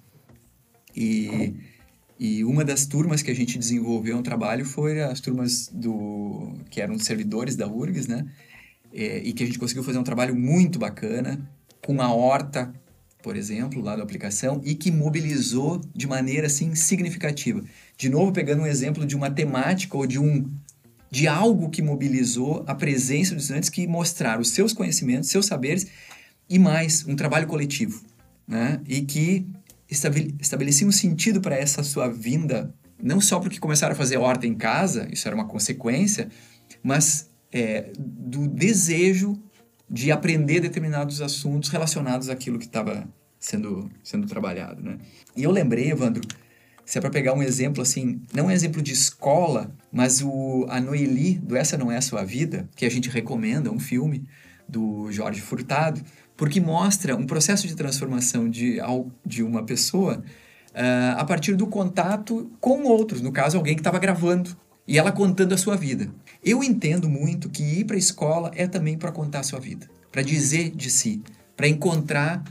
E 0.95 1.55
E 2.23 2.41
uma 2.45 2.63
das 2.63 2.85
turmas 2.85 3.21
que 3.21 3.29
a 3.29 3.35
gente 3.35 3.59
desenvolveu 3.59 4.15
um 4.15 4.23
trabalho 4.23 4.63
foi 4.63 5.01
as 5.01 5.19
turmas 5.19 5.67
do 5.73 6.53
que 6.69 6.79
eram 6.79 6.97
servidores 6.97 7.57
da 7.57 7.67
URGS, 7.67 8.07
né? 8.07 8.25
É, 8.93 9.17
e 9.17 9.33
que 9.33 9.43
a 9.43 9.45
gente 9.45 9.59
conseguiu 9.59 9.83
fazer 9.83 9.97
um 9.97 10.05
trabalho 10.05 10.33
muito 10.33 10.79
bacana 10.79 11.37
com 11.85 12.01
a 12.01 12.13
horta, 12.13 12.73
por 13.21 13.35
exemplo, 13.35 13.81
lá 13.81 13.97
da 13.97 14.03
aplicação, 14.03 14.61
e 14.63 14.73
que 14.73 14.89
mobilizou 14.89 15.81
de 15.93 16.07
maneira 16.07 16.47
assim 16.47 16.73
significativa. 16.75 17.61
De 17.97 18.07
novo, 18.07 18.31
pegando 18.31 18.61
um 18.61 18.67
exemplo 18.67 19.05
de 19.05 19.17
uma 19.17 19.29
temática 19.29 19.97
ou 19.97 20.07
de 20.07 20.17
um 20.17 20.49
de 21.11 21.27
algo 21.27 21.69
que 21.69 21.81
mobilizou 21.81 22.63
a 22.65 22.73
presença 22.73 23.35
dos 23.35 23.43
estudantes 23.43 23.69
que 23.69 23.85
mostraram 23.85 24.41
os 24.41 24.51
seus 24.51 24.71
conhecimentos, 24.71 25.29
seus 25.29 25.45
saberes 25.45 25.87
e 26.49 26.57
mais 26.57 27.05
um 27.05 27.17
trabalho 27.17 27.47
coletivo, 27.47 28.01
né? 28.47 28.79
E 28.87 29.01
que 29.01 29.45
estabelecia 29.93 30.87
um 30.87 30.91
sentido 30.91 31.39
para 31.39 31.55
essa 31.55 31.83
sua 31.83 32.07
vinda, 32.07 32.73
não 33.01 33.21
só 33.21 33.39
porque 33.39 33.59
começaram 33.59 33.93
a 33.93 33.97
fazer 33.97 34.17
horta 34.17 34.47
em 34.47 34.55
casa, 34.55 35.07
isso 35.11 35.27
era 35.27 35.35
uma 35.35 35.47
consequência, 35.47 36.29
mas 36.81 37.29
é, 37.51 37.91
do 37.97 38.47
desejo 38.47 39.41
de 39.89 40.11
aprender 40.11 40.59
determinados 40.59 41.21
assuntos 41.21 41.69
relacionados 41.69 42.29
àquilo 42.29 42.57
que 42.57 42.65
estava 42.65 43.07
sendo, 43.39 43.91
sendo 44.03 44.25
trabalhado, 44.25 44.81
né? 44.81 44.97
E 45.35 45.43
eu 45.43 45.51
lembrei, 45.51 45.91
Evandro, 45.91 46.27
se 46.85 46.97
é 46.97 47.01
para 47.01 47.09
pegar 47.09 47.33
um 47.33 47.43
exemplo 47.43 47.81
assim, 47.81 48.21
não 48.33 48.47
um 48.47 48.51
exemplo 48.51 48.81
de 48.81 48.93
escola, 48.93 49.75
mas 49.91 50.21
o 50.21 50.65
a 50.69 50.81
Noeli 50.81 51.35
do 51.35 51.55
Essa 51.55 51.77
Não 51.77 51.91
É 51.91 51.97
a 51.97 52.01
Sua 52.01 52.23
Vida, 52.23 52.69
que 52.75 52.85
a 52.85 52.89
gente 52.89 53.09
recomenda, 53.09 53.71
um 53.71 53.79
filme 53.79 54.25
do 54.67 55.11
Jorge 55.11 55.41
Furtado, 55.41 56.01
porque 56.35 56.59
mostra 56.59 57.15
um 57.15 57.25
processo 57.25 57.67
de 57.67 57.75
transformação 57.75 58.49
de, 58.49 58.77
de 59.25 59.43
uma 59.43 59.63
pessoa 59.63 60.23
uh, 60.71 61.17
a 61.17 61.25
partir 61.25 61.55
do 61.55 61.67
contato 61.67 62.51
com 62.59 62.83
outros, 62.83 63.21
no 63.21 63.31
caso, 63.31 63.57
alguém 63.57 63.75
que 63.75 63.81
estava 63.81 63.99
gravando 63.99 64.55
e 64.87 64.97
ela 64.97 65.11
contando 65.11 65.53
a 65.53 65.57
sua 65.57 65.75
vida. 65.75 66.09
Eu 66.43 66.63
entendo 66.63 67.09
muito 67.09 67.49
que 67.49 67.63
ir 67.63 67.85
para 67.85 67.95
a 67.95 67.99
escola 67.99 68.51
é 68.55 68.67
também 68.67 68.97
para 68.97 69.11
contar 69.11 69.39
a 69.39 69.43
sua 69.43 69.59
vida, 69.59 69.89
para 70.11 70.21
dizer 70.21 70.71
de 70.71 70.89
si, 70.89 71.21
para 71.55 71.67
encontrar 71.67 72.43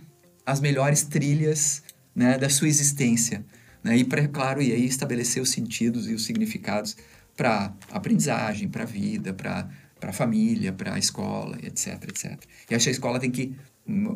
as 0.45 0.61
melhores 0.61 1.03
trilhas 1.03 1.83
né, 2.15 2.39
da 2.39 2.49
sua 2.49 2.69
existência. 2.69 3.45
Né, 3.83 3.99
e, 3.99 4.05
para, 4.05 4.27
claro, 4.29 4.63
e 4.63 4.73
aí 4.73 4.87
estabelecer 4.87 5.43
os 5.43 5.51
sentidos 5.51 6.09
e 6.09 6.15
os 6.15 6.25
significados 6.25 6.97
para 7.37 7.75
aprendizagem, 7.91 8.69
para 8.69 8.85
a 8.85 8.87
vida, 8.87 9.33
para 9.33 9.69
a 10.01 10.13
família, 10.13 10.73
para 10.73 10.95
a 10.95 10.99
escola, 10.99 11.59
etc, 11.63 12.05
etc. 12.05 12.39
E 12.71 12.75
acho 12.75 12.85
que 12.85 12.91
a 12.91 12.93
escola 12.93 13.19
tem 13.19 13.31
que 13.31 13.55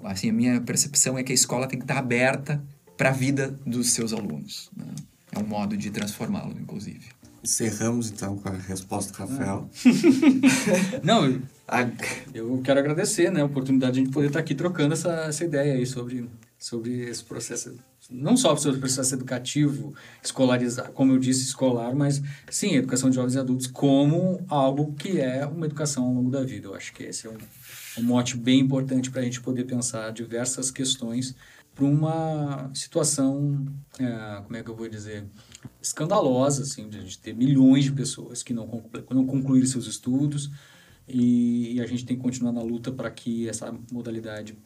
assim, 0.04 0.30
a 0.30 0.32
minha 0.32 0.60
percepção 0.60 1.18
é 1.18 1.22
que 1.22 1.32
a 1.32 1.34
escola 1.34 1.66
tem 1.66 1.78
que 1.78 1.84
estar 1.84 1.98
aberta 1.98 2.62
para 2.96 3.10
a 3.10 3.12
vida 3.12 3.58
dos 3.66 3.90
seus 3.90 4.12
alunos. 4.12 4.70
Né? 4.76 4.86
É 5.32 5.38
um 5.38 5.46
modo 5.46 5.76
de 5.76 5.90
transformá-los, 5.90 6.56
inclusive. 6.58 7.16
Encerramos 7.42 8.10
então 8.10 8.36
com 8.38 8.48
a 8.48 8.52
resposta 8.52 9.12
do 9.12 9.18
Rafael. 9.18 9.70
Não, 11.02 11.26
eu, 11.26 11.42
eu 12.34 12.60
quero 12.64 12.80
agradecer 12.80 13.30
né, 13.30 13.40
a 13.40 13.44
oportunidade 13.44 13.92
de 13.94 14.00
a 14.00 14.04
gente 14.04 14.12
poder 14.12 14.28
estar 14.28 14.40
aqui 14.40 14.54
trocando 14.54 14.94
essa, 14.94 15.12
essa 15.26 15.44
ideia 15.44 15.74
aí 15.74 15.86
sobre, 15.86 16.28
sobre 16.58 17.08
esse 17.08 17.22
processo, 17.22 17.76
não 18.10 18.36
só 18.36 18.56
sobre 18.56 18.78
o 18.78 18.80
processo 18.80 19.14
educativo, 19.14 19.94
escolarizar, 20.24 20.90
como 20.90 21.12
eu 21.12 21.18
disse, 21.18 21.44
escolar, 21.44 21.94
mas 21.94 22.20
sim, 22.50 22.74
educação 22.74 23.10
de 23.10 23.14
jovens 23.14 23.34
e 23.34 23.38
adultos 23.38 23.68
como 23.68 24.44
algo 24.48 24.92
que 24.94 25.20
é 25.20 25.46
uma 25.46 25.66
educação 25.66 26.04
ao 26.04 26.14
longo 26.14 26.30
da 26.30 26.42
vida. 26.42 26.66
Eu 26.66 26.74
acho 26.74 26.92
que 26.92 27.04
esse 27.04 27.28
é 27.28 27.30
um 27.30 27.36
um 27.98 28.02
mote 28.02 28.36
bem 28.36 28.60
importante 28.60 29.10
para 29.10 29.20
a 29.20 29.24
gente 29.24 29.40
poder 29.40 29.64
pensar 29.64 30.12
diversas 30.12 30.70
questões 30.70 31.34
para 31.74 31.84
uma 31.84 32.70
situação, 32.72 33.66
é, 33.98 34.42
como 34.42 34.56
é 34.56 34.62
que 34.62 34.70
eu 34.70 34.74
vou 34.74 34.88
dizer, 34.88 35.26
escandalosa, 35.80 36.62
assim, 36.62 36.88
de 36.88 37.18
ter 37.18 37.34
milhões 37.34 37.84
de 37.84 37.92
pessoas 37.92 38.42
que 38.42 38.54
não, 38.54 38.66
conclu 38.66 39.04
não 39.10 39.26
concluíram 39.26 39.66
seus 39.66 39.86
estudos 39.86 40.50
e, 41.06 41.74
e 41.74 41.80
a 41.80 41.86
gente 41.86 42.06
tem 42.06 42.16
que 42.16 42.22
continuar 42.22 42.52
na 42.52 42.62
luta 42.62 42.90
para 42.90 43.10
que 43.10 43.46
essa 43.46 43.72
modalidade 43.92 44.56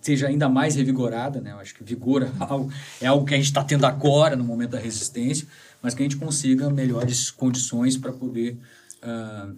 seja 0.00 0.26
ainda 0.26 0.48
mais 0.48 0.74
revigorada, 0.74 1.40
né? 1.40 1.52
Eu 1.52 1.58
acho 1.58 1.74
que 1.74 1.84
vigor 1.84 2.22
é 2.22 2.30
algo, 2.40 2.72
é 3.00 3.06
algo 3.06 3.24
que 3.24 3.34
a 3.34 3.36
gente 3.36 3.46
está 3.46 3.62
tendo 3.62 3.86
agora 3.86 4.34
no 4.34 4.44
momento 4.44 4.70
da 4.70 4.78
resistência, 4.78 5.46
mas 5.80 5.94
que 5.94 6.02
a 6.02 6.04
gente 6.04 6.16
consiga 6.16 6.68
melhores 6.68 7.30
condições 7.30 7.96
para 7.96 8.12
poder 8.12 8.58
uh, 9.02 9.56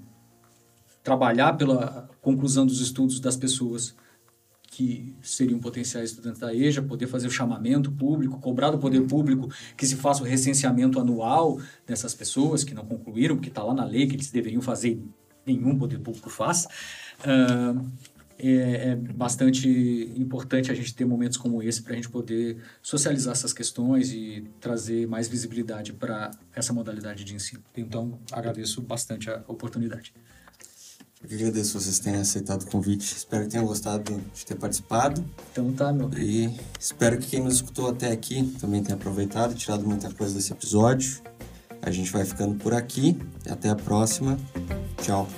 trabalhar 1.03 1.55
pela 1.55 2.09
conclusão 2.21 2.67
dos 2.67 2.81
estudos 2.81 3.21
das 3.21 3.37
pessoas 3.37 3.95
que 4.71 5.15
seriam 5.23 5.59
potenciais 5.59 6.11
estudantes 6.11 6.41
da 6.41 6.55
EJA, 6.55 6.83
poder 6.83 7.07
fazer 7.07 7.27
o 7.27 7.31
chamamento 7.31 7.91
público, 7.91 8.39
cobrar 8.39 8.71
do 8.71 8.79
poder 8.79 9.01
público 9.03 9.49
que 9.77 9.87
se 9.87 9.97
faça 9.97 10.23
o 10.23 10.27
recenseamento 10.27 11.01
anual 11.01 11.61
dessas 11.87 12.15
pessoas 12.15 12.63
que 12.63 12.75
não 12.75 12.85
concluíram, 12.85 13.35
porque 13.35 13.49
está 13.49 13.63
lá 13.63 13.75
na 13.75 13.85
lei 13.85 14.07
que 14.07 14.15
eles 14.15 14.31
deveriam 14.31 14.63
fazer, 14.63 15.03
nenhum 15.45 15.77
poder 15.77 15.99
público 15.99 16.31
faz. 16.31 16.67
Uh, 17.25 17.85
é, 18.41 18.91
é, 18.91 18.95
bastante 18.95 19.69
importante 20.17 20.71
a 20.71 20.75
gente 20.75 20.95
ter 20.95 21.05
momentos 21.05 21.37
como 21.37 21.61
esse 21.61 21.83
para 21.83 21.95
a 21.95 21.97
gente 21.97 22.09
poder 22.09 22.59
socializar 22.81 23.33
essas 23.33 23.53
questões 23.53 24.13
e 24.13 24.49
trazer 24.61 25.09
mais 25.09 25.27
visibilidade 25.27 25.93
para 25.93 26.31
essa 26.55 26.73
modalidade 26.73 27.25
de 27.25 27.35
ensino. 27.35 27.65
Então, 27.77 28.17
agradeço 28.31 28.81
bastante 28.81 29.29
a 29.29 29.43
oportunidade. 29.49 30.15
Eu 31.21 31.29
que 31.29 31.35
agradeço 31.35 31.79
vocês 31.81 31.99
terem 31.99 32.21
aceitado 32.21 32.63
o 32.63 32.67
convite. 32.67 33.17
Espero 33.17 33.45
que 33.45 33.51
tenham 33.51 33.67
gostado 33.67 34.23
de 34.33 34.47
ter 34.47 34.55
participado. 34.55 35.25
Então 35.51 35.73
tá, 35.73 35.93
meu. 35.93 36.11
E 36.17 36.57
espero 36.79 37.19
que 37.19 37.27
quem 37.27 37.43
nos 37.43 37.57
escutou 37.57 37.89
até 37.89 38.13
aqui 38.13 38.55
também 38.61 38.83
tenha 38.83 38.95
aproveitado 38.95 39.53
e 39.53 39.55
tirado 39.57 39.85
muita 39.85 40.11
coisa 40.13 40.35
desse 40.35 40.53
episódio. 40.53 41.21
A 41.83 41.91
gente 41.91 42.13
vai 42.13 42.25
ficando 42.25 42.55
por 42.55 42.73
aqui. 42.73 43.19
Até 43.49 43.69
a 43.69 43.75
próxima. 43.75 44.39
Tchau. 45.03 45.29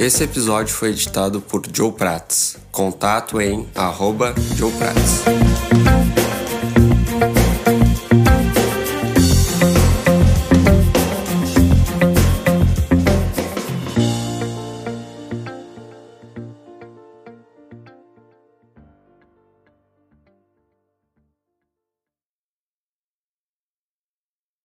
Esse 0.00 0.24
episódio 0.24 0.74
foi 0.74 0.90
editado 0.90 1.40
por 1.40 1.62
Joe 1.72 1.92
Prats. 1.92 2.56
Contato 2.72 3.40
em 3.40 3.68
arroba 3.74 4.34
Joe 4.56 4.72
Prats. 4.72 5.43